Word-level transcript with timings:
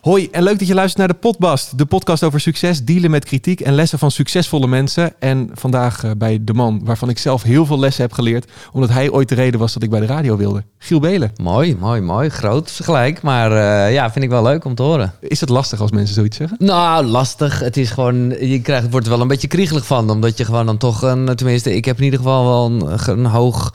Hoi 0.00 0.28
en 0.30 0.42
leuk 0.42 0.58
dat 0.58 0.68
je 0.68 0.74
luistert 0.74 0.98
naar 0.98 1.08
de 1.08 1.20
Podbast, 1.20 1.78
de 1.78 1.86
podcast 1.86 2.22
over 2.22 2.40
succes, 2.40 2.84
dealen 2.84 3.10
met 3.10 3.24
kritiek 3.24 3.60
en 3.60 3.74
lessen 3.74 3.98
van 3.98 4.10
succesvolle 4.10 4.66
mensen. 4.66 5.12
En 5.18 5.50
vandaag 5.52 6.04
eh, 6.04 6.10
bij 6.16 6.38
de 6.42 6.52
man 6.52 6.80
waarvan 6.84 7.08
ik 7.08 7.18
zelf 7.18 7.42
heel 7.42 7.66
veel 7.66 7.78
lessen 7.78 8.02
heb 8.02 8.12
geleerd, 8.12 8.50
omdat 8.72 8.90
hij 8.90 9.10
ooit 9.10 9.28
de 9.28 9.34
reden 9.34 9.60
was 9.60 9.72
dat 9.72 9.82
ik 9.82 9.90
bij 9.90 10.00
de 10.00 10.06
radio 10.06 10.36
wilde. 10.36 10.64
Giel 10.78 11.00
Belen. 11.00 11.32
Mooi, 11.42 11.76
mooi, 11.76 12.00
mooi. 12.00 12.28
Groot 12.28 12.70
gelijk, 12.82 13.22
maar 13.22 13.52
eh, 13.52 13.92
ja, 13.92 14.12
vind 14.12 14.24
ik 14.24 14.30
wel 14.30 14.42
leuk 14.42 14.64
om 14.64 14.74
te 14.74 14.82
horen. 14.82 15.12
Is 15.20 15.40
het 15.40 15.48
lastig 15.48 15.80
als 15.80 15.90
mensen 15.90 16.14
zoiets 16.14 16.36
zeggen? 16.36 16.56
Nou, 16.60 17.04
lastig. 17.04 17.58
Het 17.58 17.76
is 17.76 17.90
gewoon, 17.90 18.28
je 18.28 18.60
krijgt, 18.60 18.90
wordt 18.90 19.06
er 19.06 19.12
wel 19.12 19.22
een 19.22 19.28
beetje 19.28 19.48
kriegelig 19.48 19.86
van, 19.86 20.10
omdat 20.10 20.38
je 20.38 20.44
gewoon 20.44 20.66
dan 20.66 20.78
toch, 20.78 21.02
een, 21.02 21.36
tenminste, 21.36 21.74
ik 21.74 21.84
heb 21.84 21.98
in 21.98 22.04
ieder 22.04 22.18
geval 22.18 22.44
wel 22.44 22.66
een, 22.66 23.10
een 23.18 23.26
hoog 23.26 23.72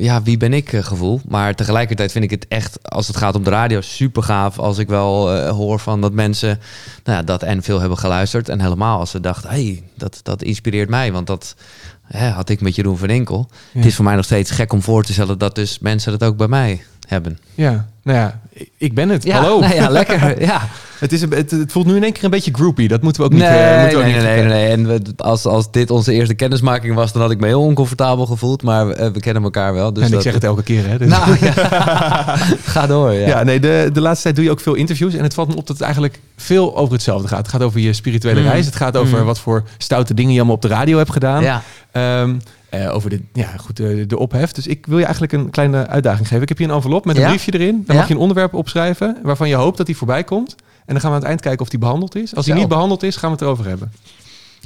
ja, 0.00 0.22
wie 0.22 0.36
ben 0.36 0.52
ik 0.52 0.72
eh, 0.72 0.82
gevoel. 0.82 1.20
Maar 1.28 1.54
tegelijkertijd 1.54 2.12
vind 2.12 2.24
ik 2.24 2.30
het 2.30 2.48
echt, 2.48 2.90
als 2.90 3.06
het 3.06 3.16
gaat 3.16 3.34
om 3.34 3.44
de 3.44 3.50
radio, 3.50 3.80
super 3.80 4.22
gaaf. 4.22 4.58
Als 4.58 4.78
ik 4.78 4.88
wel 4.88 5.36
uh, 5.36 5.50
hoor 5.50 5.78
van 5.78 6.00
dat 6.00 6.12
mensen 6.12 6.60
nou 7.04 7.18
ja, 7.18 7.24
dat 7.24 7.42
en 7.42 7.62
veel 7.62 7.80
hebben 7.80 7.98
geluisterd. 7.98 8.48
En 8.48 8.60
helemaal 8.60 8.98
als 8.98 9.10
ze 9.10 9.20
dachten, 9.20 9.50
hey, 9.50 9.82
dat, 9.94 10.20
dat 10.22 10.42
inspireert 10.42 10.88
mij. 10.88 11.12
Want 11.12 11.26
dat 11.26 11.54
hè, 12.02 12.28
had 12.28 12.48
ik 12.48 12.60
met 12.60 12.74
Jeroen 12.74 12.98
van 12.98 13.08
Enkel. 13.08 13.48
Ja. 13.50 13.56
Het 13.78 13.86
is 13.86 13.94
voor 13.94 14.04
mij 14.04 14.14
nog 14.14 14.24
steeds 14.24 14.50
gek 14.50 14.72
om 14.72 14.82
voor 14.82 15.04
te 15.04 15.12
stellen 15.12 15.38
dat 15.38 15.54
dus 15.54 15.78
mensen 15.78 16.18
dat 16.18 16.28
ook 16.28 16.36
bij 16.36 16.48
mij 16.48 16.82
hebben. 17.06 17.38
Ja, 17.54 17.88
nou 18.08 18.20
ja, 18.20 18.40
ik 18.76 18.94
ben 18.94 19.08
het. 19.08 19.24
Ja, 19.24 19.40
Hallo. 19.40 19.60
Nou 19.60 19.74
ja, 19.74 19.88
lekker. 20.00 20.42
ja. 20.42 20.68
Het, 20.98 21.12
is, 21.12 21.20
het, 21.20 21.50
het, 21.50 21.72
voelt 21.72 21.86
nu 21.86 21.96
in 21.96 22.02
één 22.02 22.12
keer 22.12 22.24
een 22.24 22.30
beetje 22.30 22.54
groupie. 22.54 22.88
Dat 22.88 23.02
moeten 23.02 23.22
we 23.22 23.28
ook 23.28 23.34
niet... 23.34 23.42
Nee, 23.42 23.74
uh, 23.74 23.80
moeten 23.80 23.98
we 23.98 24.04
nee, 24.04 24.16
ook 24.16 24.22
nee, 24.22 24.36
niet 24.36 24.48
nee, 24.48 24.76
nee. 24.76 24.96
En 24.96 25.16
als, 25.16 25.44
als 25.44 25.70
dit 25.70 25.90
onze 25.90 26.12
eerste 26.12 26.34
kennismaking 26.34 26.94
was, 26.94 27.12
dan 27.12 27.22
had 27.22 27.30
ik 27.30 27.40
me 27.40 27.46
heel 27.46 27.62
oncomfortabel 27.62 28.26
gevoeld. 28.26 28.62
Maar 28.62 28.86
we, 28.86 29.10
we 29.10 29.20
kennen 29.20 29.42
elkaar 29.42 29.74
wel. 29.74 29.92
Dus 29.92 30.04
en 30.04 30.10
dat, 30.10 30.18
ik 30.18 30.24
zeg 30.24 30.34
het 30.34 30.44
elke 30.44 30.62
keer, 30.62 30.88
hè. 30.88 30.98
Dus. 30.98 31.08
Nou, 31.08 31.36
ja. 31.40 31.52
Ga 32.74 32.86
door, 32.86 33.12
ja. 33.12 33.26
Ja, 33.26 33.42
nee, 33.42 33.60
de, 33.60 33.90
de 33.92 34.00
laatste 34.00 34.22
tijd 34.22 34.36
doe 34.36 34.44
je 34.44 34.50
ook 34.50 34.60
veel 34.60 34.74
interviews. 34.74 35.14
En 35.14 35.22
het 35.22 35.34
valt 35.34 35.48
me 35.48 35.56
op 35.56 35.66
dat 35.66 35.76
het 35.76 35.84
eigenlijk 35.84 36.20
veel 36.36 36.76
over 36.76 36.92
hetzelfde 36.92 37.28
gaat. 37.28 37.38
Het 37.38 37.48
gaat 37.48 37.62
over 37.62 37.80
je 37.80 37.92
spirituele 37.92 38.40
Mm. 38.40 38.46
reis. 38.46 38.66
Het 38.66 38.76
gaat 38.76 38.96
over 38.96 39.18
Mm. 39.18 39.24
wat 39.24 39.38
voor 39.38 39.62
stoute 39.78 40.14
dingen 40.14 40.32
je 40.32 40.38
allemaal 40.38 40.56
op 40.56 40.62
de 40.62 40.68
radio 40.68 40.96
hebt 40.96 41.12
gedaan. 41.12 41.42
Ja. 41.42 41.62
Ehm, 41.92 42.34
eh, 42.68 42.94
over 42.94 43.10
de, 43.10 43.22
ja, 43.32 43.56
goed, 43.56 43.76
de, 43.76 44.06
de 44.06 44.18
ophef. 44.18 44.52
Dus 44.52 44.66
ik 44.66 44.86
wil 44.86 44.96
je 44.98 45.02
eigenlijk 45.04 45.32
een 45.32 45.50
kleine 45.50 45.86
uitdaging 45.86 46.26
geven. 46.28 46.42
Ik 46.42 46.48
heb 46.48 46.58
hier 46.58 46.68
een 46.68 46.74
envelop 46.74 47.04
met 47.04 47.16
een 47.16 47.22
Ja? 47.22 47.28
briefje 47.28 47.52
erin. 47.54 47.82
Dan 47.86 47.94
Ja? 47.94 48.00
mag 48.00 48.08
je 48.08 48.14
een 48.14 48.20
onderwerp 48.20 48.54
opschrijven 48.54 49.18
waarvan 49.22 49.48
je 49.48 49.54
hoopt 49.54 49.76
dat 49.76 49.86
die 49.86 49.96
voorbij 49.96 50.24
komt. 50.24 50.54
En 50.86 50.94
dan 50.94 51.00
gaan 51.00 51.10
we 51.10 51.16
aan 51.16 51.20
het 51.22 51.28
eind 51.28 51.40
kijken 51.40 51.60
of 51.60 51.68
die 51.68 51.78
behandeld 51.78 52.14
is. 52.16 52.34
Als 52.34 52.44
die 52.44 52.54
Zo. 52.54 52.60
niet 52.60 52.68
behandeld 52.68 53.02
is, 53.02 53.16
gaan 53.16 53.30
we 53.30 53.36
het 53.36 53.44
erover 53.44 53.66
hebben. 53.66 53.92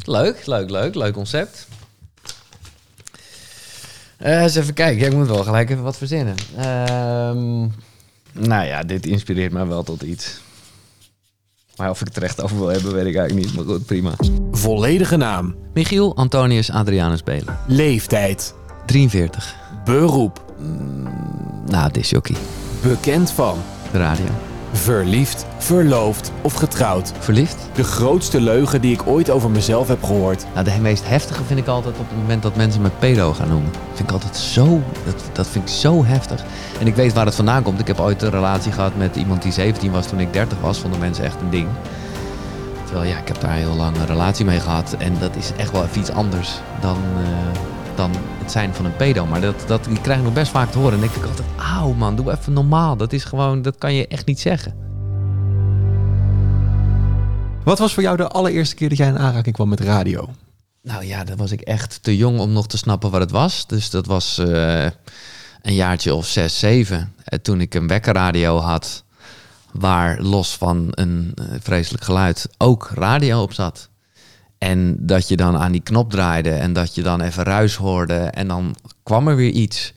Leuk, 0.05 0.47
leuk, 0.47 0.71
leuk. 0.71 0.95
Leuk 0.95 1.13
concept. 1.13 1.67
Eh, 4.17 4.43
eens 4.43 4.55
even 4.55 4.75
kijken. 4.75 5.01
Ja, 5.01 5.07
ik 5.07 5.17
moet 5.17 5.27
wel 5.27 5.43
gelijk 5.45 5.71
even 5.71 5.83
wat 5.83 5.97
verzinnen. 5.97 6.35
Ehm, 6.57 7.61
nou 8.49 8.65
ja, 8.67 8.83
dit 8.83 9.07
inspireert 9.07 9.53
mij 9.53 9.67
wel 9.67 9.83
tot 9.83 10.03
iets. 10.03 10.41
Maar 11.77 11.91
of 11.91 12.01
ik 12.01 12.07
het 12.07 12.17
recht 12.17 12.43
over 12.43 12.57
wil 12.59 12.67
hebben, 12.69 12.93
weet 12.95 13.07
ik 13.07 13.17
eigenlijk 13.17 13.47
niet. 13.47 13.55
Maar 13.57 13.65
goed, 13.75 13.87
prima. 13.87 14.11
Volledige 14.51 15.17
naam, 15.17 15.55
Michiel 15.75 16.17
Antonius 16.17 16.71
Adrianus 16.71 17.23
Belen. 17.23 17.59
leeftijd, 17.67 18.55
43. 18.87 19.55
beroep, 19.85 20.45
Nou, 21.67 21.91
disjockey. 21.93 22.37
bekend 22.83 23.31
van, 23.31 23.59
De 23.93 23.99
radio. 23.99 24.25
Verliefd, 24.73 25.47
verloofd 25.59 26.33
of 26.43 26.55
getrouwd. 26.55 27.13
Verliefd? 27.19 27.57
De 27.75 27.85
grootste 27.85 28.41
leugen 28.41 28.81
die 28.81 28.93
ik 28.93 29.07
ooit 29.07 29.31
over 29.31 29.51
mezelf 29.51 29.89
heb 29.89 30.03
gehoord. 30.03 30.47
Nou, 30.53 30.65
de 30.65 30.81
meest 30.81 31.09
heftige 31.09 31.45
vind 31.45 31.61
ik 31.61 31.67
altijd 31.67 31.99
op 31.99 32.09
het 32.09 32.19
moment 32.19 32.43
dat 32.43 32.57
mensen 32.57 32.83
me 32.83 32.91
pedo 32.99 33.33
gaan 33.33 33.49
noemen. 33.49 33.71
Vind 33.95 34.09
ik 34.09 34.15
altijd 34.15 34.37
zo, 34.37 34.83
dat, 35.05 35.25
dat 35.33 35.47
vind 35.47 35.69
ik 35.69 35.75
zo 35.75 36.05
heftig. 36.05 36.45
En 36.81 36.87
ik 36.87 36.95
weet 36.95 37.13
waar 37.13 37.27
het 37.27 37.35
vandaan 37.35 37.63
komt. 37.63 37.81
Ik 37.81 37.87
heb 37.87 38.01
ooit 38.01 38.23
een 38.23 38.31
relatie 38.31 38.73
gehad 38.73 38.97
met 38.97 39.17
iemand 39.17 39.43
die 39.43 39.53
17 39.53 39.93
was 39.93 40.07
toen 40.07 40.21
ik 40.21 40.33
30 40.33 40.61
was. 40.61 40.79
Vonden 40.79 41.01
mensen 41.01 41.25
echt 41.25 41.41
een 41.41 41.51
ding. 41.51 41.69
Terwijl 42.85 43.11
ja, 43.11 43.19
ik 43.19 43.29
heb 43.29 43.41
daar 43.41 43.55
heel 43.55 43.75
lang 43.75 43.97
een 43.97 44.07
relatie 44.07 44.45
mee 44.45 44.61
gehad. 44.61 44.95
En 44.99 45.17
dat 45.21 45.37
is 45.37 45.53
echt 45.57 45.73
wel 45.73 45.85
even 45.85 46.01
iets 46.01 46.11
anders 46.11 46.61
dan, 46.81 46.97
eh, 47.17 47.61
dan 47.97 48.11
het 48.39 48.51
zijn 48.51 48.75
van 48.75 48.85
een 48.85 48.97
pedo. 48.97 49.27
Maar 49.27 49.41
dat, 49.41 49.65
dat 49.67 49.85
die 49.85 50.01
krijg 50.01 50.19
ik 50.19 50.25
nog 50.25 50.33
best 50.33 50.51
vaak 50.51 50.71
te 50.71 50.79
horen. 50.79 50.95
En 50.95 51.01
denk 51.01 51.13
ik 51.13 51.25
altijd, 51.25 51.49
auw 51.57 51.93
man, 51.93 52.17
doe 52.17 52.33
even 52.33 52.53
normaal. 52.53 52.97
Dat 52.97 53.13
is 53.13 53.25
gewoon, 53.25 53.63
dat 53.63 53.79
kan 53.79 53.95
je 53.95 54.07
echt 54.07 54.27
niet 54.27 54.41
zeggen. 54.41 54.75
Wat 57.65 57.79
was 57.79 57.95
voor 57.95 58.03
jou 58.03 58.17
de 58.17 58.29
allereerste 58.29 58.75
keer 58.75 58.89
dat 58.89 58.99
jij 58.99 59.09
in 59.09 59.19
aanraking 59.19 59.55
kwam 59.55 59.69
met 59.69 59.81
radio? 59.81 60.29
Nou 60.83 61.05
ja, 61.05 61.25
dan 61.25 61.37
was 61.37 61.53
ik 61.53 61.61
echt 61.61 62.03
te 62.03 62.17
jong 62.17 62.39
om 62.39 62.53
nog 62.53 62.67
te 62.67 62.77
snappen 62.77 63.11
wat 63.11 63.21
het 63.21 63.31
was. 63.31 63.67
Dus 63.67 63.91
dat 63.91 64.07
was 64.07 64.39
eh, 64.39 64.85
een 65.63 65.75
jaartje 65.75 66.15
of 66.15 66.27
zes, 66.27 66.59
zeven. 66.59 67.15
Eh, 67.25 67.39
toen 67.39 67.61
ik 67.61 67.75
een 67.75 67.87
wekkerradio 67.87 68.59
had, 68.59 69.05
waar 69.73 70.21
los 70.21 70.57
van 70.57 70.87
een 70.91 71.33
eh, 71.35 71.45
vreselijk 71.61 72.05
geluid 72.05 72.49
ook 72.59 72.91
radio 72.95 73.43
op 73.43 73.53
zat. 73.53 73.89
En 74.63 74.97
dat 74.99 75.29
je 75.29 75.37
dan 75.37 75.57
aan 75.57 75.73
die 75.73 75.83
knop 75.83 76.11
draaide 76.11 76.51
en 76.51 76.73
dat 76.73 76.95
je 76.95 77.03
dan 77.03 77.21
even 77.21 77.45
ruis 77.45 77.77
hoorde 77.77 78.15
en 78.15 78.49
dan 78.49 78.77
kwam 79.03 79.29
er 79.29 79.37
weer 79.37 79.51
iets. 79.51 79.95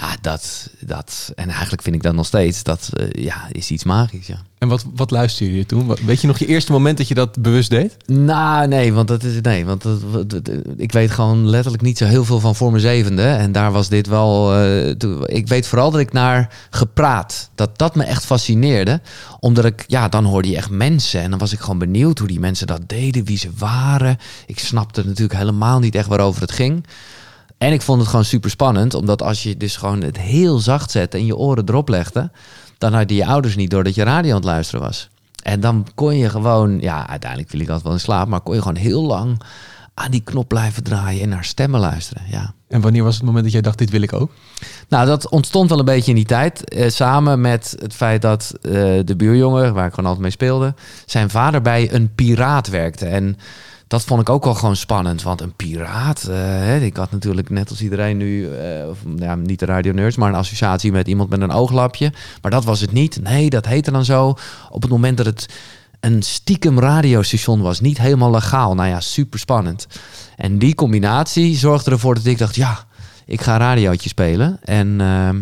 Ja, 0.00 0.16
dat, 0.20 0.70
dat, 0.80 1.32
en 1.34 1.48
eigenlijk 1.48 1.82
vind 1.82 1.94
ik 1.94 2.02
dat 2.02 2.14
nog 2.14 2.26
steeds, 2.26 2.62
dat 2.62 2.90
eh, 2.92 3.24
ja, 3.24 3.48
is 3.52 3.70
iets 3.70 3.84
magisch, 3.84 4.26
ja. 4.26 4.42
En 4.58 4.68
wat, 4.68 4.84
wat 4.94 5.10
luisterde 5.10 5.56
je 5.56 5.66
toen? 5.66 5.96
Weet 6.06 6.20
je 6.20 6.26
nog 6.26 6.38
je 6.38 6.46
eerste 6.46 6.72
moment 6.72 6.98
dat 6.98 7.08
je 7.08 7.14
dat 7.14 7.42
bewust 7.42 7.70
deed? 7.70 7.96
Nou, 8.06 8.68
nee, 8.68 8.92
want 8.92 9.08
dat 9.08 9.22
is 9.22 9.40
nee, 9.40 9.64
want 9.64 9.82
dat, 9.82 10.50
ik 10.76 10.92
weet 10.92 11.10
gewoon 11.10 11.48
letterlijk 11.48 11.82
niet 11.82 11.98
zo 11.98 12.04
heel 12.04 12.24
veel 12.24 12.40
van 12.40 12.54
voor 12.54 12.70
mijn 12.70 12.82
zevende. 12.82 13.22
En 13.22 13.52
daar 13.52 13.72
was 13.72 13.88
dit 13.88 14.06
wel. 14.06 14.54
eh, 14.54 14.88
ik 15.24 15.48
weet 15.48 15.66
vooral 15.66 15.90
dat 15.90 16.00
ik 16.00 16.12
naar 16.12 16.54
gepraat, 16.70 17.50
dat 17.54 17.78
dat 17.78 17.94
me 17.94 18.04
echt 18.04 18.24
fascineerde, 18.24 19.00
omdat 19.40 19.64
ik, 19.64 19.84
ja, 19.86 20.08
dan 20.08 20.24
hoorde 20.24 20.48
je 20.48 20.56
echt 20.56 20.70
mensen 20.70 21.20
en 21.20 21.30
dan 21.30 21.38
was 21.38 21.52
ik 21.52 21.60
gewoon 21.60 21.78
benieuwd 21.78 22.18
hoe 22.18 22.28
die 22.28 22.40
mensen 22.40 22.66
dat 22.66 22.88
deden, 22.88 23.24
wie 23.24 23.38
ze 23.38 23.50
waren. 23.56 24.18
Ik 24.46 24.58
snapte 24.58 25.06
natuurlijk 25.06 25.38
helemaal 25.38 25.78
niet 25.78 25.94
echt 25.94 26.08
waarover 26.08 26.40
het 26.40 26.52
ging. 26.52 26.84
En 27.60 27.72
ik 27.72 27.82
vond 27.82 28.00
het 28.00 28.08
gewoon 28.08 28.24
super 28.24 28.50
spannend, 28.50 28.94
omdat 28.94 29.22
als 29.22 29.42
je 29.42 29.56
dus 29.56 29.76
gewoon 29.76 30.02
het 30.02 30.18
heel 30.18 30.58
zacht 30.58 30.90
zette 30.90 31.16
en 31.16 31.26
je 31.26 31.36
oren 31.36 31.68
erop 31.68 31.88
legde, 31.88 32.30
dan 32.78 32.92
hadden 32.92 33.16
je 33.16 33.26
ouders 33.26 33.56
niet 33.56 33.70
door 33.70 33.84
dat 33.84 33.94
je 33.94 34.02
radio 34.02 34.30
aan 34.30 34.36
het 34.36 34.44
luisteren 34.44 34.84
was. 34.86 35.08
En 35.42 35.60
dan 35.60 35.86
kon 35.94 36.16
je 36.16 36.30
gewoon, 36.30 36.80
ja, 36.80 37.08
uiteindelijk 37.08 37.50
viel 37.50 37.60
ik 37.60 37.66
altijd 37.66 37.84
wel 37.84 37.92
in 37.92 38.00
slaap, 38.00 38.28
maar 38.28 38.40
kon 38.40 38.54
je 38.54 38.60
gewoon 38.60 38.76
heel 38.76 39.02
lang 39.02 39.42
aan 39.94 40.10
die 40.10 40.20
knop 40.20 40.48
blijven 40.48 40.82
draaien 40.82 41.22
en 41.22 41.28
naar 41.28 41.44
stemmen 41.44 41.80
luisteren. 41.80 42.22
Ja. 42.30 42.54
En 42.68 42.80
wanneer 42.80 43.04
was 43.04 43.14
het 43.14 43.24
moment 43.24 43.44
dat 43.44 43.52
jij 43.52 43.62
dacht, 43.62 43.78
dit 43.78 43.90
wil 43.90 44.02
ik 44.02 44.12
ook? 44.12 44.30
Nou, 44.88 45.06
dat 45.06 45.28
ontstond 45.28 45.68
wel 45.68 45.78
een 45.78 45.84
beetje 45.84 46.10
in 46.10 46.16
die 46.16 46.24
tijd. 46.24 46.64
eh, 46.64 46.90
samen 46.90 47.40
met 47.40 47.76
het 47.78 47.94
feit 47.94 48.22
dat 48.22 48.52
eh, 48.62 48.72
de 49.04 49.14
buurjongen, 49.16 49.74
waar 49.74 49.86
ik 49.86 49.94
gewoon 49.94 50.06
altijd 50.10 50.22
mee 50.22 50.30
speelde, 50.30 50.74
zijn 51.06 51.30
vader 51.30 51.62
bij 51.62 51.92
een 51.94 52.14
piraat 52.14 52.68
werkte. 52.68 53.06
En 53.06 53.36
dat 53.90 54.04
vond 54.04 54.20
ik 54.20 54.28
ook 54.28 54.44
wel 54.44 54.54
gewoon 54.54 54.76
spannend. 54.76 55.22
Want 55.22 55.40
een 55.40 55.52
piraat, 55.52 56.22
eh, 56.22 56.84
ik 56.84 56.96
had 56.96 57.10
natuurlijk 57.10 57.50
net 57.50 57.70
als 57.70 57.82
iedereen 57.82 58.16
nu, 58.16 58.48
eh, 58.48 58.88
of, 58.88 58.98
ja, 59.16 59.34
niet 59.34 59.58
de 59.58 59.64
radio 59.64 59.92
nerds, 59.92 60.16
maar 60.16 60.28
een 60.28 60.34
associatie 60.34 60.92
met 60.92 61.08
iemand 61.08 61.30
met 61.30 61.40
een 61.40 61.50
ooglapje. 61.50 62.12
Maar 62.42 62.50
dat 62.50 62.64
was 62.64 62.80
het 62.80 62.92
niet. 62.92 63.22
Nee, 63.22 63.50
dat 63.50 63.66
heette 63.66 63.90
dan 63.90 64.04
zo. 64.04 64.34
Op 64.70 64.82
het 64.82 64.90
moment 64.90 65.16
dat 65.16 65.26
het 65.26 65.48
een 66.00 66.22
stiekem 66.22 66.80
radiostation 66.80 67.60
was, 67.60 67.80
niet 67.80 67.98
helemaal 67.98 68.30
legaal. 68.30 68.74
Nou 68.74 68.88
ja, 68.88 69.00
super 69.00 69.38
spannend. 69.38 69.86
En 70.36 70.58
die 70.58 70.74
combinatie 70.74 71.56
zorgde 71.56 71.90
ervoor 71.90 72.14
dat 72.14 72.24
ik 72.24 72.38
dacht, 72.38 72.54
ja, 72.54 72.84
ik 73.26 73.40
ga 73.40 73.56
radiootje 73.56 74.08
spelen. 74.08 74.58
En 74.62 75.00
ehm, 75.00 75.40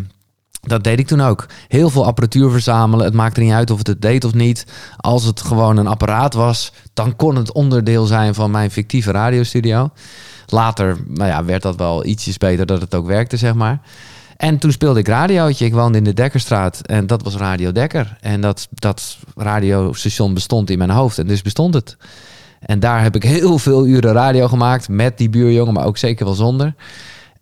dat 0.61 0.83
deed 0.83 0.99
ik 0.99 1.07
toen 1.07 1.21
ook. 1.21 1.45
Heel 1.67 1.89
veel 1.89 2.05
apparatuur 2.05 2.51
verzamelen. 2.51 3.05
Het 3.05 3.13
maakte 3.13 3.41
niet 3.41 3.51
uit 3.51 3.71
of 3.71 3.77
het 3.77 3.87
het 3.87 4.01
deed 4.01 4.23
of 4.23 4.33
niet. 4.33 4.65
Als 4.97 5.23
het 5.23 5.41
gewoon 5.41 5.77
een 5.77 5.87
apparaat 5.87 6.33
was, 6.33 6.73
dan 6.93 7.15
kon 7.15 7.35
het 7.35 7.51
onderdeel 7.51 8.05
zijn 8.05 8.33
van 8.33 8.51
mijn 8.51 8.71
fictieve 8.71 9.11
radiostudio. 9.11 9.89
Later 10.45 10.97
nou 11.07 11.29
ja, 11.29 11.45
werd 11.45 11.61
dat 11.61 11.75
wel 11.75 12.05
ietsjes 12.05 12.37
beter 12.37 12.65
dat 12.65 12.81
het 12.81 12.95
ook 12.95 13.07
werkte, 13.07 13.37
zeg 13.37 13.53
maar. 13.53 13.81
En 14.37 14.57
toen 14.57 14.71
speelde 14.71 14.99
ik 14.99 15.07
radiootje. 15.07 15.65
Ik 15.65 15.73
woonde 15.73 15.97
in 15.97 16.03
de 16.03 16.13
Dekkerstraat 16.13 16.81
en 16.81 17.07
dat 17.07 17.23
was 17.23 17.35
Radio 17.35 17.71
Dekker. 17.71 18.17
En 18.21 18.41
dat, 18.41 18.67
dat 18.73 19.17
radiostation 19.35 20.33
bestond 20.33 20.69
in 20.69 20.77
mijn 20.77 20.89
hoofd 20.89 21.17
en 21.17 21.27
dus 21.27 21.41
bestond 21.41 21.73
het. 21.73 21.97
En 22.59 22.79
daar 22.79 23.01
heb 23.01 23.15
ik 23.15 23.23
heel 23.23 23.57
veel 23.57 23.87
uren 23.87 24.13
radio 24.13 24.47
gemaakt 24.47 24.89
met 24.89 25.17
die 25.17 25.29
buurjongen, 25.29 25.73
maar 25.73 25.85
ook 25.85 25.97
zeker 25.97 26.25
wel 26.25 26.33
zonder. 26.33 26.73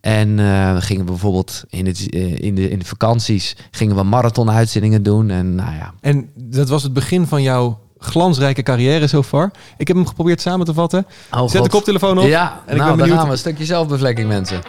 En 0.07 0.39
eh, 0.39 0.73
we 0.73 0.81
gingen 0.81 1.05
bijvoorbeeld 1.05 1.63
in, 1.69 1.85
het, 1.85 2.09
eh, 2.09 2.39
in, 2.39 2.55
de, 2.55 2.69
in 2.69 2.79
de 2.79 2.85
vakanties 2.85 3.55
gingen 3.71 3.95
we 3.95 4.03
marathon-uitzendingen 4.03 5.03
doen. 5.03 5.29
En 5.29 5.55
nou 5.55 5.71
ja, 5.71 5.93
En 6.01 6.29
dat 6.35 6.69
was 6.69 6.83
het 6.83 6.93
begin 6.93 7.25
van 7.27 7.41
jouw 7.41 7.79
glansrijke 7.99 8.63
carrière 8.63 9.07
so 9.07 9.23
far. 9.23 9.51
Ik 9.77 9.87
heb 9.87 9.97
hem 9.97 10.05
geprobeerd 10.07 10.41
samen 10.41 10.65
te 10.65 10.73
vatten. 10.73 11.05
oh 11.31 11.49
Zet 11.49 11.63
de 11.63 11.69
koptelefoon 11.69 12.17
op. 12.17 12.25
Ja, 12.27 12.51
En 12.51 12.57
ik 12.57 12.65
ben 12.65 12.75
nou, 12.77 12.87
daar 12.87 12.97
benieuwd- 12.97 13.17
gaan 13.17 13.25
we. 13.25 13.31
Een 13.31 13.37
stukje 13.37 13.65
zelfbevlekking, 13.65 14.27
mensen. 14.27 14.61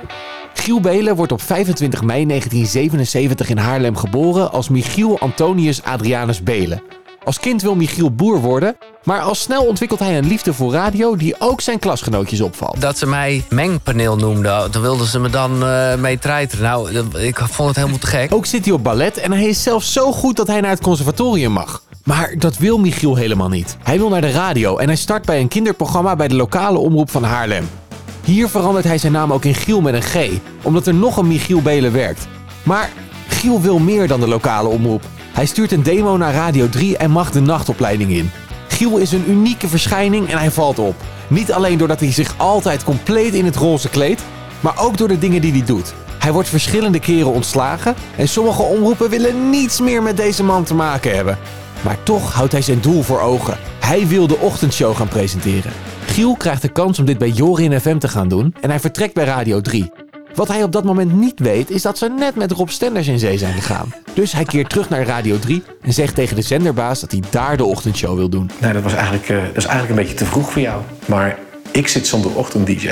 Giel 0.54 0.80
Belen 0.80 1.16
wordt 1.16 1.32
op 1.32 1.42
25 1.42 2.02
mei 2.02 2.26
1977 2.26 3.48
in 3.48 3.58
Haarlem 3.58 3.96
geboren 3.96 4.52
als 4.52 4.68
Michiel 4.68 5.18
Antonius 5.20 5.82
Adrianus 5.82 6.42
Belen. 6.42 6.82
Als 7.28 7.40
kind 7.40 7.62
wil 7.62 7.74
Michiel 7.74 8.10
boer 8.10 8.40
worden, 8.40 8.76
maar 9.04 9.20
al 9.20 9.34
snel 9.34 9.66
ontwikkelt 9.66 10.00
hij 10.00 10.18
een 10.18 10.26
liefde 10.26 10.52
voor 10.54 10.72
radio 10.72 11.16
die 11.16 11.34
ook 11.38 11.60
zijn 11.60 11.78
klasgenootjes 11.78 12.40
opvalt. 12.40 12.80
Dat 12.80 12.98
ze 12.98 13.06
mij 13.06 13.44
mengpaneel 13.48 14.16
noemden, 14.16 14.72
dan 14.72 14.82
wilden 14.82 15.06
ze 15.06 15.18
me 15.18 15.30
dan 15.30 15.64
eh, 15.64 15.94
mee 15.94 16.18
treiteren. 16.18 16.64
Nou, 16.64 16.90
ik 17.18 17.38
vond 17.38 17.68
het 17.68 17.76
helemaal 17.76 17.98
te 17.98 18.06
gek. 18.06 18.34
Ook 18.34 18.46
zit 18.46 18.64
hij 18.64 18.74
op 18.74 18.82
ballet 18.82 19.16
en 19.16 19.32
hij 19.32 19.48
is 19.48 19.62
zelfs 19.62 19.92
zo 19.92 20.12
goed 20.12 20.36
dat 20.36 20.46
hij 20.46 20.60
naar 20.60 20.70
het 20.70 20.80
conservatorium 20.80 21.52
mag. 21.52 21.82
Maar 22.04 22.34
dat 22.38 22.56
wil 22.56 22.78
Michiel 22.78 23.14
helemaal 23.14 23.48
niet. 23.48 23.76
Hij 23.82 23.98
wil 23.98 24.08
naar 24.08 24.20
de 24.20 24.30
radio 24.30 24.76
en 24.76 24.86
hij 24.86 24.96
start 24.96 25.24
bij 25.24 25.40
een 25.40 25.48
kinderprogramma 25.48 26.16
bij 26.16 26.28
de 26.28 26.36
lokale 26.36 26.78
omroep 26.78 27.10
van 27.10 27.24
Haarlem. 27.24 27.68
Hier 28.24 28.48
verandert 28.48 28.84
hij 28.84 28.98
zijn 28.98 29.12
naam 29.12 29.32
ook 29.32 29.44
in 29.44 29.54
Giel 29.54 29.80
met 29.80 29.94
een 29.94 30.02
G, 30.02 30.30
omdat 30.62 30.86
er 30.86 30.94
nog 30.94 31.16
een 31.16 31.28
Michiel 31.28 31.62
Belen 31.62 31.92
werkt. 31.92 32.26
Maar 32.62 32.90
Giel 33.28 33.60
wil 33.60 33.78
meer 33.78 34.08
dan 34.08 34.20
de 34.20 34.28
lokale 34.28 34.68
omroep. 34.68 35.02
Hij 35.32 35.46
stuurt 35.46 35.72
een 35.72 35.82
demo 35.82 36.16
naar 36.16 36.32
Radio 36.32 36.68
3 36.68 36.96
en 36.96 37.10
mag 37.10 37.30
de 37.30 37.40
nachtopleiding 37.40 38.10
in. 38.10 38.30
Giel 38.68 38.98
is 38.98 39.12
een 39.12 39.30
unieke 39.30 39.68
verschijning 39.68 40.28
en 40.28 40.38
hij 40.38 40.50
valt 40.50 40.78
op. 40.78 40.94
Niet 41.28 41.52
alleen 41.52 41.78
doordat 41.78 42.00
hij 42.00 42.12
zich 42.12 42.34
altijd 42.36 42.84
compleet 42.84 43.34
in 43.34 43.44
het 43.44 43.56
roze 43.56 43.88
kleedt, 43.88 44.22
maar 44.60 44.78
ook 44.78 44.96
door 44.96 45.08
de 45.08 45.18
dingen 45.18 45.40
die 45.40 45.52
hij 45.52 45.64
doet. 45.64 45.94
Hij 46.18 46.32
wordt 46.32 46.48
verschillende 46.48 47.00
keren 47.00 47.32
ontslagen 47.32 47.94
en 48.16 48.28
sommige 48.28 48.62
omroepen 48.62 49.10
willen 49.10 49.50
niets 49.50 49.80
meer 49.80 50.02
met 50.02 50.16
deze 50.16 50.44
man 50.44 50.64
te 50.64 50.74
maken 50.74 51.14
hebben. 51.14 51.38
Maar 51.84 52.02
toch 52.02 52.32
houdt 52.32 52.52
hij 52.52 52.62
zijn 52.62 52.80
doel 52.80 53.02
voor 53.02 53.20
ogen. 53.20 53.58
Hij 53.80 54.06
wil 54.06 54.26
de 54.26 54.38
ochtendshow 54.38 54.96
gaan 54.96 55.08
presenteren. 55.08 55.72
Giel 56.06 56.36
krijgt 56.36 56.62
de 56.62 56.68
kans 56.68 56.98
om 56.98 57.04
dit 57.04 57.18
bij 57.18 57.30
Jorin 57.30 57.80
FM 57.80 57.98
te 57.98 58.08
gaan 58.08 58.28
doen 58.28 58.54
en 58.60 58.70
hij 58.70 58.80
vertrekt 58.80 59.14
bij 59.14 59.24
Radio 59.24 59.60
3. 59.60 59.92
Wat 60.38 60.48
hij 60.48 60.62
op 60.62 60.72
dat 60.72 60.84
moment 60.84 61.12
niet 61.12 61.40
weet, 61.40 61.70
is 61.70 61.82
dat 61.82 61.98
ze 61.98 62.08
net 62.08 62.34
met 62.34 62.52
Rob 62.52 62.68
Stenders 62.68 63.08
in 63.08 63.18
zee 63.18 63.38
zijn 63.38 63.54
gegaan. 63.54 63.94
Dus 64.14 64.32
hij 64.32 64.44
keert 64.44 64.70
terug 64.70 64.88
naar 64.88 65.06
Radio 65.06 65.38
3 65.38 65.62
en 65.82 65.92
zegt 65.92 66.14
tegen 66.14 66.36
de 66.36 66.42
zenderbaas 66.42 67.00
dat 67.00 67.12
hij 67.12 67.22
daar 67.30 67.56
de 67.56 67.64
ochtendshow 67.64 68.16
wil 68.16 68.28
doen. 68.28 68.50
Nee, 68.58 68.72
dat 68.72 68.82
was 68.82 68.94
eigenlijk, 68.94 69.28
eh, 69.28 69.36
dat 69.36 69.56
is 69.56 69.64
eigenlijk 69.64 69.88
een 69.88 70.06
beetje 70.06 70.24
te 70.24 70.24
vroeg 70.24 70.52
voor 70.52 70.62
jou. 70.62 70.82
Maar 71.06 71.38
ik 71.70 71.88
zit 71.88 72.06
zondagochtend-dj. 72.06 72.88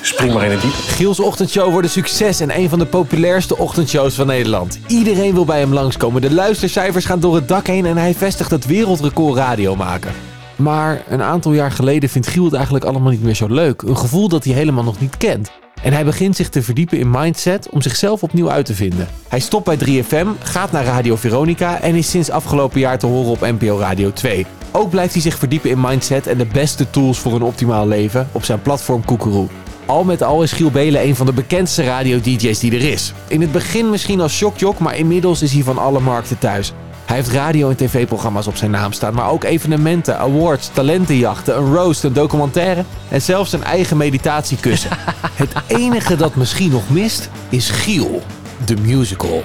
Spring 0.00 0.32
maar 0.32 0.44
in 0.44 0.50
het 0.50 0.60
diepe. 0.60 0.76
Giels 0.76 1.20
ochtendshow 1.20 1.70
wordt 1.70 1.86
een 1.86 1.92
succes 1.92 2.40
en 2.40 2.58
een 2.58 2.68
van 2.68 2.78
de 2.78 2.86
populairste 2.86 3.56
ochtendshows 3.56 4.14
van 4.14 4.26
Nederland. 4.26 4.78
Iedereen 4.86 5.34
wil 5.34 5.44
bij 5.44 5.60
hem 5.60 5.72
langskomen. 5.72 6.22
De 6.22 6.34
luistercijfers 6.34 7.04
gaan 7.04 7.20
door 7.20 7.34
het 7.34 7.48
dak 7.48 7.66
heen 7.66 7.86
en 7.86 7.96
hij 7.96 8.14
vestigt 8.14 8.50
het 8.50 8.66
wereldrecord 8.66 9.36
radio 9.36 9.76
maken. 9.76 10.12
Maar 10.56 11.02
een 11.08 11.22
aantal 11.22 11.52
jaar 11.52 11.72
geleden 11.72 12.08
vindt 12.08 12.28
Giel 12.28 12.44
het 12.44 12.54
eigenlijk 12.54 12.84
allemaal 12.84 13.10
niet 13.10 13.22
meer 13.22 13.34
zo 13.34 13.46
leuk. 13.46 13.82
Een 13.82 13.96
gevoel 13.96 14.28
dat 14.28 14.44
hij 14.44 14.54
helemaal 14.54 14.84
nog 14.84 15.00
niet 15.00 15.16
kent. 15.16 15.50
En 15.82 15.92
hij 15.92 16.04
begint 16.04 16.36
zich 16.36 16.48
te 16.48 16.62
verdiepen 16.62 16.98
in 16.98 17.10
mindset 17.10 17.68
om 17.68 17.82
zichzelf 17.82 18.22
opnieuw 18.22 18.50
uit 18.50 18.66
te 18.66 18.74
vinden. 18.74 19.08
Hij 19.28 19.40
stopt 19.40 19.64
bij 19.64 20.02
3FM, 20.02 20.26
gaat 20.42 20.72
naar 20.72 20.84
Radio 20.84 21.16
Veronica 21.16 21.80
en 21.80 21.94
is 21.94 22.10
sinds 22.10 22.30
afgelopen 22.30 22.80
jaar 22.80 22.98
te 22.98 23.06
horen 23.06 23.30
op 23.30 23.40
NPO 23.40 23.78
Radio 23.78 24.12
2. 24.12 24.46
Ook 24.70 24.90
blijft 24.90 25.12
hij 25.12 25.22
zich 25.22 25.38
verdiepen 25.38 25.70
in 25.70 25.80
mindset 25.80 26.26
en 26.26 26.38
de 26.38 26.46
beste 26.46 26.90
tools 26.90 27.18
voor 27.18 27.34
een 27.34 27.42
optimaal 27.42 27.88
leven 27.88 28.28
op 28.32 28.44
zijn 28.44 28.62
platform 28.62 29.04
Koekeroe. 29.04 29.46
Al 29.86 30.04
met 30.04 30.22
al 30.22 30.42
is 30.42 30.52
Giel 30.52 30.70
Belen 30.70 31.02
een 31.02 31.16
van 31.16 31.26
de 31.26 31.32
bekendste 31.32 31.84
radio-dj's 31.84 32.58
die 32.58 32.72
er 32.72 32.92
is. 32.92 33.12
In 33.28 33.40
het 33.40 33.52
begin 33.52 33.90
misschien 33.90 34.20
als 34.20 34.36
shockjock, 34.36 34.78
maar 34.78 34.96
inmiddels 34.96 35.42
is 35.42 35.52
hij 35.52 35.62
van 35.62 35.78
alle 35.78 36.00
markten 36.00 36.38
thuis. 36.38 36.72
Hij 37.08 37.16
heeft 37.16 37.30
radio- 37.30 37.68
en 37.70 37.76
tv-programma's 37.76 38.46
op 38.46 38.56
zijn 38.56 38.70
naam 38.70 38.92
staan, 38.92 39.14
maar 39.14 39.30
ook 39.30 39.44
evenementen, 39.44 40.18
awards, 40.18 40.68
talentenjachten, 40.72 41.56
een 41.56 41.74
roast, 41.74 42.04
een 42.04 42.12
documentaire 42.12 42.84
en 43.08 43.22
zelfs 43.22 43.52
een 43.52 43.64
eigen 43.64 43.96
meditatiekussen. 43.96 44.90
Het 45.42 45.52
enige 45.66 46.16
dat 46.16 46.34
misschien 46.34 46.70
nog 46.70 46.90
mist 46.90 47.30
is 47.48 47.70
Giel, 47.70 48.22
de 48.64 48.76
musical. 48.76 49.42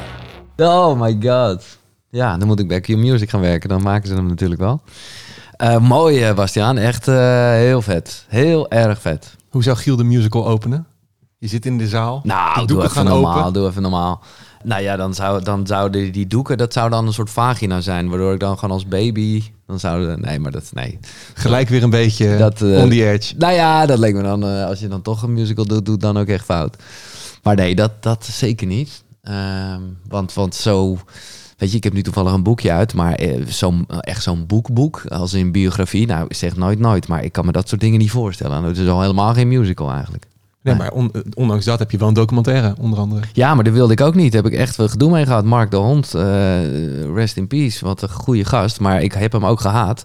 Oh 0.58 1.00
my 1.02 1.18
god. 1.22 1.64
Ja, 2.10 2.38
dan 2.38 2.48
moet 2.48 2.60
ik 2.60 2.68
bij 2.68 2.82
Q 2.82 2.88
Music 2.88 3.30
gaan 3.30 3.42
werken. 3.42 3.70
Dan 3.70 3.82
maken 3.82 4.08
ze 4.08 4.16
hem 4.16 4.28
natuurlijk 4.28 4.62
wel. 4.62 4.82
Eh, 5.58 5.78
mooi, 5.78 6.24
eh, 6.24 6.36
Bastiaan. 6.36 6.78
Echt 6.78 7.08
eh, 7.08 7.16
heel 7.52 7.82
vet. 7.82 8.26
Heel 8.28 8.70
erg 8.70 9.02
vet. 9.02 9.36
Hoe 9.50 9.64
zou 9.64 9.78
Giel 9.78 9.96
de 9.96 10.04
musical 10.04 10.48
openen? 10.48 10.86
Je 11.38 11.48
zit 11.48 11.66
in 11.66 11.78
de 11.78 11.88
zaal. 11.88 12.22
Nou, 12.24 12.66
doe 12.66 12.78
even 12.78 12.92
gaan 12.92 13.06
normaal. 13.06 13.38
open. 13.40 13.54
Doe 13.54 13.68
even 13.70 13.82
normaal. 13.82 14.22
Nou 14.64 14.82
ja, 14.82 14.96
dan, 14.96 15.14
zou, 15.14 15.44
dan 15.44 15.68
zouden 15.68 16.12
die 16.12 16.28
doeken, 16.28 16.58
dat 16.58 16.74
zou 16.74 16.90
dan 16.90 17.08
een 17.08 17.14
soort 17.14 17.30
vagina 17.30 17.82
zijn. 17.82 18.10
Waardoor 18.10 18.34
ik 18.34 18.40
dan 18.40 18.58
gewoon 18.58 18.76
als 18.76 18.88
baby, 18.88 19.44
dan 19.68 19.80
zouden... 19.80 20.22
Nee, 20.22 20.40
maar 20.40 20.52
dat, 20.52 20.72
nee. 20.74 21.00
Gelijk 21.34 21.70
weer 21.70 21.84
een 21.84 21.90
beetje 21.90 22.38
Dat, 22.38 22.62
eh, 22.62 22.82
on 22.82 22.90
the 22.90 23.10
edge. 23.10 23.34
Nou 23.38 23.54
ja, 23.54 23.86
dat 23.86 24.00
leek 24.00 24.16
me 24.16 24.22
dan, 24.22 24.44
eh, 24.44 24.66
als 24.66 24.80
je 24.80 24.88
dan 24.88 25.02
toch 25.02 25.22
een 25.22 25.34
musical 25.34 25.66
doet, 25.66 25.86
doet 25.86 26.02
dan 26.02 26.18
ook 26.18 26.28
echt 26.28 26.46
fout. 26.46 26.78
Maar 27.44 27.56
nee, 27.56 27.76
dat, 27.76 28.04
dat 28.04 28.26
zeker 28.26 28.68
niet. 28.68 29.04
Ehm, 29.24 29.82
want, 30.08 30.34
want 30.34 30.56
zo, 30.56 30.98
weet 31.58 31.72
je, 31.72 31.78
ik 31.78 31.84
heb 31.84 31.94
nu 31.94 32.02
toevallig 32.02 32.34
een 32.34 32.44
boekje 32.44 32.72
uit, 32.72 32.94
maar 32.94 33.14
eh, 33.14 33.46
zo'n, 33.48 33.88
echt 33.88 34.24
zo'n 34.24 34.46
boekboek, 34.46 35.06
als 35.08 35.34
in 35.34 35.52
biografie, 35.52 36.08
nou, 36.08 36.26
ik 36.28 36.36
zeg 36.36 36.56
nooit 36.56 36.80
nooit, 36.80 37.08
maar 37.08 37.24
ik 37.24 37.32
kan 37.32 37.46
me 37.46 37.52
dat 37.52 37.70
soort 37.70 37.82
dingen 37.82 38.00
niet 38.00 38.12
voorstellen. 38.12 38.64
Het 38.64 38.78
is 38.78 38.88
al 38.88 39.02
helemaal 39.02 39.34
geen 39.34 39.48
musical 39.48 39.92
eigenlijk. 39.92 40.26
Nee, 40.64 40.76
maar 40.76 40.92
on- 40.92 41.12
ondanks 41.34 41.66
dat 41.66 41.80
heb 41.80 41.92
je 41.92 41.98
wel 41.98 42.08
een 42.08 42.14
documentaire, 42.14 42.76
onder 42.80 43.00
andere. 43.00 43.22
Ja, 43.34 43.56
maar 43.56 43.64
dat 43.64 43.74
wilde 43.74 43.94
ik 43.94 44.02
ook 44.02 44.16
niet. 44.16 44.32
Daar 44.32 44.44
heb 44.44 44.52
ik 44.52 44.60
echt 44.60 44.76
veel 44.76 44.88
gedoe 44.90 45.12
mee 45.12 45.26
gehad. 45.26 45.46
Mark 45.46 45.72
de 45.72 45.78
Hond, 45.78 46.14
eh, 46.14 47.14
rest 47.14 47.38
in 47.38 47.48
peace. 47.48 47.86
Wat 47.86 48.02
een 48.02 48.10
goede 48.10 48.46
gast. 48.46 48.80
Maar 48.80 49.02
ik 49.02 49.14
heb 49.14 49.32
hem 49.32 49.46
ook 49.46 49.60
gehaat. 49.62 50.04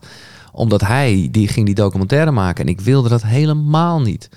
Omdat 0.52 0.81
hij, 0.81 1.28
die 1.31 1.49
ging 1.49 1.66
die 1.66 1.75
documentaire 1.75 2.31
maken. 2.31 2.64
En 2.64 2.70
ik 2.70 2.81
wilde 2.81 3.08
dat 3.08 3.22
helemaal 3.22 4.00
niet. 4.00 4.28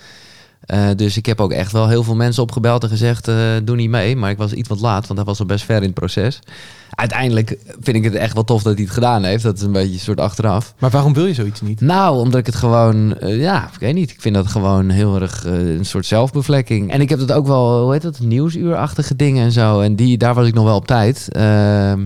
Eh, 0.62 0.88
dus 0.96 1.18
ik 1.18 1.26
heb 1.26 1.40
ook 1.40 1.52
echt 1.52 1.72
wel 1.72 1.88
heel 1.88 2.04
veel 2.04 2.16
mensen 2.16 2.44
opgebeld 2.44 2.84
en 2.84 2.90
gezegd... 2.90 3.28
eh, 3.28 3.36
doe 3.64 3.76
niet 3.76 3.90
mee. 3.90 4.16
Maar 4.16 4.30
ik 4.30 4.38
was 4.38 4.54
iets 4.54 4.70
wat 4.70 4.80
laat, 4.80 5.08
want 5.08 5.20
hij 5.20 5.28
was 5.28 5.40
al 5.40 5.46
best 5.46 5.66
ver 5.66 5.76
in 5.76 5.84
het 5.84 5.94
proces. 5.94 6.40
Uiteindelijk 6.92 7.58
vind 7.82 7.98
ik 7.98 8.04
het 8.04 8.14
echt 8.14 8.34
wel 8.34 8.44
tof 8.44 8.64
dat 8.64 8.74
hij 8.74 8.84
het 8.84 8.94
gedaan 8.94 9.24
heeft. 9.24 9.44
Dat 9.44 9.58
is 9.58 9.62
een 9.62 9.72
beetje 9.72 9.94
een 9.94 10.00
soort 10.00 10.20
achteraf. 10.20 10.74
Maar 10.80 10.90
waarom 10.90 11.14
wil 11.14 11.26
je 11.26 11.34
zoiets 11.34 11.62
niet? 11.62 11.82
Nou, 11.82 12.18
omdat 12.18 12.40
ik 12.40 12.46
het 12.46 12.56
gewoon, 12.56 13.18
eh, 13.18 13.40
ja, 13.40 13.70
ik 13.74 13.80
weet 13.80 13.94
niet. 13.94 14.12
Ik 14.12 14.22
vind 14.22 14.36
dat 14.36 14.48
gewoon 14.48 14.90
heel 14.90 15.22
erg 15.22 15.44
een 15.46 15.86
soort 15.86 16.06
zelfbevlekking. 16.06 16.92
En 16.92 17.02
ik 17.02 17.10
heb 17.10 17.20
het 17.20 17.32
ook 17.32 17.48
wel, 17.48 17.82
hoe 17.82 17.92
heet 17.92 18.02
dat, 18.02 18.20
nieuwsuurachtige 18.20 19.16
dingen 19.16 19.44
en 19.44 19.52
zo. 19.52 19.80
En 19.80 19.96
die, 19.96 20.18
daar 20.18 20.34
was 20.34 20.48
ik 20.48 20.54
nog 20.54 20.66
wel 20.66 20.76
op 20.76 20.88
tijd. 20.88 21.28
Ehm, 21.32 22.02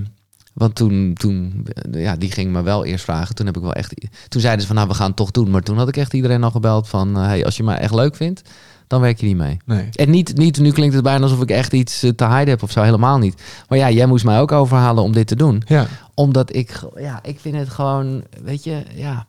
want 0.56 0.76
toen, 0.76 1.14
toen, 1.14 1.68
ja, 1.92 2.16
die 2.16 2.32
ging 2.32 2.52
me 2.52 2.62
wel 2.62 2.86
eerst 2.86 3.04
vragen. 3.04 3.36
Toen 3.36 3.46
heb 3.46 3.56
ik 3.58 3.62
wel 3.62 3.74
echt, 3.74 3.94
toen 4.28 4.42
zeiden 4.42 4.62
ze 4.62 4.68
van, 4.68 4.76
nou, 4.76 4.88
we 4.88 4.94
gaan 4.94 5.08
het 5.08 5.16
toch 5.16 5.32
doen. 5.32 5.50
Maar 5.50 5.62
toen 5.62 5.78
had 5.78 5.88
ik 5.88 5.98
echt 5.98 6.14
iedereen 6.14 6.44
al 6.44 6.52
gebeld 6.52 6.88
van, 6.88 7.18
eh, 7.18 7.26
hey, 7.26 7.46
als 7.46 7.58
je 7.58 7.64
mij 7.64 7.78
echt 7.78 7.94
leuk 7.94 8.16
vindt, 8.16 8.42
dan 8.88 9.02
werk 9.02 9.20
je 9.20 9.26
niet 9.26 9.38
mee. 9.38 9.58
Nee. 9.66 9.90
En 9.92 10.10
niet, 10.10 10.38
niet, 10.38 10.60
nu 10.60 10.72
klinkt 10.72 10.94
het 10.94 11.04
bijna 11.04 11.24
alsof 11.24 11.42
ik 11.42 11.50
echt 11.50 11.74
iets 11.74 12.04
eh, 12.04 12.10
te 12.12 12.26
hiden 12.28 12.48
heb 12.50 12.64
of 12.64 12.72
zo, 12.72 12.82
helemaal 12.82 13.18
niet. 13.18 13.42
Maar 13.68 13.78
ja, 13.78 13.90
jij 13.90 14.06
moest 14.06 14.26
mij 14.26 14.40
ook 14.40 14.52
overhalen 14.52 15.04
om 15.04 15.12
dit 15.12 15.28
te 15.28 15.36
doen 15.36 15.64
Ja, 15.68 15.88
omdat 16.14 16.56
ik, 16.56 16.80
ja, 16.96 17.20
ik 17.24 17.40
vind 17.40 17.56
het 17.56 17.70
gewoon, 17.70 18.24
weet 18.44 18.64
je, 18.64 18.84
ja. 18.96 19.26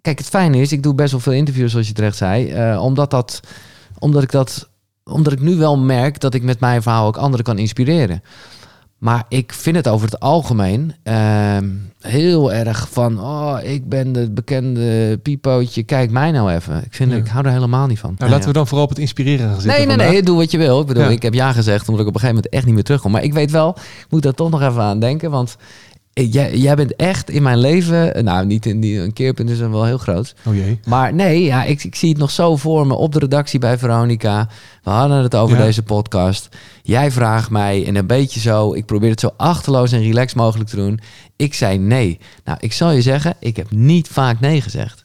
Kijk, 0.00 0.18
het 0.18 0.28
fijne 0.28 0.56
is, 0.58 0.72
ik 0.72 0.82
doe 0.82 0.94
best 0.94 1.10
wel 1.10 1.20
veel 1.20 1.32
interviews, 1.32 1.70
zoals 1.70 1.86
je 1.88 1.92
terecht 1.92 2.16
zei. 2.16 2.50
eh, 2.50 2.82
omdat 2.82 3.10
dat, 3.10 3.40
omdat 3.98 4.22
ik 4.22 4.30
dat, 4.30 4.68
omdat 5.04 5.32
ik 5.32 5.40
nu 5.40 5.56
wel 5.56 5.78
merk 5.78 6.20
dat 6.20 6.34
ik 6.34 6.42
met 6.42 6.60
mijn 6.60 6.82
verhaal 6.82 7.06
ook 7.06 7.16
anderen 7.16 7.44
kan 7.44 7.58
inspireren. 7.58 8.22
Maar 9.00 9.24
ik 9.28 9.52
vind 9.52 9.76
het 9.76 9.88
over 9.88 10.06
het 10.10 10.20
algemeen 10.20 10.94
ehm, 11.02 11.68
heel 12.00 12.52
erg 12.52 12.88
van, 12.90 13.20
oh, 13.20 13.58
ik 13.62 13.88
ben 13.88 14.12
de 14.12 14.30
bekende 14.30 15.18
pipootje, 15.22 15.82
kijk 15.82 16.10
mij 16.10 16.30
nou 16.30 16.52
even. 16.52 16.76
Ik, 16.84 16.94
vind, 16.94 17.10
Ja. 17.10 17.16
ik 17.16 17.26
hou 17.26 17.46
er 17.46 17.52
helemaal 17.52 17.86
niet 17.86 17.98
van. 17.98 18.14
nou 18.18 18.30
laten 18.30 18.46
we 18.48 18.52
dan 18.54 18.66
vooral 18.66 18.84
op 18.84 18.90
het 18.90 18.98
inspireren 18.98 19.38
gaan 19.46 19.60
zitten 19.60 19.68
Nee, 19.70 19.78
nee, 19.78 19.88
vandaag. 19.88 20.10
nee, 20.12 20.22
doe 20.22 20.36
wat 20.36 20.50
je 20.50 20.58
wil. 20.58 20.80
Ik 20.80 20.86
bedoel, 20.86 21.02
Ja. 21.02 21.08
ik 21.08 21.22
heb 21.22 21.34
ja 21.34 21.52
gezegd 21.52 21.88
omdat 21.88 22.02
ik 22.02 22.08
op 22.08 22.14
een 22.14 22.20
gegeven 22.20 22.34
moment 22.34 22.48
echt 22.54 22.64
niet 22.64 22.74
meer 22.74 22.84
terugkom. 22.84 23.12
Maar 23.12 23.22
ik 23.22 23.32
weet 23.32 23.50
wel, 23.50 23.68
ik 23.78 24.06
moet 24.10 24.22
daar 24.22 24.32
toch 24.34 24.50
nog 24.50 24.62
even 24.62 24.82
aan 24.82 25.00
denken. 25.00 25.30
Want 25.30 25.56
jij, 26.12 26.56
jij 26.56 26.74
bent 26.74 26.96
echt 26.96 27.30
in 27.30 27.42
mijn 27.42 27.58
leven, 27.58 28.24
nou 28.24 28.46
niet 28.46 28.66
in 28.66 28.80
die, 28.80 29.00
een 29.00 29.12
keerpunt 29.12 29.50
is 29.50 29.58
dan 29.58 29.70
wel 29.70 29.84
heel 29.84 29.98
groot. 29.98 30.34
Oh 30.46 30.54
jee. 30.54 30.80
Maar 30.86 31.14
nee, 31.14 31.42
ja, 31.42 31.64
ik, 31.64 31.84
ik 31.84 31.94
zie 31.94 32.08
het 32.08 32.18
nog 32.18 32.30
zo 32.30 32.56
voor 32.56 32.86
me 32.86 32.94
op 32.94 33.12
de 33.12 33.18
redactie 33.18 33.58
bij 33.58 33.78
Veronica. 33.78 34.48
We 34.82 34.90
hadden 34.90 35.22
het 35.22 35.34
over 35.34 35.56
Ja. 35.58 35.62
deze 35.64 35.82
podcast. 35.82 36.48
Jij 36.82 37.10
vraagt 37.10 37.50
mij 37.50 37.86
en 37.86 37.94
een 37.96 38.06
beetje 38.06 38.40
zo. 38.40 38.74
Ik 38.74 38.86
probeer 38.86 39.10
het 39.10 39.20
zo 39.20 39.30
achterloos 39.36 39.92
en 39.92 40.02
relaxed 40.02 40.36
mogelijk 40.36 40.68
te 40.70 40.76
doen. 40.76 41.00
Ik 41.36 41.54
zei 41.54 41.78
nee. 41.78 42.18
Nou, 42.44 42.58
ik 42.60 42.72
zal 42.72 42.90
je 42.90 43.02
zeggen, 43.02 43.34
ik 43.40 43.56
heb 43.56 43.70
niet 43.70 44.08
vaak 44.08 44.40
nee 44.40 44.60
gezegd. 44.60 45.04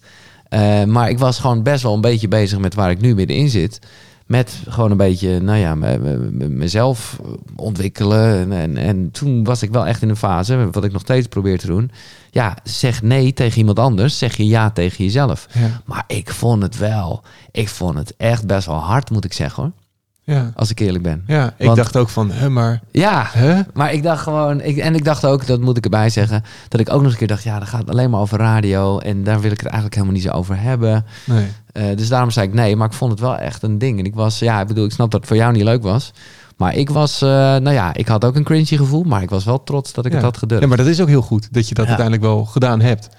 Eh, 0.50 0.83
maar 0.83 1.09
ik 1.09 1.19
was 1.19 1.39
gewoon 1.39 1.63
best 1.63 1.83
wel 1.83 1.93
een 1.93 2.01
beetje 2.01 2.27
bezig 2.27 2.59
met 2.59 2.75
waar 2.75 2.91
ik 2.91 3.01
nu 3.01 3.15
middenin 3.15 3.50
zit. 3.50 3.79
Met 4.25 4.62
gewoon 4.67 4.91
een 4.91 4.98
beetje, 4.98 5.39
nou 5.41 5.58
ja, 5.58 5.75
me- 5.75 5.98
me- 5.98 6.17
me- 6.32 6.50
mezelf 6.50 7.20
ontwikkelen. 7.55 8.36
En, 8.39 8.51
en, 8.51 8.77
en 8.77 9.12
toen 9.12 9.44
was 9.44 9.62
ik 9.62 9.72
wel 9.72 9.88
echt 9.88 10.01
in 10.01 10.10
een 10.10 10.15
fase, 10.15 10.70
wat 10.72 10.84
ik 10.84 10.91
nog 10.91 11.01
steeds 11.01 11.27
probeer 11.27 11.60
te 11.60 11.67
doen. 11.67 11.91
Ja, 12.32 12.58
zeg 12.63 13.01
nee 13.01 13.34
tegen 13.34 13.58
iemand 13.58 13.79
anders, 13.79 14.17
zeg 14.17 14.38
je 14.38 14.48
ja 14.48 14.70
tegen 14.72 15.03
jezelf. 15.03 15.48
Ja. 15.53 15.82
Maar 15.86 16.03
ik 16.08 16.32
vond 16.32 16.62
het 16.62 16.77
wel, 16.77 17.22
ik 17.51 17.70
vond 17.70 17.98
het 17.98 18.13
echt 18.17 18.46
best 18.48 18.67
wel 18.67 18.79
hard, 18.79 19.10
moet 19.10 19.25
ik 19.25 19.34
zeggen 19.34 19.63
hoor. 19.63 19.72
Ja. 20.27 20.51
Als 20.55 20.70
ik 20.70 20.79
eerlijk 20.79 21.03
ben. 21.03 21.24
ja, 21.27 21.53
ik 21.58 21.65
Want- 21.65 21.77
dacht 21.77 21.98
ook 21.98 22.10
van, 22.10 22.32
hè, 22.32 22.50
maar... 22.50 22.82
Ja, 22.91 23.25
Hè? 23.32 23.62
maar 23.74 23.94
ik 23.94 24.03
dacht 24.03 24.24
gewoon, 24.24 24.62
ik, 24.62 24.77
en 24.77 24.96
ik 24.96 25.03
dacht 25.05 25.25
ook, 25.25 25.48
dat 25.48 25.60
moet 25.62 25.77
ik 25.77 25.84
erbij 25.84 26.10
zeggen, 26.10 26.44
dat 26.67 26.79
ik 26.79 26.88
ook 26.89 26.94
nog 26.94 27.03
eens 27.03 27.12
een 27.12 27.17
keer 27.17 27.27
dacht, 27.27 27.44
ja, 27.44 27.60
dat 27.60 27.67
gaat 27.67 27.89
alleen 27.89 28.10
maar 28.10 28.20
over 28.20 28.38
radio 28.39 29.00
en 29.00 29.24
daar 29.24 29.39
wil 29.41 29.51
ik 29.51 29.58
het 29.58 29.65
eigenlijk 29.65 29.94
helemaal 29.96 30.15
niet 30.15 30.24
zo 30.25 30.32
over 30.32 30.60
hebben. 30.62 31.05
Nee. 31.25 31.48
Eh, 31.72 31.98
dus 31.98 32.08
daarom 32.10 32.32
zei 32.32 32.48
ik 32.48 32.53
nee, 32.53 32.75
maar 32.75 32.88
ik 32.88 32.94
vond 32.94 33.12
het 33.12 33.20
wel 33.20 33.38
echt 33.38 33.63
een 33.63 33.77
ding. 33.77 34.00
En 34.00 34.05
ik 34.05 34.15
was, 34.15 34.39
ja, 34.39 34.62
ik 34.62 34.67
bedoel, 34.67 34.86
ik 34.86 34.91
snap 34.91 35.12
dat 35.12 35.20
het 35.20 35.29
voor 35.29 35.38
jou 35.38 35.51
niet 35.53 35.63
leuk 35.63 35.84
was. 35.84 36.12
Maar 36.58 36.75
ik 36.75 36.89
was, 36.89 37.22
eh, 37.22 37.29
nou 37.29 37.72
ja, 37.72 37.94
ik 37.94 38.08
had 38.08 38.25
ook 38.25 38.36
een 38.36 38.44
cringy 38.44 38.65
gevoel, 38.77 39.03
maar 39.03 39.22
ik 39.22 39.29
was 39.29 39.44
wel 39.46 39.63
trots 39.63 39.94
dat 39.94 40.05
ik 40.05 40.12
Ja. 40.12 40.17
het 40.17 40.25
had 40.25 40.38
gedurfd. 40.38 40.63
Ja, 40.63 40.67
maar 40.70 40.77
dat 40.77 40.88
is 40.88 41.01
ook 41.01 41.08
heel 41.08 41.22
goed 41.22 41.48
dat 41.53 41.67
je 41.70 41.74
dat 41.75 41.84
Ja. 41.88 41.89
uiteindelijk 41.89 42.27
wel 42.27 42.46
gedaan 42.46 42.82
hebt. 42.82 43.10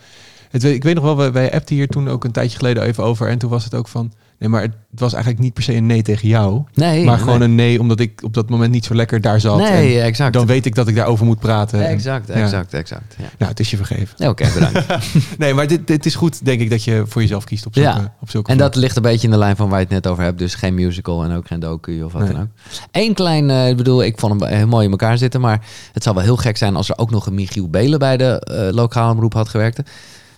Het, 0.51 0.65
ik 0.65 0.83
weet 0.83 0.95
nog 0.95 1.05
wel, 1.05 1.17
wij, 1.17 1.33
wij 1.33 1.53
appten 1.53 1.75
hier 1.77 1.89
toen 1.89 2.09
ook 2.09 2.25
een 2.25 2.33
tijdje 2.33 2.57
geleden 2.57 2.83
even 2.83 3.05
over. 3.05 3.29
En 3.29 3.39
toen 3.39 3.51
was 3.51 3.65
het 3.65 3.75
ook 3.75 3.89
van, 3.89 4.13
Nee, 4.39 4.49
maar 4.49 4.63
het 4.63 5.01
was 5.01 5.13
eigenlijk 5.13 5.43
niet 5.43 5.53
per 5.55 5.63
se 5.63 5.75
een 5.75 5.87
nee 5.87 6.03
tegen 6.03 6.29
jou. 6.29 6.63
Nee, 6.75 7.05
maar 7.05 7.15
nee. 7.15 7.25
gewoon 7.25 7.41
een 7.41 7.55
nee 7.55 7.81
omdat 7.81 8.01
ik 8.01 8.21
op 8.25 8.35
dat 8.35 8.49
moment 8.51 8.71
niet 8.73 8.85
zo 8.85 8.95
lekker 8.95 9.21
daar 9.21 9.41
zat. 9.41 9.59
Nee, 9.59 9.99
En 9.99 10.05
exact. 10.05 10.33
dan 10.33 10.47
weet 10.47 10.67
ik 10.67 10.75
dat 10.75 10.89
ik 10.89 10.95
daarover 10.95 11.27
moet 11.27 11.39
praten. 11.39 11.81
En- 11.83 11.89
Exact, 11.91 12.29
Ja. 12.29 12.35
exact, 12.35 12.75
exact. 12.75 13.15
Ja. 13.19 13.25
Nou, 13.39 13.51
het 13.51 13.61
is 13.61 13.71
je 13.71 13.77
vergeven. 13.77 14.29
Oké, 14.29 14.49
bedankt. 14.55 14.87
Nee, 15.39 15.55
maar 15.55 15.67
dit, 15.67 15.87
dit 15.87 16.07
is 16.07 16.15
goed, 16.15 16.45
denk 16.45 16.61
ik, 16.61 16.71
dat 16.71 16.85
je 16.85 17.05
voor 17.07 17.21
jezelf 17.23 17.45
kiest 17.45 17.67
op 17.67 17.75
zulke, 17.75 17.89
Ja. 17.89 18.15
op 18.21 18.31
zulke 18.31 18.51
En 18.51 18.57
vlak. 18.57 18.73
dat 18.73 18.83
ligt 18.83 18.97
een 18.97 19.03
beetje 19.03 19.27
in 19.27 19.33
de 19.33 19.39
lijn 19.39 19.57
van 19.57 19.69
waar 19.69 19.79
je 19.79 19.85
het 19.85 19.95
net 19.95 20.07
over 20.07 20.25
hebt. 20.25 20.39
Dus 20.39 20.55
geen 20.55 20.75
musical 20.75 21.25
en 21.25 21.33
ook 21.37 21.47
geen 21.47 21.61
docu 21.61 22.03
of 22.03 22.13
wat 22.13 22.23
Nee. 22.23 22.33
dan 22.33 22.41
ook. 22.43 22.49
Eén 22.91 23.15
klein, 23.15 23.51
eh, 23.51 23.69
ik 23.69 23.77
bedoel, 23.77 24.05
ik 24.05 24.19
vond 24.19 24.41
hem 24.41 24.51
heel 24.53 24.67
mooi 24.67 24.85
in 24.85 24.91
elkaar 24.91 25.19
zitten. 25.19 25.41
Maar 25.41 25.61
het 25.93 26.03
zou 26.03 26.15
wel 26.15 26.25
heel 26.25 26.37
gek 26.37 26.57
zijn 26.57 26.77
als 26.77 26.89
er 26.89 26.99
ook 26.99 27.11
nog 27.11 27.27
een 27.27 27.35
Michiel 27.35 27.69
Belen 27.69 27.99
bij 27.99 28.17
de 28.17 28.41
eh, 28.41 28.75
lokale 28.75 29.13
omroep 29.13 29.33
had 29.35 29.49
gewerkt. 29.49 29.81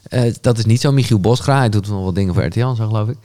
Eh, 0.03 0.23
dat 0.41 0.59
is 0.59 0.65
niet 0.65 0.81
zo. 0.81 0.93
Michiel 0.93 1.21
Bosgra, 1.21 1.59
hij 1.59 1.69
doet 1.69 1.89
nog 1.89 2.05
wat 2.05 2.15
dingen 2.15 2.35
voor 2.35 2.45
RTL 2.45 2.59
zo 2.75 2.87
geloof 2.87 3.09
ik. 3.09 3.17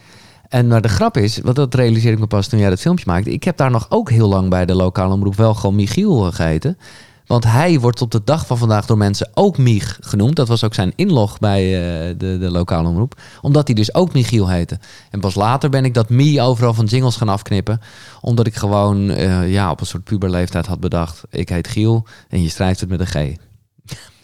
En 0.54 0.68
maar 0.68 0.82
de 0.82 0.90
grap 0.90 1.18
is, 1.18 1.38
want 1.38 1.56
dat 1.56 1.74
realiseerde 1.74 2.14
ik 2.14 2.20
me 2.20 2.28
pas 2.28 2.48
toen 2.48 2.60
jij 2.60 2.70
dat 2.70 2.80
filmpje 2.80 3.06
maakte. 3.08 3.32
Ik 3.32 3.44
heb 3.44 3.58
daar 3.58 3.72
nog 3.72 3.86
ook 3.90 4.10
heel 4.10 4.28
lang 4.28 4.50
bij 4.50 4.66
de 4.66 4.76
lokale 4.76 5.14
omroep 5.14 5.36
wel 5.36 5.54
gewoon 5.54 5.76
Michiel 5.76 6.26
eh, 6.26 6.34
geheten. 6.34 6.78
Want 7.26 7.44
hij 7.44 7.80
wordt 7.80 8.02
op 8.02 8.12
de 8.12 8.22
dag 8.24 8.46
van 8.46 8.58
vandaag 8.58 8.86
door 8.86 8.98
mensen 8.98 9.30
ook 9.34 9.58
Mich 9.58 9.98
genoemd. 10.02 10.36
Dat 10.36 10.48
was 10.48 10.64
ook 10.64 10.74
zijn 10.74 10.94
inlog 10.96 11.40
bij 11.40 11.64
eh, 11.64 12.16
de, 12.18 12.38
de 12.38 12.52
lokale 12.52 12.88
omroep. 12.88 13.22
Omdat 13.42 13.68
hij 13.68 13.76
dus 13.76 13.94
ook 13.94 14.14
Michiel 14.14 14.50
heette. 14.50 14.80
En 15.10 15.20
pas 15.20 15.36
later 15.36 15.70
ben 15.70 15.86
ik 15.86 15.94
dat 15.94 16.10
Mie 16.10 16.42
overal 16.42 16.74
van 16.74 16.86
jingles 16.86 17.16
gaan 17.16 17.30
afknippen. 17.30 17.82
Omdat 18.22 18.48
ik 18.48 18.56
gewoon 18.56 19.10
eh, 19.10 19.52
ja, 19.52 19.72
op 19.72 19.80
een 19.80 19.86
soort 19.86 20.04
puberleeftijd 20.04 20.66
had 20.66 20.80
bedacht. 20.80 21.24
Ik 21.30 21.50
heet 21.50 21.68
Giel 21.68 22.06
en 22.30 22.44
je 22.44 22.50
schrijft 22.50 22.80
het 22.80 22.90
met 22.90 23.00
een 23.00 23.08
G. 23.08 23.36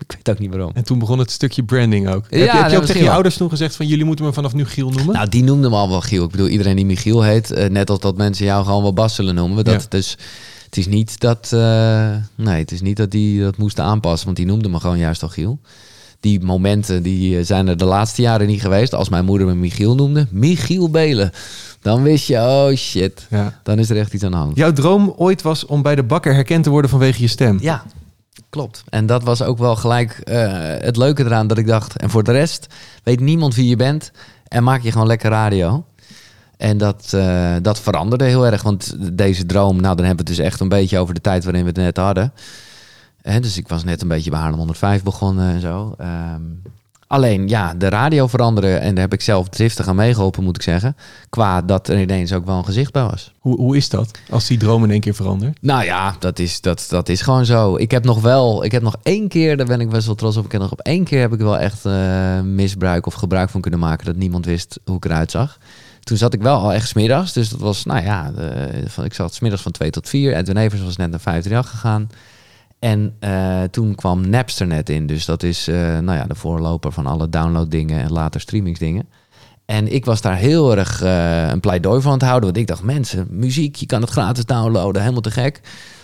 ik 0.09 0.15
weet 0.15 0.29
ook 0.29 0.39
niet 0.39 0.49
waarom. 0.49 0.71
En 0.73 0.83
toen 0.83 0.99
begon 0.99 1.19
het 1.19 1.31
stukje 1.31 1.63
branding 1.63 2.07
ook. 2.09 2.25
Ja, 2.29 2.37
heb 2.37 2.51
je, 2.51 2.51
heb 2.51 2.51
je 2.51 2.57
ook 2.61 2.63
tegen 2.69 2.79
misschien 2.79 2.97
je 2.99 3.05
wel. 3.05 3.13
ouders 3.13 3.37
toen 3.37 3.49
gezegd 3.49 3.75
van 3.75 3.87
jullie 3.87 4.05
moeten 4.05 4.25
me 4.25 4.33
vanaf 4.33 4.53
nu 4.53 4.65
Giel 4.65 4.89
noemen? 4.89 5.15
Nou, 5.15 5.29
die 5.29 5.43
noemde 5.43 5.69
me 5.69 5.75
al 5.75 5.89
wel 5.89 6.01
Giel. 6.01 6.23
Ik 6.23 6.31
bedoel, 6.31 6.47
iedereen 6.47 6.75
die 6.75 6.85
Michiel 6.85 7.21
heet. 7.21 7.51
eh, 7.51 7.69
net 7.69 7.89
als 7.89 7.99
dat 7.99 8.17
mensen 8.17 8.45
jou 8.45 8.65
gewoon 8.65 8.81
wel 8.81 8.93
Bas 8.93 9.15
zullen 9.15 9.35
noemen. 9.35 9.63
Dat, 9.65 9.81
Ja. 9.81 9.87
Dus 9.89 10.17
het 10.65 10.77
is 10.77 10.87
niet 10.87 11.19
dat... 11.19 11.49
eh, 11.53 12.15
nee, 12.35 12.59
het 12.59 12.71
is 12.71 12.81
niet 12.81 12.97
dat 12.97 13.11
die 13.11 13.41
dat 13.41 13.57
moesten 13.57 13.83
aanpassen. 13.83 14.25
Want 14.25 14.37
die 14.37 14.45
noemde 14.45 14.69
me 14.69 14.79
gewoon 14.79 14.97
juist 14.97 15.23
al 15.23 15.29
Giel. 15.29 15.59
Die 16.19 16.39
momenten 16.41 17.03
die 17.03 17.37
eh, 17.37 17.45
zijn 17.45 17.67
er 17.67 17.77
de 17.77 17.85
laatste 17.85 18.21
jaren 18.21 18.47
niet 18.47 18.61
geweest. 18.61 18.93
Als 18.93 19.09
mijn 19.09 19.25
moeder 19.25 19.47
me 19.47 19.53
Michiel 19.55 19.95
noemde. 19.95 20.27
Michiel 20.29 20.89
Belen. 20.89 21.31
Dan 21.81 22.03
wist 22.03 22.27
je, 22.27 22.35
oh 22.37 22.75
shit. 22.75 23.27
Ja. 23.29 23.59
Dan 23.63 23.79
is 23.79 23.89
er 23.89 23.97
echt 23.97 24.13
iets 24.13 24.23
aan 24.23 24.31
de 24.31 24.37
hand. 24.37 24.57
Jouw 24.57 24.71
droom 24.73 25.13
ooit 25.17 25.41
was 25.41 25.65
om 25.65 25.81
bij 25.81 25.95
de 25.95 26.03
bakker 26.03 26.33
herkend 26.33 26.63
te 26.63 26.69
worden 26.69 26.89
vanwege 26.89 27.21
je 27.21 27.27
stem. 27.27 27.57
Ja, 27.61 27.83
klopt. 28.49 28.83
En 28.89 29.05
dat 29.05 29.23
was 29.23 29.41
ook 29.41 29.57
wel 29.57 29.75
gelijk 29.75 30.11
eh, 30.11 30.51
het 30.79 30.97
leuke 30.97 31.23
eraan 31.23 31.47
dat 31.47 31.57
ik 31.57 31.67
dacht. 31.67 31.97
En 31.97 32.09
voor 32.09 32.23
de 32.23 32.31
rest 32.31 32.67
weet 33.03 33.19
niemand 33.19 33.55
wie 33.55 33.69
je 33.69 33.75
bent 33.75 34.11
en 34.47 34.63
maak 34.63 34.81
je 34.81 34.91
gewoon 34.91 35.07
lekker 35.07 35.29
radio. 35.29 35.85
En 36.57 36.77
dat, 36.77 37.13
eh, 37.13 37.55
dat 37.61 37.79
veranderde 37.79 38.23
heel 38.23 38.45
erg. 38.45 38.61
Want 38.61 38.95
deze 39.17 39.45
droom, 39.45 39.81
nou 39.81 39.95
dan 39.95 40.05
hebben 40.05 40.25
we 40.25 40.31
het 40.31 40.37
dus 40.37 40.47
echt 40.47 40.59
een 40.59 40.69
beetje 40.69 40.99
over 40.99 41.13
de 41.13 41.21
tijd 41.21 41.43
waarin 41.43 41.61
we 41.61 41.67
het 41.67 41.77
net 41.77 41.97
hadden. 41.97 42.33
Hè, 43.21 43.39
dus 43.39 43.57
ik 43.57 43.67
was 43.67 43.83
net 43.83 44.01
een 44.01 44.07
beetje 44.07 44.29
bij 44.29 44.39
Haarlem 44.39 44.57
105 44.57 45.03
begonnen 45.03 45.53
en 45.53 45.61
zo. 45.61 45.93
Ehm, 45.97 46.41
alleen 47.09 47.47
ja, 47.47 47.73
de 47.73 47.89
radio 47.89 48.27
veranderde 48.27 48.75
en 48.75 48.93
daar 48.93 49.03
heb 49.03 49.13
ik 49.13 49.21
zelf 49.21 49.49
driftig 49.49 49.87
aan 49.87 49.95
meegeholpen 49.95 50.43
moet 50.43 50.55
ik 50.55 50.61
zeggen. 50.61 50.95
Qua 51.29 51.61
dat 51.61 51.87
er 51.87 52.01
ineens 52.01 52.33
ook 52.33 52.45
wel 52.45 52.57
een 52.57 52.65
gezicht 52.65 52.91
bij 52.91 53.03
was. 53.03 53.33
Hoe, 53.39 53.55
hoe 53.55 53.77
is 53.77 53.89
dat 53.89 54.11
als 54.29 54.47
die 54.47 54.57
droom 54.57 54.83
in 54.83 54.91
één 54.91 54.99
keer 54.99 55.13
verandert? 55.15 55.57
Nou 55.61 55.83
ja, 55.83 56.15
dat 56.19 56.39
is, 56.39 56.61
dat, 56.61 56.85
dat 56.89 57.09
is 57.09 57.21
gewoon 57.21 57.45
zo. 57.45 57.75
Ik 57.75 57.91
heb 57.91 58.03
nog 58.03 58.21
wel, 58.21 58.63
ik 58.63 58.71
heb 58.71 58.81
nog 58.81 58.95
één 59.03 59.27
keer, 59.27 59.57
daar 59.57 59.65
ben 59.65 59.81
ik 59.81 59.89
best 59.89 60.05
wel 60.05 60.15
trots 60.15 60.37
op. 60.37 60.45
Ik 60.45 60.51
heb 60.51 60.61
nog 60.61 60.71
op 60.71 60.79
één 60.79 61.03
keer 61.03 61.21
heb 61.21 61.33
ik 61.33 61.39
wel 61.39 61.57
echt 61.57 61.85
eh, 61.85 62.41
misbruik 62.41 63.05
of 63.05 63.13
gebruik 63.13 63.49
van 63.49 63.61
kunnen 63.61 63.79
maken 63.79 64.05
dat 64.05 64.15
niemand 64.15 64.45
wist 64.45 64.79
hoe 64.85 64.95
ik 64.95 65.05
eruit 65.05 65.31
zag. 65.31 65.57
Toen 65.99 66.17
zat 66.17 66.33
ik 66.33 66.41
wel 66.41 66.57
al 66.57 66.73
echt 66.73 66.87
smiddags, 66.87 67.33
dus 67.33 67.49
dat 67.49 67.59
was, 67.59 67.85
nou 67.85 68.03
ja, 68.03 68.31
de, 68.31 68.69
van, 68.87 69.03
ik 69.05 69.13
zat 69.13 69.33
smiddags 69.33 69.61
van 69.61 69.71
2 69.71 69.89
tot 69.89 70.09
4. 70.09 70.35
Edwin 70.35 70.57
Evers 70.57 70.81
was 70.81 70.95
net 70.95 71.09
naar 71.09 71.19
538 71.19 71.69
gegaan. 71.71 72.09
En 72.79 73.15
eh, 73.19 73.63
toen 73.63 73.95
kwam 73.95 74.29
Napster 74.29 74.67
net 74.67 74.89
in, 74.89 75.07
dus 75.07 75.25
dat 75.25 75.43
is, 75.43 75.67
eh, 75.67 75.75
nou 75.75 76.17
ja, 76.17 76.23
de 76.23 76.35
voorloper 76.35 76.91
van 76.91 77.05
alle 77.05 77.29
downloaddingen 77.29 78.01
en 78.01 78.11
later 78.11 78.41
streamingsdingen. 78.41 79.09
En 79.65 79.93
ik 79.93 80.05
was 80.05 80.21
daar 80.21 80.35
heel 80.35 80.77
erg 80.77 81.01
eh, 81.01 81.49
een 81.49 81.59
pleidooi 81.59 82.01
van 82.01 82.11
aan 82.11 82.17
het 82.17 82.27
houden. 82.27 82.49
Want 82.49 82.61
ik 82.61 82.67
dacht, 82.67 82.83
mensen, 82.83 83.27
muziek, 83.29 83.75
je 83.75 83.85
kan 83.85 84.01
het 84.01 84.09
gratis 84.09 84.45
downloaden, 84.45 85.01
helemaal 85.01 85.21
te 85.21 85.31
gek. 85.31 85.61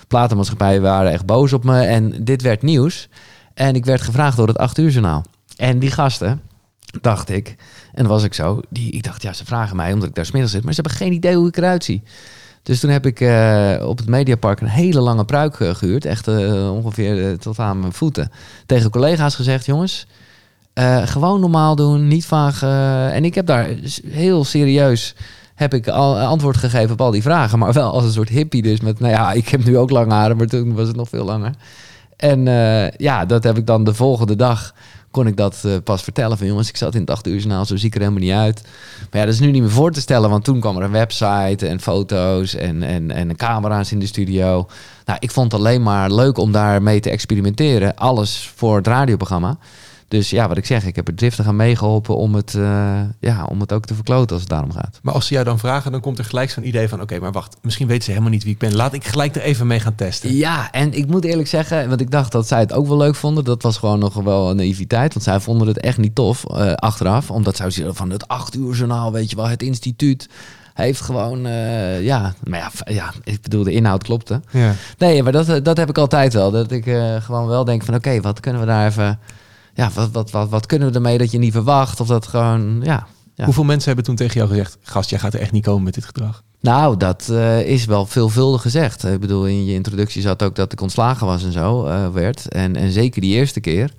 Platenmaatschappijen 0.08 0.82
waren 0.82 1.12
echt 1.12 1.26
boos 1.26 1.54
op 1.54 1.64
me. 1.64 1.82
En 1.82 2.24
dit 2.24 2.42
werd 2.42 2.62
nieuws. 2.62 3.10
En 3.54 3.76
ik 3.76 3.86
werd 3.86 4.02
gevraagd 4.02 4.38
door 4.38 4.48
het 4.48 4.58
8 4.58 4.78
uur 4.78 4.90
journaal. 4.90 5.24
En 5.56 5.80
die 5.80 5.92
gasten, 5.92 6.42
dacht 7.02 7.30
ik, 7.30 7.56
en 7.94 8.08
was 8.08 8.24
ik 8.24 8.34
zo, 8.34 8.62
die, 8.70 8.92
ik 8.92 9.04
dacht, 9.04 9.22
ja, 9.22 9.34
ze 9.34 9.46
vragen 9.46 9.76
mij 9.76 9.94
omdat 9.94 10.10
ik 10.10 10.16
daar 10.16 10.26
smiddags 10.26 10.54
zit. 10.54 10.64
Maar 10.64 10.74
ze 10.74 10.82
hebben 10.82 11.00
geen 11.00 11.14
idee 11.14 11.36
hoe 11.36 11.48
ik 11.48 11.58
eruit 11.58 11.84
zie. 11.84 12.04
Dus 12.66 12.80
toen 12.80 12.90
heb 12.90 13.06
ik 13.06 13.20
eh, 13.20 13.76
op 13.88 13.98
het 13.98 14.08
Mediapark 14.08 14.62
een 14.62 14.68
hele 14.68 15.02
lange 15.02 15.26
pruik 15.26 15.60
eh, 15.60 15.76
gehuurd. 15.76 16.06
Echt 16.06 16.28
eh, 16.28 16.72
ongeveer 16.74 17.38
tot 17.38 17.60
aan 17.60 17.80
mijn 17.80 17.94
voeten. 17.94 18.32
Tegen 18.66 18.90
collega's 18.90 19.36
gezegd, 19.36 19.66
jongens, 19.66 20.08
gewoon 21.06 21.40
normaal 21.40 21.76
doen, 21.76 22.08
niet 22.08 22.26
vaag. 22.26 22.62
en 23.12 23.26
ik 23.26 23.36
heb 23.36 23.46
daar 23.46 23.70
heel 24.08 24.44
serieus 24.44 25.16
heb 25.56 25.74
ik 25.74 25.88
al 25.88 26.20
antwoord 26.20 26.58
gegeven 26.58 26.92
op 26.92 27.02
al 27.02 27.12
die 27.12 27.22
vragen. 27.22 27.60
Maar 27.60 27.74
wel 27.74 27.92
als 27.92 28.04
een 28.04 28.12
soort 28.12 28.30
hippie 28.30 28.62
dus. 28.62 28.82
Met, 28.82 29.00
nou 29.00 29.14
ja, 29.14 29.32
ik 29.42 29.48
heb 29.48 29.66
nu 29.66 29.78
ook 29.78 29.90
lange 29.90 30.14
haren, 30.14 30.38
maar 30.38 30.48
toen 30.48 30.74
was 30.74 30.88
het 30.88 30.96
nog 30.96 31.10
veel 31.10 31.26
langer. 31.26 31.52
En 32.18 32.46
ja, 32.98 33.26
dat 33.26 33.44
heb 33.44 33.58
ik 33.58 33.66
dan 33.66 33.84
de 33.84 33.94
volgende 33.94 34.36
dag 34.36 34.74
kon 35.16 35.28
ik 35.28 35.38
dat 35.38 35.62
eh, 35.66 35.72
pas 35.84 36.04
vertellen 36.04 36.38
van 36.38 36.48
jongens, 36.48 36.70
ik 36.70 36.78
zat 36.78 36.94
in 36.94 37.02
het 37.02 37.10
8 37.10 37.28
uur 37.28 37.36
journaal, 37.36 37.66
zo 37.66 37.76
zie 37.76 37.88
ik 37.88 37.94
er 37.94 38.00
helemaal 38.00 38.22
niet 38.22 38.32
uit. 38.32 38.62
Maar 39.00 39.20
ja, 39.20 39.26
dat 39.26 39.34
is 39.34 39.40
nu 39.40 39.52
niet 39.52 39.62
meer 39.62 39.72
voor 39.72 39.92
te 39.92 40.02
stellen, 40.02 40.30
want 40.30 40.44
toen 40.44 40.60
kwam 40.60 40.78
er 40.78 40.84
een 40.84 40.92
website 40.92 41.68
en 41.68 41.82
foto's 41.82 42.56
en, 42.56 42.84
en, 42.84 43.12
en 43.12 43.36
camera's 43.36 43.92
in 43.92 44.00
de 44.00 44.06
studio. 44.06 44.68
Nou, 45.06 45.18
ik 45.22 45.32
vond 45.32 45.52
het 45.52 45.62
alleen 45.62 45.84
maar 45.84 46.12
leuk 46.12 46.38
om 46.38 46.52
daar 46.52 46.82
mee 46.82 47.00
te 47.00 47.10
experimenteren. 47.10 47.96
Alles 47.96 48.52
voor 48.56 48.76
het 48.76 48.88
radioprogramma. 48.88 49.58
Dus 50.08 50.30
ja, 50.30 50.48
wat 50.48 50.58
ik 50.58 50.66
zeg, 50.66 50.86
ik 50.86 50.96
heb 50.96 51.08
er 51.08 51.16
driftig 51.16 51.48
aan 51.48 51.56
meegeholpen 51.56 52.16
om 52.16 52.36
het, 52.36 52.56
eh, 52.56 53.00
ja, 53.20 53.44
om 53.44 53.60
het 53.60 53.74
ook 53.74 53.86
te 53.86 53.94
verkloten 53.96 54.32
als 54.32 54.40
het 54.40 54.50
daarom 54.50 54.72
gaat. 54.72 55.00
Maar 55.02 55.14
als 55.14 55.28
ze 55.28 55.34
jou 55.34 55.46
dan 55.46 55.60
vragen, 55.60 55.92
dan 55.92 56.02
komt 56.02 56.18
er 56.18 56.26
gelijk 56.26 56.50
zo'n 56.50 56.68
idee 56.68 56.90
van... 56.90 57.02
oké, 57.02 57.20
maar 57.20 57.32
wacht, 57.32 57.58
misschien 57.62 57.88
weten 57.88 58.04
ze 58.04 58.10
helemaal 58.10 58.32
niet 58.32 58.44
wie 58.44 58.54
ik 58.54 58.60
ben. 58.60 58.76
Laat 58.76 58.94
ik 58.94 59.06
gelijk 59.06 59.36
er 59.36 59.42
even 59.42 59.68
mee 59.68 59.80
gaan 59.80 59.96
testen. 59.96 60.36
Ja, 60.36 60.72
en 60.72 60.94
ik 60.94 61.08
moet 61.08 61.26
eerlijk 61.26 61.48
zeggen, 61.48 61.90
want 61.90 62.02
ik 62.02 62.12
dacht 62.12 62.32
dat 62.32 62.48
zij 62.48 62.60
het 62.60 62.74
ook 62.74 62.88
wel 62.88 62.98
leuk 62.98 63.16
vonden. 63.16 63.44
Dat 63.44 63.64
was 63.64 63.78
gewoon 63.78 64.00
nog 64.00 64.14
wel 64.14 64.50
een 64.50 64.56
naïviteit. 64.56 65.14
Want 65.14 65.26
zij 65.26 65.40
vonden 65.40 65.68
het 65.68 65.80
echt 65.80 65.98
niet 65.98 66.16
tof 66.16 66.46
eh, 66.46 66.74
achteraf. 66.74 67.32
Omdat 67.32 67.56
zij 67.56 67.70
zeiden 67.70 67.96
van 67.96 68.10
het 68.10 68.28
acht 68.28 68.56
uur 68.56 68.76
journaal, 68.76 69.12
weet 69.12 69.30
je 69.30 69.36
wel, 69.36 69.48
het 69.48 69.64
instituut 69.64 70.30
heeft 70.74 71.02
gewoon, 71.02 71.46
eh, 71.46 72.04
ja, 72.04 72.34
maar 72.44 72.60
ja, 72.60 72.94
ja, 72.94 73.14
ik 73.24 73.42
bedoel, 73.42 73.64
de 73.64 73.72
inhoud 73.72 74.04
klopte. 74.04 74.42
Ja. 74.52 74.74
Nee, 74.98 75.24
maar 75.24 75.32
dat, 75.32 75.66
dat 75.66 75.78
heb 75.78 75.90
ik 75.90 75.98
altijd 75.98 76.34
wel. 76.34 76.52
Dat 76.52 76.72
ik 76.72 76.84
gewoon 77.20 77.48
wel 77.48 77.66
denk 77.66 77.84
van, 77.84 77.96
oké, 77.96 78.22
wat 78.22 78.40
kunnen 78.40 78.62
we 78.62 78.68
daar 78.68 78.88
even, 78.88 79.20
ja, 79.76 79.92
wat, 79.94 80.12
wat, 80.12 80.32
wat, 80.32 80.50
wat 80.50 80.66
kunnen 80.66 80.90
we 80.90 80.96
ermee 80.96 81.18
dat 81.18 81.32
je 81.32 81.38
niet 81.38 81.52
verwacht? 81.52 82.00
Of 82.00 82.08
dat 82.08 82.28
gewoon, 82.28 82.82
ja. 82.84 83.08
Ja. 83.36 83.46
Hoeveel 83.46 83.64
mensen 83.64 83.88
hebben 83.88 84.06
toen 84.06 84.16
tegen 84.16 84.36
jou 84.36 84.50
gezegd... 84.50 84.78
gast, 84.82 85.10
jij 85.10 85.20
gaat 85.20 85.34
er 85.34 85.40
echt 85.40 85.52
niet 85.52 85.64
komen 85.64 85.84
met 85.84 85.94
dit 85.94 86.06
gedrag? 86.06 86.44
Nou, 86.60 86.98
dat 86.98 87.30
eh, 87.30 87.62
is 87.62 87.86
wel 87.86 88.06
veelvuldig 88.06 88.62
gezegd. 88.62 89.04
Ik 89.04 89.20
bedoel, 89.20 89.48
in 89.48 89.66
je 89.66 89.74
introductie 89.74 90.22
zat 90.22 90.44
ook 90.44 90.56
dat 90.56 90.72
ik 90.72 90.82
ontslagen 90.82 91.28
was 91.28 91.44
en 91.44 91.52
zo 91.52 91.86
eh, 91.86 92.10
werd. 92.10 92.48
En, 92.48 92.76
en 92.76 92.92
zeker 92.92 93.22
die 93.22 93.36
eerste 93.36 93.60
keer 93.60 93.94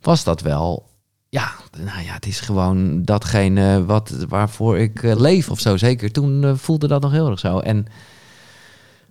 was 0.00 0.24
dat 0.24 0.40
wel. 0.40 0.88
Ja, 1.28 1.52
nou 1.78 2.04
ja, 2.04 2.12
het 2.12 2.26
is 2.26 2.40
gewoon 2.40 3.04
datgene 3.04 3.84
wat, 3.84 4.10
waarvoor 4.28 4.78
ik 4.78 5.02
eh, 5.02 5.16
leef 5.16 5.50
of 5.50 5.60
zo. 5.60 5.76
Zeker 5.76 6.12
toen 6.12 6.58
voelde 6.58 6.88
dat 6.88 7.02
nog 7.02 7.12
heel 7.12 7.30
erg 7.30 7.38
zo. 7.38 7.58
En 7.58 7.86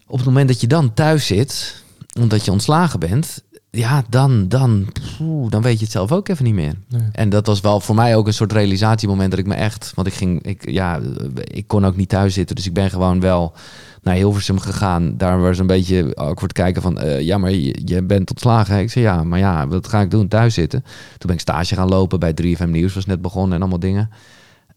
op 0.07 0.17
het 0.17 0.25
moment 0.25 0.47
dat 0.47 0.61
je 0.61 0.67
dan 0.67 0.93
thuis 0.93 1.25
zit, 1.25 1.83
omdat 2.19 2.45
je 2.45 2.51
ontslagen 2.51 2.99
bent, 2.99 3.43
ja, 3.71 4.03
dan, 4.09 4.47
dan, 4.47 4.87
poeh, 5.17 5.49
dan 5.49 5.61
weet 5.61 5.77
je 5.77 5.83
het 5.83 5.91
zelf 5.91 6.11
ook 6.11 6.27
even 6.27 6.45
niet 6.45 6.53
meer. 6.53 6.73
Nee. 6.87 7.01
En 7.11 7.29
dat 7.29 7.45
was 7.45 7.61
wel 7.61 7.79
voor 7.79 7.95
mij 7.95 8.15
ook 8.15 8.27
een 8.27 8.33
soort 8.33 8.51
realisatiemoment 8.51 9.29
dat 9.29 9.39
ik 9.39 9.45
me 9.47 9.53
echt, 9.53 9.91
want 9.95 10.07
ik 10.07 10.13
ging, 10.13 10.43
ik, 10.43 10.69
ja, 10.69 10.99
ik 11.43 11.67
kon 11.67 11.85
ook 11.85 11.95
niet 11.95 12.09
thuis 12.09 12.33
zitten, 12.33 12.55
dus 12.55 12.65
ik 12.65 12.73
ben 12.73 12.89
gewoon 12.89 13.19
wel 13.19 13.53
naar 14.01 14.15
Hilversum 14.15 14.59
gegaan. 14.59 15.17
Daar 15.17 15.41
was 15.41 15.57
een 15.57 15.67
beetje 15.67 16.15
awkward 16.15 16.53
kijken 16.53 16.81
van, 16.81 16.99
eh, 16.99 17.21
ja, 17.21 17.37
maar 17.37 17.51
je, 17.51 17.81
je 17.85 18.03
bent 18.03 18.29
ontslagen. 18.29 18.75
hè? 18.75 18.81
Ik 18.81 18.91
zei, 18.91 19.05
ja, 19.05 19.23
maar 19.23 19.39
ja, 19.39 19.67
wat 19.67 19.87
ga 19.87 20.01
ik 20.01 20.11
doen? 20.11 20.27
Thuis 20.27 20.53
zitten. 20.53 20.81
Toen 20.81 21.27
ben 21.27 21.35
ik 21.35 21.39
stage 21.39 21.75
gaan 21.75 21.89
lopen 21.89 22.19
bij 22.19 22.33
3FM 22.41 22.69
Nieuws, 22.69 22.93
was 22.93 23.05
net 23.05 23.21
begonnen 23.21 23.53
en 23.53 23.59
allemaal 23.59 23.79
dingen. 23.79 24.09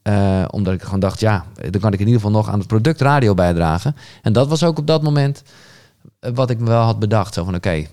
Eh, 0.03 0.45
omdat 0.51 0.75
ik 0.75 0.83
gewoon 0.83 1.01
dacht, 1.01 1.21
ja, 1.21 1.45
dan 1.71 1.81
kan 1.81 1.93
ik 1.93 2.01
in 2.01 2.07
ieder 2.07 2.21
geval 2.21 2.37
nog 2.37 2.49
aan 2.49 2.59
het 2.59 2.69
product 2.69 3.01
radio 3.01 3.35
bijdragen. 3.35 3.97
En 4.23 4.33
dat 4.33 4.49
was 4.49 4.65
ook 4.65 4.79
op 4.79 4.87
dat 4.87 5.03
moment 5.03 5.43
eh, 6.21 6.31
wat 6.35 6.51
ik 6.51 6.59
me 6.59 6.67
wel 6.67 6.83
had 6.83 6.99
bedacht. 6.99 7.35
Zo 7.35 7.45
van, 7.45 7.55
oké, 7.55 7.85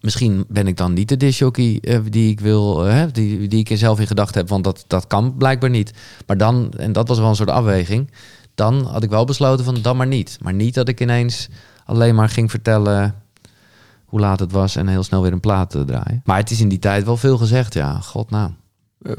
misschien 0.00 0.44
ben 0.48 0.66
ik 0.66 0.76
dan 0.76 0.92
niet 0.92 1.08
de 1.08 1.16
disjockey 1.16 1.78
eh, 1.80 1.98
die 2.08 2.30
ik 2.30 2.40
wil, 2.40 2.86
eh, 2.88 3.02
die, 3.12 3.48
die 3.48 3.64
ik 3.68 3.78
zelf 3.78 4.00
in 4.00 4.06
gedacht 4.06 4.34
heb, 4.34 4.48
want 4.48 4.64
dat, 4.64 4.84
dat 4.86 5.06
kan 5.06 5.36
blijkbaar 5.36 5.70
niet. 5.70 5.92
Maar 6.26 6.36
dan, 6.36 6.72
en 6.76 6.92
dat 6.92 7.08
was 7.08 7.18
wel 7.18 7.28
een 7.28 7.36
soort 7.36 7.50
afweging, 7.50 8.10
dan 8.54 8.84
had 8.86 9.02
ik 9.02 9.10
wel 9.10 9.24
besloten 9.24 9.64
van 9.64 9.82
dan 9.82 9.96
maar 9.96 10.06
niet. 10.06 10.38
Maar 10.42 10.54
niet 10.54 10.74
dat 10.74 10.88
ik 10.88 11.00
ineens 11.00 11.48
alleen 11.84 12.14
maar 12.14 12.28
ging 12.28 12.50
vertellen 12.50 13.14
hoe 14.04 14.20
laat 14.20 14.40
het 14.40 14.52
was 14.52 14.76
en 14.76 14.86
heel 14.88 15.02
snel 15.02 15.22
weer 15.22 15.32
een 15.32 15.40
plaat 15.40 15.70
te 15.70 15.84
draaien. 15.84 16.20
Maar 16.24 16.36
het 16.36 16.50
is 16.50 16.60
in 16.60 16.68
die 16.68 16.78
tijd 16.78 17.04
wel 17.04 17.16
veel 17.16 17.38
gezegd, 17.38 17.74
ja, 17.74 18.00
god 18.00 18.30
nou. 18.30 18.50
Eh, 19.02 19.12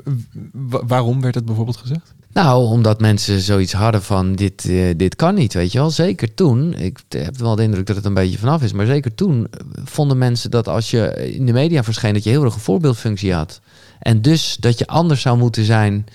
wa- 0.51 0.85
waarom 0.85 1.21
werd 1.21 1.35
het 1.35 1.45
bijvoorbeeld 1.45 1.77
gezegd? 1.77 2.13
Nou, 2.33 2.65
omdat 2.65 2.99
mensen 2.99 3.39
zoiets 3.39 3.73
hadden 3.73 4.03
van 4.03 4.35
dit, 4.35 4.65
eh, 4.65 4.97
dit 4.97 5.15
kan 5.15 5.35
niet, 5.35 5.53
weet 5.53 5.71
je 5.71 5.79
wel. 5.79 5.89
Zeker 5.89 6.33
toen, 6.33 6.73
ik 6.73 6.99
heb 7.09 7.37
wel 7.37 7.55
de 7.55 7.63
indruk 7.63 7.85
dat 7.85 7.95
het 7.95 8.05
een 8.05 8.13
beetje 8.13 8.37
vanaf 8.37 8.63
is, 8.63 8.73
maar 8.73 8.85
zeker 8.85 9.15
toen 9.15 9.47
eh, 9.51 9.59
vonden 9.83 10.17
mensen 10.17 10.51
dat 10.51 10.67
als 10.67 10.91
je 10.91 11.31
in 11.33 11.45
de 11.45 11.53
media 11.53 11.83
verscheen, 11.83 12.13
dat 12.13 12.23
je 12.23 12.29
heel 12.29 12.43
erg 12.43 12.53
een 12.53 12.59
voorbeeldfunctie 12.59 13.33
had. 13.33 13.61
En 13.99 14.21
dus 14.21 14.57
dat 14.59 14.79
je 14.79 14.87
anders 14.87 15.21
zou 15.21 15.37
moeten 15.37 15.63
zijn 15.63 16.05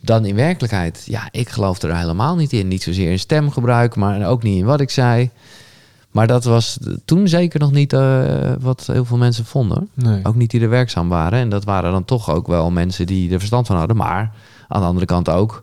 dan 0.00 0.24
in 0.24 0.34
werkelijkheid. 0.34 1.02
Ja, 1.06 1.28
ik 1.30 1.48
geloof 1.48 1.82
er 1.82 1.96
helemaal 1.96 2.36
niet 2.36 2.52
in. 2.52 2.68
Niet 2.68 2.82
zozeer 2.82 3.10
in 3.10 3.18
stemgebruik, 3.18 3.96
maar 3.96 4.26
ook 4.28 4.42
niet 4.42 4.58
in 4.58 4.64
wat 4.64 4.80
ik 4.80 4.90
zei. 4.90 5.30
Maar 6.10 6.26
dat 6.26 6.44
was 6.44 6.78
toen 7.04 7.28
zeker 7.28 7.60
nog 7.60 7.72
niet 7.72 7.92
eh, 7.92 8.52
wat 8.60 8.88
heel 8.92 9.04
veel 9.04 9.16
mensen 9.16 9.44
vonden. 9.44 9.88
Nee. 9.94 10.20
Ook 10.22 10.34
niet 10.34 10.50
die 10.50 10.60
er 10.60 10.68
werkzaam 10.68 11.08
waren. 11.08 11.38
En 11.38 11.48
dat 11.48 11.64
waren 11.64 11.92
dan 11.92 12.04
toch 12.04 12.30
ook 12.30 12.46
wel 12.46 12.70
mensen 12.70 13.06
die 13.06 13.32
er 13.32 13.38
verstand 13.38 13.66
van 13.66 13.76
hadden. 13.76 13.96
Maar 13.96 14.32
aan 14.72 14.80
de 14.80 14.86
andere 14.86 15.06
kant 15.06 15.28
ook. 15.28 15.62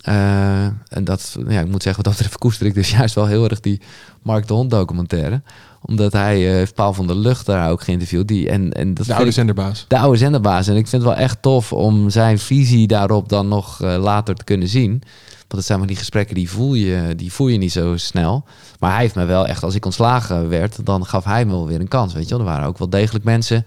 eh, 0.00 0.64
en 0.64 1.04
dat, 1.04 1.36
ja, 1.48 1.60
ik 1.60 1.68
moet 1.68 1.82
zeggen, 1.82 1.94
wat 2.02 2.04
dat 2.04 2.12
betreft 2.12 2.38
koester 2.38 2.66
ik 2.66 2.74
dus 2.74 2.90
juist 2.98 3.14
wel 3.14 3.26
heel 3.26 3.48
erg 3.48 3.60
die 3.60 3.80
Mark 4.22 4.46
de 4.46 4.54
Hond 4.54 4.70
documentaire. 4.70 5.42
Omdat 5.86 6.12
hij 6.12 6.38
heeft 6.38 6.74
Paul 6.74 6.92
van 6.92 7.06
der 7.06 7.16
Lucht 7.16 7.46
daar 7.46 7.70
ook 7.70 7.82
geïnterviewd. 7.82 8.28
Die, 8.28 8.48
en, 8.48 8.72
en 8.72 8.94
dat 8.94 9.06
De 9.06 9.12
oude 9.14 9.28
ik- 9.28 9.34
zenderbaas. 9.34 9.84
de 9.88 9.98
oude 9.98 10.18
zenderbaas. 10.18 10.66
En 10.68 10.76
ik 10.76 10.86
vind 10.88 11.02
het 11.02 11.10
wel 11.12 11.20
echt 11.20 11.42
tof 11.42 11.72
om 11.72 12.10
zijn 12.10 12.38
visie 12.38 12.86
daarop 12.86 13.28
dan 13.28 13.48
nog 13.48 13.80
eh, 13.82 13.96
later 13.96 14.34
te 14.34 14.44
kunnen 14.44 14.68
zien. 14.68 14.90
Want 15.38 15.52
het 15.56 15.64
zijn 15.64 15.78
maar 15.78 15.88
die 15.88 15.96
gesprekken 15.96 16.34
die 16.34 16.50
voel, 16.50 16.74
je, 16.74 17.12
die 17.16 17.32
voel 17.32 17.48
je 17.48 17.58
niet 17.58 17.72
zo 17.72 17.96
snel. 17.96 18.44
Maar 18.80 18.90
hij 18.92 19.00
heeft 19.00 19.14
me 19.14 19.24
wel 19.24 19.46
echt, 19.46 19.62
als 19.62 19.74
ik 19.74 19.84
ontslagen 19.84 20.48
werd, 20.48 20.86
dan 20.86 21.06
gaf 21.06 21.24
hij 21.24 21.44
me 21.44 21.50
wel 21.50 21.66
weer 21.66 21.80
een 21.80 21.88
kans. 21.88 22.12
Weet 22.14 22.28
je 22.28 22.36
wel? 22.36 22.38
Er 22.46 22.52
waren 22.52 22.66
ook 22.68 22.78
wel 22.78 22.88
degelijk 22.90 23.24
mensen 23.24 23.66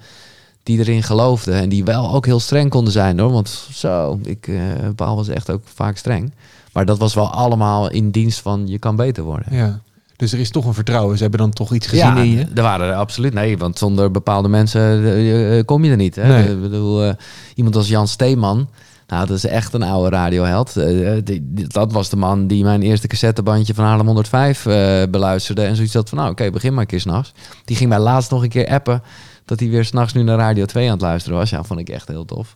die 0.67 0.79
erin 0.79 1.03
geloofden. 1.03 1.53
En 1.53 1.69
die 1.69 1.83
wel 1.83 2.13
ook 2.13 2.25
heel 2.25 2.39
streng 2.39 2.69
konden 2.69 2.93
zijn 2.93 3.19
hoor. 3.19 3.31
Want 3.31 3.49
zo, 3.73 4.19
ik, 4.23 4.49
Paul 4.95 5.15
was 5.15 5.27
echt 5.27 5.49
ook 5.49 5.61
vaak 5.73 5.97
streng. 5.97 6.33
Maar 6.73 6.85
dat 6.85 6.97
was 6.97 7.13
wel 7.13 7.29
allemaal 7.31 7.89
in 7.91 8.11
dienst 8.11 8.39
van 8.39 8.63
je 8.67 8.77
kan 8.77 8.95
beter 8.95 9.23
worden. 9.23 9.45
Ja. 9.55 9.79
Dus 10.15 10.33
er 10.33 10.39
is 10.39 10.49
toch 10.49 10.65
een 10.65 10.73
vertrouwen. 10.73 11.15
Ze 11.15 11.21
hebben 11.21 11.39
dan 11.39 11.51
toch 11.51 11.73
iets 11.73 11.87
gezien 11.87 12.17
in 12.17 12.29
je. 12.31 12.45
Er 12.55 12.61
waren 12.61 12.87
er 12.87 12.93
absoluut. 12.95 13.33
Nee, 13.33 13.57
want 13.57 13.77
zonder 13.77 14.11
bepaalde 14.11 14.47
mensen 14.47 14.81
eh, 14.81 15.57
eh, 15.57 15.65
kom 15.65 15.83
je 15.83 15.91
er 15.91 15.97
niet. 15.97 16.15
Hè? 16.15 16.27
Nee. 16.27 16.51
Ik 16.51 16.61
bedoel, 16.61 17.13
iemand 17.55 17.75
als 17.75 17.87
Jan 17.87 18.07
Steeman. 18.07 18.67
Nou, 19.07 19.27
dat 19.27 19.37
is 19.37 19.45
echt 19.45 19.73
een 19.73 19.83
oude 19.83 20.09
radioheld. 20.09 20.73
Die, 20.73 21.23
die- 21.53 21.67
dat 21.67 21.91
was 21.91 22.09
de 22.09 22.15
man 22.15 22.47
die 22.47 22.63
mijn 22.63 22.81
eerste 22.81 23.07
cassettebandje 23.07 23.73
van 23.73 23.83
Haarlem 23.85 24.05
105 24.05 24.65
eh, 24.65 25.01
beluisterde. 25.09 25.61
En 25.63 25.75
zoiets 25.75 25.93
had 25.93 26.09
van, 26.09 26.17
nou 26.17 26.31
oké, 26.31 26.49
begin 26.51 26.71
maar 26.71 26.81
een 26.81 26.87
keer 26.87 26.99
s'nachts. 26.99 27.33
Die 27.65 27.75
ging 27.75 27.89
mij 27.89 27.99
laatst 27.99 28.31
nog 28.31 28.43
een 28.43 28.49
keer 28.49 28.67
appen 28.67 29.01
dat 29.47 29.59
hij 29.59 29.69
weer 29.69 29.85
s'nachts 29.85 30.13
nu 30.13 30.23
naar 30.23 30.37
Radio 30.37 30.65
2 30.65 30.85
aan 30.85 30.91
het 30.91 31.01
luisteren 31.01 31.37
was. 31.37 31.49
Ja, 31.49 31.63
vond 31.63 31.79
ik 31.79 31.89
echt 31.89 32.07
heel 32.07 32.25
tof. 32.25 32.55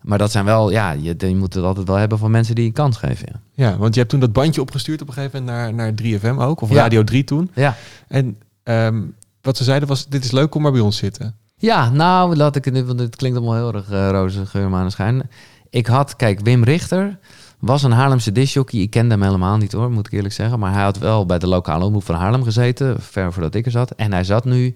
Maar 0.00 0.18
dat 0.18 0.30
zijn 0.30 0.44
wel, 0.44 0.70
ja, 0.70 0.92
je, 0.92 1.14
je 1.18 1.36
moet 1.36 1.54
het 1.54 1.64
altijd 1.64 1.86
wel 1.86 1.96
hebben 1.96 2.18
van 2.18 2.30
mensen 2.30 2.54
die 2.54 2.66
een 2.66 2.72
kans 2.72 2.96
geven. 2.96 3.26
Ja. 3.52 3.68
Ja, 3.68 3.76
want 3.76 3.94
je 3.94 3.98
hebt 4.00 4.12
toen 4.12 4.20
dat 4.20 4.32
bandje 4.32 4.60
opgestuurd 4.60 5.02
op 5.02 5.08
een 5.08 5.14
gegeven 5.14 5.44
moment 5.44 5.56
naar, 5.56 5.74
naar 5.74 5.92
3FM 6.02 6.38
ook. 6.38 6.60
Of 6.60 6.70
Ja. 6.70 6.76
Radio 6.76 7.04
3 7.04 7.24
toen. 7.24 7.50
ja. 7.54 7.76
En 8.08 8.38
ehm, 8.62 9.02
wat 9.40 9.56
ze 9.56 9.64
zeiden 9.64 9.88
was, 9.88 10.06
dit 10.06 10.24
is 10.24 10.30
leuk, 10.30 10.50
kom 10.50 10.62
maar 10.62 10.72
bij 10.72 10.80
ons 10.80 10.96
zitten. 10.96 11.34
Ja, 11.56 11.90
nou, 11.90 12.36
laat 12.36 12.56
ik 12.56 12.64
het 12.64 12.74
nu, 12.74 12.84
want 12.84 13.00
het 13.00 13.16
klinkt 13.16 13.36
allemaal 13.38 13.56
heel 13.56 13.74
erg 13.74 13.90
uh, 13.90 14.10
roze 14.10 14.46
geur. 14.46 15.26
Ik 15.70 15.86
had, 15.86 16.16
kijk, 16.16 16.40
Wim 16.40 16.64
Richter 16.64 17.18
was 17.58 17.82
een 17.82 17.92
Haarlemse 17.92 18.32
disjockey. 18.32 18.80
Ik 18.80 18.90
kende 18.90 19.14
hem 19.14 19.22
helemaal 19.22 19.56
niet 19.56 19.72
hoor, 19.72 19.90
moet 19.90 20.06
ik 20.06 20.12
eerlijk 20.12 20.34
zeggen. 20.34 20.58
Maar 20.58 20.72
hij 20.72 20.82
had 20.82 20.98
wel 20.98 21.26
bij 21.26 21.38
de 21.38 21.46
lokale 21.46 21.84
omroep 21.84 22.04
van 22.04 22.14
Haarlem 22.14 22.42
gezeten, 22.42 23.00
ver 23.00 23.32
voordat 23.32 23.54
ik 23.54 23.64
er 23.64 23.70
zat. 23.70 23.90
En 23.90 24.12
hij 24.12 24.24
zat 24.24 24.44
nu 24.44 24.74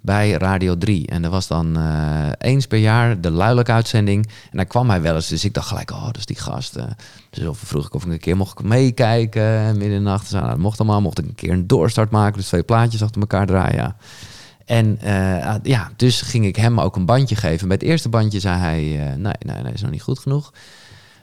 bij 0.00 0.30
Radio 0.30 0.78
3. 0.78 1.06
En 1.06 1.24
er 1.24 1.30
was 1.30 1.46
dan 1.46 1.76
eh, 1.76 2.28
eens 2.38 2.66
per 2.66 2.78
jaar 2.78 3.20
de 3.20 3.30
luidelijke 3.30 3.72
uitzending. 3.72 4.26
En 4.26 4.56
daar 4.56 4.66
kwam 4.66 4.90
hij 4.90 5.00
wel 5.00 5.14
eens. 5.14 5.28
Dus 5.28 5.44
ik 5.44 5.54
dacht 5.54 5.68
gelijk, 5.68 5.90
oh, 5.90 6.04
dat 6.06 6.16
is 6.16 6.26
die 6.26 6.36
gast. 6.36 6.76
eh. 6.76 6.84
Dus 7.30 7.46
of 7.46 7.58
vroeg 7.58 7.86
ik 7.86 7.94
of 7.94 8.04
ik 8.04 8.10
een 8.10 8.18
keer 8.18 8.36
mocht 8.36 8.62
meekijken 8.62 9.66
midden 9.66 9.82
in 9.90 10.04
de 10.04 10.10
nacht. 10.10 10.30
Nou, 10.32 10.48
dat 10.48 10.58
mocht 10.58 10.78
allemaal. 10.80 11.00
Mocht 11.00 11.18
ik 11.18 11.24
een 11.26 11.34
keer 11.34 11.50
een 11.52 11.66
doorstart 11.66 12.10
maken. 12.10 12.38
Dus 12.38 12.46
twee 12.48 12.62
plaatjes 12.62 13.02
achter 13.02 13.20
elkaar 13.20 13.46
draaien. 13.46 13.76
Ja. 13.76 13.96
En 14.64 14.98
eh, 15.00 15.54
ja, 15.62 15.90
dus 15.96 16.20
ging 16.20 16.44
ik 16.46 16.56
hem 16.56 16.80
ook 16.80 16.96
een 16.96 17.04
bandje 17.06 17.36
geven. 17.36 17.68
Bij 17.68 17.76
het 17.80 17.86
eerste 17.86 18.08
bandje 18.08 18.40
zei 18.40 18.58
hij, 18.58 18.82
eh, 18.82 19.16
nee, 19.16 19.32
nee, 19.38 19.62
nee, 19.62 19.72
is 19.72 19.82
nog 19.82 19.90
niet 19.90 20.02
goed 20.02 20.18
genoeg. 20.18 20.52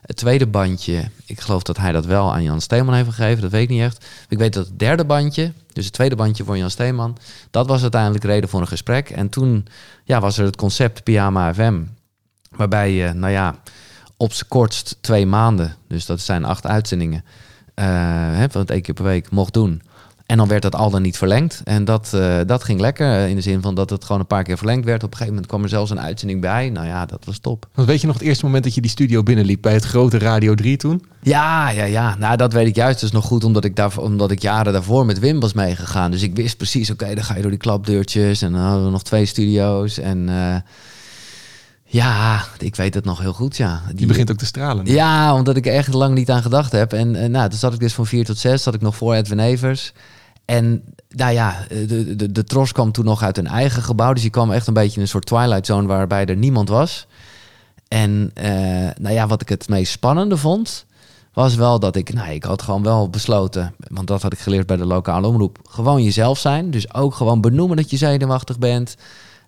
Het 0.06 0.16
tweede 0.16 0.48
bandje, 0.48 1.10
ik 1.26 1.40
geloof 1.42 1.64
dat 1.64 1.78
hij 1.78 1.92
dat 1.92 2.06
wel 2.06 2.34
aan 2.34 2.44
Jan 2.44 2.62
Steeman 2.62 2.94
heeft 2.94 3.10
gegeven, 3.10 3.42
dat 3.42 3.52
weet 3.52 3.64
ik 3.64 3.70
niet 3.70 3.82
echt. 3.82 4.06
Ik 4.30 4.38
weet 4.38 4.54
dat 4.54 4.66
het 4.66 4.80
derde 4.80 5.06
bandje, 5.06 5.54
dus 5.74 5.86
het 5.86 5.94
tweede 5.94 6.16
bandje 6.16 6.44
voor 6.44 6.58
Jan 6.58 6.70
Steeman, 6.70 7.18
dat 7.52 7.68
was 7.68 7.82
uiteindelijk 7.82 8.24
reden 8.24 8.50
voor 8.50 8.62
een 8.62 8.68
gesprek. 8.68 9.10
En 9.10 9.30
toen 9.30 9.68
ja, 10.04 10.20
was 10.20 10.38
er 10.38 10.46
het 10.46 10.56
concept 10.56 11.04
Pyjama 11.04 11.54
FM, 11.54 11.82
waarbij 12.50 12.92
je, 12.92 13.14
nou 13.14 13.32
ja, 13.32 13.56
op 14.18 14.34
z'n 14.34 14.48
kortst 14.48 14.98
twee 15.02 15.26
maanden, 15.26 15.76
dus 15.88 16.06
dat 16.06 16.20
zijn 16.20 16.46
acht 16.46 16.66
uitzendingen, 16.66 17.24
uh, 17.76 17.86
hè, 18.38 18.50
van 18.50 18.62
het 18.62 18.70
één 18.70 18.82
keer 18.82 18.94
per 18.94 19.04
week 19.04 19.32
mocht 19.32 19.54
doen. 19.54 19.82
En 20.26 20.38
dan 20.38 20.48
werd 20.48 20.62
dat 20.62 20.76
al 20.76 20.90
dan 20.90 21.02
niet 21.02 21.18
verlengd. 21.18 21.62
En 21.64 21.86
dat, 21.86 22.12
uh, 22.16 22.38
dat 22.46 22.64
ging 22.64 22.80
lekker. 22.80 23.28
In 23.28 23.36
de 23.36 23.42
zin 23.42 23.62
van 23.62 23.76
dat 23.76 23.90
het 23.90 24.06
gewoon 24.06 24.22
een 24.22 24.28
paar 24.28 24.44
keer 24.44 24.58
verlengd 24.58 24.86
werd. 24.86 25.04
Op 25.04 25.12
een 25.12 25.18
gegeven 25.18 25.34
moment 25.34 25.48
kwam 25.48 25.64
er 25.64 25.70
zelfs 25.70 25.92
een 25.92 26.00
uitzending 26.00 26.42
bij. 26.42 26.70
Nou 26.70 26.88
ja, 26.88 27.06
dat 27.06 27.26
was 27.26 27.38
top. 27.38 27.68
Want 27.74 27.88
weet 27.88 28.02
je 28.02 28.08
nog 28.08 28.16
het 28.16 28.26
eerste 28.26 28.46
moment 28.46 28.64
dat 28.64 28.76
je 28.76 28.82
die 28.82 28.90
studio 28.90 29.24
binnenliep 29.24 29.62
bij 29.62 29.74
het 29.74 29.84
grote 29.84 30.18
Radio 30.18 30.56
3 30.56 30.78
toen? 30.78 31.06
Ja, 31.22 31.70
ja, 31.70 31.84
ja. 31.84 32.16
Nou, 32.16 32.38
dat 32.38 32.54
weet 32.54 32.68
ik 32.68 32.76
juist 32.76 33.00
dus 33.00 33.12
nog 33.12 33.26
goed. 33.26 33.44
Omdat 33.44 33.64
ik, 33.66 33.76
daar, 33.76 33.98
omdat 33.98 34.32
ik 34.32 34.42
jaren 34.42 34.74
daarvoor 34.74 35.06
met 35.06 35.20
Wim 35.20 35.40
was 35.40 35.54
meegegaan. 35.54 36.12
Dus 36.12 36.22
ik 36.22 36.36
wist 36.36 36.58
precies, 36.58 36.90
oké, 36.90 37.04
okay, 37.04 37.16
dan 37.16 37.24
ga 37.24 37.36
je 37.36 37.42
door 37.42 37.52
die 37.52 37.60
klapdeurtjes. 37.60 38.42
En 38.42 38.52
dan 38.52 38.62
hadden 38.62 38.86
we 38.86 38.92
nog 38.92 39.04
twee 39.04 39.26
studio's. 39.26 39.98
En 39.98 40.28
uh, 40.30 40.56
ja, 41.88 42.46
ik 42.58 42.76
weet 42.76 42.94
het 42.94 43.06
nog 43.06 43.20
heel 43.20 43.34
goed, 43.34 43.58
ja. 43.58 43.82
Die, 43.88 43.96
die 43.96 44.08
begint 44.08 44.32
ook 44.32 44.38
te 44.38 44.46
stralen. 44.46 44.86
Ja, 44.86 45.34
omdat 45.34 45.56
ik 45.56 45.66
er 45.66 45.74
echt 45.74 45.94
lang 45.94 46.16
niet 46.16 46.32
aan 46.32 46.42
gedacht 46.42 46.72
heb. 46.72 46.94
En, 46.94 47.16
en 47.16 47.32
nou, 47.32 47.50
toen 47.50 47.60
zat 47.60 47.74
ik 47.74 47.80
dus 47.80 47.94
van 47.94 48.06
vier 48.06 48.26
tot 48.26 48.38
zes. 48.38 48.64
Zat 48.64 48.74
ik 48.74 48.82
nog 48.82 48.96
voor 48.96 49.14
Edwin 49.14 49.40
Evers. 49.40 49.94
En 50.46 50.84
nou 51.10 51.34
ja, 51.34 51.56
de, 51.70 52.16
de, 52.16 52.32
de 52.32 52.44
Tros 52.44 52.72
kwam 52.72 52.92
toen 52.92 53.06
nog 53.06 53.24
uit 53.24 53.38
een 53.38 53.48
eigen 53.48 53.84
gebouw. 53.84 54.14
Dus 54.14 54.22
die 54.22 54.32
kwam 54.32 54.52
echt 54.52 54.68
een 54.68 54.74
beetje 54.74 54.96
in 54.96 55.02
een 55.02 55.08
soort 55.08 55.26
Twilight 55.26 55.66
Zone 55.66 55.88
waarbij 55.88 56.26
er 56.26 56.36
niemand 56.36 56.70
was. 56.70 57.08
En 57.88 58.32
uh, 58.42 58.46
nou 59.00 59.14
ja, 59.14 59.28
wat 59.28 59.42
ik 59.42 59.50
het 59.50 59.70
meest 59.70 59.92
spannende 59.92 60.38
vond, 60.38 60.86
was 61.34 61.56
wel 61.56 61.80
dat 61.80 61.96
ik, 61.96 62.14
nou, 62.14 62.32
ik 62.32 62.44
had 62.44 62.62
gewoon 62.62 62.84
wel 62.84 63.10
besloten, 63.10 63.76
want 63.88 64.08
dat 64.08 64.22
had 64.22 64.34
ik 64.34 64.40
geleerd 64.40 64.68
bij 64.68 64.78
de 64.78 64.86
lokale 64.86 65.28
omroep, 65.28 65.60
gewoon 65.70 66.04
jezelf 66.04 66.40
zijn. 66.40 66.72
Dus 66.72 66.94
ook 66.94 67.16
gewoon 67.16 67.42
benoemen 67.42 67.78
dat 67.78 67.90
je 67.90 67.98
zenuwachtig 67.98 68.60
bent 68.60 68.96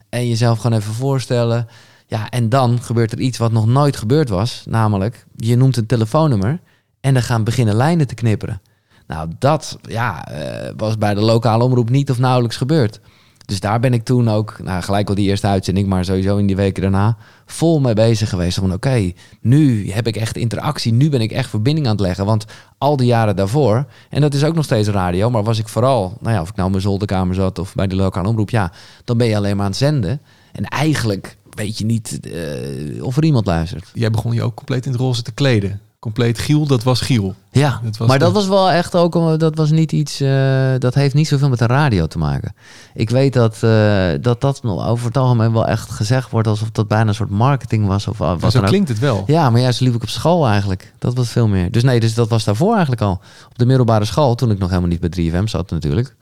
en 0.10 0.28
jezelf 0.28 0.60
gewoon 0.60 0.78
even 0.78 0.94
voorstellen. 0.94 1.68
Ja, 2.10 2.30
en 2.30 2.50
dan 2.50 2.82
gebeurt 2.82 3.12
er 3.12 3.20
iets 3.20 3.38
wat 3.38 3.52
nog 3.52 3.68
nooit 3.68 3.98
gebeurd 3.98 4.30
was, 4.30 4.64
namelijk 4.70 5.26
je 5.36 5.56
noemt 5.56 5.78
een 5.78 5.86
telefoonnummer 5.86 6.60
en 7.02 7.14
dan 7.14 7.24
gaan 7.24 7.44
beginnen 7.44 7.76
lijnen 7.76 8.08
te 8.08 8.16
knipperen. 8.16 8.62
Nou, 9.08 9.30
dat 9.40 9.78
ja, 9.82 10.32
uh, 10.32 10.72
was 10.78 10.98
bij 10.98 11.14
de 11.14 11.22
lokale 11.22 11.64
omroep 11.64 11.90
niet 11.90 12.12
of 12.12 12.20
nauwelijks 12.20 12.58
gebeurd. 12.58 13.00
Dus 13.46 13.60
daar 13.60 13.80
ben 13.80 13.94
ik 13.94 14.04
toen 14.04 14.30
ook, 14.30 14.60
nou, 14.64 14.82
gelijk 14.82 15.10
al 15.10 15.16
die 15.16 15.30
eerste 15.30 15.48
uitzending, 15.48 15.88
maar 15.88 16.06
sowieso 16.06 16.38
in 16.38 16.48
die 16.48 16.56
weken 16.56 16.82
daarna, 16.82 17.18
vol 17.46 17.80
mee 17.80 17.94
bezig 17.94 18.30
geweest. 18.30 18.58
Van 18.58 18.74
oké, 18.74 19.12
nu 19.42 19.92
heb 19.92 20.08
ik 20.08 20.16
echt 20.16 20.38
interactie, 20.38 20.94
nu 20.94 21.10
ben 21.10 21.22
ik 21.22 21.32
echt 21.32 21.50
verbinding 21.50 21.86
aan 21.86 21.92
het 21.92 22.02
leggen. 22.02 22.26
Want 22.26 22.46
al 22.78 22.98
die 22.98 23.08
jaren 23.08 23.36
daarvoor, 23.36 23.86
en 24.10 24.22
dat 24.22 24.34
is 24.34 24.44
ook 24.44 24.56
nog 24.56 24.64
steeds 24.64 24.90
radio, 24.90 25.30
maar 25.30 25.44
was 25.44 25.60
ik 25.60 25.68
vooral, 25.68 26.18
nou 26.20 26.36
ja, 26.36 26.42
of 26.42 26.50
ik 26.50 26.56
nou 26.56 26.66
in 26.66 26.72
mijn 26.72 26.84
zolderkamer 26.84 27.36
zat 27.36 27.60
of 27.60 27.76
bij 27.76 27.88
de 27.88 27.96
lokale 27.96 28.28
omroep, 28.28 28.50
ja, 28.50 28.72
dan 29.04 29.18
ben 29.18 29.28
je 29.28 29.36
alleen 29.36 29.56
maar 29.56 29.66
aan 29.66 29.72
het 29.72 29.80
zenden. 29.80 30.22
En 30.52 30.64
eigenlijk 30.64 31.37
weet 31.58 31.78
je 31.78 31.86
niet 31.86 32.20
uh, 32.22 33.04
of 33.04 33.18
er 33.18 33.24
iemand 33.24 33.46
luistert. 33.46 33.90
Jij 33.94 34.12
begon 34.12 34.34
je 34.34 34.44
ook 34.44 34.56
compleet 34.56 34.86
in 34.86 34.92
het 34.92 35.02
roze 35.02 35.22
te 35.22 35.32
kleden 35.32 35.82
compleet 36.00 36.40
Giel, 36.40 36.68
dat 36.68 36.84
was 36.84 37.02
Giel. 37.02 37.36
Ja, 37.52 37.80
dat 37.84 37.98
was 37.98 38.08
maar 38.08 38.20
dat 38.20 38.32
was 38.32 38.48
wel 38.48 38.72
echt 38.72 38.96
ook, 38.96 39.40
dat 39.40 39.56
was 39.56 39.72
niet 39.72 39.92
iets, 39.92 40.22
uh, 40.22 40.74
dat 40.78 40.94
heeft 40.94 41.14
niet 41.14 41.28
zoveel 41.28 41.50
met 41.50 41.60
de 41.60 41.66
radio 41.66 42.08
te 42.08 42.18
maken. 42.18 42.56
Ik 42.94 43.10
weet 43.10 43.34
dat 43.34 43.60
uh, 43.64 44.10
dat, 44.22 44.42
dat 44.42 44.64
over 44.64 45.06
het 45.06 45.18
algemeen 45.18 45.54
wel 45.54 45.68
echt 45.68 45.92
gezegd 45.92 46.32
wordt 46.32 46.48
alsof 46.48 46.72
dat 46.72 46.88
bijna 46.88 47.08
een 47.08 47.16
soort 47.16 47.30
marketing 47.30 47.88
was. 47.88 48.08
Of 48.08 48.18
wat 48.18 48.42
ja, 48.42 48.50
zo 48.50 48.62
klinkt 48.62 48.90
het 48.90 49.00
wel. 49.00 49.24
Ja, 49.28 49.50
maar 49.50 49.62
juist 49.62 49.80
liep 49.80 49.96
ik 49.96 50.02
op 50.02 50.10
school 50.10 50.48
eigenlijk. 50.48 50.94
Dat 51.00 51.16
was 51.16 51.30
veel 51.30 51.48
meer. 51.48 51.72
Dus 51.72 51.84
nee, 51.84 52.00
dus 52.00 52.14
dat 52.14 52.30
was 52.30 52.44
daarvoor 52.44 52.72
eigenlijk 52.72 53.02
al. 53.02 53.22
Op 53.50 53.58
de 53.58 53.66
middelbare 53.66 54.06
school, 54.06 54.36
toen 54.36 54.52
ik 54.52 54.60
nog 54.60 54.70
helemaal 54.70 54.90
niet 54.90 55.00
bij 55.00 55.32
3FM 55.42 55.44
zat 55.44 55.72
natuurlijk. 55.72 56.16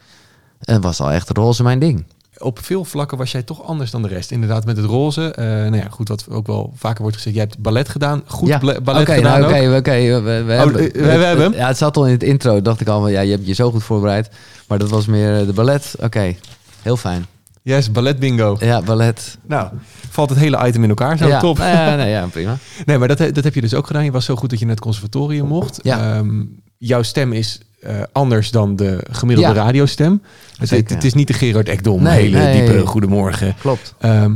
En 0.60 0.82
was 0.82 1.00
al 1.00 1.12
echt 1.12 1.30
roze 1.30 1.64
mijn 1.64 1.80
ding 1.80 2.06
op 2.38 2.60
veel 2.64 2.86
vlakken 2.86 3.18
was 3.18 3.32
jij 3.32 3.44
toch 3.44 3.64
anders 3.64 3.92
dan 3.92 4.02
de 4.02 4.08
rest. 4.08 4.32
Inderdaad, 4.32 4.66
met 4.66 4.78
het 4.78 4.86
roze. 4.86 5.36
Uh, 5.40 5.46
nou 5.46 5.76
ja, 5.76 5.88
goed, 5.90 6.08
wat 6.08 6.26
ook 6.30 6.48
wel 6.48 6.74
vaker 6.76 7.02
wordt 7.02 7.18
gezegd. 7.18 7.36
Jij 7.36 7.46
hebt 7.46 7.60
ballet 7.60 7.90
gedaan. 7.90 8.24
Goed 8.28 8.48
ja. 8.48 8.60
ballet 8.60 9.02
okay, 9.02 9.16
gedaan 9.18 9.40
nou, 9.40 9.54
Oké, 9.54 9.78
oké. 9.78 9.92
we, 9.92 10.22
we, 10.22 10.54
oh, 10.54 10.58
hebben, 10.58 10.76
we, 10.76 10.92
we, 10.94 11.08
hebben 11.08 11.44
hem. 11.44 11.54
Ja, 11.54 11.68
het 11.68 11.78
zat 11.78 11.98
al 11.98 12.06
in 12.06 12.12
het 12.12 12.24
intro. 12.24 12.62
Dacht 12.62 12.82
ik 12.82 12.88
al, 12.88 13.08
ja, 13.08 13.22
je 13.22 13.32
hebt 13.32 13.48
je 13.48 13.54
zo 13.54 13.72
goed 13.72 13.84
voorbereid. 13.84 14.30
Maar 14.68 14.78
dat 14.80 14.90
was 14.90 15.06
meer 15.06 15.46
de 15.46 15.54
ballet. 15.54 15.96
Oké, 16.02 16.36
heel 16.82 16.98
fijn. 16.98 17.26
Yes, 17.62 17.92
ballet 17.92 18.20
bingo. 18.20 18.58
Ja, 18.60 18.82
ballet. 18.82 19.38
Nou, 19.48 19.70
valt 20.10 20.30
het 20.30 20.40
hele 20.40 20.68
item 20.68 20.84
in 20.84 20.90
elkaar. 20.90 21.18
Zo 21.18 21.28
ja. 21.28 21.40
top. 21.40 21.58
Ja, 21.58 21.96
nee, 21.96 22.10
ja, 22.10 22.28
prima. 22.28 22.58
nee, 22.86 22.98
maar 22.98 23.08
dat, 23.08 23.18
dat 23.18 23.44
heb 23.44 23.54
je 23.54 23.62
dus 23.62 23.74
ook 23.74 23.88
gedaan. 23.88 24.04
Je 24.04 24.12
was 24.12 24.26
zo 24.26 24.36
goed 24.36 24.50
dat 24.50 24.60
je 24.60 24.66
naar 24.66 24.76
het 24.76 24.84
conservatorium 24.84 25.48
mocht. 25.48 25.80
Ja. 25.84 26.18
Um, 26.18 26.64
jouw 26.78 27.02
stem 27.02 27.34
is 27.34 27.60
uh, 27.88 28.02
anders 28.12 28.52
dan 28.52 28.76
de 28.76 29.06
gemiddelde 29.12 29.54
Ja. 29.54 29.64
radiostem. 29.64 30.22
Het, 30.58 30.70
het, 30.90 31.04
is 31.04 31.14
niet 31.14 31.28
de 31.28 31.34
Gerard 31.34 31.70
Ekdom, 31.70 32.02
Nee, 32.04 32.22
hele 32.22 32.38
nee. 32.38 32.66
diepe 32.66 32.86
goedemorgen. 32.86 33.56
Klopt. 33.60 33.94
Ehm, 34.00 34.36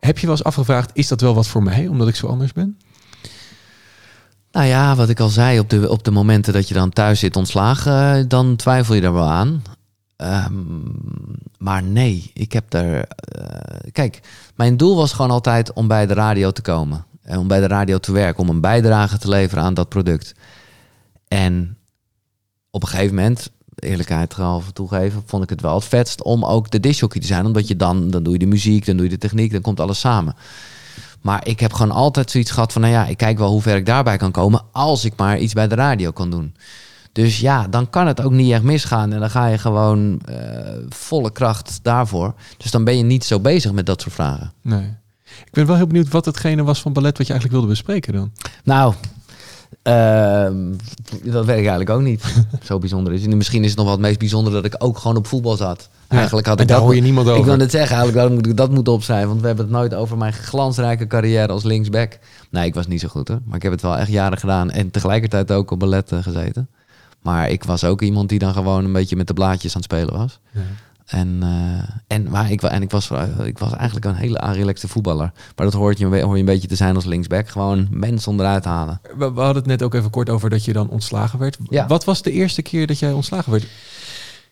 heb 0.00 0.18
je 0.18 0.26
wel 0.26 0.34
eens 0.36 0.44
afgevraagd, 0.44 0.90
is 0.94 1.08
dat 1.08 1.20
wel 1.20 1.34
wat 1.34 1.46
voor 1.46 1.62
mij, 1.62 1.86
omdat 1.86 2.08
ik 2.08 2.16
zo 2.16 2.26
anders 2.26 2.52
ben? 2.52 2.78
Nou 4.52 4.66
ja, 4.66 4.94
wat 4.96 5.08
ik 5.08 5.20
al 5.20 5.28
zei, 5.28 5.58
op 5.58 5.70
de, 5.70 5.90
op 5.90 6.04
de 6.04 6.10
momenten 6.10 6.52
dat 6.52 6.68
je 6.68 6.74
dan 6.74 6.90
thuis 6.90 7.18
zit 7.20 7.36
ontslagen, 7.36 8.16
eh, 8.18 8.24
dan 8.28 8.56
twijfel 8.56 8.94
je 8.94 9.00
er 9.02 9.12
wel 9.12 9.28
aan. 9.28 9.62
Ehm, 10.16 10.52
maar 11.58 11.82
nee, 11.82 12.30
ik 12.34 12.52
heb 12.52 12.70
daar. 12.70 13.02
eh, 13.02 13.90
kijk, 13.92 14.20
mijn 14.56 14.76
doel 14.76 14.96
was 14.96 15.12
gewoon 15.12 15.30
altijd 15.30 15.72
om 15.72 15.88
bij 15.88 16.06
de 16.06 16.14
radio 16.14 16.50
te 16.50 16.62
komen. 16.62 17.04
En 17.22 17.38
om 17.38 17.48
bij 17.48 17.60
de 17.60 17.66
radio 17.66 17.98
te 17.98 18.12
werken, 18.12 18.42
om 18.42 18.48
een 18.48 18.60
bijdrage 18.60 19.18
te 19.18 19.28
leveren 19.28 19.64
aan 19.64 19.74
dat 19.74 19.88
product. 19.88 20.34
En 21.28 21.76
op 22.70 22.82
een 22.82 22.88
gegeven 22.88 23.14
moment, 23.14 23.50
eerlijkheid 23.74 24.34
gehalve 24.34 24.72
toegeven, 24.72 25.22
vond 25.26 25.42
ik 25.42 25.50
het 25.50 25.60
wel 25.60 25.74
het 25.74 25.84
vetst 25.84 26.22
om 26.22 26.44
ook 26.44 26.70
de 26.70 26.80
disjockey 26.80 27.20
te 27.20 27.26
zijn. 27.26 27.46
Omdat 27.46 27.68
je 27.68 27.76
dan, 27.76 28.10
dan 28.10 28.22
doe 28.22 28.32
je 28.32 28.38
de 28.38 28.46
muziek, 28.46 28.86
dan 28.86 28.96
doe 28.96 29.04
je 29.04 29.10
de 29.10 29.18
techniek, 29.18 29.52
dan 29.52 29.60
komt 29.60 29.80
alles 29.80 30.00
samen. 30.00 30.34
Maar 31.20 31.46
ik 31.46 31.60
heb 31.60 31.72
gewoon 31.72 31.96
altijd 31.96 32.30
zoiets 32.30 32.50
gehad 32.50 32.72
van, 32.72 32.82
nou 32.82 32.94
ja, 32.94 33.06
ik 33.06 33.16
kijk 33.16 33.38
wel 33.38 33.50
hoe 33.50 33.62
ver 33.62 33.76
ik 33.76 33.86
daarbij 33.86 34.16
kan 34.16 34.30
komen 34.30 34.62
als 34.72 35.04
ik 35.04 35.12
maar 35.16 35.38
iets 35.38 35.52
bij 35.52 35.68
de 35.68 35.74
radio 35.74 36.10
kan 36.10 36.30
doen. 36.30 36.54
Dus 37.12 37.40
ja, 37.40 37.68
dan 37.68 37.90
kan 37.90 38.06
het 38.06 38.22
ook 38.22 38.32
niet 38.32 38.52
echt 38.52 38.62
misgaan 38.62 39.12
en 39.12 39.20
dan 39.20 39.30
ga 39.30 39.46
je 39.46 39.58
gewoon 39.58 40.20
eh, 40.24 40.36
volle 40.88 41.32
kracht 41.32 41.80
daarvoor. 41.82 42.34
Dus 42.56 42.70
dan 42.70 42.84
ben 42.84 42.96
je 42.96 43.02
niet 43.02 43.24
zo 43.24 43.40
bezig 43.40 43.72
met 43.72 43.86
dat 43.86 44.00
soort 44.00 44.14
vragen. 44.14 44.52
Nee. 44.62 44.98
Ik 45.44 45.52
ben 45.52 45.66
wel 45.66 45.76
heel 45.76 45.86
benieuwd 45.86 46.08
wat 46.08 46.24
hetgene 46.24 46.62
was 46.62 46.80
van 46.80 46.92
ballet 46.92 47.18
wat 47.18 47.26
je 47.26 47.32
eigenlijk 47.32 47.60
wilde 47.60 47.74
bespreken 47.74 48.12
dan. 48.12 48.32
Nou, 48.64 48.94
dat 49.82 51.44
weet 51.44 51.58
ik 51.58 51.66
eigenlijk 51.66 51.90
ook 51.90 52.00
niet. 52.00 52.24
Zo 52.62 52.78
bijzonder 52.78 53.12
is 53.12 53.22
het. 53.22 53.34
Misschien 53.34 53.62
is 53.62 53.68
het 53.68 53.76
nog 53.76 53.86
wel 53.86 53.94
het 53.94 54.04
meest 54.04 54.18
bijzonder 54.18 54.52
dat 54.52 54.64
ik 54.64 54.74
ook 54.78 54.98
gewoon 54.98 55.16
op 55.16 55.26
voetbal 55.26 55.56
zat. 55.56 55.88
Eigenlijk 56.08 56.46
had 56.46 56.56
en 56.56 56.62
ik 56.62 56.68
daar 56.68 56.76
dat 56.76 56.86
hoor 56.86 56.96
je 56.96 57.02
niemand 57.02 57.26
over. 57.26 57.40
Ik 57.40 57.44
wil 57.44 57.58
het 57.58 57.70
zeggen, 57.70 57.96
eigenlijk 57.96 58.26
dat 58.26 58.36
moet 58.36 58.46
ik 58.46 58.56
dat 58.56 58.70
moeten 58.70 58.92
opschrijven. 58.92 59.28
Want 59.28 59.40
we 59.40 59.46
hebben 59.46 59.64
het 59.64 59.74
nooit 59.74 59.94
over 59.94 60.18
mijn 60.18 60.32
glansrijke 60.32 61.06
carrière 61.06 61.52
als 61.52 61.64
linksback. 61.64 62.18
Nee, 62.50 62.66
ik 62.66 62.74
was 62.74 62.86
niet 62.86 63.00
zo 63.00 63.08
goed 63.08 63.28
hoor. 63.28 63.40
Maar 63.44 63.56
ik 63.56 63.62
heb 63.62 63.72
het 63.72 63.82
wel 63.82 63.96
echt 63.96 64.10
jaren 64.10 64.38
gedaan. 64.38 64.70
En 64.70 64.90
tegelijkertijd 64.90 65.52
ook 65.52 65.70
op 65.70 65.78
ballet 65.78 66.12
gezeten. 66.20 66.68
Maar 67.22 67.50
ik 67.50 67.64
was 67.64 67.84
ook 67.84 68.02
iemand 68.02 68.28
die 68.28 68.38
dan 68.38 68.52
gewoon 68.52 68.84
een 68.84 68.92
beetje 68.92 69.16
met 69.16 69.26
de 69.26 69.34
blaadjes 69.34 69.74
aan 69.74 69.82
het 69.82 69.92
spelen 69.92 70.14
was. 70.14 70.40
Ja. 70.52 70.60
En, 71.10 71.38
eh, 71.42 72.16
en, 72.16 72.30
maar 72.30 72.50
ik, 72.50 72.62
en 72.62 72.82
ik, 72.82 72.90
was, 72.90 73.10
ik 73.44 73.58
was 73.58 73.72
eigenlijk 73.72 74.04
een 74.06 74.14
hele 74.14 74.40
aanrelaxte 74.40 74.88
voetballer. 74.88 75.32
Maar 75.56 75.66
dat 75.66 75.74
hoort 75.74 75.98
je, 75.98 76.06
hoor 76.06 76.34
je 76.34 76.40
een 76.40 76.44
beetje 76.44 76.68
te 76.68 76.76
zijn 76.76 76.94
als 76.94 77.04
linksback. 77.04 77.48
Gewoon 77.48 77.86
mensen 77.90 78.30
onderuit 78.30 78.64
halen. 78.64 79.00
We, 79.02 79.32
we 79.32 79.40
hadden 79.40 79.62
het 79.62 79.66
net 79.66 79.82
ook 79.82 79.94
even 79.94 80.10
kort 80.10 80.30
over 80.30 80.50
dat 80.50 80.64
je 80.64 80.72
dan 80.72 80.88
ontslagen 80.88 81.38
werd. 81.38 81.56
Ja. 81.68 81.86
Wat 81.86 82.04
was 82.04 82.22
de 82.22 82.32
eerste 82.32 82.62
keer 82.62 82.86
dat 82.86 82.98
jij 82.98 83.12
ontslagen 83.12 83.52
werd? 83.52 83.66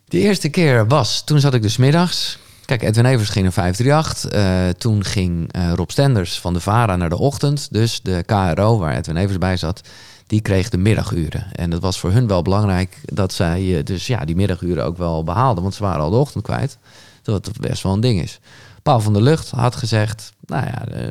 De 0.05 0.19
eerste 0.19 0.49
keer 0.49 0.87
was, 0.87 1.25
toen 1.25 1.41
zat 1.41 1.55
ik 1.55 1.63
dus 1.63 1.77
middags. 1.77 2.39
Kijk, 2.65 2.83
Edwin 2.83 3.05
Evers 3.05 3.29
ging 3.29 3.45
naar 3.45 3.53
538. 3.53 4.31
Eh, 4.31 4.69
toen 4.79 5.05
ging 5.05 5.53
eh, 5.53 5.73
Rob 5.75 5.91
Stenders 5.91 6.39
van 6.39 6.53
de 6.53 6.61
VARA 6.61 6.97
naar 6.97 7.09
de 7.09 7.19
ochtend. 7.19 7.69
Dus 7.71 8.01
de 8.03 8.23
KRO, 8.27 8.79
waar 8.79 8.97
Edwin 8.97 9.17
Evers 9.17 9.39
bij 9.39 9.57
zat, 9.57 9.81
die 10.29 10.41
kreeg 10.41 10.69
de 10.69 10.79
middaguren. 10.79 11.47
En 11.53 11.71
dat 11.71 11.83
was 11.83 11.99
voor 11.99 12.11
hun 12.11 12.27
wel 12.27 12.43
belangrijk 12.43 13.01
dat 13.05 13.33
zij 13.33 13.79
eh, 13.79 13.85
dus 13.85 14.07
ja, 14.07 14.25
die 14.25 14.37
middaguren 14.37 14.85
ook 14.85 14.97
wel 14.97 15.25
behaalden. 15.25 15.63
Want 15.63 15.75
ze 15.75 15.83
waren 15.83 16.01
al 16.01 16.11
de 16.11 16.17
ochtend 16.17 16.45
kwijt. 16.45 16.79
Dat 17.23 17.51
best 17.61 17.83
wel 17.83 17.93
een 17.93 18.01
ding 18.01 18.21
is. 18.21 18.41
Paul 18.83 19.01
van 19.01 19.13
der 19.13 19.23
Lucht 19.23 19.51
had 19.51 19.77
gezegd, 19.77 20.33
nou 20.45 20.67
ja, 20.67 20.87
eh, 20.87 21.07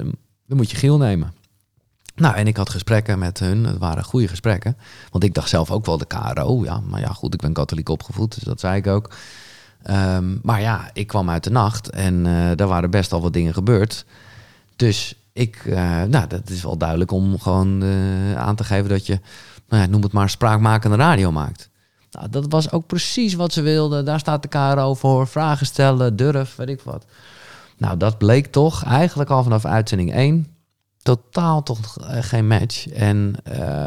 dan 0.48 0.58
moet 0.58 0.72
je 0.72 0.78
Giel 0.78 0.98
nemen. 0.98 1.34
Nou, 2.16 2.36
en 2.36 2.48
ik 2.48 2.58
had 2.58 2.70
gesprekken 2.70 3.20
met 3.20 3.40
hun. 3.40 3.64
Het 3.64 3.78
waren 3.78 4.04
goede 4.04 4.28
gesprekken. 4.28 4.78
Want 5.12 5.24
ik 5.24 5.34
dacht 5.34 5.50
zelf 5.50 5.72
ook 5.72 5.86
wel 5.86 5.98
de 5.98 6.06
KRO. 6.06 6.64
Ja, 6.64 6.80
maar 6.80 7.00
ja, 7.00 7.08
goed, 7.08 7.34
ik 7.34 7.40
ben 7.40 7.54
katholiek 7.54 7.90
opgevoed, 7.90 8.36
dus 8.36 8.44
dat 8.44 8.60
zei 8.60 8.78
ik 8.78 8.88
ook. 8.88 9.10
Ehm, 9.84 10.36
maar 10.42 10.62
ja, 10.62 10.90
ik 10.94 11.08
kwam 11.08 11.30
uit 11.30 11.44
de 11.44 11.50
nacht 11.50 11.90
en 11.90 12.26
eh 12.26 12.52
daar 12.56 12.68
waren 12.68 12.90
best 12.90 13.14
al 13.14 13.22
wat 13.22 13.34
dingen 13.34 13.54
gebeurd. 13.54 14.06
Dus 14.76 15.16
ik, 15.38 15.65
eh, 15.65 16.04
nou, 16.04 16.28
dat 16.28 16.50
is 16.50 16.63
wel 16.63 16.78
duidelijk 16.78 17.12
om 17.12 17.39
gewoon 17.39 17.84
eh, 17.84 18.36
aan 18.36 18.56
te 18.56 18.63
geven 18.63 18.89
dat 18.89 19.06
je, 19.06 19.19
nou 19.69 19.88
noem 19.88 20.04
het 20.04 20.12
maar, 20.12 20.30
spraakmakende 20.30 20.95
radio 20.95 21.32
maakt. 21.32 21.69
Nou, 22.12 22.30
dat 22.30 22.45
was 22.50 22.71
ook 22.71 22.88
precies 22.88 23.34
wat 23.34 23.54
ze 23.54 23.62
wilden. 23.62 24.06
Daar 24.06 24.19
staat 24.19 24.41
de 24.41 24.47
KRO 24.47 24.93
voor. 24.93 25.28
Vragen 25.28 25.65
stellen, 25.65 26.15
durf, 26.15 26.56
weet 26.56 26.69
ik 26.69 26.82
wat. 26.82 27.06
Nou, 27.78 27.97
dat 27.97 28.17
bleek 28.17 28.47
toch 28.47 28.84
eigenlijk 28.84 29.30
al 29.30 29.43
vanaf 29.43 29.65
uitzending 29.65 30.13
1 30.13 30.47
totaal 31.02 31.63
toch 31.63 31.97
eh, 31.97 32.17
geen 32.23 32.47
match. 32.47 32.88
En 32.88 33.36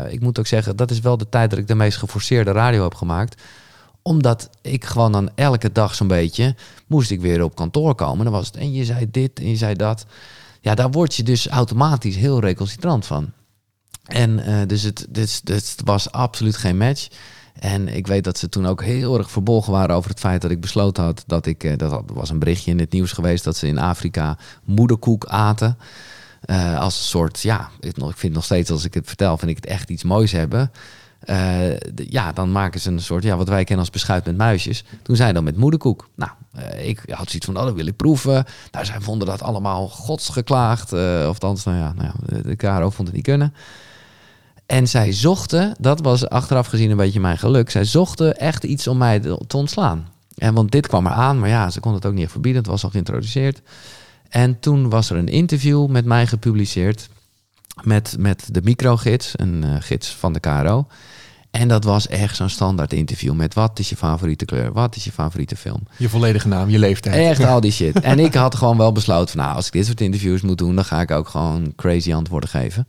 ik 0.08 0.20
moet 0.20 0.38
ook 0.38 0.46
zeggen, 0.46 0.76
dat 0.76 0.90
is 0.90 1.00
wel 1.00 1.16
de 1.16 1.28
tijd 1.28 1.50
dat 1.50 1.58
ik 1.58 1.68
de 1.68 1.74
meest 1.74 1.98
geforceerde 1.98 2.52
radio 2.52 2.82
heb 2.82 2.94
gemaakt. 2.94 3.42
Omdat 4.02 4.50
ik 4.62 4.84
gewoon 4.84 5.12
dan 5.12 5.30
elke 5.34 5.72
dag 5.72 5.94
zo'n 5.94 6.06
beetje 6.06 6.54
moest 6.86 7.10
ik 7.10 7.20
weer 7.20 7.42
op 7.42 7.54
kantoor 7.54 7.94
komen. 7.94 8.24
Dan 8.24 8.32
was 8.32 8.46
het 8.46 8.56
en 8.56 8.72
je 8.72 8.84
zei 8.84 9.10
dit 9.10 9.38
en 9.38 9.48
je 9.48 9.56
zei 9.56 9.74
dat. 9.74 10.06
Ja, 10.60 10.74
daar 10.74 10.90
word 10.90 11.14
je 11.14 11.22
dus 11.22 11.48
automatisch 11.48 12.16
heel 12.16 12.40
recalcitrant 12.40 13.06
van. 13.06 13.32
En 14.04 14.44
eh, 14.44 14.66
dus 14.66 14.82
het, 14.82 15.06
dit 15.42 15.74
was 15.84 16.12
absoluut 16.12 16.56
geen 16.56 16.76
match. 16.76 17.08
En 17.60 17.88
ik 17.88 18.06
weet 18.06 18.24
dat 18.24 18.38
ze 18.38 18.48
toen 18.48 18.66
ook 18.66 18.82
heel 18.82 19.18
erg 19.18 19.30
verbolgen 19.30 19.72
waren 19.72 19.96
over 19.96 20.10
het 20.10 20.20
feit 20.20 20.42
dat 20.42 20.50
ik 20.50 20.60
besloten 20.60 21.04
had 21.04 21.24
dat 21.26 21.46
ik, 21.46 21.64
eh, 21.64 21.76
dat 21.76 22.02
was 22.06 22.30
een 22.30 22.38
berichtje 22.38 22.70
in 22.70 22.78
het 22.78 22.92
nieuws 22.92 23.12
geweest, 23.12 23.44
dat 23.44 23.56
ze 23.56 23.66
in 23.66 23.78
Afrika 23.78 24.38
moederkoek 24.64 25.26
aten. 25.26 25.78
Eh, 26.40 26.78
als 26.78 26.96
een 26.98 27.04
soort, 27.04 27.40
ja, 27.40 27.70
ik 27.80 27.94
vind 28.14 28.34
nog 28.34 28.44
steeds 28.44 28.70
als 28.70 28.84
ik 28.84 28.94
het 28.94 29.06
vertel, 29.06 29.38
vind 29.38 29.50
ik 29.50 29.56
het 29.56 29.66
echt 29.66 29.90
iets 29.90 30.02
moois 30.02 30.32
hebben. 30.32 30.70
Eh, 31.20 31.78
ja, 31.94 32.32
dan 32.32 32.52
maken 32.52 32.80
ze 32.80 32.90
een 32.90 33.00
soort, 33.00 33.22
ja, 33.22 33.36
wat 33.36 33.48
wij 33.48 33.64
kennen 33.64 33.84
als 33.84 33.94
beschuit 33.94 34.24
met 34.24 34.36
muisjes. 34.36 34.84
Toen 35.02 35.16
zij 35.16 35.32
dan 35.32 35.44
met 35.44 35.56
moederkoek. 35.56 36.08
Nou, 36.14 36.30
eh, 36.52 36.88
ik 36.88 37.02
had 37.06 37.28
zoiets 37.28 37.46
van, 37.46 37.56
oh, 37.56 37.64
dat 37.64 37.74
wil 37.74 37.86
ik 37.86 37.96
proeven. 37.96 38.44
Nou, 38.70 38.84
zij 38.84 39.00
vonden 39.00 39.28
dat 39.28 39.42
allemaal 39.42 39.88
godsgeklaagd. 39.88 40.92
eh 40.92 41.18
of 41.20 41.26
althans, 41.26 41.64
nou 41.64 41.76
ja, 41.78 41.92
nou 41.96 42.10
ja, 42.56 42.78
de 42.78 42.90
vond 42.90 43.08
het 43.08 43.16
niet 43.16 43.24
kunnen. 43.24 43.54
En 44.66 44.88
zij 44.88 45.12
zochten, 45.12 45.74
dat 45.80 46.00
was 46.00 46.28
achteraf 46.28 46.66
gezien 46.66 46.90
een 46.90 46.96
beetje 46.96 47.20
mijn 47.20 47.38
geluk. 47.38 47.70
Zij 47.70 47.84
zochten 47.84 48.38
echt 48.38 48.64
iets 48.64 48.86
om 48.86 48.98
mij 48.98 49.20
te 49.20 49.56
ontslaan. 49.56 50.08
En 50.36 50.54
want 50.54 50.70
dit 50.70 50.86
kwam 50.86 51.06
er 51.06 51.12
aan, 51.12 51.38
maar 51.38 51.48
ja, 51.48 51.70
ze 51.70 51.80
konden 51.80 52.00
het 52.00 52.10
ook 52.10 52.16
niet 52.16 52.30
verbieden. 52.30 52.60
Het 52.62 52.70
was 52.70 52.84
al 52.84 52.90
geïntroduceerd. 52.90 53.62
En 54.28 54.60
toen 54.60 54.88
was 54.88 55.10
er 55.10 55.16
een 55.16 55.28
interview 55.28 55.86
met 55.86 56.04
mij 56.04 56.26
gepubliceerd. 56.26 57.08
Met, 57.82 58.16
met 58.18 58.48
de 58.52 58.60
microgids, 58.64 59.32
een 59.36 59.64
eh, 59.64 59.70
gids 59.78 60.08
van 60.14 60.32
de 60.32 60.40
KRO. 60.40 60.86
En 61.50 61.68
dat 61.68 61.84
was 61.84 62.08
echt 62.08 62.36
zo'n 62.36 62.48
standaard 62.48 62.92
interview 62.92 63.34
met 63.34 63.54
wat 63.54 63.78
is 63.78 63.88
je 63.88 63.96
favoriete 63.96 64.44
kleur? 64.44 64.72
Wat 64.72 64.96
is 64.96 65.04
je 65.04 65.12
favoriete 65.12 65.56
film? 65.56 65.80
Je 65.96 66.08
volledige 66.08 66.48
naam, 66.48 66.68
je 66.70 66.78
leeftijd. 66.78 67.16
Echt 67.16 67.44
al 67.44 67.60
die 67.60 67.72
shit. 67.72 68.00
En 68.10 68.18
ik 68.18 68.34
had 68.34 68.54
gewoon 68.54 68.76
wel 68.76 68.92
besloten 68.92 69.28
van 69.34 69.44
nou, 69.44 69.56
als 69.56 69.66
ik 69.66 69.72
dit 69.72 69.86
soort 69.86 70.00
interviews 70.00 70.40
moet 70.40 70.58
doen, 70.58 70.74
dan 70.74 70.84
ga 70.84 71.00
ik 71.00 71.10
ook 71.10 71.28
gewoon 71.28 71.72
crazy 71.76 72.14
antwoorden 72.14 72.48
geven. 72.50 72.88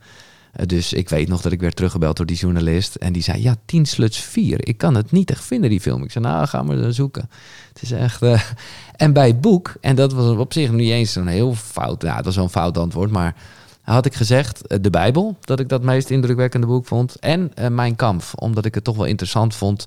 Eh, 0.51 0.65
Dus 0.65 0.93
ik 0.93 1.09
weet 1.09 1.27
nog 1.27 1.41
dat 1.41 1.51
ik 1.51 1.59
werd 1.59 1.75
teruggebeld 1.75 2.17
door 2.17 2.25
die 2.25 2.37
journalist. 2.37 2.95
En 2.95 3.13
die 3.13 3.23
zei, 3.23 3.41
ja, 3.41 3.55
10 3.65 3.85
sluts 3.85 4.17
4. 4.17 4.67
Ik 4.67 4.77
kan 4.77 4.95
het 4.95 5.11
niet 5.11 5.29
echt 5.31 5.43
vinden, 5.43 5.69
die 5.69 5.81
film. 5.81 6.03
Ik 6.03 6.11
zei, 6.11 6.25
nou, 6.25 6.47
ga 6.47 6.63
maar 6.63 6.79
eh, 6.79 6.87
zoeken. 6.89 7.29
Het 7.73 7.81
is 7.81 7.91
echt... 7.91 8.21
eh, 8.21 8.41
En 8.95 9.13
bij 9.13 9.27
het 9.27 9.41
boek, 9.41 9.73
en 9.81 9.95
dat 9.95 10.13
was 10.13 10.37
op 10.37 10.53
zich 10.53 10.71
niet 10.71 10.89
eens 10.91 11.15
een 11.15 11.27
heel 11.27 11.55
fout... 11.55 12.01
Ja, 12.01 12.15
dat 12.15 12.25
was 12.25 12.35
een 12.35 12.49
fout 12.49 12.77
antwoord, 12.77 13.11
maar... 13.11 13.35
Had 13.81 14.05
ik 14.05 14.13
gezegd 14.15 14.67
eh, 14.67 14.77
de 14.81 14.89
Bijbel, 14.89 15.37
dat 15.41 15.59
ik 15.59 15.69
dat 15.69 15.83
meest 15.83 16.09
indrukwekkende 16.09 16.67
boek 16.67 16.85
vond. 16.85 17.15
En 17.19 17.51
eh, 17.55 17.67
Mijn 17.67 17.95
Kamp, 17.95 18.23
omdat 18.35 18.65
ik 18.65 18.75
het 18.75 18.83
toch 18.83 18.95
wel 18.95 19.05
interessant 19.05 19.55
vond 19.55 19.85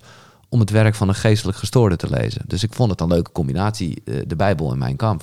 om 0.48 0.60
het 0.60 0.70
werk 0.70 0.94
van 0.94 1.08
een 1.08 1.14
geestelijk 1.14 1.58
gestoorde 1.58 1.96
te 1.96 2.10
lezen. 2.10 2.42
Dus 2.46 2.62
ik 2.62 2.72
vond 2.72 2.90
het 2.90 3.00
een 3.00 3.08
leuke 3.08 3.32
combinatie, 3.32 4.02
eh, 4.04 4.14
de 4.26 4.36
Bijbel 4.36 4.72
en 4.72 4.78
Mijn 4.78 4.96
Kamp. 4.96 5.22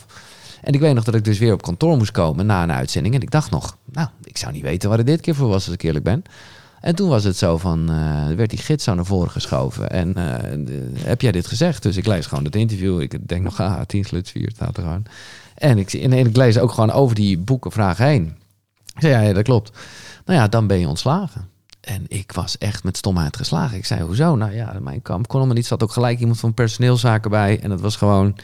En 0.62 0.74
ik 0.74 0.80
weet 0.80 0.94
nog 0.94 1.04
dat 1.04 1.16
ik 1.16 1.24
dus 1.24 1.40
weer 1.40 1.54
op 1.54 1.62
kantoor 1.62 1.98
moest 1.98 2.12
komen 2.12 2.46
na 2.46 2.64
een 2.64 2.72
uitzending. 2.72 3.16
En 3.16 3.22
ik 3.22 3.32
dacht 3.32 3.52
nog, 3.52 3.78
nou, 3.92 4.08
ik 4.24 4.38
zou 4.38 4.52
niet 4.52 4.62
weten 4.62 4.90
waar 4.90 4.98
het 4.98 5.08
dit 5.08 5.22
keer 5.22 5.36
voor 5.36 5.48
was, 5.48 5.66
als 5.66 5.74
ik 5.74 5.82
eerlijk 5.82 6.04
ben. 6.06 6.24
En 6.82 6.96
toen 6.96 7.10
was 7.10 7.24
het 7.24 7.38
zo 7.38 7.58
van, 7.58 7.86
werd 8.36 8.50
die 8.50 8.60
gids 8.60 8.84
zo 8.84 8.94
naar 8.94 9.06
voren 9.06 9.32
geschoven. 9.32 9.90
En 9.92 10.14
heb 11.00 11.22
jij 11.22 11.32
dit 11.32 11.48
gezegd? 11.48 11.84
Dus 11.84 11.98
ik 11.98 12.06
lees 12.06 12.26
gewoon 12.26 12.44
het 12.44 12.56
interview. 12.56 13.02
Ik 13.02 13.28
denk 13.28 13.44
nog, 13.44 13.60
ah, 13.60 13.82
10 13.82 14.04
sluts 14.04 14.32
4 14.32 14.52
staat 14.56 14.78
er 14.78 14.84
gewoon. 14.84 15.04
En 15.56 15.78
ik, 15.78 15.90
zie- 15.90 16.02
en 16.02 16.14
ik 16.14 16.36
lees 16.36 16.58
ook 16.58 16.72
gewoon 16.72 16.92
over 16.92 17.16
die 17.16 17.38
boekenvragen 17.38 18.06
heen. 18.06 18.34
Ja, 19.10 19.20
ja, 19.20 19.34
dat 19.34 19.44
klopt. 19.44 19.72
Nou 20.26 20.40
ja, 20.40 20.48
dan 20.48 20.68
ben 20.68 20.80
je 20.80 20.88
ontslagen. 20.88 21.50
En 21.82 22.06
ik 22.08 22.32
was 22.32 22.58
echt 22.58 22.84
met 22.84 22.98
stomheid 22.98 23.38
geslagen. 23.38 23.78
Ik 23.78 23.86
zei, 23.86 24.02
hoezo? 24.02 24.36
Nou 24.36 24.54
ja, 24.54 24.76
mijn 24.82 25.02
kamp 25.02 25.28
kon 25.28 25.36
helemaal 25.36 25.58
niet. 25.58 25.66
Zat 25.68 25.84
ook 25.84 25.92
gelijk 25.92 26.20
iemand 26.20 26.40
van 26.40 26.54
personeelszaken 26.54 27.30
bij. 27.32 27.60
En 27.60 27.70
dat 27.70 27.82
was 27.82 27.96
gewoon, 27.96 28.36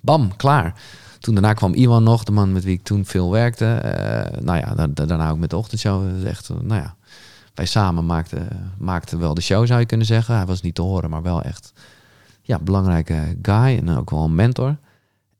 bam, 0.00 0.36
klaar. 0.36 0.74
Toen 1.18 1.34
daarna 1.34 1.52
kwam 1.52 1.74
Iwan 1.74 2.02
nog, 2.02 2.24
de 2.24 2.32
man 2.32 2.52
met 2.52 2.64
wie 2.64 2.74
ik 2.74 2.82
toen 2.82 3.04
veel 3.04 3.30
werkte. 3.30 3.66
Eh, 3.74 4.40
nou 4.40 4.58
ja, 4.58 4.74
da- 4.74 4.86
da- 4.86 5.04
daarna 5.06 5.30
ook 5.30 5.38
met 5.38 5.50
de 5.50 5.56
ochtendshow. 5.56 6.16
Is 6.18 6.24
echt, 6.24 6.48
nou 6.48 6.80
ja, 6.82 6.94
wij 7.54 7.66
samen 7.66 8.06
maakten, 8.06 8.72
maakten 8.78 9.18
wel 9.18 9.34
de 9.34 9.40
show, 9.40 9.66
zou 9.66 9.80
je 9.80 9.86
kunnen 9.86 10.06
zeggen. 10.06 10.36
Hij 10.36 10.46
was 10.46 10.60
niet 10.62 10.74
te 10.74 10.82
horen, 10.82 11.10
maar 11.10 11.22
wel 11.22 11.42
echt 11.42 11.72
ja, 12.42 12.58
belangrijke 12.58 13.36
guy 13.42 13.76
en 13.78 13.96
ook 13.96 14.10
wel 14.10 14.24
een 14.24 14.34
mentor. 14.34 14.76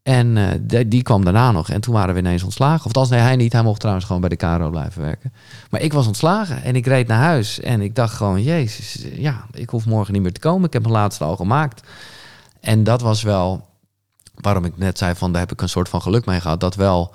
En 0.02 0.36
eh, 0.36 0.80
die, 0.86 1.02
kwam 1.02 1.24
daarna 1.24 1.52
nog. 1.52 1.68
En 1.68 1.80
toen 1.80 1.94
waren 1.94 2.14
we 2.14 2.20
ineens 2.20 2.42
ontslagen. 2.42 2.78
Of 2.78 2.84
althans, 2.84 3.08
nee, 3.08 3.20
hij 3.20 3.36
niet. 3.36 3.52
Hij 3.52 3.62
mocht 3.62 3.80
trouwens 3.80 4.06
gewoon 4.06 4.20
bij 4.20 4.30
de 4.30 4.36
KRO 4.36 4.70
blijven 4.70 5.02
werken. 5.02 5.32
Maar 5.70 5.80
ik 5.80 5.92
was 5.92 6.06
ontslagen 6.06 6.62
en 6.62 6.76
ik 6.76 6.86
reed 6.86 7.06
naar 7.06 7.22
huis. 7.22 7.60
En 7.60 7.80
ik 7.80 7.94
dacht 7.94 8.14
gewoon, 8.14 8.42
jezus, 8.42 9.06
ja, 9.14 9.46
ik 9.52 9.70
hoef 9.70 9.86
morgen 9.86 10.12
niet 10.12 10.22
meer 10.22 10.32
te 10.32 10.40
komen. 10.40 10.66
Ik 10.66 10.72
heb 10.72 10.82
mijn 10.82 10.94
laatste 10.94 11.24
al 11.24 11.36
gemaakt. 11.36 11.88
En 12.60 12.84
dat 12.84 13.00
was 13.00 13.22
wel 13.22 13.70
waarom 14.34 14.64
ik 14.64 14.76
net 14.76 14.98
zei 14.98 15.14
van, 15.14 15.32
daar 15.32 15.40
heb 15.40 15.52
ik 15.52 15.60
een 15.60 15.68
soort 15.68 15.88
van 15.88 16.02
geluk 16.02 16.26
mee 16.26 16.40
gehad. 16.40 16.60
Dat 16.60 16.74
wel 16.74 17.14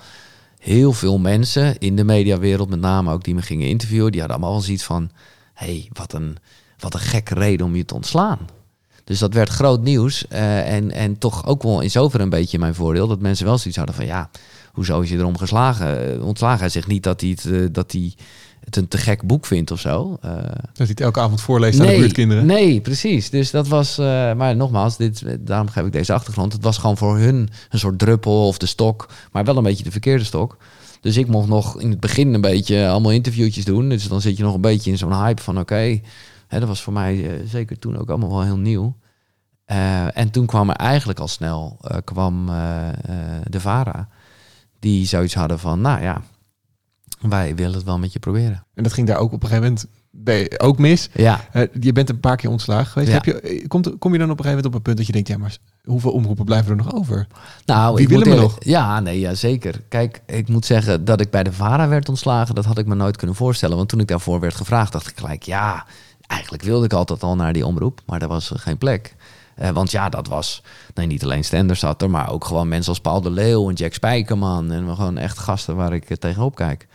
heel 0.58 0.92
veel 0.92 1.18
mensen 1.18 1.78
in 1.78 1.96
de 1.96 2.04
mediawereld, 2.04 2.68
met 2.68 2.80
name 2.80 3.12
ook 3.12 3.24
die 3.24 3.34
me 3.34 3.42
gingen 3.42 3.68
interviewen, 3.68 4.10
die 4.10 4.20
hadden 4.20 4.38
allemaal 4.38 4.56
wel 4.56 4.64
zoiets 4.64 4.84
van, 4.84 5.10
hey, 5.54 5.88
wat 5.92 6.12
een, 6.12 6.36
wat 6.78 6.94
een 6.94 7.00
gekke 7.00 7.34
reden 7.34 7.66
om 7.66 7.76
je 7.76 7.84
te 7.84 7.94
ontslaan. 7.94 8.38
Dus 9.08 9.18
dat 9.18 9.34
werd 9.34 9.48
groot 9.48 9.82
nieuws. 9.82 10.28
eh, 10.28 10.74
en, 10.74 10.90
en 10.90 11.18
toch 11.18 11.46
ook 11.46 11.62
wel 11.62 11.80
in 11.80 11.90
zover 11.90 12.20
een 12.20 12.28
beetje 12.28 12.58
mijn 12.58 12.74
voordeel. 12.74 13.06
Dat 13.06 13.20
mensen 13.20 13.46
wel 13.46 13.58
zoiets 13.58 13.76
hadden 13.76 13.94
van 13.94 14.06
ja, 14.06 14.30
hoezo 14.72 15.00
is 15.00 15.08
je 15.08 15.16
erom 15.16 15.38
geslagen? 15.38 16.14
Eh, 16.14 16.24
ontslagen. 16.24 16.60
Hij 16.60 16.68
zegt 16.68 16.86
niet 16.86 17.02
dat 17.02 17.20
hij 17.20 17.30
het, 17.30 17.44
eh, 17.44 17.60
dat 17.72 17.92
hij 17.92 18.12
het 18.64 18.76
een 18.76 18.88
te 18.88 18.98
gek 18.98 19.26
boek 19.26 19.46
vindt 19.46 19.70
of 19.70 19.80
zo. 19.80 20.18
Dat 20.20 20.76
hij 20.76 20.86
het 20.86 21.00
elke 21.00 21.20
avond 21.20 21.40
voorleest 21.40 21.80
aan 21.80 21.86
de 21.86 21.96
buurtkinderen. 21.96 22.46
Nee, 22.46 22.80
precies. 22.80 23.30
Dus 23.30 23.50
dat 23.50 23.68
was, 23.68 23.96
maar 24.36 24.56
nogmaals, 24.56 24.96
dit, 24.96 25.24
daarom 25.40 25.68
geef 25.68 25.84
ik 25.84 25.92
deze 25.92 26.12
achtergrond. 26.12 26.52
Het 26.52 26.62
was 26.62 26.78
gewoon 26.78 26.96
voor 26.96 27.18
hun 27.18 27.48
een 27.70 27.78
soort 27.78 27.98
druppel 27.98 28.46
of 28.46 28.58
de 28.58 28.66
stok, 28.66 29.08
maar 29.32 29.44
wel 29.44 29.56
een 29.56 29.62
beetje 29.62 29.84
de 29.84 29.90
verkeerde 29.90 30.24
stok. 30.24 30.56
Dus 31.00 31.16
ik 31.16 31.26
mocht 31.26 31.48
nog 31.48 31.80
in 31.80 31.90
het 31.90 32.00
begin 32.00 32.34
een 32.34 32.40
beetje 32.40 32.88
allemaal 32.88 33.12
interviewtjes 33.12 33.64
doen. 33.64 33.88
Dus 33.88 34.08
dan 34.08 34.20
zit 34.20 34.36
je 34.36 34.42
nog 34.42 34.54
een 34.54 34.60
beetje 34.60 34.90
in 34.90 34.98
zo'n 34.98 35.22
hype 35.22 35.42
van 35.42 35.58
oké. 35.58 36.00
Hè, 36.48 36.58
dat 36.58 36.68
was 36.68 36.82
voor 36.82 36.92
mij 36.92 37.30
eh, 37.40 37.46
zeker 37.46 37.78
toen 37.78 37.96
ook 37.96 38.08
allemaal 38.08 38.28
wel 38.28 38.42
heel 38.42 38.58
nieuw. 38.58 38.96
Eh, 39.64 40.16
en 40.18 40.30
toen 40.30 40.46
kwam 40.46 40.70
er 40.70 40.76
eigenlijk 40.76 41.18
al 41.18 41.28
snel 41.28 41.78
eh, 41.82 41.96
kwam, 42.04 42.46
de 43.44 43.60
VARA. 43.60 44.08
Die 44.78 45.06
zoiets 45.06 45.34
hadden 45.34 45.58
van, 45.58 45.80
nou 45.80 46.02
ja, 46.02 46.22
wij 47.20 47.54
willen 47.54 47.74
het 47.74 47.84
wel 47.84 47.98
met 47.98 48.12
je 48.12 48.18
proberen. 48.18 48.64
En 48.74 48.82
dat 48.82 48.92
ging 48.92 49.06
daar 49.06 49.16
ook 49.18 49.32
op 49.32 49.42
een 49.42 49.48
gegeven 49.48 49.68
moment 49.68 49.86
bij- 50.10 50.52
ook 50.60 50.78
mis. 50.78 51.08
Ja, 51.14 51.40
je 51.80 51.92
bent 51.92 52.08
een 52.08 52.20
paar 52.20 52.36
keer 52.36 52.50
ontslagen 52.50 52.86
geweest. 52.86 53.10
Ja. 53.10 53.14
Heb 53.14 53.24
je, 53.24 53.64
komt, 53.68 53.98
kom 53.98 54.12
je 54.12 54.18
dan 54.18 54.30
op 54.30 54.38
een 54.38 54.44
gegeven 54.44 54.64
moment 54.64 54.66
op 54.66 54.74
een 54.74 54.82
punt 54.82 54.96
dat 54.96 55.06
je 55.06 55.12
denkt, 55.12 55.28
ja, 55.28 55.36
maar 55.38 55.56
hoeveel 55.84 56.12
omroepen 56.12 56.44
blijven 56.44 56.70
er 56.70 56.76
nog 56.76 56.94
over? 56.94 57.26
Nou, 57.64 57.94
Wie 57.94 58.04
ik 58.04 58.10
moet 58.12 58.18
willen 58.24 58.38
we 58.38 58.44
eerlijk- 58.44 58.64
Ja, 58.64 59.00
nee, 59.00 59.20
ja, 59.20 59.34
zeker. 59.34 59.82
Kijk, 59.88 60.22
ik 60.26 60.48
moet 60.48 60.64
zeggen 60.66 61.04
dat 61.04 61.20
ik 61.20 61.30
bij 61.30 61.42
de 61.42 61.52
VARA 61.52 61.88
werd 61.88 62.08
ontslagen, 62.08 62.54
dat 62.54 62.64
had 62.64 62.78
ik 62.78 62.86
me 62.86 62.94
nooit 62.94 63.16
kunnen 63.16 63.36
voorstellen. 63.36 63.76
Want 63.76 63.88
toen 63.88 64.00
ik 64.00 64.08
daarvoor 64.08 64.40
werd 64.40 64.54
gevraagd, 64.54 64.92
dacht 64.92 65.08
ik 65.08 65.18
gelijk, 65.18 65.42
ja, 65.42 65.86
eigenlijk 66.28 66.62
wilde 66.62 66.84
ik 66.84 66.92
altijd 66.92 67.22
al 67.22 67.36
naar 67.36 67.52
die 67.52 67.66
omroep, 67.66 68.00
maar 68.06 68.22
er 68.22 68.28
was 68.28 68.52
eh, 68.52 68.58
geen 68.58 68.78
plek. 68.78 69.14
Eh, 69.58 69.70
want 69.70 69.90
ja, 69.90 70.08
dat 70.08 70.28
was 70.28 70.62
nee, 70.94 71.06
niet 71.06 71.24
alleen 71.24 71.44
Stenders 71.44 71.80
zat 71.80 72.02
er, 72.02 72.10
maar 72.10 72.30
ook 72.30 72.44
gewoon 72.44 72.68
mensen 72.68 72.92
als 72.92 73.00
Paul 73.00 73.20
de 73.20 73.30
Leeuw 73.30 73.68
en 73.68 73.74
Jack 73.74 73.92
Spijkerman. 73.92 74.72
En 74.72 74.94
gewoon 74.96 75.18
echt 75.18 75.38
gasten 75.38 75.76
waar 75.76 75.92
ik 75.92 76.10
eh, 76.10 76.16
tegenop 76.16 76.54
kijk. 76.54 76.86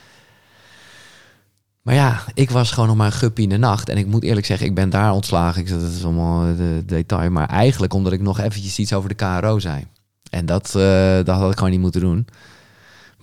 Maar 1.81 1.95
ja, 1.95 2.19
ik 2.33 2.49
was 2.49 2.71
gewoon 2.71 2.87
nog 2.87 2.97
maar 2.97 3.05
een 3.05 3.11
guppy 3.11 3.41
in 3.41 3.49
de 3.49 3.57
nacht. 3.57 3.89
En 3.89 3.97
ik 3.97 4.05
moet 4.05 4.23
eerlijk 4.23 4.45
zeggen, 4.45 4.67
ik 4.67 4.75
ben 4.75 4.89
daar 4.89 5.11
ontslagen. 5.11 5.61
Ik 5.61 5.69
dat 5.69 5.81
is 5.81 6.03
allemaal 6.03 6.55
de 6.55 6.83
detail. 6.85 7.31
Maar 7.31 7.47
eigenlijk 7.47 7.93
omdat 7.93 8.13
ik 8.13 8.21
nog 8.21 8.39
eventjes 8.39 8.79
iets 8.79 8.93
over 8.93 9.09
de 9.09 9.15
KRO 9.15 9.59
zei. 9.59 9.87
En 10.29 10.45
dat, 10.45 10.75
eh, 10.75 11.15
dat 11.23 11.37
had 11.37 11.51
ik 11.51 11.57
gewoon 11.57 11.71
niet 11.71 11.79
moeten 11.79 12.01
doen. 12.01 12.27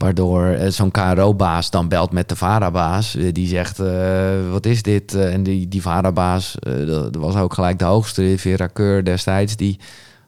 Waardoor 0.00 0.46
eh, 0.46 0.70
zo'n 0.70 0.90
KRO-baas 0.90 1.70
dan 1.70 1.88
belt 1.88 2.12
met 2.12 2.28
de 2.28 2.36
VARA-baas. 2.36 3.16
eh, 3.16 3.32
die 3.32 3.48
zegt, 3.48 3.78
eh, 3.78 4.50
wat 4.50 4.66
is 4.66 4.82
dit? 4.82 5.14
En 5.14 5.42
die, 5.42 5.68
die 5.68 5.82
VARA-baas, 5.82 6.56
dat, 6.86 7.16
was 7.16 7.36
ook 7.36 7.54
gelijk 7.54 7.78
de 7.78 7.84
hoogste, 7.84 8.34
Vera 8.38 8.66
Keur 8.66 9.04
destijds. 9.04 9.56
Die 9.56 9.78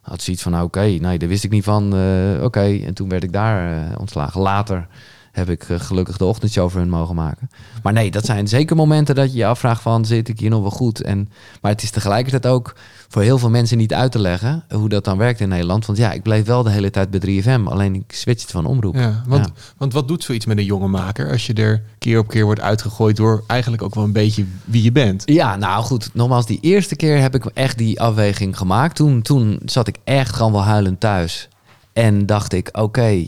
had 0.01 0.23
zoiets 0.23 0.43
van, 0.43 0.63
oké, 0.63 0.81
nee, 0.81 1.19
daar 1.19 1.29
wist 1.29 1.45
ik 1.45 1.51
niet 1.51 1.65
van. 1.65 1.95
oké, 2.43 2.79
en 2.85 2.95
toen 2.95 3.09
werd 3.09 3.23
ik 3.23 3.33
daar 3.33 3.89
ontslagen. 3.99 4.41
Later 4.41 4.87
heb 5.33 5.51
ik 5.51 5.63
eh, 5.69 5.81
gelukkig 5.81 6.17
de 6.17 6.25
ochtendshow 6.25 6.71
voor 6.71 6.81
hun 6.81 6.89
mogen 6.89 7.15
maken. 7.15 7.51
Maar 7.83 7.93
nee, 7.93 8.11
dat 8.11 8.25
zijn 8.25 8.49
zeker 8.49 8.77
momenten 8.77 9.15
dat 9.15 9.33
je 9.33 9.39
je 9.39 9.47
afvraagt 9.47 9.83
van, 9.83 10.05
zit 10.05 10.29
ik 10.29 10.39
hier 10.41 10.51
nog 10.51 10.61
wel 10.61 10.71
goed? 10.71 11.01
En, 11.03 11.29
maar 11.61 11.71
het 11.73 11.83
is 11.83 11.91
tegelijkertijd 11.91 12.47
ook 12.47 12.75
voor 13.09 13.23
heel 13.23 13.39
veel 13.39 13.51
mensen 13.51 13.79
niet 13.79 13.95
uit 13.95 14.13
te 14.13 14.19
leggen 14.19 14.65
hoe 14.75 14.89
dat 14.89 15.05
dan 15.05 15.19
werkt 15.19 15.41
in 15.41 15.49
Nederland. 15.49 15.87
Want 15.87 15.99
ja, 15.99 16.13
ik 16.13 16.23
bleef 16.23 16.45
wel 16.45 16.63
de 16.63 16.71
hele 16.71 16.91
tijd 16.91 17.11
bij 17.11 17.21
3FM, 17.43 17.63
alleen 17.65 17.95
ik 17.95 18.13
switchte 18.13 18.53
van 18.53 18.67
omroep. 18.67 18.95
Ja, 18.95 19.23
want, 19.27 19.47
Ja. 19.47 19.53
want 19.77 19.93
wat 19.93 20.09
doet 20.09 20.25
zoiets 20.25 20.47
met 20.47 20.59
een 20.59 20.65
jonge 20.65 20.89
maker 20.89 21.31
als 21.31 21.47
je 21.47 21.53
er 21.55 21.83
keer 21.99 22.19
op 22.19 22.29
keer 22.29 22.45
wordt 22.45 22.61
uitgegooid 22.61 23.17
door 23.17 23.45
eigenlijk 23.47 23.83
ook 23.83 23.95
wel 23.95 24.05
een 24.05 24.13
beetje 24.13 24.45
wie 24.65 24.83
je 24.83 24.93
bent? 24.93 25.23
Ja, 25.25 25.57
nou 25.57 25.85
goed, 25.85 26.11
nogmaals, 26.15 26.47
die 26.47 26.59
eerste 26.61 26.97
keer 26.97 27.21
heb 27.21 27.35
ik 27.35 27.45
echt 27.45 27.79
die 27.79 28.01
afweging 28.01 28.59
gemaakt. 28.59 28.97
Toen, 28.97 29.23
toen 29.23 29.61
zat 29.65 29.89
ik 29.89 29.97
echt 30.05 30.35
gewoon 30.35 30.53
wel 30.53 30.63
huilend 30.65 31.01
thuis. 31.01 31.49
En 31.93 32.27
dacht 32.27 32.53
ik, 32.53 32.69
oké, 32.73 33.27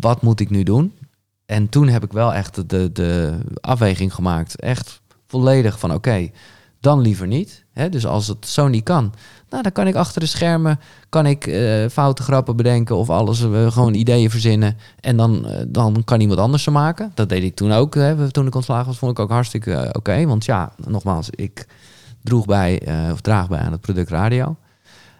wat 0.00 0.22
moet 0.22 0.40
ik 0.40 0.50
nu 0.50 0.62
doen? 0.62 0.92
En 1.46 1.68
toen 1.68 1.88
heb 1.88 2.04
ik 2.04 2.12
wel 2.12 2.34
echt 2.34 2.68
de, 2.68 2.92
de, 2.92 3.38
afweging 3.60 4.14
gemaakt. 4.14 4.60
Echt 4.60 5.00
volledig 5.26 5.78
van, 5.78 5.94
oké, 5.94 6.30
dan 6.80 7.00
liever 7.00 7.26
niet. 7.26 7.64
Dus 7.90 8.06
als 8.06 8.26
het 8.26 8.46
zo 8.46 8.68
niet 8.68 8.84
kan, 8.84 9.14
nou, 9.50 9.62
dan 9.62 9.72
kan 9.72 9.86
ik 9.86 9.94
achter 9.94 10.20
de 10.20 10.26
schermen... 10.26 10.80
kan 11.08 11.26
ik 11.26 11.46
eh, 11.46 11.86
foute 11.90 12.22
grappen 12.22 12.56
bedenken 12.56 12.96
of 12.96 13.10
alles, 13.10 13.42
eh, 13.42 13.72
gewoon 13.72 13.94
ideeën 13.94 14.30
verzinnen. 14.30 14.76
En 15.00 15.16
dan, 15.16 15.46
eh, 15.46 15.64
dan 15.68 16.04
kan 16.04 16.20
iemand 16.20 16.40
anders 16.40 16.62
ze 16.62 16.70
maken. 16.70 17.10
Dat 17.14 17.28
deed 17.28 17.42
ik 17.42 17.54
toen 17.54 17.72
ook. 17.72 17.94
Hè? 17.94 18.30
Toen 18.30 18.46
ik 18.46 18.54
ontslagen 18.54 18.86
was, 18.86 18.98
vond 18.98 19.12
ik 19.12 19.18
ook 19.18 19.30
hartstikke 19.30 19.88
oké. 19.92 20.26
want 20.26 20.44
ja, 20.44 20.72
nogmaals, 20.86 21.30
ik 21.30 21.66
droeg 22.22 22.46
bij, 22.46 22.82
of 23.12 23.20
draag 23.20 23.48
bij 23.48 23.58
aan 23.58 23.72
het 23.72 23.80
product 23.80 24.10
radio. 24.10 24.56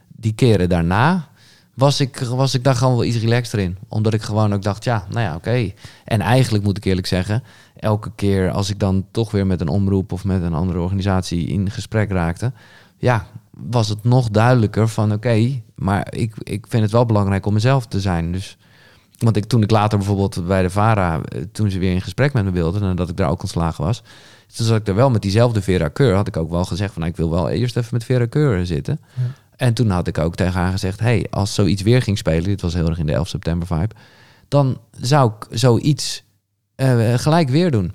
Die 0.08 0.32
keren 0.32 0.68
daarna 0.68 1.28
was 1.76 2.00
ik, 2.00 2.18
was 2.18 2.54
ik 2.54 2.64
daar 2.64 2.74
gewoon 2.74 2.94
wel 2.94 3.04
iets 3.04 3.18
relaxter 3.18 3.58
in. 3.58 3.76
Omdat 3.88 4.14
ik 4.14 4.22
gewoon 4.22 4.54
ook 4.54 4.62
dacht, 4.62 4.84
ja, 4.84 5.06
nou 5.10 5.20
ja, 5.20 5.34
oké. 5.34 5.72
En 6.04 6.20
eigenlijk 6.20 6.64
moet 6.64 6.76
ik 6.76 6.84
eerlijk 6.84 7.06
zeggen, 7.06 7.42
elke 7.76 8.10
keer 8.14 8.50
als 8.50 8.70
ik 8.70 8.78
dan 8.78 9.06
toch 9.10 9.30
weer 9.30 9.46
met 9.46 9.60
een 9.60 9.68
omroep 9.68 10.12
of 10.12 10.24
met 10.24 10.42
een 10.42 10.54
andere 10.54 10.78
organisatie 10.78 11.46
in 11.46 11.70
gesprek 11.70 12.10
raakte, 12.10 12.52
ja, 12.98 13.26
was 13.50 13.88
het 13.88 14.04
nog 14.04 14.30
duidelijker 14.30 14.88
van 14.88 15.12
oké, 15.12 15.62
maar 15.74 16.06
ik, 16.14 16.34
ik 16.42 16.66
vind 16.68 16.82
het 16.82 16.92
wel 16.92 17.06
belangrijk 17.06 17.46
om 17.46 17.52
mezelf 17.52 17.86
te 17.86 18.00
zijn. 18.00 18.32
Dus, 18.32 18.56
want 19.18 19.36
ik, 19.36 19.44
toen 19.44 19.62
ik 19.62 19.70
later 19.70 19.98
bijvoorbeeld 19.98 20.46
bij 20.46 20.62
de 20.62 20.70
VARA, 20.70 21.20
eh, 21.22 21.42
toen 21.52 21.70
ze 21.70 21.78
weer 21.78 21.92
in 21.92 22.02
gesprek 22.02 22.32
met 22.32 22.44
me 22.44 22.50
wilden, 22.50 22.80
nadat 22.80 23.08
ik 23.08 23.16
daar 23.16 23.30
ook 23.30 23.42
ontslagen 23.42 23.84
was, 23.84 24.02
toen 24.56 24.66
zat 24.66 24.80
ik 24.80 24.88
er 24.88 24.94
wel 24.94 25.10
met 25.10 25.22
diezelfde 25.22 25.62
Vera 25.62 25.88
Keur, 25.88 26.14
had 26.14 26.28
ik 26.28 26.36
ook 26.36 26.50
wel 26.50 26.64
gezegd 26.64 26.92
van 26.92 27.00
nou, 27.00 27.12
ik 27.12 27.18
wil 27.18 27.30
wel 27.30 27.48
eerst 27.48 27.76
even 27.76 27.88
met 27.92 28.04
Vera 28.04 28.26
Keur 28.26 28.66
zitten. 28.66 29.00
En 29.56 29.74
toen 29.74 29.90
had 29.90 30.06
ik 30.06 30.18
ook 30.18 30.34
tegen 30.34 30.60
haar 30.60 30.72
gezegd, 30.72 31.00
hey, 31.00 31.26
als 31.30 31.54
zoiets 31.54 31.82
weer 31.82 32.02
ging 32.02 32.18
spelen, 32.18 32.44
dit 32.44 32.60
was 32.60 32.74
heel 32.74 32.88
erg 32.88 32.98
in 32.98 33.06
de 33.06 33.12
11 33.12 33.28
september 33.28 33.66
vibe, 33.66 33.94
dan 34.48 34.80
zou 34.90 35.32
ik 35.32 35.58
zoiets 35.58 36.24
eh, 36.74 37.14
gelijk 37.14 37.48
weer 37.48 37.70
doen. 37.70 37.92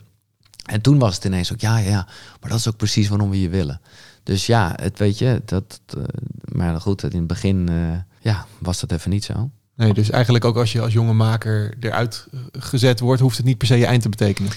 En 0.65 0.81
toen 0.81 0.99
was 0.99 1.15
het 1.15 1.25
ineens 1.25 1.53
ook, 1.53 1.59
ja, 1.59 1.77
ja, 1.77 1.89
ja, 1.89 2.07
maar 2.39 2.49
dat 2.49 2.59
is 2.59 2.67
ook 2.67 2.77
precies 2.77 3.07
waarom 3.07 3.29
we 3.29 3.41
je 3.41 3.49
willen. 3.49 3.81
Dus 4.23 4.45
ja, 4.45 4.73
het 4.81 4.99
weet 4.99 5.17
je, 5.17 5.41
dat, 5.45 5.81
eh, 5.97 6.03
maar 6.41 6.81
goed, 6.81 7.03
in 7.03 7.17
het 7.17 7.27
begin 7.27 7.69
eh, 7.69 7.99
ja, 8.19 8.45
was 8.57 8.79
dat 8.79 8.91
even 8.91 9.09
niet 9.09 9.23
zo. 9.23 9.49
Nee, 9.75 9.93
dus 9.93 10.09
eigenlijk 10.09 10.45
ook 10.45 10.57
als 10.57 10.71
je 10.71 10.81
als 10.81 10.93
jonge 10.93 11.13
maker 11.13 11.73
eruit 11.79 12.27
gezet 12.51 12.99
wordt, 12.99 13.21
hoeft 13.21 13.37
het 13.37 13.45
niet 13.45 13.57
per 13.57 13.67
se 13.67 13.75
je 13.75 13.85
eind 13.85 14.01
te 14.01 14.09
betekenen. 14.09 14.51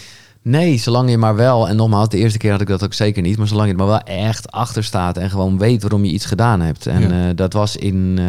Nee, 0.45 0.77
zolang 0.79 1.11
je 1.11 1.19
maar 1.19 1.35
wel, 1.37 1.69
en 1.69 1.77
nogmaals, 1.77 2.09
de 2.09 2.19
eerste 2.19 2.39
keer 2.39 2.51
had 2.51 2.61
ik 2.61 2.67
dat 2.67 2.85
ook 2.85 2.93
zeker 2.95 3.23
niet, 3.23 3.37
maar 3.39 3.47
zolang 3.47 3.67
je 3.67 3.73
er 3.73 3.79
maar 3.79 3.87
wel 3.87 4.01
echt 4.01 4.51
achter 4.53 4.85
staat 4.85 5.17
en 5.17 5.31
gewoon 5.31 5.59
weet 5.59 5.83
waarom 5.83 6.05
je 6.05 6.13
iets 6.13 6.25
gedaan 6.25 6.61
hebt. 6.61 6.87
En 6.87 7.01
Ja. 7.01 7.29
eh, 7.29 7.37
dat 7.37 7.53
was 7.53 7.77
in, 7.77 8.15
eh, 8.19 8.25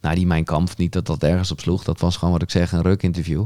nou 0.00 0.14
die 0.14 0.26
Mijn 0.26 0.44
Kamp, 0.44 0.70
niet 0.76 0.92
dat 0.92 1.06
dat 1.06 1.22
ergens 1.22 1.50
op 1.50 1.60
sloeg, 1.60 1.84
dat 1.84 2.00
was 2.00 2.16
gewoon 2.16 2.32
wat 2.32 2.42
ik 2.42 2.50
zeg, 2.50 2.72
een 2.72 2.82
ruk-interview. 2.82 3.44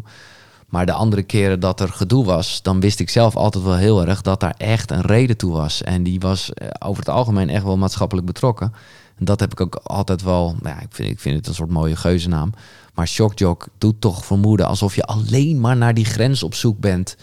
Maar 0.69 0.87
de 0.87 0.93
andere 0.93 1.23
keren 1.23 1.61
dat 1.61 1.81
er 1.81 1.89
gedoe 1.89 2.25
was, 2.25 2.63
dan 2.63 2.81
wist 2.81 3.01
ik 3.01 3.11
zelf 3.11 3.37
altijd 3.37 3.65
wel 3.65 3.77
heel 3.77 4.07
erg 4.07 4.23
dat 4.23 4.41
daar 4.41 4.55
echt 4.57 4.91
een 4.91 5.01
reden 5.03 5.37
toe 5.37 5.53
was. 5.53 5.83
En 5.83 6.03
die 6.03 6.21
was 6.21 6.53
eh, 6.53 6.69
over 6.79 6.99
het 7.03 7.09
algemeen 7.15 7.51
echt 7.51 7.65
wel 7.65 7.77
maatschappelijk 7.77 8.27
betrokken. 8.27 8.73
En 9.19 9.25
dat 9.25 9.41
heb 9.41 9.53
ik 9.53 9.61
ook 9.61 9.81
altijd 9.83 10.23
wel, 10.23 10.55
nou 10.63 10.77
ja, 10.77 10.83
ik 10.83 10.89
vind, 10.91 11.11
ik 11.11 11.21
vind 11.21 11.37
het 11.37 11.47
een 11.47 11.55
soort 11.55 11.71
mooie 11.71 11.97
geuzennaam. 11.97 12.53
Maar 12.95 13.09
shockjock 13.09 13.67
doet 13.79 14.01
toch 14.01 14.25
vermoeden 14.25 14.67
alsof 14.67 14.95
je 14.95 15.05
alleen 15.05 15.61
maar 15.61 15.77
naar 15.77 15.95
die 15.95 16.05
grens 16.05 16.43
op 16.43 16.55
zoek 16.55 16.79
bent 16.79 17.17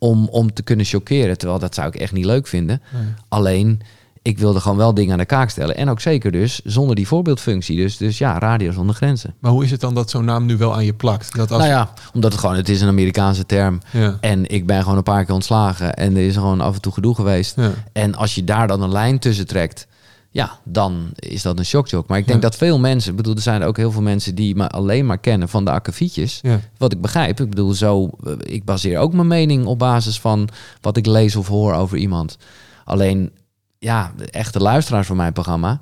om, 0.00 0.28
om 0.28 0.52
te 0.52 0.62
kunnen 0.62 0.86
chockeren. 0.86 1.38
Terwijl 1.38 1.58
dat 1.60 1.74
zou 1.74 1.88
ik 1.88 1.94
echt 1.96 2.12
niet 2.12 2.24
leuk 2.24 2.46
vinden. 2.46 2.82
Alleen, 3.28 3.80
ik 4.22 4.38
wilde 4.38 4.60
gewoon 4.60 4.76
wel 4.76 4.94
dingen 4.94 5.12
aan 5.12 5.18
de 5.18 5.24
kaak 5.24 5.50
stellen. 5.50 5.76
En 5.76 5.88
ook 5.88 6.00
zeker 6.00 6.32
dus 6.32 6.60
zonder 6.64 6.96
die 6.96 7.06
voorbeeldfunctie. 7.06 7.76
Dus, 7.76 7.96
dus 7.96 8.18
ja, 8.18 8.38
radio 8.38 8.72
zonder 8.72 8.94
grenzen. 8.94 9.34
Maar 9.40 9.50
hoe 9.50 9.64
is 9.64 9.70
het 9.70 9.80
dan 9.80 9.94
dat 9.94 10.10
zo'n 10.10 10.24
naam 10.24 10.46
nu 10.46 10.56
wel 10.56 10.74
aan 10.74 10.84
je 10.84 10.94
plakt? 10.94 11.34
Dat 11.36 11.50
als, 11.50 11.58
Nou 11.60 11.72
ja, 11.72 11.92
omdat 12.14 12.32
het 12.32 12.40
gewoon, 12.40 12.56
het 12.56 12.68
is 12.68 12.80
een 12.80 12.88
Amerikaanse 12.88 13.46
term. 13.46 13.80
ja. 13.90 14.16
En 14.20 14.46
ik 14.50 14.66
ben 14.66 14.82
gewoon 14.82 14.96
een 14.96 15.02
paar 15.02 15.24
keer 15.24 15.34
ontslagen. 15.34 15.94
En 15.94 16.16
er 16.16 16.26
is 16.26 16.34
gewoon 16.34 16.60
af 16.60 16.74
en 16.74 16.80
toe 16.80 16.92
gedoe 16.92 17.14
geweest. 17.14 17.56
Ja. 17.56 17.70
En 17.92 18.14
als 18.14 18.34
je 18.34 18.44
daar 18.44 18.66
dan 18.66 18.82
een 18.82 18.92
lijn 18.92 19.18
tussen 19.18 19.46
trekt, 19.46 19.86
ja, 20.32 20.58
dan 20.64 21.10
is 21.14 21.42
dat 21.42 21.58
een 21.58 21.64
shockjock. 21.64 22.08
Maar 22.08 22.18
ik 22.18 22.26
denk 22.26 22.42
Ja. 22.42 22.48
dat 22.48 22.58
veel 22.58 22.78
mensen, 22.78 23.10
ik 23.10 23.16
bedoel, 23.16 23.34
er 23.34 23.40
zijn 23.42 23.62
ook 23.62 23.76
heel 23.76 23.90
veel 23.90 24.02
mensen 24.02 24.34
die 24.34 24.54
me 24.54 24.68
alleen 24.68 25.06
maar 25.06 25.18
kennen 25.18 25.48
van 25.48 25.64
de 25.64 25.70
akkefietjes. 25.70 26.38
Ja. 26.42 26.60
Wat 26.76 26.92
ik 26.92 27.00
begrijp. 27.00 27.40
Ik 27.40 27.48
bedoel, 27.50 27.72
zo, 27.72 28.10
eh, 28.24 28.32
ik 28.38 28.64
baseer 28.64 28.98
ook 28.98 29.12
mijn 29.12 29.26
mening 29.26 29.66
op 29.66 29.78
basis 29.78 30.20
van 30.20 30.48
wat 30.80 30.96
ik 30.96 31.06
lees 31.06 31.36
of 31.36 31.48
hoor 31.48 31.74
over 31.74 31.98
iemand. 31.98 32.36
Alleen, 32.84 33.30
ja, 33.78 34.12
de 34.16 34.30
echte 34.30 34.60
luisteraars 34.60 35.06
van 35.06 35.16
mijn 35.16 35.32
programma, 35.32 35.80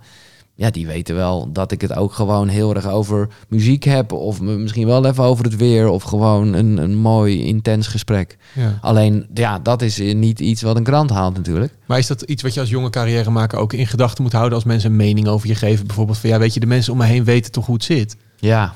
ja, 0.58 0.70
die 0.70 0.86
weten 0.86 1.14
wel 1.14 1.52
dat 1.52 1.72
ik 1.72 1.80
het 1.80 1.94
ook 1.94 2.12
gewoon 2.12 2.48
heel 2.48 2.74
erg 2.74 2.88
over 2.88 3.28
muziek 3.48 3.84
heb. 3.84 4.12
Of 4.12 4.40
misschien 4.40 4.86
wel 4.86 5.04
even 5.04 5.24
over 5.24 5.44
het 5.44 5.56
weer. 5.56 5.88
Of 5.88 6.02
gewoon 6.02 6.52
een, 6.52 6.76
een 6.76 6.94
mooi, 6.94 7.44
intens 7.44 7.86
gesprek. 7.86 8.36
Ja. 8.52 8.78
Alleen, 8.80 9.26
ja, 9.34 9.58
dat 9.58 9.82
is 9.82 9.98
niet 9.98 10.40
iets 10.40 10.62
wat 10.62 10.76
een 10.76 10.82
krant 10.82 11.10
haalt 11.10 11.36
natuurlijk. 11.36 11.74
Maar 11.86 11.98
is 11.98 12.06
dat 12.06 12.22
iets 12.22 12.42
wat 12.42 12.54
je 12.54 12.60
als 12.60 12.68
jonge 12.68 12.90
carrièremaker 12.90 13.58
ook 13.58 13.72
in 13.72 13.86
gedachten 13.86 14.22
moet 14.22 14.32
houden 14.32 14.54
als 14.54 14.64
mensen 14.64 14.90
een 14.90 14.96
mening 14.96 15.28
over 15.28 15.48
je 15.48 15.54
geven? 15.54 15.86
Bijvoorbeeld 15.86 16.18
van 16.18 16.30
ja, 16.30 16.38
weet 16.38 16.54
je, 16.54 16.60
de 16.60 16.66
mensen 16.66 16.92
om 16.92 16.98
me 16.98 17.04
heen 17.04 17.24
weten 17.24 17.52
toch 17.52 17.66
hoe 17.66 17.74
het 17.74 17.84
zit. 17.84 18.16
Ja. 18.36 18.74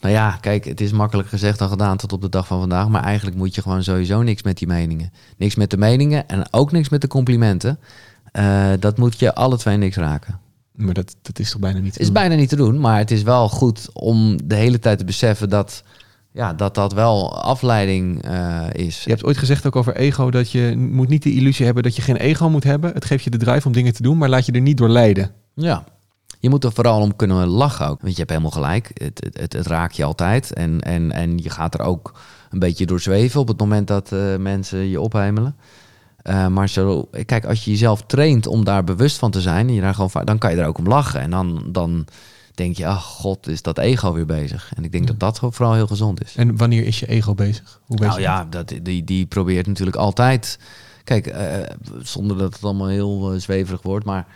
Nou 0.00 0.14
ja, 0.14 0.38
kijk, 0.40 0.64
het 0.64 0.80
is 0.80 0.92
makkelijk 0.92 1.28
gezegd 1.28 1.58
dan 1.58 1.68
gedaan 1.68 1.96
tot 1.96 2.12
op 2.12 2.20
de 2.20 2.28
dag 2.28 2.46
van 2.46 2.58
vandaag. 2.58 2.88
Maar 2.88 3.02
eigenlijk 3.02 3.36
moet 3.36 3.54
je 3.54 3.62
gewoon 3.62 3.82
sowieso 3.82 4.22
niks 4.22 4.42
met 4.42 4.58
die 4.58 4.68
meningen. 4.68 5.12
Niks 5.36 5.54
met 5.54 5.70
de 5.70 5.76
meningen 5.76 6.28
en 6.28 6.52
ook 6.52 6.72
niks 6.72 6.88
met 6.88 7.00
de 7.00 7.08
complimenten. 7.08 7.78
Eh, 8.32 8.70
dat 8.78 8.98
moet 8.98 9.18
je 9.18 9.34
alle 9.34 9.56
twee 9.56 9.76
niks 9.76 9.96
raken. 9.96 10.44
Maar 10.76 10.94
dat, 10.94 11.16
dat 11.22 11.38
is 11.38 11.50
toch 11.50 11.60
bijna 11.60 11.78
niet 11.78 11.92
te 11.92 11.92
Het 11.92 12.00
is 12.00 12.06
doen? 12.06 12.14
bijna 12.14 12.34
niet 12.34 12.48
te 12.48 12.56
doen, 12.56 12.80
maar 12.80 12.98
het 12.98 13.10
is 13.10 13.22
wel 13.22 13.48
goed 13.48 13.88
om 13.92 14.38
de 14.44 14.54
hele 14.54 14.78
tijd 14.78 14.98
te 14.98 15.04
beseffen 15.04 15.48
dat 15.48 15.82
ja, 16.36 16.52
dat, 16.52 16.74
dat 16.74 16.92
wel 16.92 17.42
afleiding 17.42 18.22
eh, 18.22 18.66
is. 18.72 19.04
Je 19.04 19.10
hebt 19.10 19.24
ooit 19.24 19.36
gezegd 19.36 19.66
ook 19.66 19.76
over 19.76 19.96
ego 19.96 20.30
dat 20.30 20.50
je 20.50 20.74
moet 20.76 21.08
niet 21.08 21.22
de 21.22 21.32
illusie 21.32 21.64
hebben 21.64 21.82
dat 21.82 21.96
je 21.96 22.02
geen 22.02 22.16
ego 22.16 22.50
moet 22.50 22.64
hebben. 22.64 22.92
Het 22.92 23.04
geeft 23.04 23.24
je 23.24 23.30
de 23.30 23.36
drive 23.36 23.66
om 23.66 23.72
dingen 23.72 23.92
te 23.92 24.02
doen, 24.02 24.18
maar 24.18 24.28
laat 24.28 24.46
je 24.46 24.52
er 24.52 24.60
niet 24.60 24.76
door 24.76 24.88
leiden. 24.88 25.30
Ja. 25.54 25.84
Je 26.40 26.48
moet 26.48 26.64
er 26.64 26.72
vooral 26.72 27.00
om 27.00 27.16
kunnen 27.16 27.46
lachen 27.46 27.88
ook. 27.88 28.00
Want 28.00 28.12
je 28.12 28.18
hebt 28.18 28.30
helemaal 28.30 28.50
gelijk. 28.50 28.90
Het, 28.94 29.20
het, 29.24 29.38
het, 29.40 29.52
het 29.52 29.66
raakt 29.66 29.96
je 29.96 30.04
altijd. 30.04 30.52
En, 30.52 30.80
en, 30.80 31.12
en 31.12 31.38
je 31.38 31.50
gaat 31.50 31.74
er 31.74 31.80
ook 31.80 32.18
een 32.50 32.58
beetje 32.58 32.86
door 32.86 33.00
zweven 33.00 33.40
op 33.40 33.48
het 33.48 33.58
moment 33.58 33.86
dat 33.86 34.12
eh, 34.12 34.36
mensen 34.36 34.88
je 34.88 35.00
ophemelen. 35.00 35.56
Eh, 36.26 36.46
maar 36.46 36.68
zo, 36.68 37.08
kijk, 37.26 37.44
als 37.44 37.64
je 37.64 37.70
jezelf 37.70 38.02
traint 38.06 38.46
om 38.46 38.64
daar 38.64 38.84
bewust 38.84 39.18
van 39.18 39.30
te 39.30 39.40
zijn, 39.40 39.68
en 39.68 39.74
je 39.74 39.80
daar 39.80 39.94
gewoon, 39.94 40.24
dan 40.24 40.38
kan 40.38 40.50
je 40.50 40.60
er 40.60 40.66
ook 40.66 40.78
om 40.78 40.88
lachen. 40.88 41.20
En 41.20 41.30
dan, 41.30 41.62
dan 41.66 42.06
denk 42.54 42.76
je, 42.76 42.86
ach 42.86 43.04
god, 43.04 43.48
is 43.48 43.62
dat 43.62 43.78
ego 43.78 44.12
weer 44.12 44.26
bezig. 44.26 44.72
En 44.76 44.84
ik 44.84 44.92
denk 44.92 45.06
dat 45.06 45.20
dat 45.20 45.38
vooral 45.38 45.74
heel 45.74 45.86
gezond 45.86 46.24
is. 46.24 46.34
En 46.36 46.56
wanneer 46.56 46.84
is 46.86 46.98
je 47.00 47.06
ego 47.08 47.34
bezig? 47.34 47.80
Hoe 47.84 47.96
Nou 47.96 48.20
ja, 48.20 48.44
dat, 48.44 48.72
die, 48.82 49.04
die 49.04 49.26
probeert 49.26 49.66
natuurlijk 49.66 49.96
altijd. 49.96 50.58
Kijk, 51.04 51.26
eh, 51.26 51.58
zonder 52.02 52.38
dat 52.38 52.54
het 52.54 52.64
allemaal 52.64 52.86
heel 52.88 53.32
eh, 53.32 53.40
zweverig 53.40 53.82
wordt, 53.82 54.04
maar 54.04 54.26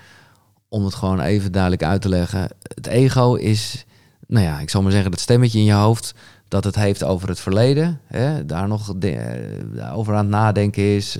om 0.68 0.85
het 0.85 0.94
gewoon 0.94 1.20
even 1.20 1.53
duidelijk 1.53 1.83
uit 1.85 2.03
te 2.03 2.09
leggen. 2.09 2.48
Het 2.62 2.87
ego 2.87 3.35
is, 3.35 3.85
nou 4.26 4.44
ja, 4.44 4.59
ik 4.61 4.70
zal 4.70 4.83
maar 4.83 4.92
zeggen, 4.92 5.11
dat 5.11 5.20
stemmetje 5.20 5.59
in 5.59 5.64
je 5.64 5.72
hoofd 5.72 6.14
dat 6.48 6.64
het 6.64 6.74
heeft 6.74 7.05
over 7.05 7.29
het 7.29 7.40
verleden, 7.40 8.00
hè, 8.07 8.46
daar 8.46 8.68
nog 8.68 8.92
de- 8.96 9.90
over 9.92 10.14
aan 10.14 10.20
het 10.24 10.29
nadenken 10.35 10.83
is 10.83 11.18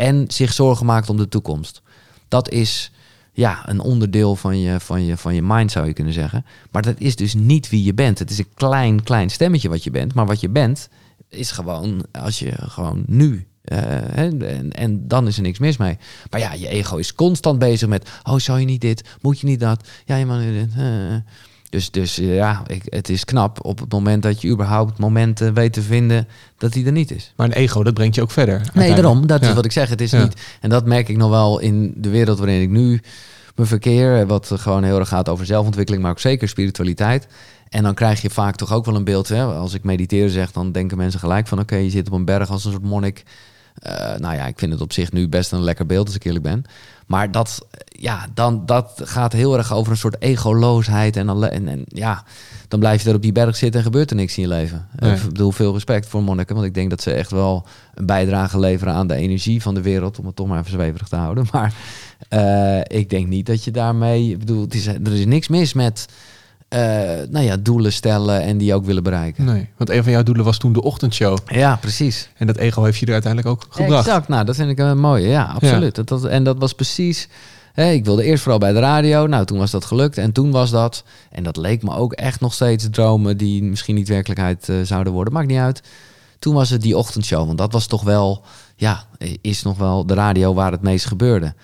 en 0.00 0.24
zich 0.28 0.52
zorgen 0.52 0.86
maakt 0.86 1.08
om 1.08 1.16
de 1.16 1.28
toekomst. 1.28 1.82
Dat 2.28 2.50
is 2.50 2.92
ja, 3.32 3.68
een 3.68 3.80
onderdeel 3.80 4.36
van 4.36 4.60
je, 4.60 4.80
van, 4.80 5.04
je, 5.04 5.16
van 5.16 5.34
je 5.34 5.42
mind, 5.42 5.70
zou 5.70 5.86
je 5.86 5.92
kunnen 5.92 6.12
zeggen. 6.12 6.44
Maar 6.70 6.82
dat 6.82 7.00
is 7.00 7.16
dus 7.16 7.34
niet 7.34 7.68
wie 7.68 7.84
je 7.84 7.94
bent. 7.94 8.18
Het 8.18 8.30
is 8.30 8.38
een 8.38 8.54
klein, 8.54 9.02
klein 9.02 9.30
stemmetje 9.30 9.68
wat 9.68 9.84
je 9.84 9.90
bent. 9.90 10.14
Maar 10.14 10.26
wat 10.26 10.40
je 10.40 10.48
bent, 10.48 10.88
is 11.28 11.50
gewoon 11.50 12.04
als 12.12 12.38
je 12.38 12.52
gewoon 12.56 13.02
nu. 13.06 13.46
eh, 13.64 14.18
en, 14.18 14.72
en 14.72 15.08
dan 15.08 15.26
is 15.26 15.36
er 15.36 15.42
niks 15.42 15.58
mis 15.58 15.76
mee. 15.76 15.98
Maar 16.30 16.40
ja, 16.40 16.52
je 16.52 16.68
ego 16.68 16.96
is 16.96 17.14
constant 17.14 17.58
bezig 17.58 17.88
met. 17.88 18.10
Oh, 18.22 18.38
zou 18.38 18.60
je 18.60 18.66
niet 18.66 18.80
dit? 18.80 19.16
Moet 19.20 19.40
je 19.40 19.46
niet 19.46 19.60
dat? 19.60 19.88
Ja, 20.04 20.16
je 20.16 20.26
eh, 20.26 21.14
eh. 21.14 21.20
Dus, 21.70 21.90
dus 21.90 22.18
eh, 22.18 22.34
ja, 22.34 22.62
ik, 22.66 22.82
het 22.84 23.08
is 23.08 23.24
knap 23.24 23.64
op 23.64 23.78
het 23.80 23.92
moment 23.92 24.22
dat 24.22 24.40
je 24.40 24.48
überhaupt 24.48 24.98
momenten 24.98 25.54
weet 25.54 25.72
te 25.72 25.82
vinden 25.82 26.28
dat 26.58 26.72
die 26.72 26.86
er 26.86 26.92
niet 26.92 27.10
is. 27.10 27.32
Maar 27.36 27.46
een 27.46 27.52
ego, 27.52 27.82
dat 27.82 27.94
brengt 27.94 28.14
je 28.14 28.22
ook 28.22 28.30
verder. 28.30 28.60
Nee, 28.74 28.94
daarom. 28.94 29.26
Dat 29.26 29.40
Ja. 29.42 29.48
is 29.48 29.54
wat 29.54 29.64
ik 29.64 29.72
zeg. 29.72 29.88
Het 29.88 30.00
is 30.00 30.10
Ja. 30.10 30.22
niet. 30.22 30.40
En 30.60 30.70
dat 30.70 30.86
merk 30.86 31.08
ik 31.08 31.16
nog 31.16 31.30
wel 31.30 31.58
in 31.58 31.92
de 31.96 32.08
wereld 32.08 32.38
waarin 32.38 32.62
ik 32.62 32.68
nu 32.70 33.00
me 33.56 33.64
verkeer. 33.64 34.26
Wat 34.26 34.50
gewoon 34.54 34.82
heel 34.84 34.98
erg 34.98 35.08
gaat 35.08 35.28
over 35.28 35.46
zelfontwikkeling, 35.46 36.02
maar 36.02 36.12
ook 36.12 36.20
zeker 36.20 36.48
spiritualiteit. 36.48 37.26
En 37.68 37.82
dan 37.82 37.94
krijg 37.94 38.22
je 38.22 38.30
vaak 38.30 38.56
toch 38.56 38.72
ook 38.72 38.84
wel 38.84 38.94
een 38.96 39.04
beeld. 39.04 39.28
Hè? 39.28 39.44
Als 39.44 39.74
ik 39.74 39.84
mediteren 39.84 40.30
zeg, 40.30 40.52
dan 40.52 40.72
denken 40.72 40.96
mensen 40.96 41.20
gelijk 41.20 41.46
van... 41.46 41.58
oké, 41.58 41.76
je 41.76 41.90
zit 41.90 42.06
op 42.06 42.12
een 42.12 42.24
berg 42.24 42.50
als 42.50 42.64
een 42.64 42.70
soort 42.70 42.84
monnik. 42.84 43.22
Eh, 43.74 44.16
nou 44.18 44.34
ja, 44.34 44.46
ik 44.46 44.58
vind 44.58 44.72
het 44.72 44.80
op 44.80 44.92
zich 44.92 45.12
nu 45.12 45.28
best 45.28 45.52
een 45.52 45.62
lekker 45.62 45.86
beeld, 45.86 46.06
als 46.06 46.14
ik 46.14 46.24
eerlijk 46.24 46.44
ben. 46.44 46.64
Maar 47.06 47.30
dat, 47.30 47.66
ja, 47.86 48.26
dan, 48.34 48.66
dat 48.66 49.00
gaat 49.04 49.32
heel 49.32 49.56
erg 49.56 49.72
over 49.72 49.92
een 49.92 49.98
soort 49.98 50.22
egoloosheid. 50.22 51.16
En, 51.16 51.28
alle- 51.28 51.48
en, 51.48 51.68
en 51.68 51.84
ja, 51.86 52.24
dan 52.68 52.80
blijf 52.80 53.02
je 53.02 53.08
er 53.08 53.14
op 53.14 53.22
die 53.22 53.32
berg 53.32 53.56
zitten 53.56 53.80
en 53.80 53.86
gebeurt 53.86 54.10
er 54.10 54.16
niks 54.16 54.36
in 54.36 54.42
je 54.42 54.48
leven. 54.48 54.86
Nee. 54.98 55.14
Ik 55.14 55.22
bedoel, 55.22 55.50
veel 55.50 55.72
respect 55.72 56.06
voor 56.06 56.22
monniken. 56.22 56.54
Want 56.54 56.66
ik 56.66 56.74
denk 56.74 56.90
dat 56.90 57.02
ze 57.02 57.12
echt 57.12 57.30
wel 57.30 57.66
een 57.94 58.06
bijdrage 58.06 58.58
leveren 58.58 58.94
aan 58.94 59.06
de 59.06 59.14
energie 59.14 59.62
van 59.62 59.74
de 59.74 59.82
wereld. 59.82 60.18
Om 60.18 60.26
het 60.26 60.36
toch 60.36 60.46
maar 60.46 60.58
even 60.58 60.70
zweverig 60.70 61.08
te 61.08 61.16
houden. 61.16 61.46
Maar 61.52 61.74
eh, 62.28 62.98
ik 62.98 63.10
denk 63.10 63.26
niet 63.26 63.46
dat 63.46 63.64
je 63.64 63.70
daarmee... 63.70 64.30
Ik 64.30 64.38
bedoel, 64.38 64.60
het 64.60 64.74
is, 64.74 64.86
er 64.86 65.12
is 65.12 65.26
niks 65.26 65.48
mis 65.48 65.72
met 65.72 66.06
eh, 66.70 66.80
nou 67.30 67.40
ja, 67.44 67.56
doelen 67.56 67.92
stellen 67.92 68.42
en 68.42 68.58
die 68.58 68.74
ook 68.74 68.84
willen 68.84 69.02
bereiken. 69.02 69.44
Nee, 69.44 69.68
want 69.76 69.90
een 69.90 70.02
van 70.02 70.12
jouw 70.12 70.22
doelen 70.22 70.44
was 70.44 70.58
toen 70.58 70.72
de 70.72 70.82
ochtendshow. 70.82 71.38
Ja, 71.46 71.76
precies. 71.76 72.28
En 72.36 72.46
dat 72.46 72.56
ego 72.56 72.82
heeft 72.84 72.98
je 72.98 73.06
er 73.06 73.12
uiteindelijk 73.12 73.52
ook 73.52 73.66
gebracht. 73.70 74.06
Exact, 74.06 74.28
nou 74.28 74.44
dat 74.44 74.56
vind 74.56 74.70
ik 74.70 74.78
een 74.78 74.98
mooie. 74.98 75.28
Ja, 75.28 75.44
absoluut. 75.44 75.94
Dat, 75.94 76.08
dat, 76.08 76.24
en 76.24 76.44
dat 76.44 76.58
was 76.58 76.72
precies... 76.72 77.28
Hè, 77.72 77.90
ik 77.90 78.04
wilde 78.04 78.24
eerst 78.24 78.42
vooral 78.42 78.58
bij 78.58 78.72
de 78.72 78.78
radio. 78.78 79.26
Nou, 79.26 79.44
toen 79.44 79.58
was 79.58 79.70
dat 79.70 79.84
gelukt. 79.84 80.18
En 80.18 80.32
toen 80.32 80.50
was 80.50 80.70
dat... 80.70 81.04
En 81.30 81.42
dat 81.42 81.56
leek 81.56 81.82
me 81.82 81.94
ook 81.94 82.12
echt 82.12 82.40
nog 82.40 82.54
steeds 82.54 82.88
dromen... 82.90 83.36
die 83.36 83.62
misschien 83.62 83.94
niet 83.94 84.08
werkelijkheid 84.08 84.68
eh, 84.68 84.76
zouden 84.82 85.12
worden. 85.12 85.32
Maakt 85.32 85.48
niet 85.48 85.58
uit. 85.58 85.82
Toen 86.38 86.54
was 86.54 86.70
het 86.70 86.82
die 86.82 86.96
ochtendshow. 86.96 87.46
Want 87.46 87.58
dat 87.58 87.72
was 87.72 87.86
toch 87.86 88.02
wel... 88.02 88.42
Ja, 88.76 89.04
is 89.40 89.62
nog 89.62 89.78
wel 89.78 90.06
de 90.06 90.14
radio 90.14 90.54
waar 90.54 90.72
het 90.72 90.82
meest 90.82 91.06
gebeurde. 91.06 91.54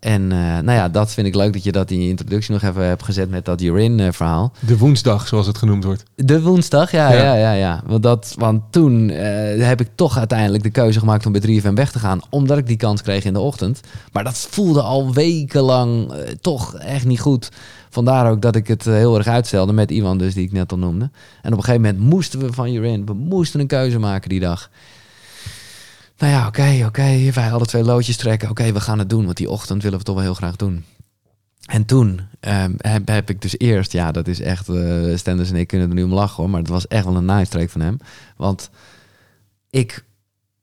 En 0.00 0.32
eh, 0.32 0.38
nou 0.38 0.72
ja, 0.72 0.88
dat 0.88 1.12
vind 1.12 1.26
ik 1.26 1.34
leuk 1.34 1.52
dat 1.52 1.64
je 1.64 1.72
dat 1.72 1.90
in 1.90 2.02
je 2.02 2.08
introductie 2.08 2.52
nog 2.52 2.62
even 2.62 2.86
hebt 2.86 3.02
gezet... 3.02 3.30
met 3.30 3.44
dat 3.44 3.60
You're 3.60 4.12
verhaal. 4.12 4.52
De 4.60 4.78
woensdag, 4.78 5.26
zoals 5.26 5.46
het 5.46 5.58
genoemd 5.58 5.84
wordt. 5.84 6.04
De 6.14 6.42
woensdag, 6.42 6.90
ja, 6.90 7.12
Ja. 7.12 7.22
ja, 7.22 7.34
ja, 7.34 7.52
ja. 7.52 7.82
Want, 7.86 8.02
dat, 8.02 8.34
want 8.38 8.62
toen 8.70 9.10
eh, 9.10 9.66
heb 9.66 9.80
ik 9.80 9.88
toch 9.94 10.18
uiteindelijk 10.18 10.62
de 10.62 10.70
keuze 10.70 10.98
gemaakt 10.98 11.26
om 11.26 11.32
bij 11.32 11.40
3FM 11.40 11.74
weg 11.74 11.90
te 11.90 11.98
gaan. 11.98 12.20
Omdat 12.30 12.58
ik 12.58 12.66
die 12.66 12.76
kans 12.76 13.02
kreeg 13.02 13.24
in 13.24 13.32
de 13.32 13.40
ochtend. 13.40 13.80
Maar 14.12 14.24
dat 14.24 14.46
voelde 14.50 14.82
al 14.82 15.12
wekenlang 15.12 16.12
eh, 16.12 16.34
toch 16.40 16.74
echt 16.74 17.04
niet 17.04 17.20
goed. 17.20 17.50
Vandaar 17.90 18.30
ook 18.30 18.42
dat 18.42 18.56
ik 18.56 18.68
het 18.68 18.86
eh, 18.86 18.94
heel 18.94 19.16
erg 19.16 19.26
uitstelde 19.26 19.72
met 19.72 19.90
Iwan 19.90 20.18
dus, 20.18 20.34
die 20.34 20.44
ik 20.44 20.52
net 20.52 20.72
al 20.72 20.78
noemde. 20.78 21.10
En 21.42 21.52
op 21.52 21.58
een 21.58 21.64
gegeven 21.64 21.80
moment 21.80 22.10
moesten 22.10 22.40
we 22.40 22.52
van 22.52 22.68
Urin, 22.74 23.06
we 23.06 23.12
moesten 23.12 23.60
een 23.60 23.66
keuze 23.66 23.98
maken 23.98 24.28
die 24.28 24.40
dag. 24.40 24.70
Nou 26.20 26.32
ja, 26.32 26.46
oké, 26.46 26.84
oké. 26.86 27.30
Wij 27.32 27.48
hadden 27.48 27.68
twee 27.68 27.84
loodjes 27.84 28.16
trekken. 28.16 28.50
Oké, 28.50 28.72
we 28.72 28.80
gaan 28.80 28.98
het 28.98 29.10
doen, 29.10 29.24
want 29.24 29.36
die 29.36 29.50
ochtend 29.50 29.82
willen 29.82 29.98
we 29.98 30.04
toch 30.04 30.14
wel 30.14 30.24
heel 30.24 30.34
graag 30.34 30.56
doen. 30.56 30.84
En 31.66 31.84
toen 31.84 32.20
ehm, 32.40 32.72
heb, 33.04 33.30
ik 33.30 33.42
dus 33.42 33.58
eerst, 33.58 33.92
ja, 33.92 34.12
dat 34.12 34.28
is 34.28 34.40
echt, 34.40 34.68
eh 34.68 35.16
Stenders 35.16 35.50
en 35.50 35.56
ik 35.56 35.66
kunnen 35.66 35.88
er 35.88 35.94
nu 35.94 36.02
om 36.02 36.12
lachen 36.12 36.36
hoor, 36.36 36.50
maar 36.50 36.60
het 36.60 36.68
was 36.68 36.86
echt 36.88 37.04
wel 37.04 37.16
een 37.16 37.24
naaistreek 37.24 37.70
van 37.70 37.80
hem. 37.80 37.96
Want 38.36 38.70
ik 39.70 40.04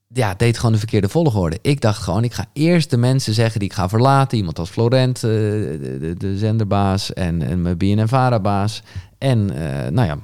ja, 0.08 0.34
deed 0.34 0.58
gewoon 0.58 0.72
de 0.72 0.78
verkeerde 0.78 1.10
volgorde. 1.10 1.60
Ik 1.62 1.82
dacht 1.82 2.02
gewoon, 2.02 2.24
ik 2.24 2.34
ga 2.34 2.46
eerst 2.54 2.90
de 2.90 2.98
mensen 2.98 3.34
zeggen 3.34 3.60
die 3.60 3.70
ik 3.70 3.76
ga 3.76 3.90
verlaten. 3.90 4.38
Iemand 4.38 4.60
als 4.60 4.70
Florent, 4.70 5.16
eh, 5.16 5.22
de, 5.22 5.98
de, 6.00 6.16
de 6.18 6.38
zenderbaas 6.38 7.14
en, 7.14 7.42
en 7.42 7.62
mijn 7.62 7.78
BNN-Vara-baas. 7.78 8.84
En 9.18 9.50
eh, 9.50 9.92
nou 9.92 10.08
ja, 10.08 10.18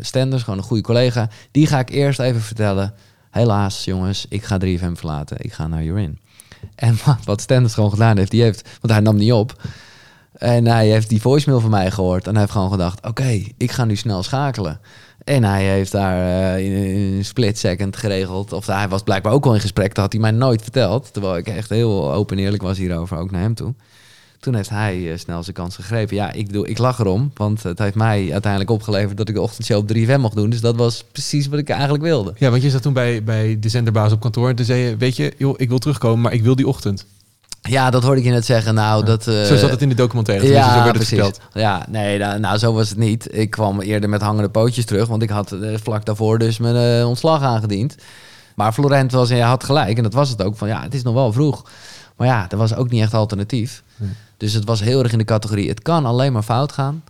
Stenders, 0.00 0.42
gewoon 0.42 0.58
een 0.58 0.64
goede 0.64 0.82
collega. 0.82 1.28
Die 1.50 1.66
ga 1.66 1.78
ik 1.78 1.90
eerst 1.90 2.20
even 2.20 2.40
vertellen. 2.40 2.94
Helaas 3.30 3.84
jongens, 3.84 4.26
ik 4.28 4.44
ga 4.44 4.58
3FM 4.64 4.92
verlaten. 4.92 5.36
Ik 5.40 5.52
ga 5.52 5.66
naar 5.66 5.84
Urin. 5.84 6.18
En 6.74 6.96
wat- 7.24 7.40
Stenders 7.40 7.74
gewoon 7.74 7.90
gedaan 7.90 8.16
heeft, 8.16 8.30
die 8.30 8.42
heeft, 8.42 8.68
want 8.80 8.92
hij 8.92 9.02
nam 9.02 9.16
niet 9.16 9.32
op. 9.32 9.62
En 10.32 10.66
hij 10.66 10.88
heeft 10.88 11.08
die 11.08 11.20
voicemail 11.20 11.60
van 11.60 11.70
mij 11.70 11.90
gehoord. 11.90 12.24
En 12.26 12.30
hij 12.32 12.40
heeft 12.40 12.52
gewoon 12.52 12.70
gedacht, 12.70 13.06
oké, 13.06 13.42
ik 13.56 13.70
ga 13.70 13.84
nu 13.84 13.96
snel 13.96 14.22
schakelen. 14.22 14.80
En 15.24 15.44
hij 15.44 15.64
heeft 15.64 15.92
daar 15.92 16.54
eh, 16.56 16.64
in 16.64 17.16
een 17.16 17.24
split 17.24 17.58
second 17.58 17.96
geregeld. 17.96 18.52
Of 18.52 18.66
hij 18.66 18.88
was 18.88 19.02
blijkbaar 19.02 19.32
ook 19.32 19.46
al 19.46 19.54
in 19.54 19.60
gesprek. 19.60 19.88
Dat 19.94 20.04
had 20.04 20.12
hij 20.12 20.20
mij 20.20 20.30
nooit 20.30 20.62
verteld. 20.62 21.12
Terwijl 21.12 21.36
ik 21.36 21.46
echt 21.48 21.68
heel 21.68 22.12
open 22.12 22.36
en 22.38 22.42
eerlijk 22.44 22.62
was 22.62 22.78
hierover, 22.78 23.16
ook 23.18 23.30
naar 23.30 23.40
hem 23.40 23.54
toe. 23.54 23.74
Toen 24.40 24.54
heeft 24.54 24.68
hij 24.68 25.12
eh, 25.12 25.18
snel 25.18 25.42
zijn 25.42 25.56
kans 25.56 25.74
gegrepen. 25.74 26.16
Ja, 26.16 26.32
ik, 26.32 26.46
bedoel, 26.46 26.68
ik 26.68 26.78
lach 26.78 26.98
erom. 26.98 27.30
Want 27.34 27.62
het 27.62 27.78
heeft 27.78 27.94
mij 27.94 28.32
uiteindelijk 28.32 28.70
opgeleverd 28.70 29.16
dat 29.16 29.28
ik 29.28 29.34
de 29.34 29.40
ochtendshow 29.40 29.78
op 29.78 29.96
3FM 29.96 30.20
mocht 30.20 30.36
doen. 30.36 30.50
Dus 30.50 30.60
dat 30.60 30.76
was 30.76 31.04
precies 31.12 31.46
wat 31.48 31.58
ik 31.58 31.68
eigenlijk 31.68 32.02
wilde. 32.02 32.34
Ja, 32.38 32.50
want 32.50 32.62
je 32.62 32.70
zat 32.70 32.82
toen 32.82 32.92
bij, 32.92 33.24
bij 33.24 33.56
de 33.60 33.68
zenderbaas 33.68 34.12
op 34.12 34.20
kantoor. 34.20 34.48
En 34.48 34.56
toen 34.56 34.64
zei 34.64 34.80
je, 34.80 34.96
weet 34.96 35.16
je, 35.16 35.34
joh, 35.38 35.54
ik 35.56 35.68
wil 35.68 35.78
terugkomen, 35.78 36.20
maar 36.20 36.32
ik 36.32 36.42
wil 36.42 36.56
die 36.56 36.68
ochtend. 36.68 37.06
Ja, 37.62 37.90
dat 37.90 38.02
hoorde 38.02 38.20
ik 38.20 38.26
je 38.26 38.32
net 38.32 38.44
zeggen. 38.44 38.74
Nou, 38.74 39.04
dat... 39.04 39.26
eh, 39.26 39.42
zo 39.44 39.56
zat 39.56 39.70
het 39.70 39.82
in 39.82 39.88
de 39.88 39.94
documentaire. 39.94 40.44
tenminste, 40.44 40.72
zo 40.74 40.82
werd 40.84 40.96
het 40.98 41.06
verteld. 41.08 41.40
Ja, 41.52 41.86
nee, 41.88 42.18
nou, 42.18 42.40
nou, 42.40 42.58
zo 42.58 42.72
was 42.72 42.88
het 42.88 42.98
niet. 42.98 43.28
Ik 43.36 43.50
kwam 43.50 43.80
eerder 43.80 44.08
met 44.08 44.22
hangende 44.22 44.48
pootjes 44.48 44.84
terug, 44.84 45.08
want 45.08 45.22
ik 45.22 45.30
had 45.30 45.52
eh, 45.52 45.74
vlak 45.82 46.04
daarvoor 46.04 46.38
dus 46.38 46.58
mijn 46.58 47.00
eh, 47.00 47.08
ontslag 47.08 47.42
aangediend. 47.42 47.94
Maar 48.54 48.72
Florent 48.72 49.12
was, 49.12 49.28
ja, 49.28 49.48
had 49.48 49.64
gelijk, 49.64 49.96
en 49.96 50.02
dat 50.02 50.12
was 50.12 50.28
het 50.28 50.42
ook, 50.42 50.56
van 50.56 50.68
ja, 50.68 50.82
het 50.82 50.94
is 50.94 51.02
nog 51.02 51.14
wel 51.14 51.32
vroeg. 51.32 51.62
Maar 52.16 52.26
ja, 52.26 52.46
er 52.50 52.56
was 52.56 52.74
ook 52.74 52.90
niet 52.90 53.02
echt 53.02 53.14
alternatief. 53.14 53.82
Nee. 53.96 54.10
Dus 54.40 54.52
het 54.52 54.64
was 54.64 54.80
heel 54.80 55.02
erg 55.02 55.12
in 55.12 55.18
de 55.18 55.24
categorie, 55.24 55.68
het 55.68 55.82
kan 55.82 56.04
alleen 56.04 56.32
maar 56.32 56.42
fout 56.42 56.72
gaan. 56.72 57.02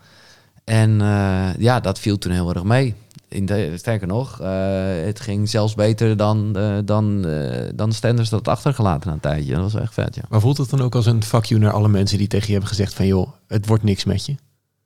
En 0.65 1.01
eh, 1.01 1.49
ja, 1.59 1.81
dat 1.81 1.99
viel 1.99 2.19
toen 2.19 2.33
heel 2.33 2.55
erg 2.55 2.63
mee. 2.63 2.95
In 3.29 3.47
de, 3.47 3.73
sterker 3.77 4.07
nog, 4.07 4.41
eh, 4.41 4.49
het 5.05 5.21
ging 5.21 5.49
zelfs 5.49 5.75
beter 5.75 6.17
dan, 6.17 6.57
eh, 6.57 6.79
dan, 6.85 7.27
dan 7.75 7.93
Stenders 7.93 8.29
dat 8.29 8.49
achtergelaten 8.49 9.09
na 9.09 9.15
een 9.15 9.21
tijdje. 9.21 9.55
Dat 9.55 9.73
was 9.73 9.75
echt 9.75 9.95
vet, 9.95 10.15
ja. 10.15 10.23
Maar 10.29 10.41
voelt 10.41 10.57
het 10.57 10.71
dan 10.71 10.81
ook 10.81 10.95
als 10.95 11.07
een 11.07 11.23
fuck 11.23 11.45
you 11.45 11.61
naar 11.61 11.73
alle 11.73 11.89
mensen 11.89 12.19
die 12.19 12.27
tegen 12.27 12.47
je 12.47 12.53
hebben 12.53 12.71
gezegd 12.71 12.95
van, 12.95 13.07
joh, 13.07 13.29
het 13.47 13.67
wordt 13.67 13.83
niks 13.83 14.05
met 14.05 14.27
je? 14.27 14.35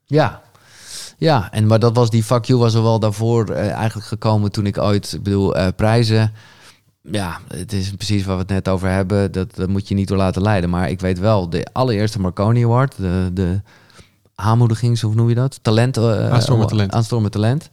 Ja. 0.04 0.42
Ja, 1.18 1.52
en 1.52 1.66
maar 1.66 1.78
dat 1.78 1.96
was 1.96 2.10
die 2.10 2.24
fuck 2.24 2.44
you 2.44 2.58
was 2.58 2.74
er 2.74 2.82
wel 2.82 2.98
daarvoor 2.98 3.50
eigenlijk 3.50 4.06
gekomen 4.06 4.52
toen 4.52 4.66
ik 4.66 4.78
ooit, 4.78 5.12
ik 5.12 5.22
bedoel, 5.22 5.72
prijzen. 5.72 6.32
Ja, 7.10 7.40
het 7.48 7.72
is 7.72 7.90
precies 7.90 8.24
waar 8.24 8.34
we 8.34 8.42
het 8.42 8.50
net 8.50 8.68
over 8.68 8.88
hebben. 8.88 9.32
Dat, 9.32 9.54
dat 9.54 9.68
moet 9.68 9.88
je 9.88 9.94
niet 9.94 10.08
door 10.08 10.16
laten 10.16 10.42
leiden. 10.42 10.70
Maar 10.70 10.90
ik 10.90 11.00
weet 11.00 11.18
wel, 11.18 11.48
de 11.48 11.66
allereerste 11.72 12.20
Marconi 12.20 12.64
Award, 12.64 12.96
de, 12.96 13.30
de 13.32 13.60
aanmoedigings, 14.34 15.00
hoe 15.00 15.14
noem 15.14 15.28
je 15.28 15.34
dat? 15.34 15.58
Talent. 15.62 15.98
Aanstormend 15.98 16.68
talent. 16.68 16.92
Aanstormend 16.92 17.32
talent. 17.32 17.70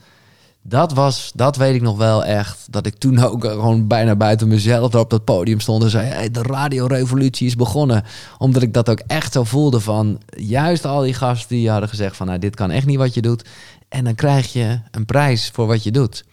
Dat 0.63 0.93
was, 0.93 1.31
dat 1.35 1.55
weet 1.57 1.75
ik 1.75 1.81
nog 1.81 1.97
wel 1.97 2.25
echt. 2.25 2.71
Dat 2.71 2.85
ik 2.85 2.95
toen 2.97 3.19
ook 3.23 3.43
gewoon 3.43 3.87
bijna 3.87 4.15
buiten 4.15 4.47
mezelf 4.47 4.95
op 4.95 5.09
dat 5.09 5.23
podium 5.23 5.59
stond 5.59 5.83
en 5.83 5.89
zei: 5.89 6.07
hey, 6.07 6.31
de 6.31 6.41
radiorevolutie 6.41 7.47
is 7.47 7.55
begonnen. 7.55 8.03
Omdat 8.37 8.61
ik 8.61 8.73
dat 8.73 8.89
ook 8.89 9.01
echt 9.07 9.33
zo 9.33 9.43
voelde 9.43 9.79
van 9.79 10.21
juist 10.35 10.85
al 10.85 11.01
die 11.01 11.13
gasten 11.13 11.55
die 11.55 11.69
hadden 11.69 11.89
gezegd 11.89 12.15
van 12.15 12.27
nou, 12.27 12.39
dit 12.39 12.55
kan 12.55 12.71
echt 12.71 12.85
niet 12.85 12.97
wat 12.97 13.13
je 13.13 13.21
doet. 13.21 13.49
En 13.89 14.03
dan 14.03 14.15
krijg 14.15 14.53
je 14.53 14.79
een 14.91 15.05
prijs 15.05 15.49
voor 15.53 15.67
wat 15.67 15.83
je 15.83 15.91
doet. 15.91 16.23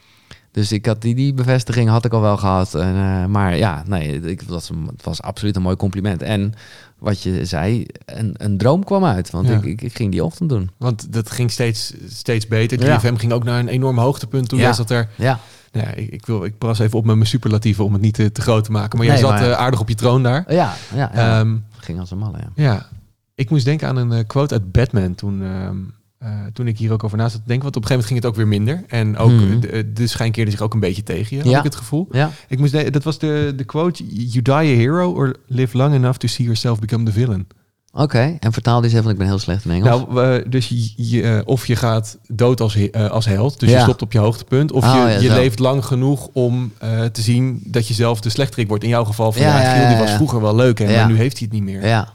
Dus 0.51 0.73
ik 0.73 0.87
had 0.87 1.03
die, 1.03 1.15
die 1.15 1.35
bevestiging 1.35 1.89
had 1.89 2.05
ik 2.05 2.13
al 2.13 2.21
wel 2.21 2.37
gehad. 2.37 2.75
En, 2.75 2.95
eh, 2.95 3.25
maar 3.27 3.57
ja, 3.57 3.83
nee, 3.87 4.21
ik, 4.21 4.39
dat 4.39 4.49
was, 4.49 4.69
het 4.87 5.05
was 5.05 5.23
absoluut 5.23 5.57
een 5.57 5.63
mooi 5.63 5.77
compliment. 5.77 6.23
En 6.23 6.55
wat 6.99 7.23
je 7.23 7.45
zei, 7.45 7.87
een, 8.05 8.35
een 8.37 8.59
droom 8.59 8.85
kwam 8.85 9.05
uit. 9.05 9.31
Want 9.31 9.49
Ja. 9.49 9.55
ik, 9.57 9.65
ik, 9.65 9.83
ik 9.83 9.97
ging 9.97 10.11
die 10.11 10.25
ochtend 10.25 10.49
doen. 10.49 10.71
Want 10.77 11.13
dat 11.13 11.31
ging 11.31 11.51
steeds, 11.51 11.95
steeds 12.09 12.47
beter. 12.47 12.79
3FM 12.79 12.85
Ja. 12.85 12.99
ging 13.17 13.33
ook 13.33 13.45
naar 13.45 13.59
een 13.59 13.69
enorm 13.69 13.99
hoogtepunt. 13.99 14.49
Toen 14.49 14.59
Ja. 14.59 14.65
jij 14.65 14.75
zat 14.75 14.91
er... 14.91 15.09
Ja, 15.15 15.39
Nou 15.73 15.87
ja, 15.87 15.93
ik, 15.95 16.11
ik, 16.11 16.27
wil, 16.27 16.45
ik 16.45 16.59
pas 16.59 16.79
even 16.79 16.99
op 16.99 17.05
met 17.05 17.15
mijn 17.17 17.27
superlatieven 17.29 17.85
om 17.85 17.93
het 17.93 18.03
niet 18.03 18.15
te, 18.15 18.33
te 18.33 18.41
groot 18.41 18.65
te 18.65 18.71
maken. 18.73 18.99
Maar 18.99 19.07
jij 19.07 19.15
Nee, 19.21 19.25
zat 19.25 19.33
maar- 19.41 19.51
eh, 19.51 19.57
aardig 19.59 19.81
op 19.81 19.89
je 19.89 19.95
troon 19.95 20.23
daar. 20.23 20.45
ja, 20.53 20.75
ja. 20.95 21.11
ja. 21.15 21.39
Ehm, 21.41 21.57
ging 21.79 21.99
als 22.01 22.11
een 22.11 22.19
malle, 22.19 22.39
ja. 22.39 22.51
ja, 22.65 22.87
ik 23.35 23.51
moest 23.51 23.65
denken 23.65 23.89
aan 23.89 23.97
een 23.97 24.13
eh, 24.13 24.27
quote 24.27 24.55
uit 24.55 24.73
Batman 24.73 25.15
toen, 25.15 25.43
ehm, 25.43 25.77
eh, 26.19 26.31
toen 26.53 26.67
ik 26.67 26.79
hier 26.79 26.93
ook 26.93 27.05
over 27.05 27.17
na 27.19 27.29
zat 27.29 27.41
te 27.41 27.47
denken. 27.47 27.65
Want 27.65 27.77
op 27.77 27.83
een 27.83 27.89
gegeven 27.89 28.09
moment 28.09 28.09
ging 28.09 28.19
het 28.19 28.27
ook 28.27 28.37
weer 28.37 28.79
minder. 28.79 28.99
En 28.99 29.17
ook 29.17 29.31
Mhm. 29.31 29.61
de, 29.61 29.93
de 29.93 30.07
schijn 30.07 30.33
keerde 30.33 30.51
zich 30.51 30.61
ook 30.61 30.75
een 30.75 30.81
beetje 30.81 31.03
tegen 31.03 31.37
je, 31.37 31.43
had 31.43 31.53
Ja. 31.53 31.59
ik 31.59 31.65
het 31.65 31.77
gevoel. 31.77 32.09
Ja, 32.11 32.31
Ik 32.49 32.59
moest 32.59 32.93
dat 32.93 33.05
was 33.05 33.19
de, 33.19 33.53
de 33.57 33.65
quote, 33.65 34.05
you 34.07 34.43
die 34.43 34.53
a 34.55 34.61
hero 34.61 35.13
or 35.13 35.37
live 35.47 35.77
long 35.77 35.95
enough 35.95 36.19
to 36.19 36.29
see 36.29 36.45
yourself 36.45 36.79
become 36.79 37.05
the 37.05 37.13
villain. 37.13 37.47
oké. 37.93 38.37
En 38.41 38.53
vertaal 38.53 38.81
die 38.81 38.85
eens 38.85 38.93
even, 38.99 39.05
want 39.05 39.13
ik 39.13 39.19
ben 39.19 39.27
heel 39.27 39.39
slecht 39.39 39.65
in 39.65 39.71
Engels. 39.71 40.05
Nou, 40.07 40.35
eh, 40.39 40.45
dus 40.51 40.69
je, 40.69 40.93
je, 40.97 41.23
eh, 41.23 41.41
of 41.45 41.67
je 41.67 41.77
gaat 41.77 42.19
dood 42.27 42.61
als, 42.61 42.75
eh, 42.91 43.11
als 43.11 43.25
held, 43.27 43.61
dus 43.61 43.71
je 43.71 43.79
stopt 43.81 44.03
op 44.03 44.13
je 44.13 44.19
hoogtepunt. 44.19 44.73
Of 44.73 44.85
Oh, 44.85 44.93
je, 44.93 44.99
ja, 44.99 45.09
je 45.21 45.29
leeft 45.33 45.59
lang 45.59 45.85
genoeg 45.85 46.29
om 46.33 46.73
eh, 46.79 47.05
te 47.05 47.21
zien 47.23 47.61
dat 47.67 47.89
je 47.89 47.95
zelf 47.95 48.21
de 48.21 48.31
slechterik 48.31 48.69
wordt. 48.69 48.83
In 48.85 48.89
jouw 48.91 49.05
geval 49.05 49.33
van, 49.33 49.43
Ja, 49.43 49.89
die 49.89 49.99
was 49.99 50.11
vroeger 50.11 50.41
wel 50.41 50.55
leuk, 50.55 50.79
hè, 50.79 50.97
maar 50.97 51.07
nu 51.07 51.17
heeft 51.17 51.39
hij 51.39 51.47
het 51.51 51.61
niet 51.61 51.65
meer. 51.75 51.87
Ja. 51.87 52.09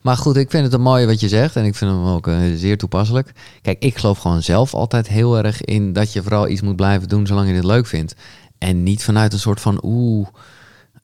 Maar 0.00 0.16
goed, 0.16 0.36
ik 0.36 0.50
vind 0.50 0.64
het 0.64 0.72
een 0.72 0.80
mooie 0.80 1.06
wat 1.06 1.20
je 1.20 1.28
zegt. 1.28 1.56
En 1.56 1.64
ik 1.64 1.74
vind 1.74 1.90
hem 1.90 2.04
ook 2.06 2.26
eh, 2.26 2.36
zeer 2.54 2.78
toepasselijk. 2.78 3.32
Kijk, 3.62 3.82
ik 3.82 3.96
geloof 3.98 4.18
gewoon 4.18 4.42
zelf 4.42 4.74
altijd 4.74 5.08
heel 5.08 5.38
erg 5.44 5.62
in 5.62 5.92
dat 5.92 6.12
je 6.12 6.22
vooral 6.22 6.48
iets 6.48 6.60
moet 6.60 6.76
blijven 6.76 7.08
doen 7.08 7.26
zolang 7.26 7.48
je 7.48 7.54
het 7.54 7.64
leuk 7.64 7.86
vindt. 7.86 8.14
En 8.58 8.82
niet 8.82 9.04
vanuit 9.04 9.32
een 9.32 9.38
soort 9.38 9.60
van 9.60 9.80
oeh. 9.82 10.26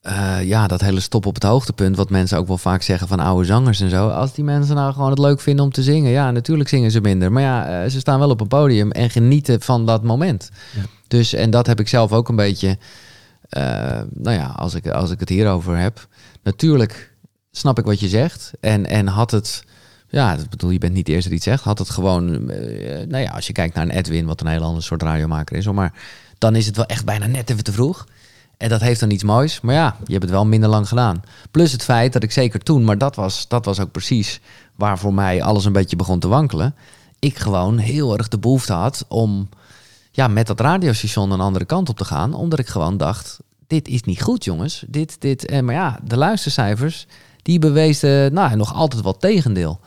eh, 0.01 0.43
ja, 0.45 0.67
dat 0.67 0.81
hele 0.81 1.01
stop 1.01 1.27
op 1.27 1.35
het 1.35 1.43
hoogtepunt, 1.43 1.97
wat 1.97 2.11
mensen 2.11 2.39
ook 2.39 2.47
wel 2.47 2.59
vaak 2.59 2.83
zeggen 2.83 3.09
van 3.09 3.21
oude 3.21 3.45
zangers 3.47 3.81
en 3.81 3.91
zo. 3.91 4.09
Als 4.09 4.33
die 4.35 4.45
mensen 4.45 4.75
nou 4.75 4.93
gewoon 4.93 5.11
het 5.11 5.19
leuk 5.19 5.41
vinden 5.41 5.65
om 5.65 5.71
te 5.73 5.83
zingen, 5.83 6.11
ja, 6.11 6.31
natuurlijk 6.31 6.69
zingen 6.69 6.91
ze 6.91 7.01
minder. 7.01 7.33
Maar 7.33 7.43
ja, 7.43 7.67
eh, 7.83 7.91
ze 7.91 7.99
staan 8.01 8.19
wel 8.19 8.31
op 8.31 8.41
een 8.41 8.49
podium 8.49 8.91
en 8.91 9.11
genieten 9.11 9.61
van 9.61 9.87
dat 9.87 10.03
moment. 10.03 10.51
Ja. 10.75 10.83
Dus, 11.09 11.33
en 11.33 11.51
dat 11.51 11.67
heb 11.67 11.81
ik 11.81 11.89
zelf 11.89 12.13
ook 12.13 12.29
een 12.29 12.37
beetje, 12.37 12.79
eh, 13.49 13.63
nou 14.13 14.37
ja, 14.37 14.47
als 14.57 14.75
ik, 14.75 14.89
als 14.89 15.11
ik 15.11 15.21
het 15.21 15.29
hierover 15.29 15.77
heb. 15.79 16.07
Natuurlijk 16.43 17.15
snap 17.57 17.79
ik 17.79 17.85
wat 17.85 18.01
je 18.01 18.09
zegt. 18.09 18.53
En, 18.61 18.87
en 18.87 19.07
had 19.07 19.31
het, 19.31 19.65
ja, 20.09 20.35
ik 20.35 20.51
bedoel, 20.51 20.71
je 20.71 20.79
bent 20.79 20.93
niet 20.93 21.07
de 21.07 21.13
eerste 21.13 21.29
die 21.29 21.39
het 21.39 21.47
zegt. 21.47 21.63
Had 21.63 21.79
het 21.79 21.91
gewoon, 21.91 22.51
eh, 22.51 23.07
nou 23.07 23.23
ja, 23.23 23.31
als 23.31 23.47
je 23.47 23.53
kijkt 23.53 23.75
naar 23.75 23.85
een 23.85 23.91
Edwin, 23.91 24.27
wat 24.27 24.41
een 24.41 24.47
heel 24.47 24.63
ander 24.63 24.83
soort 24.83 25.03
radiomaker 25.03 25.57
is, 25.57 25.67
maar 25.67 25.93
dan 26.39 26.55
is 26.55 26.67
het 26.67 26.77
wel 26.77 26.87
echt 26.87 27.05
bijna 27.05 27.27
net 27.27 27.51
even 27.51 27.65
te 27.65 27.73
vroeg. 27.73 28.07
En 28.57 28.69
dat 28.69 28.81
heeft 28.81 29.01
dan 29.01 29.11
iets 29.11 29.25
moois. 29.25 29.61
Maar 29.61 29.75
ja, 29.75 29.97
je 30.05 30.13
hebt 30.13 30.25
het 30.25 30.33
wel 30.33 30.47
minder 30.47 30.69
lang 30.69 30.89
gedaan. 30.89 31.23
Plus 31.51 31.73
het 31.73 31.83
feit 31.83 32.13
dat 32.13 32.23
ik 32.23 32.33
zeker 32.33 32.61
toen, 32.61 32.85
maar 32.85 32.99
dat 32.99 33.17
was, 33.17 33.49
dat 33.49 33.65
was 33.65 33.81
ook 33.81 33.91
precies 33.91 34.41
waar 34.75 34.99
voor 34.99 35.15
mij 35.15 35.43
alles 35.43 35.65
een 35.65 35.73
beetje 35.73 35.97
begon 35.97 36.19
te 36.19 36.29
wankelen. 36.29 36.75
Ik 37.19 37.39
gewoon 37.39 37.79
heel 37.79 38.17
erg 38.17 38.29
de 38.29 38.39
behoefte 38.39 38.73
had 38.73 39.05
om 39.09 39.49
ja, 40.11 40.29
met 40.29 40.47
dat 40.47 40.61
radiostation 40.61 41.31
een 41.31 41.41
andere 41.41 41.65
kant 41.65 41.89
op 41.89 41.97
te 41.97 42.05
gaan. 42.05 42.35
Omdat 42.35 42.59
ik 42.59 42.67
gewoon 42.67 42.97
dacht, 42.97 43.39
dit 43.67 43.89
is 43.89 44.03
niet 44.03 44.23
goed 44.23 44.45
jongens. 44.45 44.85
Dit, 44.89 45.17
dit, 45.19 45.47
en 45.47 45.65
maar 45.65 45.75
ja, 45.75 46.01
de 46.05 46.17
luistercijfers, 46.17 47.07
die 47.47 47.59
bewezen 47.59 48.33
nou, 48.33 48.57
nog 48.57 48.75
altijd 48.75 49.03
wel 49.03 49.17
tegendeel. 49.17 49.81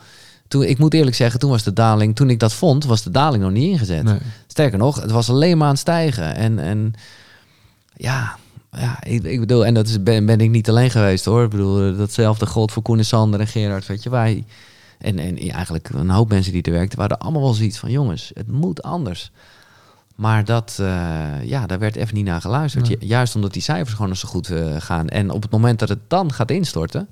Toen, 0.48 0.62
ik 0.62 0.78
moet 0.78 0.94
eerlijk 0.94 1.16
zeggen, 1.16 1.40
toen 1.40 1.50
was 1.50 1.62
de 1.62 1.72
daling, 1.72 2.16
toen 2.16 2.30
ik 2.30 2.38
dat 2.38 2.52
vond, 2.52 2.84
was 2.84 3.02
de 3.02 3.10
daling 3.10 3.42
nog 3.42 3.52
niet 3.52 3.70
ingezet. 3.72 4.02
Nee. 4.02 4.18
Sterker 4.46 4.78
nog, 4.78 5.00
het 5.00 5.10
was 5.10 5.30
alleen 5.30 5.56
maar 5.56 5.66
aan 5.66 5.72
het 5.72 5.80
stijgen. 5.80 6.34
En, 6.34 6.58
en 6.58 6.94
ja, 7.96 8.36
ja 8.72 9.02
ik, 9.02 9.22
ik 9.22 9.40
bedoel, 9.40 9.66
en 9.66 9.74
dat 9.74 9.88
is, 9.88 10.02
ben, 10.02 10.26
ben 10.26 10.40
ik 10.40 10.50
niet 10.50 10.68
alleen 10.68 10.90
geweest 10.90 11.24
hoor. 11.24 11.44
Ik 11.44 11.50
bedoel, 11.50 11.96
datzelfde 11.96 12.46
gold 12.46 12.72
voor 12.72 12.82
Koen 12.82 12.98
en 12.98 13.04
Sander 13.04 13.40
en 13.40 13.46
Gerard, 13.46 13.86
weet 13.86 14.02
je. 14.02 14.10
Wij, 14.10 14.44
en, 14.98 15.18
en 15.18 15.38
eigenlijk 15.38 15.88
een 15.88 16.10
hoop 16.10 16.28
mensen 16.28 16.52
die 16.52 16.62
er 16.62 16.72
werkten, 16.72 16.98
waren 16.98 17.18
allemaal 17.18 17.42
wel 17.42 17.54
zoiets 17.54 17.78
van, 17.78 17.90
jongens, 17.90 18.30
het 18.34 18.48
moet 18.48 18.82
anders. 18.82 19.30
Maar 20.14 20.44
dat, 20.44 20.76
eh, 20.80 21.44
ja, 21.44 21.66
daar 21.66 21.78
werd 21.78 21.96
even 21.96 22.14
niet 22.14 22.24
naar 22.24 22.40
geluisterd. 22.40 22.88
Nee. 22.88 23.08
Juist 23.08 23.34
omdat 23.34 23.52
die 23.52 23.62
cijfers 23.62 23.94
gewoon 23.94 24.16
zo 24.16 24.28
goed 24.28 24.50
eh, 24.50 24.76
gaan. 24.78 25.08
En 25.08 25.30
op 25.30 25.42
het 25.42 25.50
moment 25.50 25.78
dat 25.78 25.88
het 25.88 25.98
dan 26.08 26.32
gaat 26.32 26.50
instorten, 26.50 27.08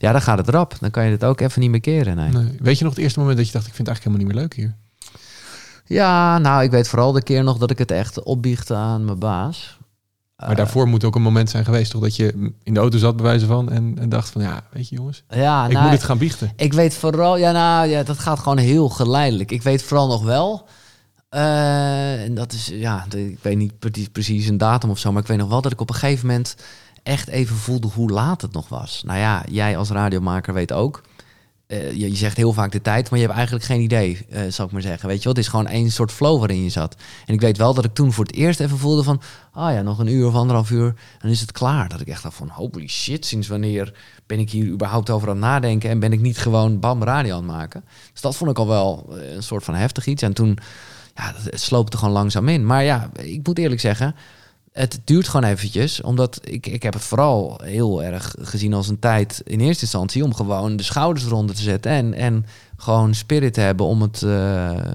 ja, 0.00 0.12
dan 0.12 0.22
gaat 0.22 0.38
het 0.38 0.48
rap. 0.48 0.76
Dan 0.80 0.90
kan 0.90 1.04
je 1.04 1.10
het 1.10 1.24
ook 1.24 1.40
even 1.40 1.60
niet 1.60 1.70
meer 1.70 1.80
keren. 1.80 2.16
Nee. 2.16 2.28
Nee. 2.28 2.56
Weet 2.58 2.78
je 2.78 2.84
nog 2.84 2.94
het 2.94 3.02
eerste 3.02 3.18
moment 3.18 3.36
dat 3.36 3.46
je 3.46 3.52
dacht, 3.52 3.66
ik 3.66 3.74
vind 3.74 3.88
het 3.88 3.96
eigenlijk 3.96 4.16
helemaal 4.26 4.44
niet 4.44 4.56
meer 4.56 4.66
leuk 4.66 4.74
hier? 4.74 4.74
Ja, 5.84 6.38
nou, 6.38 6.62
ik 6.62 6.70
weet 6.70 6.88
vooral 6.88 7.12
de 7.12 7.22
keer 7.22 7.44
nog 7.44 7.58
dat 7.58 7.70
ik 7.70 7.78
het 7.78 7.90
echt 7.90 8.22
opbiechte 8.22 8.74
aan 8.74 9.04
mijn 9.04 9.18
baas. 9.18 9.78
Maar 10.36 10.50
Eh, 10.50 10.56
daarvoor 10.56 10.88
moet 10.88 11.04
ook 11.04 11.14
een 11.14 11.22
moment 11.22 11.50
zijn 11.50 11.64
geweest, 11.64 11.90
toch? 11.90 12.02
Dat 12.02 12.16
je 12.16 12.52
in 12.62 12.74
de 12.74 12.80
auto 12.80 12.98
zat, 12.98 13.16
bij 13.16 13.24
wijze 13.24 13.46
van, 13.46 13.70
en, 13.70 13.96
en 13.98 14.08
dacht 14.08 14.28
van, 14.30 14.42
ja, 14.42 14.62
weet 14.72 14.88
je 14.88 14.96
jongens, 14.96 15.22
ja, 15.28 15.66
ik 15.66 15.72
nou, 15.72 15.84
moet 15.84 15.92
het 15.92 16.02
gaan 16.02 16.18
biechten. 16.18 16.52
Ik 16.56 16.72
weet 16.72 16.94
vooral, 16.94 17.36
ja, 17.36 17.52
nou, 17.52 17.86
ja, 17.88 18.02
dat 18.02 18.18
gaat 18.18 18.38
gewoon 18.38 18.58
heel 18.58 18.88
geleidelijk. 18.88 19.50
Ik 19.50 19.62
weet 19.62 19.82
vooral 19.82 20.08
nog 20.08 20.22
wel, 20.22 20.68
eh, 21.28 22.22
en 22.24 22.34
dat 22.34 22.52
is, 22.52 22.66
ja, 22.72 23.04
ik 23.14 23.38
weet 23.42 23.56
niet 23.56 23.72
precies 24.12 24.46
een 24.46 24.58
datum 24.58 24.90
of 24.90 24.98
zo, 24.98 25.12
maar 25.12 25.22
ik 25.22 25.28
weet 25.28 25.38
nog 25.38 25.48
wel 25.48 25.62
dat 25.62 25.72
ik 25.72 25.80
op 25.80 25.88
een 25.88 25.94
gegeven 25.94 26.26
moment 26.26 26.56
echt 27.10 27.28
even 27.28 27.56
voelde 27.56 27.88
hoe 27.88 28.10
laat 28.10 28.42
het 28.42 28.52
nog 28.52 28.68
was. 28.68 29.02
Nou 29.06 29.18
ja, 29.18 29.44
jij 29.50 29.76
als 29.76 29.90
radiomaker 29.90 30.54
weet 30.54 30.72
ook. 30.72 31.02
eh, 31.66 31.92
je, 31.92 32.16
zegt 32.16 32.36
heel 32.36 32.52
vaak 32.52 32.72
de 32.72 32.82
tijd, 32.82 33.10
maar 33.10 33.18
je 33.18 33.24
hebt 33.24 33.36
eigenlijk 33.36 33.66
geen 33.66 33.80
idee, 33.80 34.26
eh 34.30 34.40
zal 34.48 34.66
ik 34.66 34.72
maar 34.72 34.82
zeggen. 34.82 35.08
Weet 35.08 35.18
je 35.18 35.24
wel, 35.24 35.32
het 35.32 35.42
is 35.42 35.48
gewoon 35.48 35.66
één 35.66 35.90
soort 35.90 36.12
flow 36.12 36.38
waarin 36.38 36.62
je 36.62 36.70
zat. 36.70 36.96
En 37.26 37.34
ik 37.34 37.40
weet 37.40 37.56
wel 37.56 37.74
dat 37.74 37.84
ik 37.84 37.94
toen 37.94 38.12
voor 38.12 38.24
het 38.24 38.34
eerst 38.34 38.60
even 38.60 38.78
voelde 38.78 39.02
van, 39.02 39.20
ah 39.52 39.72
ja, 39.72 39.82
nog 39.82 39.98
een 39.98 40.06
uur 40.06 40.26
of 40.26 40.34
anderhalf 40.34 40.70
uur, 40.70 40.94
dan 41.18 41.30
is 41.30 41.40
het 41.40 41.52
klaar. 41.52 41.88
Dat 41.88 42.00
ik 42.00 42.06
echt 42.06 42.22
dacht 42.22 42.34
van, 42.34 42.48
holy 42.48 42.88
shit, 42.88 43.26
sinds 43.26 43.48
wanneer 43.48 43.94
ben 44.26 44.38
ik 44.38 44.50
hier 44.50 44.66
überhaupt 44.66 45.10
over 45.10 45.28
aan 45.28 45.34
het 45.36 45.44
nadenken 45.44 45.90
en 45.90 45.98
ben 45.98 46.12
ik 46.12 46.20
niet 46.20 46.38
gewoon 46.38 46.80
bam 46.80 47.02
radio 47.02 47.32
aan 47.36 47.42
het 47.42 47.50
maken. 47.50 47.84
Dus 48.12 48.20
dat 48.20 48.36
vond 48.36 48.50
ik 48.50 48.58
al 48.58 48.66
wel 48.66 49.06
eh, 49.10 49.34
een 49.34 49.42
soort 49.42 49.64
van 49.64 49.74
heftig 49.74 50.06
iets. 50.06 50.22
En 50.22 50.32
toen, 50.32 50.58
ja, 51.14 51.32
het 51.36 51.60
sloopte 51.60 51.96
gewoon 51.96 52.14
langzaam 52.14 52.48
in. 52.48 52.66
Maar 52.66 52.84
ja, 52.84 53.10
ik 53.12 53.46
moet 53.46 53.58
eerlijk 53.58 53.80
zeggen, 53.80 54.14
het 54.72 55.00
duurt 55.04 55.28
gewoon 55.28 55.50
eventjes. 55.50 56.00
Omdat 56.00 56.40
ik, 56.42 56.66
ik 56.66 56.82
heb 56.82 56.92
het 56.92 57.02
vooral 57.02 57.60
heel 57.64 58.02
erg 58.02 58.34
gezien 58.40 58.74
als 58.74 58.88
een 58.88 58.98
tijd 58.98 59.42
in 59.44 59.60
eerste 59.60 59.82
instantie 59.82 60.24
om 60.24 60.34
gewoon 60.34 60.76
de 60.76 60.82
schouders 60.82 61.26
eronder 61.26 61.54
te 61.54 61.62
zetten. 61.62 61.92
En, 61.92 62.14
en 62.14 62.46
gewoon 62.76 63.14
spirit 63.14 63.54
te 63.54 63.60
hebben 63.60 63.86
om 63.86 64.02
het, 64.02 64.22
eh, 64.22 64.30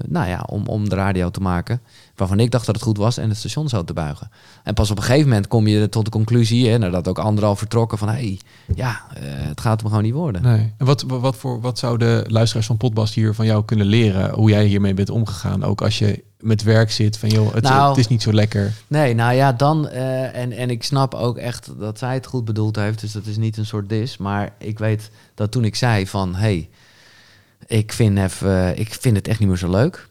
nou 0.06 0.28
ja, 0.28 0.44
om, 0.50 0.66
om 0.66 0.88
de 0.88 0.94
radio 0.94 1.30
te 1.30 1.40
maken. 1.40 1.80
Waarvan 2.16 2.40
ik 2.40 2.50
dacht 2.50 2.66
dat 2.66 2.74
het 2.74 2.84
goed 2.84 2.96
was 2.96 3.16
en 3.16 3.28
het 3.28 3.38
station 3.38 3.68
zo 3.68 3.84
te 3.84 3.92
buigen. 3.92 4.30
En 4.62 4.74
pas 4.74 4.90
op 4.90 4.96
een 4.96 5.02
gegeven 5.02 5.28
moment 5.28 5.48
kom 5.48 5.66
je 5.66 5.88
tot 5.88 6.04
de 6.04 6.10
conclusie, 6.10 6.68
hè, 6.68 6.78
nadat 6.78 7.08
ook 7.08 7.18
anderen 7.18 7.48
al 7.48 7.56
vertrokken, 7.56 7.98
van 7.98 8.08
hé, 8.08 8.14
hey, 8.14 8.40
ja, 8.74 9.02
eh, 9.14 9.22
het 9.24 9.60
gaat 9.60 9.80
hem 9.80 9.88
gewoon 9.88 10.04
niet 10.04 10.14
worden. 10.14 10.42
Nee. 10.42 10.72
En 10.78 10.86
wat, 10.86 11.02
wat, 11.02 11.36
voor, 11.36 11.60
wat 11.60 11.78
zouden 11.78 12.32
luisteraars 12.32 12.66
van 12.66 12.76
Potbast 12.76 13.14
hier 13.14 13.34
van 13.34 13.46
jou 13.46 13.64
kunnen 13.64 13.86
leren? 13.86 14.34
Hoe 14.34 14.50
jij 14.50 14.64
hiermee 14.64 14.94
bent 14.94 15.10
omgegaan? 15.10 15.64
Ook 15.64 15.82
als 15.82 15.98
je 15.98 16.24
met 16.46 16.62
werk 16.62 16.90
zit, 16.90 17.18
van 17.18 17.28
joh, 17.28 17.54
het, 17.54 17.62
Nou, 17.62 17.88
het 17.88 17.98
is 17.98 18.08
niet 18.08 18.22
zo 18.22 18.32
lekker. 18.32 18.72
Nee, 18.86 19.14
nou 19.14 19.34
ja, 19.34 19.52
dan. 19.52 19.88
eh, 19.88 20.36
en, 20.36 20.52
en 20.52 20.70
ik 20.70 20.82
snap 20.82 21.14
ook 21.14 21.36
echt 21.36 21.70
dat 21.78 21.98
zij 21.98 22.14
het 22.14 22.26
goed 22.26 22.44
bedoeld 22.44 22.76
heeft. 22.76 23.00
Dus 23.00 23.12
dat 23.12 23.26
is 23.26 23.36
niet 23.36 23.56
een 23.56 23.66
soort 23.66 23.88
dis. 23.88 24.16
Maar 24.16 24.52
ik 24.58 24.78
weet 24.78 25.10
dat 25.34 25.50
toen 25.50 25.64
ik 25.64 25.74
zei 25.74 26.06
van... 26.06 26.34
hey, 26.34 26.68
ik, 27.66 27.92
vind 27.92 28.18
even, 28.18 28.78
ik 28.78 28.94
vind 28.94 29.16
het 29.16 29.28
echt 29.28 29.38
niet 29.38 29.48
meer 29.48 29.58
zo 29.58 29.70
leuk. 29.70 30.08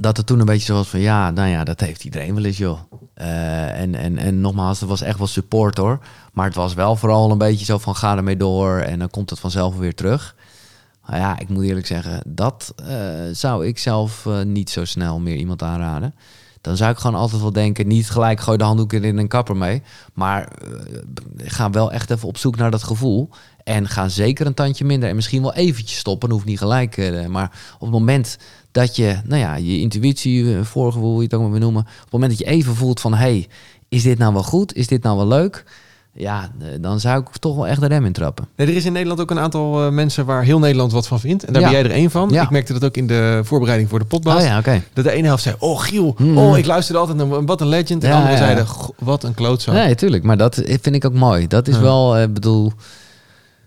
Dat 0.00 0.16
het 0.16 0.26
toen 0.26 0.40
een 0.40 0.46
beetje 0.46 0.66
zo 0.66 0.74
was 0.74 0.88
van... 0.88 1.00
Ja, 1.00 1.30
nou 1.30 1.48
ja, 1.48 1.64
dat 1.64 1.80
heeft 1.80 2.04
iedereen 2.04 2.34
wel 2.34 2.44
eens, 2.44 2.58
joh. 2.58 2.80
Eh, 3.14 3.80
en, 3.80 3.94
en, 3.94 4.18
en 4.18 4.40
nogmaals, 4.40 4.80
het 4.80 4.88
was 4.88 5.00
echt 5.02 5.18
wel 5.18 5.26
support, 5.26 5.76
hoor. 5.76 5.98
Maar 6.32 6.46
het 6.46 6.54
was 6.54 6.74
wel 6.74 6.96
vooral 6.96 7.30
een 7.30 7.38
beetje 7.38 7.64
zo 7.64 7.78
van... 7.78 7.96
Ga 7.96 8.16
ermee 8.16 8.36
door 8.36 8.78
en 8.78 8.98
dan 8.98 9.10
komt 9.10 9.30
het 9.30 9.38
vanzelf 9.38 9.76
weer 9.76 9.94
terug. 9.94 10.34
Nou 11.06 11.20
ja, 11.20 11.38
ik 11.38 11.48
moet 11.48 11.64
eerlijk 11.64 11.86
zeggen... 11.86 12.22
Dat 12.26 12.74
eh, 12.86 12.96
zou 13.32 13.66
ik 13.66 13.78
zelf 13.78 14.26
eh, 14.26 14.42
niet 14.42 14.70
zo 14.70 14.84
snel 14.84 15.20
meer 15.20 15.36
iemand 15.36 15.62
aanraden 15.62 16.14
dan 16.60 16.76
zou 16.76 16.90
ik 16.90 16.98
gewoon 16.98 17.20
altijd 17.20 17.42
wel 17.42 17.52
denken, 17.52 17.86
niet 17.86 18.10
gelijk 18.10 18.40
gooi 18.40 18.58
de 18.58 18.64
handdoek 18.64 18.92
erin 18.92 19.18
en 19.18 19.28
kapper 19.28 19.56
mee. 19.56 19.82
Maar 20.12 20.48
eh, 20.48 20.68
ga 21.36 21.70
wel 21.70 21.92
echt 21.92 22.10
even 22.10 22.28
op 22.28 22.36
zoek 22.36 22.56
naar 22.56 22.70
dat 22.70 22.82
gevoel. 22.82 23.28
En 23.64 23.88
ga 23.88 24.08
zeker 24.08 24.46
een 24.46 24.54
tandje 24.54 24.84
minder. 24.84 25.08
En 25.08 25.14
misschien 25.14 25.42
wel 25.42 25.54
eventjes 25.54 25.98
stoppen, 25.98 26.30
hoeft 26.30 26.44
niet 26.44 26.58
gelijk. 26.58 27.26
maar 27.28 27.50
op 27.74 27.80
het 27.80 27.90
moment 27.90 28.38
dat 28.70 28.96
je, 28.96 29.20
nou 29.24 29.40
ja, 29.40 29.54
je 29.54 29.78
intuïtie, 29.78 30.62
voorgevoel, 30.62 31.10
hoe 31.10 31.18
je 31.18 31.24
het 31.24 31.34
ook 31.34 31.40
maar 31.40 31.50
wil 31.50 31.60
noemen. 31.60 31.82
Op 31.82 32.02
het 32.02 32.12
moment 32.12 32.30
dat 32.30 32.40
je 32.40 32.54
even 32.54 32.74
voelt 32.74 33.00
van, 33.00 33.14
hey, 33.14 33.48
is 33.88 34.02
dit 34.02 34.18
nou 34.18 34.32
wel 34.32 34.42
goed? 34.42 34.74
Is 34.74 34.86
dit 34.86 35.02
nou 35.02 35.16
wel 35.16 35.28
leuk? 35.28 35.64
Ja, 36.14 36.50
eh, 36.60 36.66
dan 36.80 37.00
zou 37.00 37.20
ik 37.20 37.26
toch 37.38 37.54
wel 37.56 37.66
echt 37.66 37.80
de 37.80 37.86
rem 37.86 38.04
in 38.04 38.12
trappen. 38.12 38.48
Nee, 38.56 38.66
er 38.66 38.74
is 38.76 38.84
in 38.84 38.92
Nederland 38.92 39.20
ook 39.20 39.30
een 39.30 39.38
aantal 39.38 39.84
eh, 39.86 39.90
mensen 39.92 40.24
waar 40.26 40.42
heel 40.42 40.58
Nederland 40.58 40.92
wat 40.92 41.06
van 41.06 41.20
vindt. 41.20 41.44
En 41.44 41.52
daar 41.52 41.62
Ja. 41.62 41.68
ben 41.70 41.78
jij 41.80 41.86
er 41.90 41.96
één 41.96 42.10
van. 42.10 42.28
Ja. 42.30 42.42
Ik 42.42 42.50
merkte 42.50 42.72
dat 42.72 42.84
ook 42.84 42.96
in 42.96 43.06
de 43.06 43.40
voorbereiding 43.44 43.88
voor 43.90 43.98
de 43.98 44.04
podcast. 44.04 44.36
Oh 44.36 44.42
ja. 44.64 44.80
Dat 44.92 45.04
de 45.04 45.10
ene 45.10 45.26
helft 45.26 45.42
zei, 45.42 45.54
oh 45.58 45.80
Giel, 45.80 46.14
Mm. 46.18 46.38
oh 46.38 46.58
ik 46.58 46.66
luisterde 46.66 47.00
altijd 47.00 47.18
naar 47.18 47.44
wat 47.44 47.60
een 47.60 47.66
legend. 47.66 48.04
En 48.04 48.10
de 48.10 48.16
andere 48.16 48.36
zeiden, 48.36 48.66
"Goh, 48.66 48.88
wat 48.98 49.24
een 49.24 49.34
klootzak. 49.34 49.74
Nee, 49.74 49.94
tuurlijk. 49.94 50.22
Maar 50.24 50.36
dat 50.36 50.54
vind 50.64 50.86
ik 50.94 51.04
ook 51.04 51.14
mooi. 51.14 51.46
Dat 51.46 51.68
is 51.68 51.78
wel, 51.78 52.20
ik 52.20 52.34
bedoel... 52.34 52.72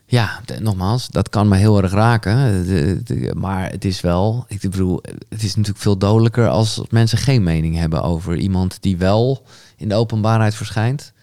Ja, 0.08 0.40
nogmaals, 0.62 1.08
dat 1.08 1.30
kan 1.30 1.48
me 1.48 1.56
heel 1.58 1.82
erg 1.82 1.92
raken. 1.92 2.66
De- 2.66 3.02
de- 3.04 3.34
maar 3.38 3.70
het 3.72 3.86
is 3.86 4.02
wel... 4.02 4.46
Ik 4.48 4.60
bedoel, 4.62 5.02
het 5.30 5.44
is 5.44 5.56
natuurlijk 5.56 5.84
veel 5.84 5.98
dodelijker 5.98 6.48
als 6.50 6.82
mensen 6.90 7.18
geen 7.18 7.44
mening 7.44 7.76
hebben 7.78 8.04
over 8.04 8.36
iemand 8.38 8.78
die 8.82 8.98
wel 8.98 9.42
in 9.78 9.90
de 9.90 9.96
openbaarheid 9.96 10.56
verschijnt. 10.56 11.14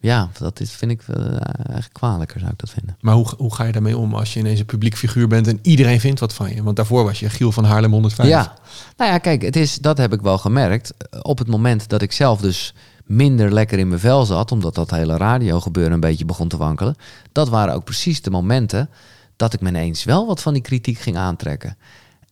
Ja, 0.00 0.28
dat 0.38 0.60
is, 0.60 0.72
vind 0.72 0.90
ik 0.90 1.02
eh, 1.08 1.16
eigenlijk 1.24 1.92
kwalijker, 1.92 2.40
zou 2.40 2.52
ik 2.52 2.58
dat 2.58 2.70
vinden. 2.70 2.96
Maar 3.00 3.14
hoe, 3.14 3.26
hoe 3.36 3.54
ga 3.54 3.64
je 3.64 3.72
daarmee 3.72 3.96
om 3.96 4.14
als 4.14 4.34
je 4.34 4.40
ineens 4.40 4.60
een 4.60 4.66
publiek 4.66 4.96
figuur 4.96 5.28
bent 5.28 5.46
en 5.46 5.58
iedereen 5.62 6.00
vindt 6.00 6.20
wat 6.20 6.34
van 6.34 6.54
je? 6.54 6.62
Want 6.62 6.76
daarvoor 6.76 7.04
was 7.04 7.20
je 7.20 7.30
Giel 7.30 7.52
van 7.52 7.64
Haarlem 7.64 7.92
105. 7.92 8.28
Ja, 8.28 8.54
nou 8.96 9.10
ja, 9.10 9.18
kijk, 9.18 9.42
het 9.42 9.56
is, 9.56 9.78
dat 9.78 9.98
heb 9.98 10.12
ik 10.12 10.20
wel 10.20 10.38
gemerkt. 10.38 10.94
Op 11.22 11.38
het 11.38 11.48
moment 11.48 11.88
dat 11.88 12.02
ik 12.02 12.12
zelf 12.12 12.40
dus 12.40 12.74
minder 13.04 13.52
lekker 13.52 13.78
in 13.78 13.88
mijn 13.88 14.00
vel 14.00 14.24
zat, 14.24 14.52
omdat 14.52 14.74
dat 14.74 14.90
hele 14.90 15.16
radiogebeuren 15.16 15.92
een 15.92 16.00
beetje 16.00 16.24
begon 16.24 16.48
te 16.48 16.56
wankelen, 16.56 16.96
dat 17.32 17.48
waren 17.48 17.74
ook 17.74 17.84
precies 17.84 18.22
de 18.22 18.30
momenten 18.30 18.90
dat 19.36 19.52
ik 19.52 19.60
me 19.60 19.68
ineens 19.68 20.04
wel 20.04 20.26
wat 20.26 20.42
van 20.42 20.52
die 20.52 20.62
kritiek 20.62 20.98
ging 20.98 21.16
aantrekken. 21.16 21.76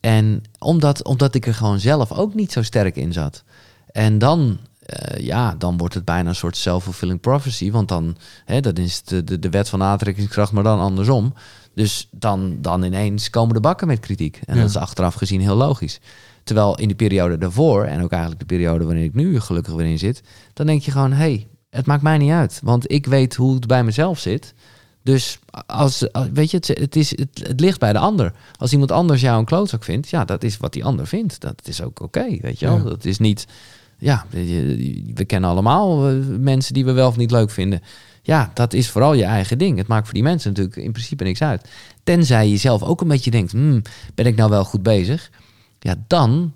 En 0.01 0.43
omdat, 0.59 1.05
omdat 1.05 1.35
ik 1.35 1.47
er 1.47 1.55
gewoon 1.55 1.81
zelf 1.81 2.13
ook 2.13 2.35
niet 2.35 2.53
zo 2.53 2.63
sterk 2.63 2.97
in 2.97 3.13
zat. 3.13 3.43
En 3.93 4.19
dan, 4.19 4.59
eh, 4.87 5.25
ja, 5.25 5.55
dan 5.59 5.77
wordt 5.77 5.95
het 5.95 6.05
bijna 6.05 6.29
een 6.29 6.35
soort 6.35 6.57
self-fulfilling 6.57 7.21
prophecy. 7.21 7.71
Want 7.71 7.89
dan, 7.89 8.17
hè, 8.45 8.61
dat 8.61 8.79
is 8.79 9.03
de, 9.03 9.25
de, 9.25 9.39
de 9.39 9.51
wet 9.51 9.69
van 9.69 9.83
aantrekkingskracht, 9.83 10.53
maar 10.53 10.63
dan 10.63 10.81
andersom. 10.81 11.35
Dus 11.75 12.09
dan, 12.11 12.57
dan 12.61 12.83
ineens 12.83 13.31
komen 13.31 13.55
de 13.55 13.61
bakken 13.61 13.87
met 13.87 14.01
kritiek. 14.01 14.41
En 14.45 14.55
Ja. 14.55 14.61
dat 14.61 14.71
is 14.71 14.77
achteraf 14.77 15.15
gezien 15.15 15.41
heel 15.41 15.57
logisch. 15.57 16.01
Terwijl 16.45 16.79
in 16.79 16.89
de 16.89 16.95
periode 16.95 17.39
daarvoor, 17.39 17.85
en 17.85 18.03
ook 18.03 18.11
eigenlijk 18.11 18.41
de 18.41 18.55
periode 18.55 18.85
waarin 18.85 19.05
ik 19.05 19.15
nu 19.15 19.41
gelukkig 19.41 19.75
weer 19.75 19.87
in 19.87 19.99
zit, 19.99 20.23
dan 20.53 20.67
denk 20.67 20.83
je 20.83 20.91
gewoon, 20.91 21.11
hé, 21.13 21.17
hey, 21.17 21.47
het 21.71 21.87
maakt 21.87 22.03
mij 22.03 22.19
niet 22.19 22.31
uit. 22.31 22.61
Want 22.63 22.91
ik 22.93 23.07
weet 23.07 23.35
hoe 23.35 23.55
het 23.55 23.67
bij 23.67 23.85
mezelf 23.85 24.19
zit. 24.19 24.55
Dus 25.03 25.39
als, 25.67 26.09
weet 26.33 26.51
je, 26.51 26.57
het, 26.57 26.69
het, 26.69 26.97
is, 26.97 27.19
het, 27.19 27.41
het 27.43 27.61
ligt 27.61 27.79
bij 27.79 27.93
de 27.93 27.99
ander. 27.99 28.33
Als 28.57 28.73
iemand 28.73 28.93
anders 28.93 29.21
jou 29.21 29.39
een 29.39 29.45
klootzak 29.45 29.85
vindt, 29.85 30.09
ja, 30.09 30.25
dat 30.25 30.43
is 30.43 30.57
wat 30.57 30.73
die 30.73 30.85
ander 30.85 31.07
vindt. 31.07 31.41
Dat 31.41 31.61
is 31.65 31.83
ook 31.83 32.01
oké, 32.01 32.37
weet 32.41 32.59
je 32.59 32.67
wel. 32.67 32.77
Ja. 32.77 32.83
Dat 32.83 33.05
is 33.05 33.19
niet, 33.19 33.47
ja, 33.99 34.25
we 35.15 35.25
kennen 35.27 35.51
allemaal 35.51 36.09
eh, 36.09 36.15
mensen 36.41 36.75
die 36.75 36.85
we 36.85 36.93
wel 36.93 37.09
of 37.09 37.17
niet 37.17 37.31
leuk 37.31 37.51
vinden. 37.51 37.83
Ja, 38.23 38.51
dat 38.55 38.73
is 38.73 38.91
vooral 38.91 39.15
je 39.15 39.25
eigen 39.25 39.59
ding. 39.59 39.79
Het 39.79 39.87
maakt 39.87 40.05
voor 40.05 40.15
die 40.15 40.23
mensen 40.23 40.49
natuurlijk 40.51 40.77
in 40.77 40.93
principe 40.93 41.25
niks 41.25 41.43
uit. 41.43 41.69
Tenzij 42.05 42.49
je 42.49 42.57
zelf 42.57 42.83
ook 42.83 43.01
een 43.01 43.09
beetje 43.09 43.31
denkt, 43.31 43.53
hmm, 43.53 43.83
ben 44.15 44.27
ik 44.27 44.37
nou 44.37 44.51
wel 44.51 44.65
goed 44.65 44.83
bezig? 44.83 45.31
Ja, 45.79 45.95
dan, 46.07 46.55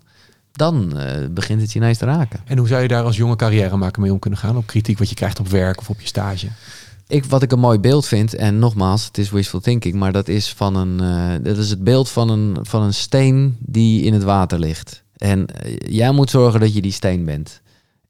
dan 0.52 0.98
eh, 0.98 1.26
begint 1.30 1.60
het 1.60 1.72
je 1.72 1.78
ineens 1.78 1.98
te 1.98 2.04
raken. 2.04 2.40
En 2.44 2.58
hoe 2.58 2.68
zou 2.68 2.82
je 2.82 2.88
daar 2.88 3.04
als 3.04 3.16
jonge 3.16 3.36
carrièremaker 3.36 4.02
mee 4.02 4.12
om 4.12 4.18
kunnen 4.18 4.38
gaan? 4.38 4.56
Op 4.56 4.66
kritiek 4.66 4.98
wat 4.98 5.08
je 5.08 5.14
krijgt 5.14 5.40
op 5.40 5.48
werk 5.48 5.78
of 5.78 5.90
op 5.90 6.00
je 6.00 6.06
stage? 6.06 6.48
Ik, 7.06 7.24
wat 7.24 7.42
ik 7.42 7.52
een 7.52 7.58
mooi 7.58 7.78
beeld 7.78 8.06
vind, 8.06 8.34
en 8.34 8.58
nogmaals, 8.58 9.04
het 9.04 9.18
is 9.18 9.30
wishful 9.30 9.60
thinking, 9.60 9.94
maar 9.94 10.12
dat 10.12 10.28
is 10.28 10.52
van 10.52 10.76
een. 10.76 11.00
eh, 11.00 11.44
dat 11.44 11.56
is 11.56 11.70
het 11.70 11.84
beeld 11.84 12.10
van 12.10 12.28
een, 12.28 12.56
van 12.62 12.82
een 12.82 12.94
steen 12.94 13.56
die 13.60 14.02
in 14.02 14.12
het 14.12 14.22
water 14.22 14.58
ligt. 14.58 15.02
En 15.20 15.46
eh, 15.46 15.76
jij 15.78 16.10
moet 16.10 16.30
zorgen 16.30 16.60
dat 16.60 16.74
je 16.74 16.80
die 16.80 16.92
steen 16.92 17.24
bent. 17.24 17.60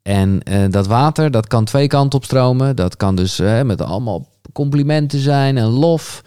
En 0.02 0.42
eh, 0.42 0.64
dat 0.70 0.86
water, 0.86 1.30
dat 1.30 1.46
kan 1.46 1.64
twee 1.64 1.86
kanten 1.86 2.18
op 2.18 2.24
stromen. 2.24 2.76
Dat 2.76 2.96
kan 2.96 3.14
dus 3.14 3.38
eh, 3.38 3.62
met 3.62 3.82
allemaal 3.82 4.26
complimenten 4.52 5.18
zijn 5.18 5.56
en 5.56 5.66
lof. 5.66 6.22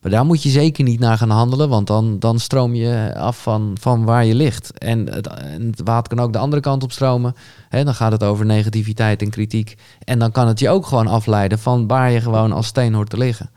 Maar 0.00 0.10
daar 0.10 0.24
moet 0.24 0.42
je 0.42 0.48
zeker 0.48 0.84
niet 0.84 1.00
naar 1.00 1.18
gaan 1.18 1.30
handelen, 1.30 1.68
want 1.68 1.86
dan, 1.86 2.18
dan 2.18 2.38
stroom 2.38 2.74
je 2.74 3.14
af 3.16 3.42
van, 3.42 3.76
van 3.80 4.04
waar 4.04 4.24
je 4.24 4.34
ligt. 4.34 4.78
En 4.78 5.12
het, 5.12 5.28
het 5.44 5.80
water 5.84 6.16
kan 6.16 6.24
ook 6.24 6.32
de 6.32 6.38
andere 6.38 6.62
kant 6.62 6.82
op 6.82 6.92
stromen. 6.92 7.34
Hè, 7.68 7.84
dan 7.84 7.94
gaat 7.94 8.12
het 8.12 8.22
over 8.22 8.46
negativiteit 8.46 9.22
en 9.22 9.30
kritiek. 9.30 9.76
En 10.04 10.18
dan 10.18 10.32
kan 10.32 10.48
het 10.48 10.58
je 10.58 10.68
ook 10.68 10.86
gewoon 10.86 11.06
afleiden 11.06 11.58
van 11.58 11.86
waar 11.86 12.10
je 12.10 12.20
gewoon 12.20 12.52
als 12.52 12.66
steen 12.66 12.94
hoort 12.94 13.10
te 13.10 13.18
liggen. 13.18 13.50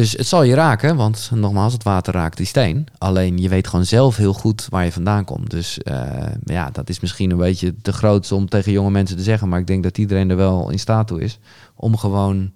Dus 0.00 0.12
het 0.12 0.26
zal 0.26 0.42
je 0.42 0.54
raken, 0.54 0.96
want 0.96 1.30
nogmaals, 1.34 1.72
het 1.72 1.82
water 1.82 2.14
raakt 2.14 2.36
die 2.36 2.46
steen. 2.46 2.86
Alleen 2.98 3.38
je 3.38 3.48
weet 3.48 3.66
gewoon 3.68 3.84
zelf 3.84 4.16
heel 4.16 4.32
goed 4.32 4.66
waar 4.70 4.84
je 4.84 4.92
vandaan 4.92 5.24
komt. 5.24 5.50
Dus 5.50 5.78
eh, 5.78 6.26
ja, 6.44 6.70
dat 6.70 6.88
is 6.88 7.00
misschien 7.00 7.30
een 7.30 7.36
beetje 7.36 7.74
te 7.82 7.92
groot 7.92 8.32
om 8.32 8.48
tegen 8.48 8.72
jonge 8.72 8.90
mensen 8.90 9.16
te 9.16 9.22
zeggen. 9.22 9.48
Maar 9.48 9.60
ik 9.60 9.66
denk 9.66 9.82
dat 9.82 9.98
iedereen 9.98 10.30
er 10.30 10.36
wel 10.36 10.70
in 10.70 10.78
staat 10.78 11.06
toe 11.06 11.20
is 11.20 11.38
om 11.74 11.96
gewoon 11.96 12.52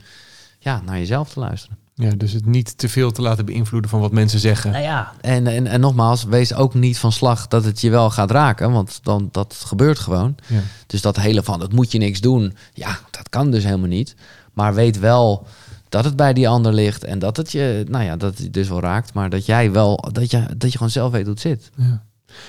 ja, 0.59 0.83
naar 0.85 0.99
jezelf 0.99 1.33
te 1.33 1.41
luisteren. 1.41 1.79
Ja, 1.95 2.11
dus 2.11 2.33
het 2.33 2.47
niet 2.47 2.79
te 2.79 2.89
veel 2.89 3.11
te 3.11 3.23
laten 3.23 3.45
beïnvloeden 3.45 3.91
van 3.91 4.01
wat 4.01 4.13
mensen 4.13 4.41
zeggen. 4.41 4.71
Nou 4.71 4.83
ja. 4.83 5.13
En, 5.21 5.47
en, 5.47 5.67
en 5.67 5.81
nogmaals, 5.81 6.25
wees 6.25 6.55
ook 6.55 6.75
niet 6.75 6.99
van 6.99 7.13
slag 7.13 7.49
dat 7.49 7.65
het 7.65 7.81
je 7.81 7.91
wel 7.91 8.11
gaat 8.11 8.31
raken, 8.31 8.73
want 8.73 9.01
dan, 9.03 9.29
dat 9.33 9.63
gebeurt 9.67 9.99
gewoon. 9.99 10.35
Ja. 10.47 10.61
Dus 10.87 11.01
dat 11.01 11.17
hele 11.17 11.43
van, 11.43 11.59
dat 11.59 11.73
moet 11.73 11.93
je 11.93 11.99
niks 11.99 12.21
doen. 12.21 12.57
Ja, 12.73 12.99
dat 13.11 13.29
kan 13.29 13.51
dus 13.51 13.65
helemaal 13.65 13.89
niet. 13.89 14.15
Maar 14.53 14.75
weet 14.75 14.99
wel 14.99 15.47
dat 15.95 16.05
het 16.05 16.17
bij 16.17 16.33
die 16.33 16.49
ander 16.49 16.73
ligt 16.73 17.05
en 17.05 17.19
dat 17.19 17.37
het 17.37 17.53
je, 17.53 17.85
nou 17.89 18.05
ja, 18.05 18.17
dat 18.17 18.39
het 18.39 18.53
dus 18.53 18.69
wel 18.69 18.81
raakt. 18.81 19.15
Maar 19.15 19.31
dat 19.31 19.47
jij 19.47 19.73
wel, 19.73 20.09
dat 20.13 20.31
je, 20.31 20.47
dat 20.57 20.71
je 20.71 20.77
gewoon 20.77 20.93
zelf 20.93 21.13
weet 21.13 21.23
hoe 21.23 21.31
het 21.31 21.41
zit. 21.41 21.71
Ja. 21.77 22.03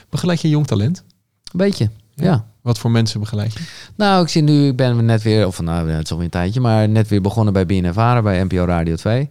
Begeleid 0.10 0.42
je 0.42 0.50
jong 0.50 0.68
talent? 0.68 1.04
Een 1.52 1.58
beetje, 1.58 1.90
Ja. 2.14 2.24
ja. 2.24 2.46
Wat 2.62 2.80
voor 2.80 2.92
mensen 2.92 3.20
begeleid 3.20 3.54
je? 3.54 3.60
Nou, 3.96 4.24
ik 4.24 4.30
zie 4.30 4.42
nu, 4.42 4.68
ik 4.68 4.76
ben 4.76 5.06
net 5.06 5.22
weer, 5.22 5.48
of 5.48 5.62
nou, 5.62 5.90
het 5.90 6.04
is 6.04 6.10
alweer 6.12 6.26
een 6.26 6.32
tijdje, 6.32 6.60
maar 6.60 6.90
net 6.90 7.08
weer 7.08 7.22
begonnen 7.22 7.54
bij 7.54 7.66
BNNVARA, 7.66 8.22
bij 8.22 8.44
NPO 8.44 8.66
Radio 8.66 8.96
2. 8.96 9.30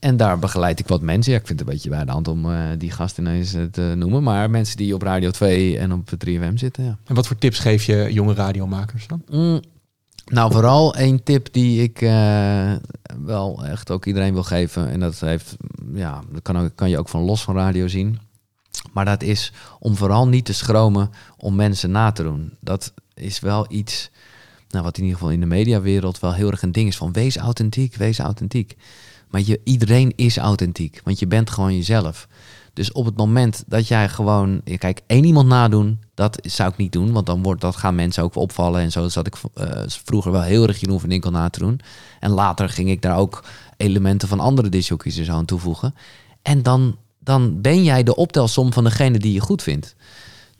En 0.00 0.16
daar 0.16 0.38
begeleid 0.38 0.78
ik 0.78 0.88
wat 0.88 1.02
mensen. 1.02 1.32
Ja, 1.32 1.38
ik 1.38 1.46
vind 1.46 1.58
het 1.58 1.68
een 1.68 1.74
beetje 1.74 1.90
bij 1.90 2.04
de 2.04 2.10
hand 2.10 2.28
om 2.28 2.50
eh, 2.50 2.58
die 2.78 2.90
gast 2.90 3.18
ineens 3.18 3.54
eh, 3.54 3.62
te 3.62 3.92
noemen. 3.96 4.22
Maar 4.22 4.50
mensen 4.50 4.76
die 4.76 4.94
op 4.94 5.02
Radio 5.02 5.30
2 5.30 5.78
en 5.78 5.92
op 5.92 6.10
3FM 6.26 6.54
zitten, 6.54 6.84
ja. 6.84 6.98
En 7.04 7.14
wat 7.14 7.26
voor 7.26 7.38
tips 7.38 7.58
geef 7.58 7.84
je 7.84 8.08
jonge 8.12 8.34
radiomakers 8.34 9.06
dan? 9.06 9.22
Mm, 9.30 9.60
nou, 10.28 10.52
vooral 10.52 10.94
één 10.94 11.22
tip 11.22 11.52
die 11.52 11.82
ik 11.82 12.02
eh, 12.02 12.72
wel 13.24 13.64
echt 13.64 13.90
ook 13.90 14.06
iedereen 14.06 14.32
wil 14.32 14.42
geven. 14.42 14.88
En 14.88 15.00
dat 15.00 15.20
heeft, 15.20 15.56
ja, 15.92 16.22
dat 16.32 16.42
kan, 16.42 16.74
kan 16.74 16.90
je 16.90 16.98
ook 16.98 17.08
van 17.08 17.22
los 17.22 17.42
van 17.42 17.56
radio 17.56 17.88
zien. 17.88 18.18
Maar 18.92 19.04
dat 19.04 19.22
is 19.22 19.52
om 19.78 19.96
vooral 19.96 20.28
niet 20.28 20.44
te 20.44 20.52
schromen 20.52 21.10
om 21.36 21.54
mensen 21.54 21.90
na 21.90 22.12
te 22.12 22.22
doen. 22.22 22.52
Dat 22.60 22.92
is 23.14 23.40
wel 23.40 23.66
iets, 23.68 24.10
nou, 24.68 24.84
wat 24.84 24.96
in 24.96 25.02
ieder 25.02 25.18
geval 25.18 25.32
in 25.32 25.40
de 25.40 25.46
mediawereld 25.46 26.20
wel 26.20 26.34
heel 26.34 26.50
erg 26.50 26.62
een 26.62 26.72
ding 26.72 26.88
is. 26.88 26.96
Van 26.96 27.12
wees 27.12 27.36
authentiek, 27.36 27.94
wees 27.94 28.18
authentiek. 28.18 28.76
Maar 29.30 29.40
je, 29.44 29.60
iedereen 29.64 30.12
is 30.16 30.36
authentiek, 30.36 31.00
want 31.04 31.18
je 31.18 31.26
bent 31.26 31.50
gewoon 31.50 31.74
jezelf. 31.74 32.28
Dus 32.72 32.92
op 32.92 33.04
het 33.04 33.16
moment 33.16 33.64
dat 33.66 33.88
jij 33.88 34.08
gewoon, 34.08 34.60
kijk, 34.78 35.00
één 35.06 35.24
iemand 35.24 35.48
nadoen, 35.48 36.00
dat 36.14 36.38
zou 36.42 36.70
ik 36.70 36.76
niet 36.76 36.92
doen, 36.92 37.12
want 37.12 37.26
dan 37.26 37.42
wordt, 37.42 37.60
dat 37.60 37.76
gaan 37.76 37.94
mensen 37.94 38.22
ook 38.22 38.36
opvallen 38.36 38.80
en 38.80 38.92
zo. 38.92 39.08
zat 39.08 39.26
ik 39.26 39.34
eh, 39.54 39.82
vroeger 39.86 40.32
wel 40.32 40.42
heel 40.42 40.66
erg 40.66 40.80
Jeroen 40.80 41.00
van 41.00 41.10
Inkel 41.10 41.30
na 41.30 41.48
te 41.48 41.58
doen. 41.58 41.80
En 42.20 42.30
later 42.30 42.68
ging 42.68 42.90
ik 42.90 43.02
daar 43.02 43.16
ook 43.16 43.44
elementen 43.76 44.28
van 44.28 44.40
andere 44.40 44.68
discjockeys 44.68 45.16
en 45.16 45.24
zo 45.24 45.32
aan 45.32 45.44
toevoegen. 45.44 45.94
En 46.42 46.62
dan, 46.62 46.96
dan 47.18 47.60
ben 47.60 47.84
jij 47.84 48.02
de 48.02 48.16
optelsom 48.16 48.72
van 48.72 48.84
degene 48.84 49.18
die 49.18 49.32
je 49.32 49.40
goed 49.40 49.62
vindt. 49.62 49.96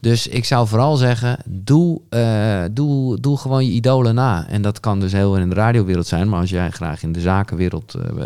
Dus 0.01 0.27
ik 0.27 0.45
zou 0.45 0.69
vooral 0.69 0.97
zeggen, 0.97 1.39
doe, 1.47 2.01
eh, 2.09 2.65
doe, 2.71 3.21
doe 3.21 3.39
gewoon 3.39 3.65
je 3.65 3.71
idolen 3.73 4.15
na. 4.15 4.47
En 4.49 4.63
dat 4.63 4.81
kan 4.81 5.01
dus 5.01 5.13
heel 5.13 5.37
in 5.37 5.49
de 5.49 5.55
radiowereld 5.55 6.07
zijn, 6.07 6.29
maar 6.29 6.41
als 6.41 6.51
jij 6.51 6.71
graag 6.71 7.03
in 7.03 7.13
de 7.13 7.21
zakenwereld, 7.21 7.95
eh, 7.95 8.25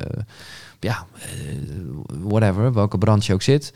ja, 0.80 1.06
eh, 1.14 1.28
whatever, 2.28 2.72
welke 2.72 2.98
branche 2.98 3.26
je 3.26 3.32
ook 3.32 3.42
zit, 3.42 3.72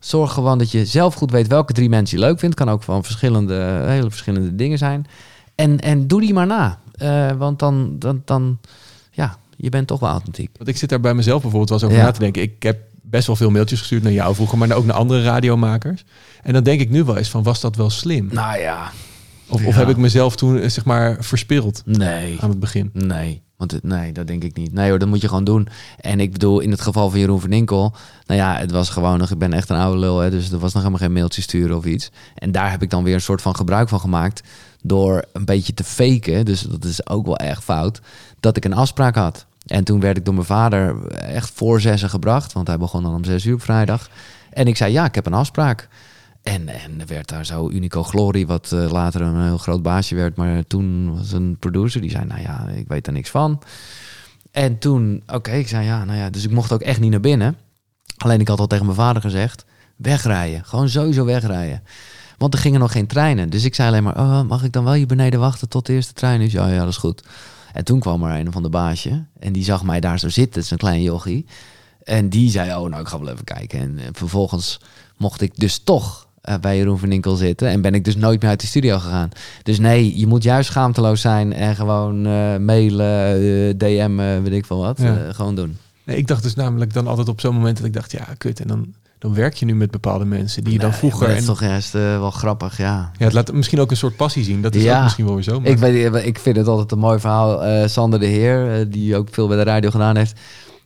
zorg 0.00 0.32
gewoon 0.32 0.58
dat 0.58 0.70
je 0.70 0.86
zelf 0.86 1.14
goed 1.14 1.30
weet 1.30 1.46
welke 1.46 1.72
drie 1.72 1.88
mensen 1.88 2.18
je 2.18 2.24
leuk 2.24 2.38
vindt. 2.38 2.54
Kan 2.54 2.70
ook 2.70 2.82
van 2.82 3.04
verschillende, 3.04 3.82
hele 3.86 4.10
verschillende 4.10 4.54
dingen 4.54 4.78
zijn. 4.78 5.06
En, 5.54 5.80
en 5.80 6.06
doe 6.06 6.20
die 6.20 6.34
maar 6.34 6.46
na. 6.46 6.78
Want 7.38 7.58
dan, 7.58 7.98
dan, 7.98 8.22
dan, 8.24 8.58
ja, 9.10 9.36
je 9.56 9.68
bent 9.68 9.86
toch 9.86 10.00
wel 10.00 10.10
authentiek. 10.10 10.50
Want 10.56 10.68
ik 10.68 10.76
zit 10.76 10.88
daar 10.88 11.00
bij 11.00 11.14
mezelf 11.14 11.42
bijvoorbeeld 11.42 11.70
wel 11.70 11.78
eens 11.78 11.88
over 11.88 11.98
Ja. 11.98 12.06
na 12.06 12.12
te 12.12 12.20
denken. 12.20 12.42
Ik 12.42 12.62
heb 12.62 12.78
best 13.02 13.26
wel 13.26 13.36
veel 13.36 13.50
mailtjes 13.50 13.78
gestuurd 13.78 14.02
naar 14.02 14.12
jou 14.12 14.34
vroeger, 14.34 14.58
maar 14.58 14.72
ook 14.72 14.84
naar 14.84 14.96
andere 14.96 15.22
radiomakers. 15.22 16.04
En 16.42 16.52
dan 16.52 16.62
denk 16.62 16.80
ik 16.80 16.90
nu 16.90 17.04
wel 17.04 17.16
eens 17.16 17.30
van, 17.30 17.42
was 17.42 17.60
dat 17.60 17.76
wel 17.76 17.90
slim? 17.90 18.28
Nou 18.32 18.58
ja, 18.58 18.90
Of, 19.48 19.74
heb 19.74 19.88
ik 19.88 19.96
mezelf 19.96 20.36
toen, 20.36 20.58
eh, 20.58 20.68
zeg 20.68 20.84
maar, 20.84 21.16
verspild 21.20 21.82
nee. 21.84 22.36
aan 22.40 22.48
het 22.48 22.60
begin? 22.60 22.90
Nee, 22.92 23.42
want 23.56 23.82
nee, 23.82 24.12
dat 24.12 24.26
denk 24.26 24.44
ik 24.44 24.56
niet. 24.56 24.72
Nee 24.72 24.88
hoor, 24.88 24.98
dat 24.98 25.08
moet 25.08 25.20
je 25.20 25.28
gewoon 25.28 25.44
doen. 25.44 25.68
En 26.00 26.20
ik 26.20 26.32
bedoel, 26.32 26.60
in 26.60 26.70
het 26.70 26.80
geval 26.80 27.10
van 27.10 27.18
Jeroen 27.18 27.40
van 27.40 27.52
Inkel, 27.52 27.94
nou 28.26 28.40
ja, 28.40 28.56
het 28.56 28.70
was 28.70 28.88
gewoon 28.88 29.18
nog, 29.18 29.30
ik 29.30 29.38
ben 29.38 29.52
echt 29.52 29.68
een 29.68 29.76
oude 29.76 29.98
lul, 29.98 30.18
hè, 30.18 30.30
dus 30.30 30.52
er 30.52 30.58
was 30.58 30.72
nog 30.72 30.82
helemaal 30.82 31.06
geen 31.06 31.12
mailtje 31.12 31.42
sturen 31.42 31.76
of 31.76 31.84
iets. 31.84 32.10
En 32.34 32.52
daar 32.52 32.70
heb 32.70 32.82
ik 32.82 32.90
dan 32.90 33.04
weer 33.04 33.14
een 33.14 33.20
soort 33.20 33.42
van 33.42 33.56
gebruik 33.56 33.88
van 33.88 34.00
gemaakt 34.00 34.42
door 34.82 35.24
een 35.32 35.44
beetje 35.44 35.74
te 35.74 35.84
faken, 35.84 36.44
dus 36.44 36.60
dat 36.60 36.84
is 36.84 37.06
ook 37.06 37.26
wel 37.26 37.36
echt 37.36 37.62
fout, 37.62 38.00
dat 38.40 38.56
ik 38.56 38.64
een 38.64 38.74
afspraak 38.74 39.14
had. 39.14 39.46
En 39.70 39.84
toen 39.84 40.00
werd 40.00 40.16
ik 40.16 40.24
door 40.24 40.34
mijn 40.34 40.46
vader 40.46 41.06
echt 41.08 41.50
voor 41.54 41.80
zessen 41.80 42.10
gebracht, 42.10 42.52
want 42.52 42.66
hij 42.66 42.78
begon 42.78 43.02
dan 43.02 43.14
om 43.14 43.24
zes 43.24 43.44
uur 43.44 43.54
op 43.54 43.62
vrijdag. 43.62 44.08
En 44.50 44.66
ik 44.66 44.76
zei, 44.76 44.92
ja, 44.92 45.04
ik 45.04 45.14
heb 45.14 45.26
een 45.26 45.34
afspraak. 45.34 45.88
En, 46.42 46.68
en 46.68 47.00
er 47.00 47.06
werd 47.06 47.28
daar 47.28 47.46
zo 47.46 47.68
Unico 47.68 48.02
Glory, 48.02 48.46
wat 48.46 48.72
eh, 48.72 48.90
later 48.90 49.20
een 49.20 49.44
heel 49.44 49.58
groot 49.58 49.82
baasje 49.82 50.14
werd. 50.14 50.36
Maar 50.36 50.66
toen 50.66 51.16
was 51.16 51.32
een 51.32 51.56
producer 51.58 52.00
die 52.00 52.10
zei, 52.10 52.24
nou 52.24 52.40
ja, 52.40 52.66
ik 52.74 52.88
weet 52.88 53.06
er 53.06 53.12
niks 53.12 53.30
van. 53.30 53.62
En 54.50 54.78
toen, 54.78 55.22
oké, 55.26 55.50
ik 55.50 55.68
zei 55.68 55.84
ja, 55.84 56.04
nou 56.04 56.18
ja, 56.18 56.30
dus 56.30 56.44
ik 56.44 56.50
mocht 56.50 56.72
ook 56.72 56.80
echt 56.80 57.00
niet 57.00 57.10
naar 57.10 57.20
binnen. 57.20 57.56
Alleen 58.16 58.40
ik 58.40 58.48
had 58.48 58.60
al 58.60 58.66
tegen 58.66 58.84
mijn 58.84 58.96
vader 58.96 59.22
gezegd, 59.22 59.64
wegrijden. 59.96 60.64
Gewoon 60.64 60.88
sowieso 60.88 61.24
wegrijden. 61.24 61.82
Want 62.38 62.54
er 62.54 62.60
gingen 62.60 62.80
nog 62.80 62.92
geen 62.92 63.06
treinen. 63.06 63.50
Dus 63.50 63.64
ik 63.64 63.74
zei 63.74 63.88
alleen 63.88 64.02
maar, 64.02 64.18
oh, 64.18 64.42
mag 64.42 64.64
ik 64.64 64.72
dan 64.72 64.84
wel 64.84 64.92
hier 64.92 65.06
beneden 65.06 65.40
wachten 65.40 65.68
tot 65.68 65.86
de 65.86 65.92
eerste 65.92 66.12
trein 66.12 66.40
is? 66.40 66.52
Ja, 66.52 66.68
ja, 66.68 66.78
dat 66.78 66.88
is 66.88 66.96
goed. 66.96 67.22
En 67.72 67.84
toen 67.84 68.00
kwam 68.00 68.22
er 68.22 68.38
een 68.38 68.52
van 68.52 68.62
de 68.62 68.68
baasje. 68.68 69.24
En 69.38 69.52
die 69.52 69.64
zag 69.64 69.84
mij 69.84 70.00
daar 70.00 70.18
zo 70.18 70.28
zitten, 70.28 70.64
zo'n 70.64 70.78
klein 70.78 71.02
jochie. 71.02 71.46
En 72.02 72.28
die 72.28 72.50
zei, 72.50 72.74
oh, 72.74 72.88
nou, 72.88 73.02
ik 73.02 73.08
ga 73.08 73.18
wel 73.18 73.32
even 73.32 73.44
kijken. 73.44 73.80
En, 73.80 73.98
eh, 73.98 74.04
vervolgens 74.12 74.80
mocht 75.16 75.40
ik 75.40 75.56
dus 75.56 75.78
toch 75.78 76.28
uh, 76.44 76.54
bij 76.60 76.76
Jeroen 76.76 76.98
van 76.98 77.12
Inkel 77.12 77.36
zitten. 77.36 77.68
En 77.68 77.80
ben 77.80 77.94
ik 77.94 78.04
dus 78.04 78.16
nooit 78.16 78.40
meer 78.40 78.50
uit 78.50 78.60
de 78.60 78.66
studio 78.66 78.98
gegaan. 78.98 79.28
Dus 79.62 79.78
nee, 79.78 80.18
je 80.18 80.26
moet 80.26 80.42
juist 80.42 80.70
schaamteloos 80.70 81.20
zijn 81.20 81.52
en 81.52 81.76
gewoon 81.76 82.26
uh, 82.26 82.56
mailen, 82.56 83.42
uh, 83.42 83.74
DM, 83.76 84.16
weet 84.42 84.52
ik 84.52 84.66
veel 84.66 84.80
wat. 84.80 84.98
Ja. 84.98 85.32
gewoon 85.32 85.54
doen. 85.54 85.76
Nee, 86.04 86.16
ik 86.16 86.26
dacht 86.26 86.42
dus 86.42 86.54
namelijk 86.54 86.92
dan 86.92 87.06
altijd 87.06 87.28
op 87.28 87.40
zo'n 87.40 87.54
moment 87.54 87.76
dat 87.76 87.86
ik 87.86 87.92
dacht, 87.92 88.12
ja, 88.12 88.26
kut. 88.38 88.60
En 88.60 88.68
dan, 88.68 88.94
dan 89.20 89.34
werk 89.34 89.54
je 89.54 89.64
nu 89.64 89.74
met 89.74 89.90
bepaalde 89.90 90.24
mensen 90.24 90.64
die 90.64 90.72
je 90.72 90.78
dan 90.78 90.88
Nee, 90.90 90.98
vroeger... 90.98 91.20
Dat 91.20 91.30
En, 91.30 91.36
is 91.36 91.44
toch 91.44 91.60
juist 91.60 91.92
wel 91.92 92.30
grappig, 92.30 92.76
ja. 92.78 93.10
ja, 93.18 93.24
het 93.24 93.32
laat 93.32 93.52
misschien 93.52 93.80
ook 93.80 93.90
een 93.90 93.96
soort 93.96 94.16
passie 94.16 94.44
zien. 94.44 94.62
Dat 94.62 94.74
is 94.74 94.82
Ja. 94.82 94.96
ook 94.96 95.02
misschien 95.02 95.24
wel 95.24 95.34
weer 95.34 95.42
zo. 95.42 95.60
Maar... 95.60 95.70
Ik, 95.70 95.78
weet, 95.78 96.26
ik 96.26 96.38
vind 96.38 96.56
het 96.56 96.66
altijd 96.66 96.92
een 96.92 96.98
mooi 96.98 97.18
verhaal. 97.20 97.64
Eh, 97.64 97.88
Sander 97.88 98.20
de 98.20 98.26
Heer, 98.26 98.72
eh, 98.80 98.86
die 98.88 99.16
ook 99.16 99.28
veel 99.30 99.48
bij 99.48 99.56
de 99.56 99.62
radio 99.62 99.90
gedaan 99.90 100.16
heeft. 100.16 100.40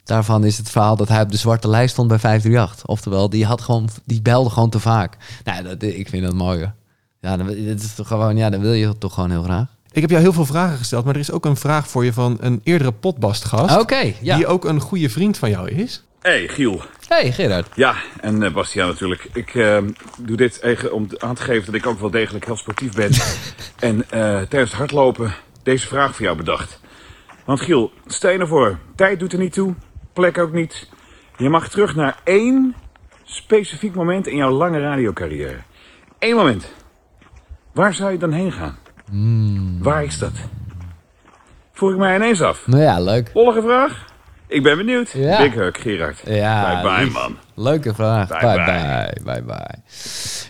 Daarvan 0.05 0.45
is 0.45 0.59
het 0.59 0.71
verhaal 0.71 0.97
dat 0.97 1.09
hij 1.09 1.23
op 1.23 1.31
de 1.31 1.37
zwarte 1.37 1.69
lijst 1.69 1.93
stond 1.93 2.09
bij 2.09 2.19
538. 2.19 2.87
Oftewel, 2.87 3.31
die, 3.31 3.45
had 3.45 3.61
gewoon, 3.61 3.89
die 4.05 4.23
belde 4.23 4.51
gewoon 4.51 4.71
te 4.71 4.81
vaak. 4.81 5.17
Nou, 5.45 5.63
dat, 5.63 5.83
ik 5.83 6.09
vind 6.09 6.25
dat 6.25 6.35
mooi. 6.35 6.73
Ja, 7.21 7.37
dan, 7.37 7.47
dat 7.47 7.81
is 7.81 7.95
toch 7.95 8.09
gewoon, 8.09 8.37
ja, 8.37 8.51
dan 8.51 8.61
wil 8.61 8.73
je 8.73 8.99
toch 8.99 9.15
gewoon 9.15 9.31
heel 9.31 9.43
graag. 9.43 9.67
Ik 9.93 10.01
heb 10.01 10.11
jou 10.11 10.23
heel 10.23 10.33
veel 10.33 10.47
vragen 10.47 10.77
gesteld, 10.79 11.05
maar 11.05 11.15
er 11.15 11.21
is 11.21 11.31
ook 11.31 11.45
een 11.45 11.57
vraag 11.57 11.89
voor 11.89 12.05
je 12.05 12.13
van 12.13 12.37
een 12.41 12.61
eerdere 12.65 12.93
potbastgast. 12.93 13.81
Oké, 13.81 14.13
ja. 14.21 14.37
Die 14.37 14.47
ook 14.47 14.65
een 14.65 14.81
goede 14.81 15.11
vriend 15.11 15.37
van 15.39 15.51
jou 15.51 15.71
is. 15.71 16.03
Hey 16.25 16.49
Giel. 16.49 16.81
Hey 17.09 17.33
Gerard. 17.33 17.67
Ja, 17.75 17.95
en 18.21 18.43
eh, 18.43 18.53
Bastiaan 18.53 18.89
natuurlijk. 18.89 19.29
Ik 19.33 19.55
eh, 19.55 19.79
doe 20.19 20.37
dit 20.37 20.63
even 20.63 20.93
om 20.93 21.09
aan 21.19 21.35
te 21.35 21.43
geven 21.43 21.67
dat 21.67 21.75
ik 21.75 21.87
ook 21.87 22.01
wel 22.01 22.11
degelijk 22.11 22.45
heel 22.45 22.57
sportief 22.57 22.95
ben. 22.95 23.11
en 23.89 24.03
eh, 24.11 24.21
tijdens 24.21 24.71
het 24.71 24.73
hardlopen 24.73 25.35
deze 25.63 25.87
vraag 25.87 26.15
voor 26.15 26.25
jou 26.25 26.37
bedacht. 26.37 26.81
Want 27.45 27.61
Giel, 27.61 27.93
stel 28.07 28.31
je 28.31 28.37
nou 28.37 28.49
voor, 28.49 28.79
tijd 28.95 29.19
doet 29.19 29.33
er 29.33 29.39
niet 29.39 29.53
toe, 29.53 29.75
plek 30.13 30.39
ook 30.39 30.53
niet. 30.53 30.89
Je 31.37 31.49
mag 31.49 31.69
terug 31.69 31.95
naar 31.95 32.19
één 32.25 32.75
specifiek 33.25 33.95
moment 33.95 34.27
in 34.27 34.37
jouw 34.37 34.51
lange 34.51 34.81
radiocarrière. 34.81 35.59
Eén 36.19 36.37
moment. 36.37 36.73
Waar 37.73 37.95
zou 37.95 38.13
je 38.13 38.19
dan 38.19 38.33
heen 38.33 38.53
gaan? 38.53 38.79
Waar 39.83 40.05
is 40.05 40.19
dat? 40.19 40.33
Vroeg 41.73 41.91
ik 41.91 41.97
mij 41.97 42.17
ineens 42.17 42.43
af. 42.43 42.67
Nou 42.67 42.83
ja, 42.83 43.01
leuk. 43.01 43.31
Lollige 43.35 43.63
vraag? 43.63 44.13
Ik 44.55 44.63
ben 44.63 44.77
benieuwd. 44.77 45.11
Ja. 45.11 45.39
Big 45.43 45.55
hug, 45.55 45.81
Gerard. 45.81 46.21
Ja, 46.25 46.83
bye 46.83 46.91
bye, 46.93 47.05
lief. 47.05 47.13
man. 47.13 47.37
Leuke 47.55 47.95
vraag. 47.95 48.29
Bye, 48.29 48.39
Bye 48.41 48.65
bye. 48.65 49.23
Bye 49.25 49.43
bye. 49.43 49.75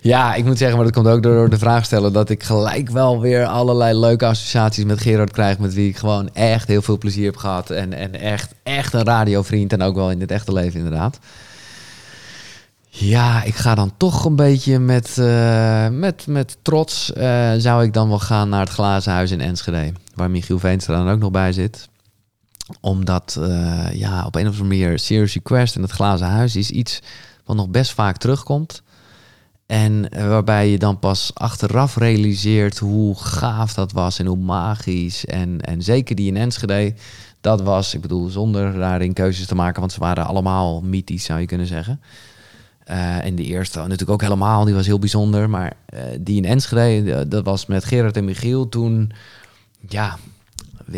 Ja, 0.01 0.35
ik 0.35 0.45
moet 0.45 0.59
zeggen, 0.59 0.77
maar 0.77 0.87
dat 0.87 0.95
komt 0.95 1.07
ook 1.07 1.23
door 1.23 1.49
de 1.51 1.59
vraag 1.59 1.85
stellen 1.85 2.13
dat 2.13 2.31
ik 2.31 2.43
gelijk 2.43 2.91
wel 2.91 3.21
weer 3.21 3.45
allerlei 3.45 3.99
leuke 3.99 4.27
associaties 4.27 4.85
met 4.85 5.01
Gerard 5.01 5.31
krijg, 5.31 5.59
met 5.59 5.75
wie 5.75 5.89
ik 5.89 5.97
gewoon 5.97 6.29
echt 6.33 6.69
heel 6.69 6.83
veel 6.83 6.99
plezier 6.99 7.25
heb 7.27 7.37
gehad. 7.37 7.71
En, 7.71 7.93
en 7.93 8.21
echt, 8.21 8.55
echt 8.63 8.93
een 8.93 9.05
radiovriend 9.05 9.73
en 9.73 9.83
ook 9.83 9.95
wel 9.95 10.11
in 10.11 10.21
het 10.21 10.31
echte 10.31 10.53
leven 10.53 10.79
inderdaad. 10.79 11.19
Ja, 12.89 13.43
ik 13.43 13.55
ga 13.55 13.75
dan 13.75 13.93
toch 13.97 14.25
een 14.25 14.37
beetje 14.37 14.79
met, 14.79 15.19
eh, 15.19 15.89
met, 15.89 16.27
met 16.29 16.57
trots. 16.63 17.13
eh, 17.13 17.51
zou 17.57 17.85
ik 17.85 17.93
dan 17.93 18.09
wel 18.09 18.19
gaan 18.19 18.49
naar 18.49 18.61
het 18.61 18.69
Glazen 18.69 19.13
Huis 19.13 19.31
in 19.31 19.41
Enschede. 19.41 19.93
Waar 20.15 20.31
Michiel 20.31 20.59
Veenstra 20.59 20.97
dan 20.97 21.11
ook 21.11 21.19
nog 21.21 21.31
bij 21.31 21.53
zit 21.53 21.89
omdat 22.81 23.39
eh, 23.41 23.93
ja, 23.93 24.27
op 24.27 24.35
een 24.35 24.49
of 24.49 24.61
andere 24.61 24.69
manier 24.69 24.99
Serious 24.99 25.35
Request 25.35 25.77
en 25.77 25.83
het 25.83 25.91
glazen 25.91 26.27
huis 26.27 26.57
is 26.57 26.71
iets 26.71 27.01
wat 27.45 27.57
nog 27.57 27.69
best 27.69 27.93
vaak 27.93 28.17
terugkomt. 28.17 28.83
En 29.67 30.11
eh, 30.11 30.29
waarbij 30.29 30.69
je 30.69 30.79
dan 30.79 30.99
pas 30.99 31.31
achteraf 31.35 31.97
realiseert 31.97 32.79
hoe 32.79 33.19
gaaf 33.19 33.75
dat 33.75 33.93
was 33.93 34.19
en 34.19 34.27
hoe 34.27 34.37
magisch. 34.37 35.27
En, 35.27 35.61
en 35.61 35.83
zeker 35.83 36.17
die 36.17 36.27
in 36.27 36.37
Enschede, 36.37 36.95
dat 37.41 37.63
was, 37.63 37.95
ik 37.95 38.01
bedoel, 38.01 38.29
zonder 38.29 38.73
daarin 38.73 39.13
keuzes 39.13 39.47
te 39.47 39.55
maken, 39.55 39.81
want 39.81 39.93
ze 39.93 40.01
waren 40.01 40.27
allemaal 40.27 40.81
mythisch, 40.81 41.25
zou 41.25 41.41
je 41.41 41.47
kunnen 41.47 41.67
zeggen. 41.67 42.01
Eh, 42.85 43.25
en 43.25 43.35
de 43.35 43.45
eerste 43.45 43.79
natuurlijk 43.79 44.11
ook 44.11 44.23
helemaal, 44.23 44.65
die 44.65 44.75
was 44.75 44.87
heel 44.87 44.99
bijzonder. 44.99 45.51
Maar 45.51 45.73
die 46.21 46.37
in 46.37 46.45
Enschede, 46.45 47.29
dat 47.29 47.45
was 47.45 47.67
met 47.67 47.85
Gerard 47.85 48.17
en 48.17 48.25
Michiel 48.25 48.69
toen, 48.69 49.13
ja, 49.89 50.19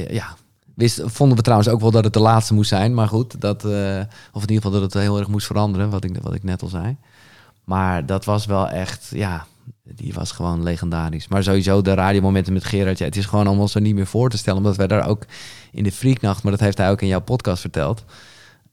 ja 0.09 0.37
Wist, 0.77 1.03
vonden 1.05 1.37
we 1.37 1.43
trouwens 1.43 1.69
ook 1.71 1.81
wel 1.81 1.91
dat 1.91 2.05
het 2.05 2.13
de 2.13 2.21
laatste 2.21 2.55
moest 2.55 2.69
zijn. 2.69 2.95
Maar 2.95 3.09
goed, 3.09 3.41
dat, 3.41 3.65
eh, 3.65 4.01
of 4.33 4.43
in 4.43 4.49
ieder 4.49 4.57
geval 4.57 4.71
dat 4.71 4.83
het 4.83 4.95
heel 5.03 5.19
erg 5.19 5.29
moest 5.29 5.47
veranderen, 5.47 5.91
wat 5.91 6.05
ik, 6.05 6.19
wat 6.23 6.35
ik 6.35 6.43
net 6.43 6.63
al 6.63 6.69
zei. 6.69 6.97
Maar 7.65 8.07
dat 8.07 8.25
was 8.25 8.47
wel 8.47 8.69
echt, 8.69 9.11
ja, 9.15 9.47
die 9.83 10.15
was 10.15 10.33
gewoon 10.33 10.63
legendarisch. 10.63 11.29
Maar 11.29 11.43
sowieso 11.43 11.83
de 11.83 11.95
radiomomenten 11.95 12.53
met 12.53 12.65
Gerard, 12.65 12.99
ja, 12.99 13.05
het 13.05 13.17
is 13.17 13.27
gewoon 13.27 13.47
allemaal 13.47 13.69
zo 13.69 13.81
niet 13.81 13.95
meer 13.95 14.07
voor 14.07 14.31
te 14.31 14.39
stellen. 14.39 14.59
Omdat 14.59 14.77
wij 14.77 14.87
daar 14.87 15.09
ook 15.09 15.27
in 15.73 15.85
de 15.85 15.93
Freaknacht, 15.93 16.43
maar 16.43 16.53
dat 16.53 16.61
heeft 16.61 16.79
hij 16.79 16.91
ook 16.91 17.01
in 17.01 17.09
jouw 17.09 17.21
podcast 17.21 17.61
verteld. 17.61 18.05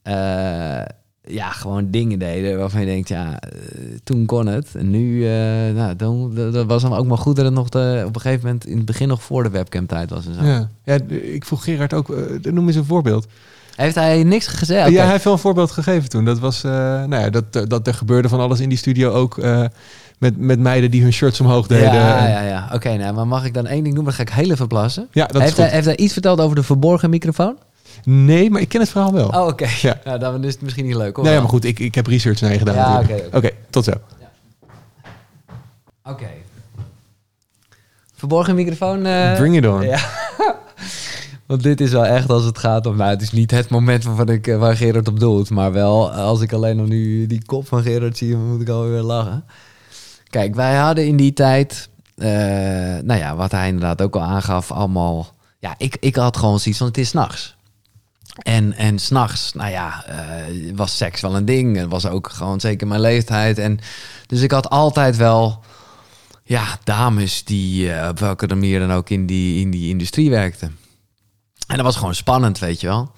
eh, 0.02 0.82
ja, 1.26 1.50
gewoon 1.50 1.90
dingen 1.90 2.18
deden 2.18 2.58
waarvan 2.58 2.80
je 2.80 2.86
denkt, 2.86 3.08
ja, 3.08 3.40
eh, 3.40 3.50
toen 4.04 4.26
kon 4.26 4.46
het. 4.46 4.68
En 4.74 4.90
nu, 4.90 5.26
eh, 5.26 5.74
nou, 5.74 5.96
dan, 5.96 6.34
dat 6.34 6.66
was 6.66 6.82
dan 6.82 6.94
ook 6.94 7.06
maar 7.06 7.18
goed 7.18 7.36
dat 7.36 7.44
het 7.44 7.54
nog 7.54 7.68
de, 7.68 8.02
op 8.06 8.14
een 8.14 8.20
gegeven 8.20 8.46
moment 8.46 8.66
in 8.66 8.76
het 8.76 8.86
begin 8.86 9.08
nog 9.08 9.22
voor 9.22 9.42
de 9.42 9.50
webcam 9.50 9.86
tijd 9.86 10.10
was 10.10 10.26
en 10.26 10.34
zo. 10.34 10.44
Ja. 10.44 10.68
ja, 10.84 10.98
ik 11.08 11.44
vroeg 11.44 11.64
Gerard 11.64 11.94
ook, 11.94 12.10
eh, 12.10 12.52
noem 12.52 12.66
eens 12.66 12.76
een 12.76 12.84
voorbeeld. 12.84 13.26
Heeft 13.76 13.94
hij 13.94 14.24
niks 14.24 14.46
gezegd? 14.46 14.90
Ja, 14.90 15.02
hij 15.02 15.10
heeft 15.10 15.24
wel 15.24 15.32
een 15.32 15.38
voorbeeld 15.38 15.70
gegeven 15.70 16.08
toen. 16.08 16.24
Dat 16.24 16.38
was, 16.38 16.62
nou 16.62 17.16
ja, 17.16 17.30
dat, 17.30 17.70
dat 17.70 17.86
er 17.86 17.94
gebeurde 17.94 18.28
van 18.28 18.40
alles 18.40 18.60
in 18.60 18.68
die 18.68 18.78
studio 18.78 19.10
ook 19.10 19.36
met, 20.18 20.38
met 20.38 20.58
meiden 20.58 20.90
die 20.90 21.02
hun 21.02 21.12
shirts 21.12 21.40
omhoog 21.40 21.66
deden. 21.66 21.92
Ja, 21.92 22.28
ja, 22.28 22.42
ja. 22.42 22.70
Oké, 22.72 22.96
nou, 22.96 23.14
maar 23.14 23.26
mag 23.26 23.44
ik 23.44 23.54
dan 23.54 23.66
één 23.66 23.82
ding 23.82 23.94
noemen? 23.94 24.14
Dan 24.16 24.26
ga 24.26 24.32
ik 24.32 24.38
heel 24.38 24.50
even 24.50 24.66
plassen. 24.66 25.08
Ja, 25.12 25.26
dat 25.26 25.34
is 25.34 25.42
heeft, 25.42 25.56
hij, 25.56 25.64
goed. 25.64 25.74
heeft 25.74 25.86
hij 25.86 25.96
iets 25.96 26.12
verteld 26.12 26.40
over 26.40 26.56
de 26.56 26.62
verborgen 26.62 27.10
microfoon? 27.10 27.56
Nee, 28.04 28.50
maar 28.50 28.60
ik 28.60 28.68
ken 28.68 28.80
het 28.80 28.90
verhaal 28.90 29.12
wel. 29.12 29.28
Oh, 29.28 29.46
oké. 29.46 29.66
Ja. 29.82 30.00
Nou, 30.04 30.18
dan 30.18 30.44
is 30.44 30.52
het 30.52 30.62
misschien 30.62 30.84
niet 30.86 30.94
leuk, 30.96 31.16
hoor. 31.16 31.24
nee, 31.24 31.38
maar 31.38 31.48
goed, 31.48 31.64
ik, 31.64 31.78
ik 31.78 31.94
heb 31.94 32.06
research 32.06 32.40
naar 32.40 32.52
je 32.52 32.58
gedaan. 32.58 32.74
Ja, 32.74 33.00
oké, 33.00 33.36
oké. 33.36 33.50
tot 33.70 33.84
zo. 33.84 33.92
Oké. 36.04 36.26
Verborgen 38.14 38.54
microfoon? 38.54 39.06
eh, 39.06 39.34
Bring 39.36 39.56
it 39.56 39.66
on. 39.66 39.82
Ja. 39.82 39.98
Want 41.46 41.62
dit 41.62 41.80
is 41.80 41.90
wel 41.90 42.06
echt 42.06 42.30
als 42.30 42.44
het 42.44 42.58
gaat 42.58 42.86
om... 42.86 42.96
Nou, 42.96 43.10
het 43.10 43.22
is 43.22 43.32
niet 43.32 43.50
het 43.50 43.68
moment 43.68 44.04
waarvan 44.04 44.28
ik, 44.28 44.46
eh, 44.46 44.58
waar 44.58 44.76
Gerard 44.76 45.08
op 45.08 45.20
doelt. 45.20 45.50
Maar 45.50 45.72
wel, 45.72 46.12
eh, 46.12 46.18
als 46.18 46.40
ik 46.40 46.52
alleen 46.52 46.76
nog 46.76 46.86
nu 46.86 47.26
die 47.26 47.44
kop 47.46 47.66
van 47.66 47.82
Gerard 47.82 48.16
zie... 48.16 48.30
dan 48.30 48.50
moet 48.50 48.60
ik 48.60 48.68
alweer 48.68 49.02
lachen. 49.02 49.44
Kijk, 50.30 50.54
wij 50.54 50.74
hadden 50.76 51.06
in 51.06 51.16
die 51.16 51.32
tijd... 51.32 51.88
nou 53.04 53.14
ja, 53.18 53.36
wat 53.36 53.50
hij 53.52 53.66
inderdaad 53.68 54.02
ook 54.02 54.14
al 54.16 54.22
aangaf, 54.22 54.72
allemaal... 54.72 55.26
Ja, 55.58 55.74
ik, 55.78 55.96
ik 56.00 56.16
had 56.16 56.36
gewoon 56.36 56.58
zoiets 56.60 56.78
van, 56.78 56.86
het 56.88 56.98
is 56.98 57.08
s'nachts. 57.08 57.56
En, 58.42 58.72
en 58.72 58.98
s'nachts, 58.98 59.52
nou 59.52 59.70
ja, 59.70 60.04
eh, 60.06 60.72
was 60.74 60.96
seks 60.96 61.20
wel 61.20 61.36
een 61.36 61.44
ding. 61.44 61.76
Het 61.76 61.90
was 61.90 62.06
ook 62.06 62.28
gewoon 62.28 62.60
zeker 62.60 62.86
mijn 62.86 63.00
leeftijd. 63.00 63.58
En, 63.58 63.78
dus 64.26 64.40
ik 64.40 64.50
had 64.50 64.70
altijd 64.70 65.16
wel 65.16 65.62
ja, 66.44 66.78
dames 66.84 67.44
die 67.44 67.92
eh, 67.92 68.08
op 68.08 68.18
welke 68.18 68.46
manier 68.46 68.80
dan 68.80 68.92
ook 68.92 69.10
in 69.10 69.26
die, 69.26 69.60
in 69.60 69.70
die 69.70 69.88
industrie 69.88 70.30
werkten. 70.30 70.76
En 71.66 71.76
dat 71.76 71.84
was 71.84 71.96
gewoon 71.96 72.14
spannend, 72.14 72.58
weet 72.58 72.80
je 72.80 72.86
wel. 72.86 73.12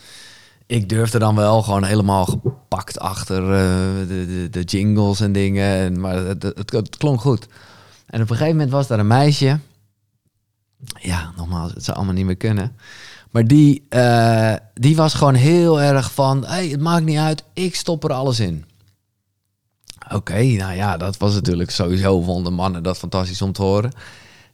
Ik 0.67 0.89
durfde 0.89 1.19
dan 1.19 1.35
wel 1.35 1.62
gewoon 1.62 1.85
helemaal 1.85 2.25
gepakt 2.25 2.99
achter 2.99 3.43
eh, 3.43 4.09
de, 4.09 4.27
de, 4.27 4.49
de 4.51 4.62
jingles 4.62 5.21
en 5.21 5.33
dingen. 5.33 5.77
En, 5.77 6.01
maar 6.01 6.14
het, 6.14 6.43
het, 6.43 6.71
het 6.71 6.97
klonk 6.97 7.21
goed. 7.21 7.47
En 8.07 8.23
op 8.23 8.31
een 8.31 8.37
gegeven 8.37 8.57
moment 8.57 8.71
was 8.71 8.87
daar 8.87 8.99
een 8.99 9.07
meisje. 9.07 9.59
Ja, 11.01 11.33
nogmaals, 11.37 11.73
het 11.73 11.85
zou 11.85 11.97
allemaal 11.97 12.14
niet 12.14 12.27
meer 12.27 12.37
kunnen. 12.37 12.77
Maar 13.31 13.47
die, 13.47 13.87
eh, 13.89 14.55
die 14.74 14.97
was 14.97 15.14
gewoon 15.14 15.35
heel 15.35 15.81
erg 15.81 16.12
van... 16.12 16.45
Hey, 16.47 16.68
het 16.68 16.81
maakt 16.81 17.05
niet 17.05 17.18
uit, 17.18 17.45
ik 17.53 17.74
stop 17.74 18.05
er 18.05 18.12
alles 18.12 18.41
in. 18.41 18.64
Oké, 20.12 20.43
nou 20.43 20.74
ja, 20.74 20.97
dat 20.97 21.16
was 21.16 21.35
natuurlijk 21.35 21.70
sowieso 21.70 22.22
vonden 22.22 22.53
mannen 22.53 22.83
dat 22.83 22.99
fantastisch 22.99 23.43
om 23.43 23.53
te 23.53 23.62
horen. 23.62 23.93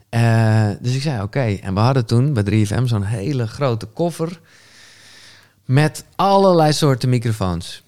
Eh, 0.08 0.68
dus 0.80 0.94
ik 0.94 1.02
zei 1.02 1.22
oké. 1.22 1.58
En 1.62 1.74
we 1.74 1.80
hadden 1.80 2.06
toen 2.06 2.32
bij 2.32 2.42
3FM 2.42 2.84
zo'n 2.84 3.02
hele 3.02 3.46
grote 3.46 3.86
koffer 3.86 4.40
met 5.64 6.04
allerlei 6.16 6.72
soorten 6.72 7.08
microfoons. 7.08 7.82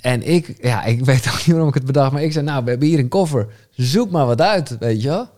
En 0.00 0.28
ik, 0.28 0.56
ja, 0.62 0.84
ik 0.84 1.04
weet 1.10 1.28
ook 1.28 1.36
niet 1.36 1.46
waarom 1.46 1.68
ik 1.68 1.74
het 1.74 1.86
bedacht, 1.86 2.12
maar 2.12 2.22
ik 2.22 2.32
zei 2.32 2.44
nou, 2.44 2.64
we 2.64 2.70
hebben 2.70 2.88
hier 2.88 2.98
een 2.98 3.08
koffer, 3.08 3.46
zoek 3.70 4.10
maar 4.10 4.26
wat 4.26 4.40
uit, 4.40 4.78
weet 4.78 5.02
je 5.02 5.08
wel. 5.08 5.28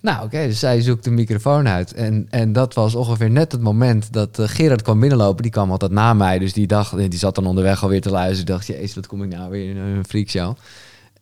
Nou 0.00 0.24
oké, 0.24 0.46
dus 0.46 0.58
zij 0.58 0.80
zoekt 0.80 1.04
de 1.04 1.10
microfoon 1.10 1.68
uit. 1.68 1.92
En, 1.92 2.26
en 2.30 2.52
dat 2.52 2.74
was 2.74 2.94
ongeveer 2.94 3.30
net 3.30 3.52
het 3.52 3.60
moment 3.60 4.12
dat 4.12 4.38
eh, 4.38 4.48
Gerard 4.48 4.82
kwam 4.82 5.00
binnenlopen. 5.00 5.42
Die 5.42 5.52
kwam 5.52 5.70
altijd 5.70 5.90
na 5.90 6.14
mij, 6.14 6.38
dus 6.38 6.52
die, 6.52 6.66
dacht, 6.66 6.96
die 6.96 7.18
zat 7.18 7.34
dan 7.34 7.46
onderweg 7.46 7.82
alweer 7.82 8.00
te 8.00 8.10
luisteren. 8.10 8.40
Ik 8.40 8.46
dacht, 8.46 8.66
jezus, 8.66 8.94
wat 8.94 9.06
kom 9.06 9.22
ik 9.22 9.28
nou 9.28 9.50
weer 9.50 9.70
in 9.70 9.76
een 9.76 10.04
freakshow. 10.04 10.56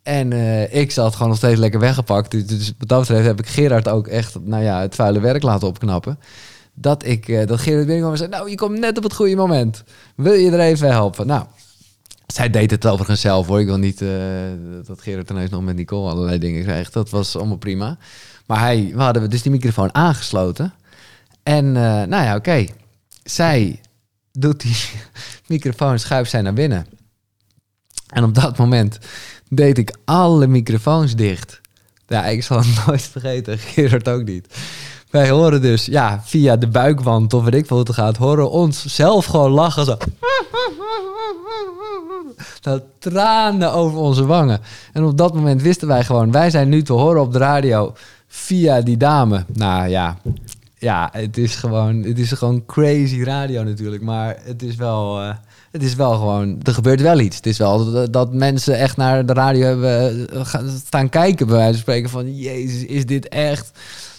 En 0.07 0.33
eh, 0.33 0.73
ik 0.73 0.91
zat 0.91 1.13
gewoon 1.13 1.27
nog 1.27 1.37
steeds 1.37 1.59
lekker 1.59 1.79
weggepakt. 1.79 2.31
Dus, 2.31 2.45
dus 2.45 2.73
wat 2.77 2.87
dat 2.87 2.99
betreft 2.99 3.25
heb 3.25 3.39
ik 3.39 3.47
Gerard 3.47 3.87
ook 3.89 4.07
echt 4.07 4.37
nou 4.43 4.63
ja, 4.63 4.81
het 4.81 4.95
vuile 4.95 5.19
werk 5.19 5.43
laten 5.43 5.67
opknappen. 5.67 6.19
Dat, 6.73 7.05
ik, 7.05 7.27
eh, 7.27 7.47
dat 7.47 7.59
Gerard 7.59 7.85
binnenkwam 7.85 8.11
en 8.11 8.17
zei... 8.17 8.29
Nou, 8.29 8.49
je 8.49 8.55
komt 8.55 8.79
net 8.79 8.97
op 8.97 9.03
het 9.03 9.13
goede 9.13 9.35
moment. 9.35 9.83
Wil 10.15 10.33
je 10.33 10.51
er 10.51 10.59
even 10.59 10.89
helpen? 10.89 11.27
Nou, 11.27 11.45
zij 12.27 12.49
deed 12.49 12.71
het 12.71 12.85
overigens 12.85 13.21
zelf 13.21 13.47
hoor. 13.47 13.59
Ik 13.59 13.65
wil 13.65 13.77
niet 13.77 14.01
eh, 14.01 14.09
dat 14.85 15.01
Gerard 15.01 15.29
ineens 15.29 15.49
nog 15.49 15.63
met 15.63 15.75
Nicole 15.75 16.11
allerlei 16.11 16.37
dingen 16.37 16.63
krijgt. 16.63 16.93
Dat 16.93 17.09
was 17.09 17.35
allemaal 17.35 17.57
prima. 17.57 17.97
Maar 18.47 18.59
hij, 18.59 18.91
we 18.93 19.01
hadden 19.01 19.29
dus 19.29 19.41
die 19.41 19.51
microfoon 19.51 19.93
aangesloten. 19.95 20.73
En 21.43 21.65
eh, 21.65 21.83
nou 21.83 22.23
ja, 22.23 22.35
oké. 22.35 22.65
Zij 23.23 23.81
doet 24.31 24.61
die 24.61 24.77
microfoon, 25.47 25.99
schuift 25.99 26.29
zij 26.29 26.41
naar 26.41 26.53
binnen. 26.53 26.87
En 28.07 28.23
op 28.23 28.35
dat 28.35 28.57
moment 28.57 28.97
deed 29.49 29.77
ik 29.77 29.95
alle 30.05 30.47
microfoons 30.47 31.15
dicht. 31.15 31.61
Ja, 32.07 32.25
ik 32.25 32.43
zal 32.43 32.57
het 32.57 32.67
nooit 32.87 33.01
vergeten. 33.01 33.57
Gerard 33.57 34.09
ook 34.09 34.23
niet. 34.23 34.47
Wij 35.09 35.29
horen 35.29 35.61
dus, 35.61 35.85
ja, 35.85 36.21
via 36.23 36.55
de 36.55 36.67
buikwand 36.67 37.33
of 37.33 37.43
weet 37.43 37.53
ik 37.53 37.65
veel 37.65 37.85
horen 38.19 38.51
ons 38.51 38.85
zelf 38.85 39.25
gewoon 39.25 39.51
lachen. 39.51 39.85
Zo. 39.85 39.97
Dat 42.61 42.83
tranen 42.99 43.73
over 43.73 43.99
onze 43.99 44.25
wangen. 44.25 44.59
En 44.93 45.03
op 45.03 45.17
dat 45.17 45.33
moment 45.33 45.61
wisten 45.61 45.87
wij 45.87 46.03
gewoon, 46.03 46.31
wij 46.31 46.49
zijn 46.49 46.69
nu 46.69 46.83
te 46.83 46.93
horen 46.93 47.21
op 47.21 47.33
de 47.33 47.37
radio 47.37 47.93
via 48.37 48.81
die 48.81 48.97
dame. 48.97 49.45
Nou 49.53 49.87
ja, 49.87 50.17
ja 50.77 51.09
het 51.11 51.37
is 51.37 51.55
gewoon, 51.55 52.03
het 52.03 52.19
is 52.19 52.31
gewoon 52.31 52.65
crazy 52.65 53.23
radio 53.23 53.63
natuurlijk. 53.63 54.03
Maar 54.03 54.37
het 54.43 54.63
is 54.63 54.75
wel, 54.75 55.21
eh, 55.21 55.35
het 55.71 55.83
is 55.83 55.95
wel 55.95 56.11
gewoon, 56.11 56.59
er 56.63 56.73
gebeurt 56.73 57.01
wel 57.01 57.19
iets. 57.19 57.35
Het 57.35 57.45
is 57.45 57.57
wel 57.57 58.09
dat, 58.11 58.33
mensen 58.33 58.77
echt 58.77 58.97
naar 58.97 59.25
de 59.25 59.33
radio 59.33 59.65
hebben 59.65 60.29
eh, 60.29 60.45
gaan 60.45 60.69
staan 60.85 61.09
kijken, 61.09 61.47
bij 61.47 61.55
wijze 61.55 61.73
van 61.73 61.81
spreken 61.81 62.09
van, 62.09 62.35
jezus, 62.35 62.85
is 62.85 63.05
dit 63.05 63.27
echt? 63.27 63.71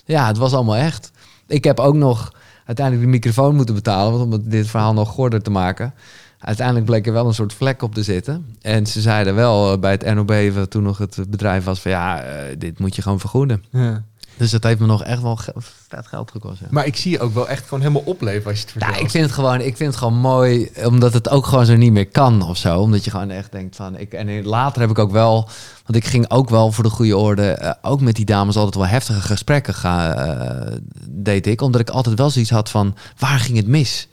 Ja, 0.04 0.26
het 0.26 0.38
was 0.38 0.52
allemaal 0.52 0.76
echt. 0.76 1.10
Ik 1.46 1.64
heb 1.64 1.80
ook 1.80 1.94
nog 1.94 2.32
uiteindelijk 2.64 3.06
de 3.06 3.12
microfoon 3.12 3.54
moeten 3.54 3.74
betalen, 3.74 4.18
want 4.18 4.34
om 4.34 4.48
dit 4.48 4.68
verhaal 4.68 4.94
nog 4.94 5.08
gorder 5.08 5.42
te 5.42 5.50
maken. 5.50 5.94
Uiteindelijk 6.38 6.86
bleek 6.86 7.06
er 7.06 7.12
wel 7.12 7.26
een 7.26 7.34
soort 7.34 7.52
vlek 7.52 7.82
op 7.82 7.94
te 7.94 8.02
zitten. 8.02 8.46
En 8.62 8.86
ze 8.86 9.00
zeiden 9.00 9.34
wel 9.34 9.72
eh, 9.72 9.78
bij 9.78 9.90
het 9.90 10.14
NOB, 10.14 10.32
wat 10.54 10.70
toen 10.70 10.82
nog 10.82 10.98
het 10.98 11.16
bedrijf 11.28 11.64
was, 11.64 11.80
van 11.80 11.90
ja, 11.90 12.20
eh, 12.22 12.56
dit 12.58 12.78
moet 12.78 12.96
je 12.96 13.02
gewoon 13.02 13.20
vergoeden. 13.20 13.64
Ja. 13.70 14.02
Dus 14.36 14.50
dat 14.50 14.62
heeft 14.62 14.78
me 14.80 14.86
nog 14.86 15.04
echt 15.04 15.22
wel 15.22 15.36
ge- 15.36 15.52
vet 15.88 16.06
geld 16.06 16.30
gekost. 16.30 16.60
Ja. 16.60 16.66
Maar 16.70 16.86
ik 16.86 16.96
zie 16.96 17.10
je 17.10 17.20
ook 17.20 17.34
wel 17.34 17.48
echt 17.48 17.62
gewoon 17.64 17.80
helemaal 17.80 18.02
opleven 18.04 18.44
als 18.50 18.54
je 18.56 18.62
het 18.62 18.70
vertelt. 18.72 18.94
Ja, 18.94 19.00
ik 19.00 19.10
vind 19.10 19.24
het 19.24 19.32
gewoon, 19.34 19.60
ik 19.60 19.76
vind 19.76 19.88
het 19.90 19.96
gewoon 19.98 20.18
mooi, 20.18 20.70
omdat 20.84 21.12
het 21.12 21.28
ook 21.28 21.46
gewoon 21.46 21.66
zo 21.66 21.76
niet 21.76 21.92
meer 21.92 22.08
kan 22.08 22.42
of 22.42 22.56
zo. 22.56 22.80
Omdat 22.80 23.04
je 23.04 23.10
gewoon 23.10 23.30
echt 23.30 23.52
denkt 23.52 23.76
van, 23.76 23.96
ik, 23.98 24.12
en 24.12 24.44
later 24.44 24.80
heb 24.80 24.90
ik 24.90 24.98
ook 24.98 25.10
wel, 25.10 25.48
want 25.86 25.96
ik 25.96 26.04
ging 26.04 26.30
ook 26.30 26.50
wel 26.50 26.72
voor 26.72 26.84
de 26.84 26.90
goede 26.90 27.16
orde, 27.16 27.50
eh, 27.50 27.72
ook 27.82 28.00
met 28.00 28.16
die 28.16 28.24
dames 28.24 28.56
altijd 28.56 28.74
wel 28.74 28.86
heftige 28.86 29.20
gesprekken 29.20 29.74
gaan, 29.74 30.12
eh, 30.12 30.76
deed 31.08 31.46
ik, 31.46 31.60
omdat 31.60 31.80
ik 31.80 31.90
altijd 31.90 32.18
wel 32.18 32.30
zoiets 32.30 32.50
had 32.50 32.70
van, 32.70 32.94
waar 33.18 33.38
ging 33.38 33.56
het 33.56 33.66
mis? 33.66 34.08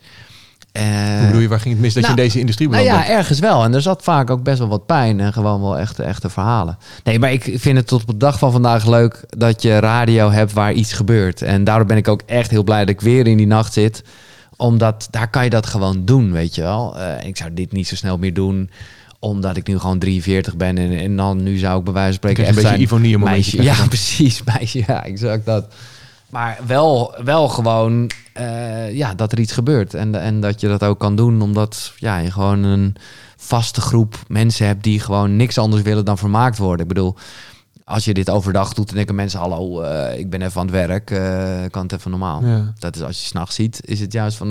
Eh, 0.76 1.18
Hoe 1.18 1.26
bedoel 1.26 1.42
je, 1.42 1.48
waar 1.48 1.60
ging 1.60 1.74
het 1.74 1.84
mis 1.84 1.94
dat 1.94 2.04
nou, 2.04 2.16
je 2.16 2.22
in 2.22 2.28
deze 2.28 2.40
industrie 2.40 2.70
nou 2.70 2.84
beland 2.84 3.00
ja, 3.00 3.06
bent? 3.06 3.18
ergens 3.20 3.40
wel. 3.40 3.64
En 3.64 3.74
er 3.74 3.82
zat 3.82 4.04
vaak 4.04 4.30
ook 4.30 4.44
best 4.44 4.60
wel 4.60 4.68
wat 4.68 4.86
pijn 4.86 5.20
en 5.20 5.34
gewoon 5.34 5.62
wel 5.62 5.78
echte, 5.78 6.04
echte 6.04 6.30
verhalen. 6.30 6.78
Nee, 7.04 7.20
maar 7.20 7.32
ik 7.32 7.44
vind 7.56 7.78
het 7.78 7.88
tot 7.88 8.02
op 8.02 8.08
de 8.08 8.18
dag 8.18 8.40
van 8.40 8.52
vandaag 8.52 8.88
leuk 8.88 9.26
dat 9.30 9.62
je 9.62 9.80
radio 9.80 10.32
hebt 10.32 10.54
waar 10.54 10.74
iets 10.74 10.94
gebeurt. 10.94 11.42
En 11.42 11.64
daardoor 11.64 11.86
ben 11.86 11.98
ik 11.98 12.08
ook 12.08 12.22
echt 12.26 12.50
heel 12.50 12.64
blij 12.64 12.80
dat 12.80 12.90
ik 12.90 13.02
weer 13.02 13.28
in 13.28 13.38
die 13.38 13.48
nacht 13.48 13.74
zit. 13.74 14.04
Omdat 14.58 15.08
daar 15.12 15.30
kan 15.30 15.44
je 15.44 15.50
dat 15.50 15.66
gewoon 15.66 16.06
doen, 16.06 16.32
weet 16.32 16.56
je 16.56 16.62
wel. 16.62 17.00
Eh, 17.00 17.28
ik 17.28 17.38
zou 17.38 17.54
dit 17.54 17.72
niet 17.72 17.88
zo 17.88 17.96
snel 17.96 18.18
meer 18.18 18.34
doen 18.34 18.70
omdat 19.20 19.58
ik 19.58 19.68
nu 19.68 19.80
gewoon 19.80 20.00
43 20.00 20.56
ben 20.56 20.78
en, 20.78 20.92
en 20.92 21.16
dan 21.16 21.44
nu 21.44 21.58
zou 21.58 21.78
ik 21.78 21.84
bij 21.84 21.94
wijze 21.94 22.08
van 22.08 22.30
spreken 22.30 22.44
echt 22.44 22.58
een 22.58 22.64
beetje 22.64 22.88
zijn 22.88 23.02
momentje 23.02 23.18
meisje. 23.18 23.64
Ja, 23.82 23.88
precies, 23.88 24.44
meisje. 24.44 24.84
Ja, 24.88 25.04
exact 25.04 25.46
dat. 25.46 25.66
Maar 26.30 26.60
wel, 26.66 27.16
wel 27.24 27.48
gewoon 27.48 28.10
eh, 28.34 28.94
ja, 28.96 29.14
dat 29.14 29.32
er 29.32 29.40
iets 29.40 29.52
gebeurt. 29.52 29.94
En, 29.94 30.16
en 30.22 30.40
dat 30.40 30.62
je 30.62 30.68
dat 30.68 30.84
ook 30.84 31.00
kan 31.00 31.16
doen 31.16 31.42
omdat 31.42 31.94
ja, 31.98 32.18
je 32.18 32.32
gewoon 32.32 32.64
een 32.64 32.96
vaste 33.38 33.82
groep 33.82 34.20
mensen 34.28 34.68
hebt 34.68 34.84
die 34.84 35.00
gewoon 35.00 35.36
niks 35.36 35.58
anders 35.58 35.82
willen 35.82 36.06
dan 36.06 36.18
vermaakt 36.18 36.58
worden. 36.58 36.82
Ik 36.82 36.94
bedoel, 36.94 37.16
als 37.84 38.06
je 38.06 38.14
dit 38.14 38.30
overdag 38.30 38.74
doet, 38.74 38.88
dan 38.88 38.96
denken 38.96 39.16
mensen: 39.16 39.40
hallo, 39.40 39.82
eh, 39.82 40.20
ik 40.20 40.30
ben 40.30 40.42
even 40.42 40.60
aan 40.60 40.68
het 40.68 40.76
werk, 40.76 41.12
eh, 41.12 41.70
kan 41.72 41.84
het 41.84 41.92
even 41.92 42.12
normaal. 42.12 42.46
Ja. 42.46 42.74
Dat 42.80 42.96
is 42.96 43.02
als 43.02 43.20
je 43.20 43.26
s'nachts 43.26 43.56
ziet, 43.56 43.82
is 43.86 44.00
het 44.00 44.14
juist 44.14 44.38
van: 44.38 44.48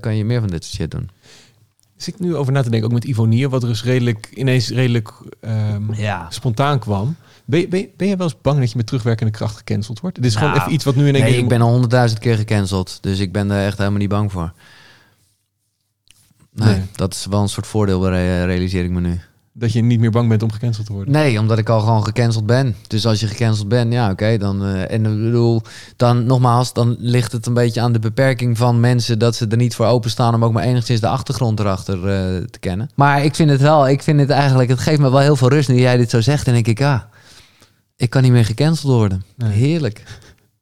kan 0.00 0.16
je 0.16 0.24
meer 0.24 0.40
van 0.40 0.48
dit 0.50 0.64
soort 0.64 0.76
shit 0.76 0.90
doen? 0.90 1.10
Zit 1.96 2.14
ik 2.14 2.20
nu 2.20 2.36
over 2.36 2.52
na 2.52 2.62
te 2.62 2.70
denken, 2.70 2.88
ook 2.88 2.94
met 2.94 3.04
Ivonier, 3.04 3.48
wat 3.48 3.62
er 3.62 3.68
dus 3.68 3.84
redelijk, 3.84 4.28
ineens 4.34 4.68
redelijk 4.68 5.12
ehm, 5.40 5.92
Ja. 5.92 6.26
spontaan 6.30 6.78
kwam. 6.78 7.16
Ben 7.46 7.60
je, 7.60 7.68
ben, 7.68 7.88
ben 7.96 8.08
je 8.08 8.16
wel 8.16 8.26
eens 8.26 8.40
bang 8.42 8.58
dat 8.58 8.70
je 8.70 8.76
met 8.76 8.86
terugwerkende 8.86 9.32
kracht 9.32 9.56
gecanceld 9.56 10.00
wordt? 10.00 10.16
Dit 10.16 10.24
is 10.24 10.34
gewoon 10.34 10.48
Nou, 10.50 10.60
even 10.60 10.72
iets 10.74 10.84
wat 10.84 10.94
nu 10.96 11.08
in 11.08 11.14
één 11.14 11.22
Nee, 11.22 11.32
keer... 11.32 11.42
ik 11.42 11.48
ben 11.48 11.60
al 11.60 11.68
honderdduizend 11.70 12.20
keer 12.20 12.36
gecanceld, 12.36 12.98
dus 13.00 13.18
ik 13.18 13.32
ben 13.32 13.50
er 13.50 13.66
echt 13.66 13.78
helemaal 13.78 13.98
niet 13.98 14.08
bang 14.08 14.32
voor. 14.32 14.52
Nee, 16.52 16.68
Nee. 16.68 16.82
dat 16.94 17.12
is 17.14 17.26
wel 17.30 17.42
een 17.42 17.48
soort 17.48 17.66
voordeel, 17.66 18.08
re- 18.08 18.44
realiseer 18.44 18.84
ik 18.84 18.90
me 18.90 19.00
nu. 19.00 19.20
Dat 19.52 19.72
je 19.72 19.82
niet 19.82 20.00
meer 20.00 20.10
bang 20.10 20.28
bent 20.28 20.42
om 20.42 20.52
gecanceld 20.52 20.86
te 20.86 20.92
worden. 20.92 21.12
Nee, 21.12 21.38
omdat 21.40 21.58
ik 21.58 21.68
al 21.68 21.80
gewoon 21.80 22.04
gecanceld 22.04 22.46
ben. 22.46 22.74
Dus 22.86 23.06
als 23.06 23.20
je 23.20 23.26
gecanceld 23.26 23.68
bent, 23.68 23.92
ja, 23.92 24.10
oké, 24.10 24.38
dan. 24.38 24.64
eh, 24.64 24.90
en 24.90 25.06
ik 25.06 25.22
bedoel, 25.24 25.62
dan 25.96 26.24
nogmaals, 26.26 26.72
dan 26.72 26.96
ligt 26.98 27.32
het 27.32 27.46
een 27.46 27.54
beetje 27.54 27.80
aan 27.80 27.92
de 27.92 27.98
beperking 27.98 28.56
van 28.58 28.80
mensen 28.80 29.18
dat 29.18 29.34
ze 29.34 29.46
er 29.46 29.56
niet 29.56 29.74
voor 29.74 29.86
openstaan 29.86 30.34
om 30.34 30.44
ook 30.44 30.52
maar 30.52 30.62
enigszins 30.64 31.00
de 31.00 31.08
achtergrond 31.08 31.60
erachter 31.60 31.94
eh, 31.98 32.44
te 32.44 32.58
kennen. 32.60 32.90
Maar 32.94 33.24
ik 33.24 33.34
vind 33.34 33.50
het 33.50 33.60
wel, 33.60 33.88
ik 33.88 34.02
vind 34.02 34.20
het 34.20 34.30
eigenlijk, 34.30 34.68
het 34.68 34.80
geeft 34.80 35.00
me 35.00 35.10
wel 35.10 35.20
heel 35.20 35.36
veel 35.36 35.48
rust 35.48 35.68
nu 35.68 35.74
jij 35.78 35.96
dit 35.96 36.10
zo 36.10 36.20
zegt. 36.20 36.46
En 36.46 36.52
denk 36.52 36.66
ik, 36.66 36.78
ja, 36.78 37.08
ik 37.96 38.10
kan 38.10 38.22
niet 38.22 38.32
meer 38.32 38.44
gecanceld 38.44 38.92
worden. 38.92 39.24
Nee. 39.36 39.52
Heerlijk. 39.52 40.02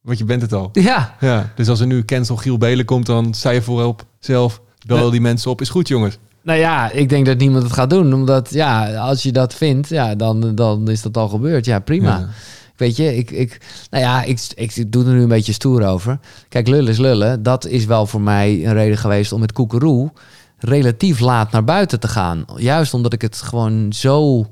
Want 0.01 0.18
je 0.18 0.24
bent 0.24 0.43
het 0.43 0.53
al. 0.53 0.68
Ja, 0.72 1.16
Ja, 1.20 1.53
dus 1.57 1.68
als 1.68 1.80
er 1.80 1.87
nu 1.87 2.05
cancel 2.05 2.37
Giel 2.37 2.59
Belen 2.59 2.85
komt, 2.85 3.07
dan 3.07 3.35
sta 3.35 3.51
je 3.51 3.62
voorop 3.62 4.05
zelf. 4.18 4.61
Bel 4.87 4.99
al 4.99 5.11
die 5.11 5.20
mensen 5.20 5.51
op. 5.51 5.61
Is 5.61 5.68
goed, 5.68 5.89
jongens. 5.89 6.18
nou 6.43 6.59
ja, 6.59 6.91
ik 6.91 7.09
denk 7.09 7.26
dat 7.26 7.39
niemand 7.39 7.62
het 7.62 7.72
gaat 7.72 7.91
doen. 7.91 8.14
Omdat, 8.14 8.53
ja, 8.53 8.95
als 8.97 9.22
je 9.22 9.32
dat 9.32 9.55
vindt, 9.55 9.89
ja, 9.89 10.14
dan, 10.14 10.55
dan 10.55 10.89
is 10.89 11.03
dat 11.03 11.16
al 11.16 11.28
gebeurd. 11.28 11.64
Ja, 11.64 11.78
prima. 11.78 12.18
Ja. 12.18 12.28
Weet 12.76 12.97
je, 12.97 13.16
ik, 13.16 13.30
ik, 13.30 13.61
nou 13.91 14.05
ja, 14.05 14.22
ik, 14.22 14.41
ik 14.55 14.93
doe 14.93 15.05
er 15.05 15.12
nu 15.12 15.22
een 15.22 15.28
beetje 15.28 15.53
stoer 15.53 15.87
over. 15.87 16.18
Kijk, 16.49 16.68
lullen 16.68 16.91
is 16.93 16.99
lullen. 16.99 17.43
Dat 17.43 17.66
is 17.66 17.85
wel 17.85 18.07
voor 18.07 18.20
mij 18.20 18.66
een 18.66 18.72
reden 18.72 18.99
geweest 18.99 19.32
om 19.32 19.41
met 19.41 19.53
Koekeroe 19.53 20.12
relatief 20.59 21.20
laat 21.20 21.51
naar 21.51 21.64
buiten 21.64 22.01
te 22.01 22.09
gaan. 22.09 22.45
Juist 22.57 22.95
omdat 22.95 23.12
ik 23.12 23.22
het 23.22 23.37
gewoon 23.37 23.93
zo 23.93 24.47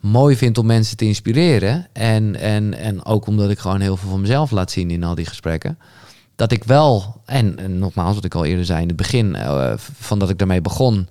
mooi 0.00 0.36
vind 0.36 0.58
om 0.58 0.66
mensen 0.66 0.96
te 0.96 1.04
inspireren. 1.04 1.86
En, 1.92 2.36
en, 2.36 2.74
en 2.74 3.04
ook 3.04 3.26
omdat 3.26 3.50
ik 3.50 3.58
gewoon 3.58 3.80
heel 3.80 3.96
veel 3.96 4.10
van 4.10 4.20
mezelf 4.20 4.50
laat 4.50 4.70
zien 4.70 4.90
in 4.90 5.04
al 5.04 5.14
die 5.14 5.26
gesprekken. 5.26 5.78
Dat 6.36 6.52
ik 6.52 6.64
wel, 6.64 7.20
en, 7.24 7.78
nogmaals 7.78 8.14
wat 8.14 8.24
ik 8.24 8.34
al 8.34 8.44
eerder 8.44 8.64
zei 8.64 8.82
in 8.82 8.88
het 8.88 8.96
begin, 8.96 9.34
eh, 9.34 9.72
van 9.76 10.18
dat 10.18 10.30
ik 10.30 10.38
daarmee 10.38 10.60
begon, 10.60 11.08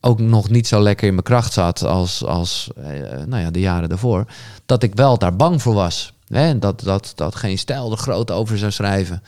ook 0.00 0.20
nog 0.20 0.50
niet 0.50 0.66
zo 0.66 0.82
lekker 0.82 1.06
in 1.06 1.12
mijn 1.12 1.24
kracht 1.24 1.52
zat 1.52 1.82
als, 1.82 2.24
als 2.24 2.70
eh, 2.76 3.24
nou 3.26 3.42
ja, 3.42 3.50
de 3.50 3.60
jaren 3.60 3.88
daarvoor. 3.88 4.24
Dat 4.66 4.82
ik 4.82 4.94
wel 4.94 5.18
daar 5.18 5.36
bang 5.36 5.62
voor 5.62 5.74
was. 5.74 6.12
Hè? 6.28 6.58
Dat, 6.58 6.80
dat, 6.80 7.12
dat 7.14 7.34
geen 7.34 7.58
stijl 7.58 7.90
er 7.90 7.98
groot 7.98 8.30
over 8.30 8.58
zou 8.58 8.70
schrijven. 8.70 9.22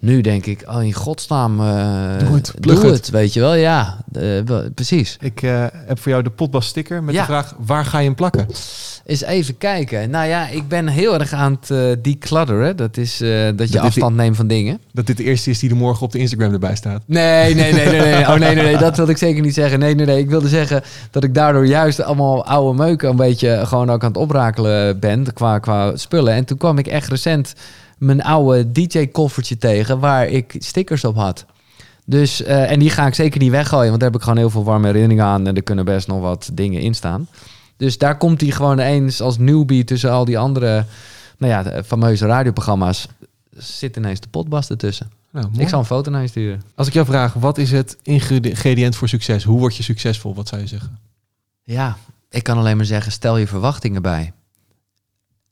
Nu 0.00 0.20
denk 0.20 0.46
ik, 0.46 0.64
oh 0.68 0.82
in 0.84 0.92
godsnaam, 0.92 1.60
eh, 1.60 1.66
Doe 2.26 2.34
het, 2.34 2.52
doe 2.58 2.72
het. 2.72 2.82
het. 2.82 3.10
weet 3.10 3.32
je 3.32 3.40
wel. 3.40 3.54
Ja, 3.54 3.96
eh, 4.12 4.22
precies. 4.74 5.16
Ik 5.20 5.42
eh, 5.42 5.64
heb 5.72 5.98
voor 5.98 6.10
jou 6.10 6.22
de 6.22 6.30
potbas 6.30 6.66
sticker 6.66 7.02
met 7.02 7.14
Ja. 7.14 7.20
de 7.20 7.26
vraag, 7.26 7.54
waar 7.58 7.84
ga 7.84 7.98
je 7.98 8.04
hem 8.04 8.14
plakken? 8.14 8.46
Eens 9.06 9.22
even 9.22 9.58
kijken. 9.58 10.10
Nou 10.10 10.28
ja, 10.28 10.48
ik 10.48 10.68
ben 10.68 10.86
heel 10.88 11.14
erg 11.18 11.32
aan 11.32 11.58
het 11.60 12.04
declutteren. 12.04 12.76
Dat 12.76 12.96
is 12.96 13.20
eh, 13.20 13.48
dat 13.56 13.72
je 13.72 13.80
afstand 13.80 14.16
neemt 14.16 14.36
van 14.36 14.46
dingen. 14.46 14.80
Dat 14.92 15.06
dit 15.06 15.16
de 15.16 15.24
eerste 15.24 15.50
is 15.50 15.58
die 15.58 15.70
er 15.70 15.76
morgen 15.76 16.04
op 16.06 16.12
de 16.12 16.18
Instagram 16.18 16.52
erbij 16.52 16.76
staat. 16.76 17.02
Nee, 17.06 17.54
nee, 17.54 17.72
nee, 17.72 17.86
nee, 17.86 18.00
nee. 18.00 18.22
Oh 18.28 18.34
nee, 18.34 18.54
nee, 18.54 18.64
nee. 18.64 18.76
Dat 18.78 18.96
wilde 18.96 19.12
ik 19.12 19.18
zeker 19.18 19.42
niet 19.42 19.54
zeggen. 19.54 19.78
Nee, 19.78 19.94
nee, 19.94 20.06
nee. 20.06 20.18
Ik 20.18 20.28
wilde 20.28 20.48
zeggen 20.48 20.82
dat 21.10 21.24
ik 21.24 21.34
daardoor 21.34 21.66
juist 21.66 22.02
allemaal 22.02 22.44
oude 22.44 22.78
meuken 22.82 23.08
een 23.08 23.16
beetje 23.16 23.60
gewoon 23.66 23.90
ook 23.90 24.02
aan 24.02 24.08
het 24.08 24.16
oprakelen 24.18 24.98
ben 24.98 25.32
qua, 25.32 25.58
qua 25.58 25.96
spullen. 25.96 26.32
En 26.34 26.44
toen 26.44 26.58
kwam 26.58 26.78
ik 26.78 26.86
echt 26.86 27.08
recent 27.08 27.52
mijn 27.98 28.22
oude 28.22 28.72
DJ-koffertje 28.72 29.56
tegen 29.56 29.98
waar 29.98 30.26
ik 30.26 30.56
stickers 30.58 31.04
op 31.04 31.16
had. 31.16 31.46
Dus, 32.04 32.42
eh, 32.42 32.70
en 32.70 32.78
die 32.78 32.90
ga 32.90 33.06
ik 33.06 33.14
zeker 33.14 33.40
niet 33.40 33.50
weggooien, 33.50 33.88
want 33.88 34.00
daar 34.00 34.10
heb 34.10 34.18
ik 34.18 34.24
gewoon 34.24 34.38
heel 34.38 34.50
veel 34.50 34.64
warme 34.64 34.86
herinneringen 34.86 35.24
aan 35.24 35.46
en 35.46 35.56
er 35.56 35.62
kunnen 35.62 35.84
best 35.84 36.06
nog 36.06 36.20
wat 36.20 36.50
dingen 36.52 36.80
in 36.80 36.94
staan. 36.94 37.28
Dus 37.76 37.98
daar 37.98 38.16
komt 38.16 38.40
hij 38.40 38.50
gewoon 38.50 38.78
eens 38.78 39.20
als 39.20 39.38
newbie 39.38 39.84
tussen 39.84 40.10
al 40.10 40.24
die 40.24 40.38
andere, 40.38 40.84
nou 41.38 41.52
ja, 41.52 41.82
fameuze 41.84 42.26
radioprogramma's. 42.26 43.08
Zit 43.56 43.96
ineens 43.96 44.20
de 44.20 44.28
potbast 44.28 44.70
ertussen. 44.70 45.10
Nou. 45.32 45.46
Ik 45.56 45.68
zal 45.68 45.78
een 45.78 45.84
foto 45.84 46.10
naar 46.10 46.22
je 46.22 46.28
sturen. 46.28 46.62
Als 46.74 46.86
ik 46.86 46.92
jou 46.92 47.06
vraag, 47.06 47.32
wat 47.32 47.58
is 47.58 47.70
het 47.70 47.96
ingrediënt 48.02 48.96
voor 48.96 49.08
succes? 49.08 49.44
Hoe 49.44 49.58
word 49.58 49.76
je 49.76 49.82
succesvol? 49.82 50.34
Wat 50.34 50.48
zou 50.48 50.60
je 50.60 50.66
zeggen? 50.66 50.98
Ja, 51.62 51.96
ik 52.30 52.42
kan 52.42 52.58
alleen 52.58 52.76
maar 52.76 52.86
zeggen, 52.86 53.12
stel 53.12 53.36
je 53.36 53.46
verwachtingen 53.46 54.02
bij. 54.02 54.32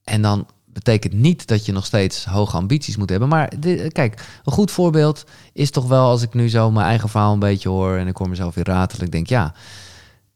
En 0.04 0.22
dan 0.22 0.46
betekent 0.76 1.12
niet 1.12 1.46
dat 1.46 1.66
je 1.66 1.72
nog 1.72 1.86
steeds 1.86 2.24
hoge 2.24 2.56
ambities 2.56 2.96
moet 2.96 3.10
hebben. 3.10 3.28
Maar 3.28 3.52
kijk, 3.88 4.40
een 4.44 4.52
goed 4.52 4.70
voorbeeld 4.70 5.24
is 5.52 5.70
toch 5.70 5.86
wel 5.86 6.08
als 6.08 6.22
ik 6.22 6.34
nu 6.34 6.48
zo 6.48 6.70
mijn 6.70 6.86
eigen 6.86 7.08
verhaal 7.08 7.32
een 7.32 7.38
beetje 7.38 7.68
hoor 7.68 7.96
en 7.96 8.06
ik 8.06 8.16
hoor 8.16 8.28
mezelf 8.28 8.54
weer 8.54 8.64
ratelen. 8.64 9.06
Ik 9.06 9.12
denk, 9.12 9.26
ja, 9.26 9.54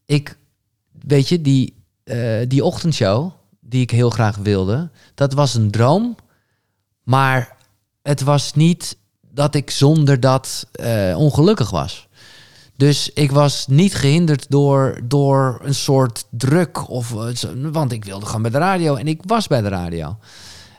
ik, 0.06 0.38
weet 1.06 1.28
je, 1.28 1.40
die, 1.40 1.74
eh, 2.04 2.48
die 2.48 2.64
ochtendshow, 2.64 3.30
die 3.60 3.82
ik 3.82 3.90
heel 3.90 4.10
graag 4.10 4.36
wilde. 4.36 4.90
Dat 5.14 5.32
was 5.32 5.54
een 5.54 5.70
droom, 5.70 6.16
maar 7.02 7.56
het 8.02 8.20
was 8.20 8.54
niet 8.54 8.96
dat 9.32 9.54
ik 9.54 9.70
zonder 9.70 10.20
dat 10.20 10.66
eh, 10.72 11.14
ongelukkig 11.16 11.70
was. 11.70 12.08
Dus 12.80 13.10
ik 13.14 13.30
was 13.30 13.66
niet 13.66 13.94
gehinderd 13.94 14.46
door, 14.48 15.00
door 15.04 15.60
een 15.62 15.74
soort 15.74 16.24
druk. 16.30 16.88
Of, 16.88 17.14
eh, 17.14 17.50
want 17.72 17.92
ik 17.92 18.04
wilde 18.04 18.26
gewoon 18.26 18.42
bij 18.42 18.50
de 18.50 18.58
radio 18.58 18.94
en 18.94 19.08
ik 19.08 19.20
was 19.26 19.46
bij 19.46 19.60
de 19.60 19.68
radio. 19.68 20.18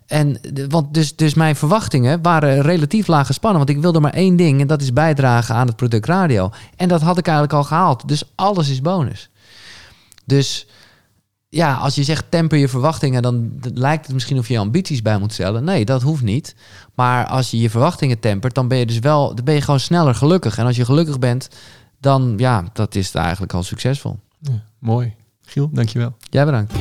En 0.07 0.39
want 0.69 0.93
dus, 0.93 1.15
dus 1.15 1.33
mijn 1.33 1.55
verwachtingen 1.55 2.21
waren 2.21 2.61
relatief 2.61 3.07
laag 3.07 3.25
gespannen. 3.25 3.65
Want 3.65 3.77
ik 3.77 3.81
wilde 3.81 3.99
maar 3.99 4.13
één 4.13 4.35
ding 4.35 4.61
en 4.61 4.67
dat 4.67 4.81
is 4.81 4.93
bijdragen 4.93 5.55
aan 5.55 5.67
het 5.67 5.75
product 5.75 6.05
radio. 6.05 6.51
En 6.75 6.87
dat 6.87 7.01
had 7.01 7.17
ik 7.17 7.25
eigenlijk 7.27 7.57
al 7.57 7.63
gehaald. 7.63 8.07
Dus 8.07 8.23
alles 8.35 8.69
is 8.69 8.81
bonus. 8.81 9.29
Dus 10.25 10.67
ja, 11.49 11.75
als 11.75 11.95
je 11.95 12.03
zegt 12.03 12.25
temper 12.29 12.57
je 12.57 12.67
verwachtingen, 12.67 13.21
dan 13.21 13.59
lijkt 13.73 14.05
het 14.05 14.13
misschien 14.13 14.37
of 14.37 14.47
je 14.47 14.57
ambities 14.57 15.01
bij 15.01 15.17
moet 15.17 15.33
stellen. 15.33 15.63
Nee, 15.63 15.85
dat 15.85 16.01
hoeft 16.01 16.23
niet. 16.23 16.55
Maar 16.95 17.25
als 17.25 17.51
je 17.51 17.59
je 17.59 17.69
verwachtingen 17.69 18.19
tempert, 18.19 18.55
dan 18.55 18.67
ben 18.67 18.77
je 18.77 18.85
dus 18.85 18.99
wel, 18.99 19.35
dan 19.35 19.45
ben 19.45 19.53
je 19.53 19.61
gewoon 19.61 19.79
sneller 19.79 20.15
gelukkig. 20.15 20.57
En 20.57 20.65
als 20.65 20.75
je 20.75 20.85
gelukkig 20.85 21.19
bent, 21.19 21.49
dan 22.01 22.33
ja, 22.37 22.63
dat 22.73 22.95
is 22.95 23.13
eigenlijk 23.13 23.53
al 23.53 23.63
succesvol. 23.63 24.19
Ja, 24.39 24.63
mooi. 24.79 25.13
Giel, 25.45 25.69
dankjewel. 25.71 26.13
Jij 26.29 26.45
bedankt. 26.45 26.73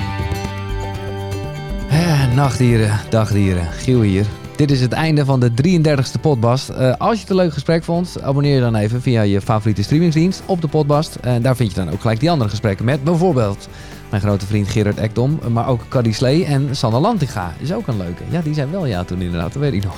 Eh, 1.91 2.35
nachtdieren, 2.35 3.01
dagdieren, 3.09 3.67
Giel 3.67 4.01
hier. 4.01 4.27
Dit 4.57 4.71
is 4.71 4.81
het 4.81 4.93
einde 4.93 5.25
van 5.25 5.41
de 5.41 5.51
33ste 5.51 6.21
Podbast. 6.21 6.69
Eh, 6.69 6.95
als 6.99 7.15
je 7.15 7.21
het 7.21 7.31
een 7.31 7.37
leuk 7.37 7.53
gesprek 7.53 7.85
vond, 7.85 8.23
abonneer 8.23 8.55
je 8.55 8.61
dan 8.61 8.75
even 8.75 9.03
via 9.03 9.23
je 9.23 9.41
favoriete 9.41 9.83
streamingsdienst 9.83 10.43
op 10.47 10.61
de 10.61 10.69
Podbast. 10.69 11.15
En 11.15 11.43
daar 11.43 11.57
vind 11.57 11.71
je 11.71 11.85
dan 11.85 11.91
ook 11.91 12.01
gelijk 12.01 12.21
die 12.21 12.31
andere 12.31 12.51
gesprekken 12.51 12.85
met 12.85 13.05
bijvoorbeeld 13.05 13.69
mijn 14.11 14.23
grote 14.23 14.47
vriend 14.47 14.69
Gerard 14.69 14.99
Ekdom, 14.99 15.39
maar 15.53 15.69
ook 15.69 15.89
Caddy 15.89 16.13
Slee 16.13 16.45
en 16.45 16.77
Sanne 16.77 16.99
Lantinga. 16.99 17.55
Is 17.59 17.73
ook 17.73 17.87
een 17.87 17.97
leuke. 17.97 18.23
Ja, 18.31 18.41
die 18.41 18.55
zijn 18.55 18.71
wel 18.71 18.87
ja 18.87 19.05
toen 19.05 19.21
inderdaad, 19.21 19.53
dat 19.53 19.63
weet 19.63 19.73
ik 19.73 19.85
nog. 19.85 19.97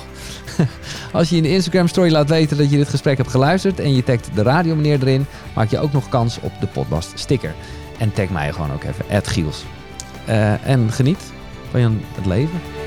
Als 1.11 1.29
je 1.29 1.35
in 1.35 1.43
de 1.43 1.49
Instagram 1.49 1.87
story 1.87 2.11
laat 2.11 2.29
weten 2.29 2.57
dat 2.57 2.71
je 2.71 2.77
dit 2.77 2.89
gesprek 2.89 3.17
hebt 3.17 3.29
geluisterd 3.29 3.79
en 3.79 3.95
je 3.95 4.03
tagt 4.03 4.29
de 4.35 4.41
radiomeneer 4.41 5.01
erin, 5.01 5.25
maak 5.55 5.69
je 5.69 5.79
ook 5.79 5.93
nog 5.93 6.09
kans 6.09 6.39
op 6.41 6.51
de 6.59 6.67
Podbast 6.67 7.11
sticker. 7.15 7.53
En 7.97 8.13
tag 8.13 8.29
mij 8.29 8.51
gewoon 8.51 8.71
ook 8.71 8.83
even, 8.83 9.23
Giels. 9.25 9.63
Eh, 10.25 10.67
en 10.67 10.91
geniet 10.91 11.31
van 11.71 12.01
het 12.15 12.25
leven. 12.25 12.82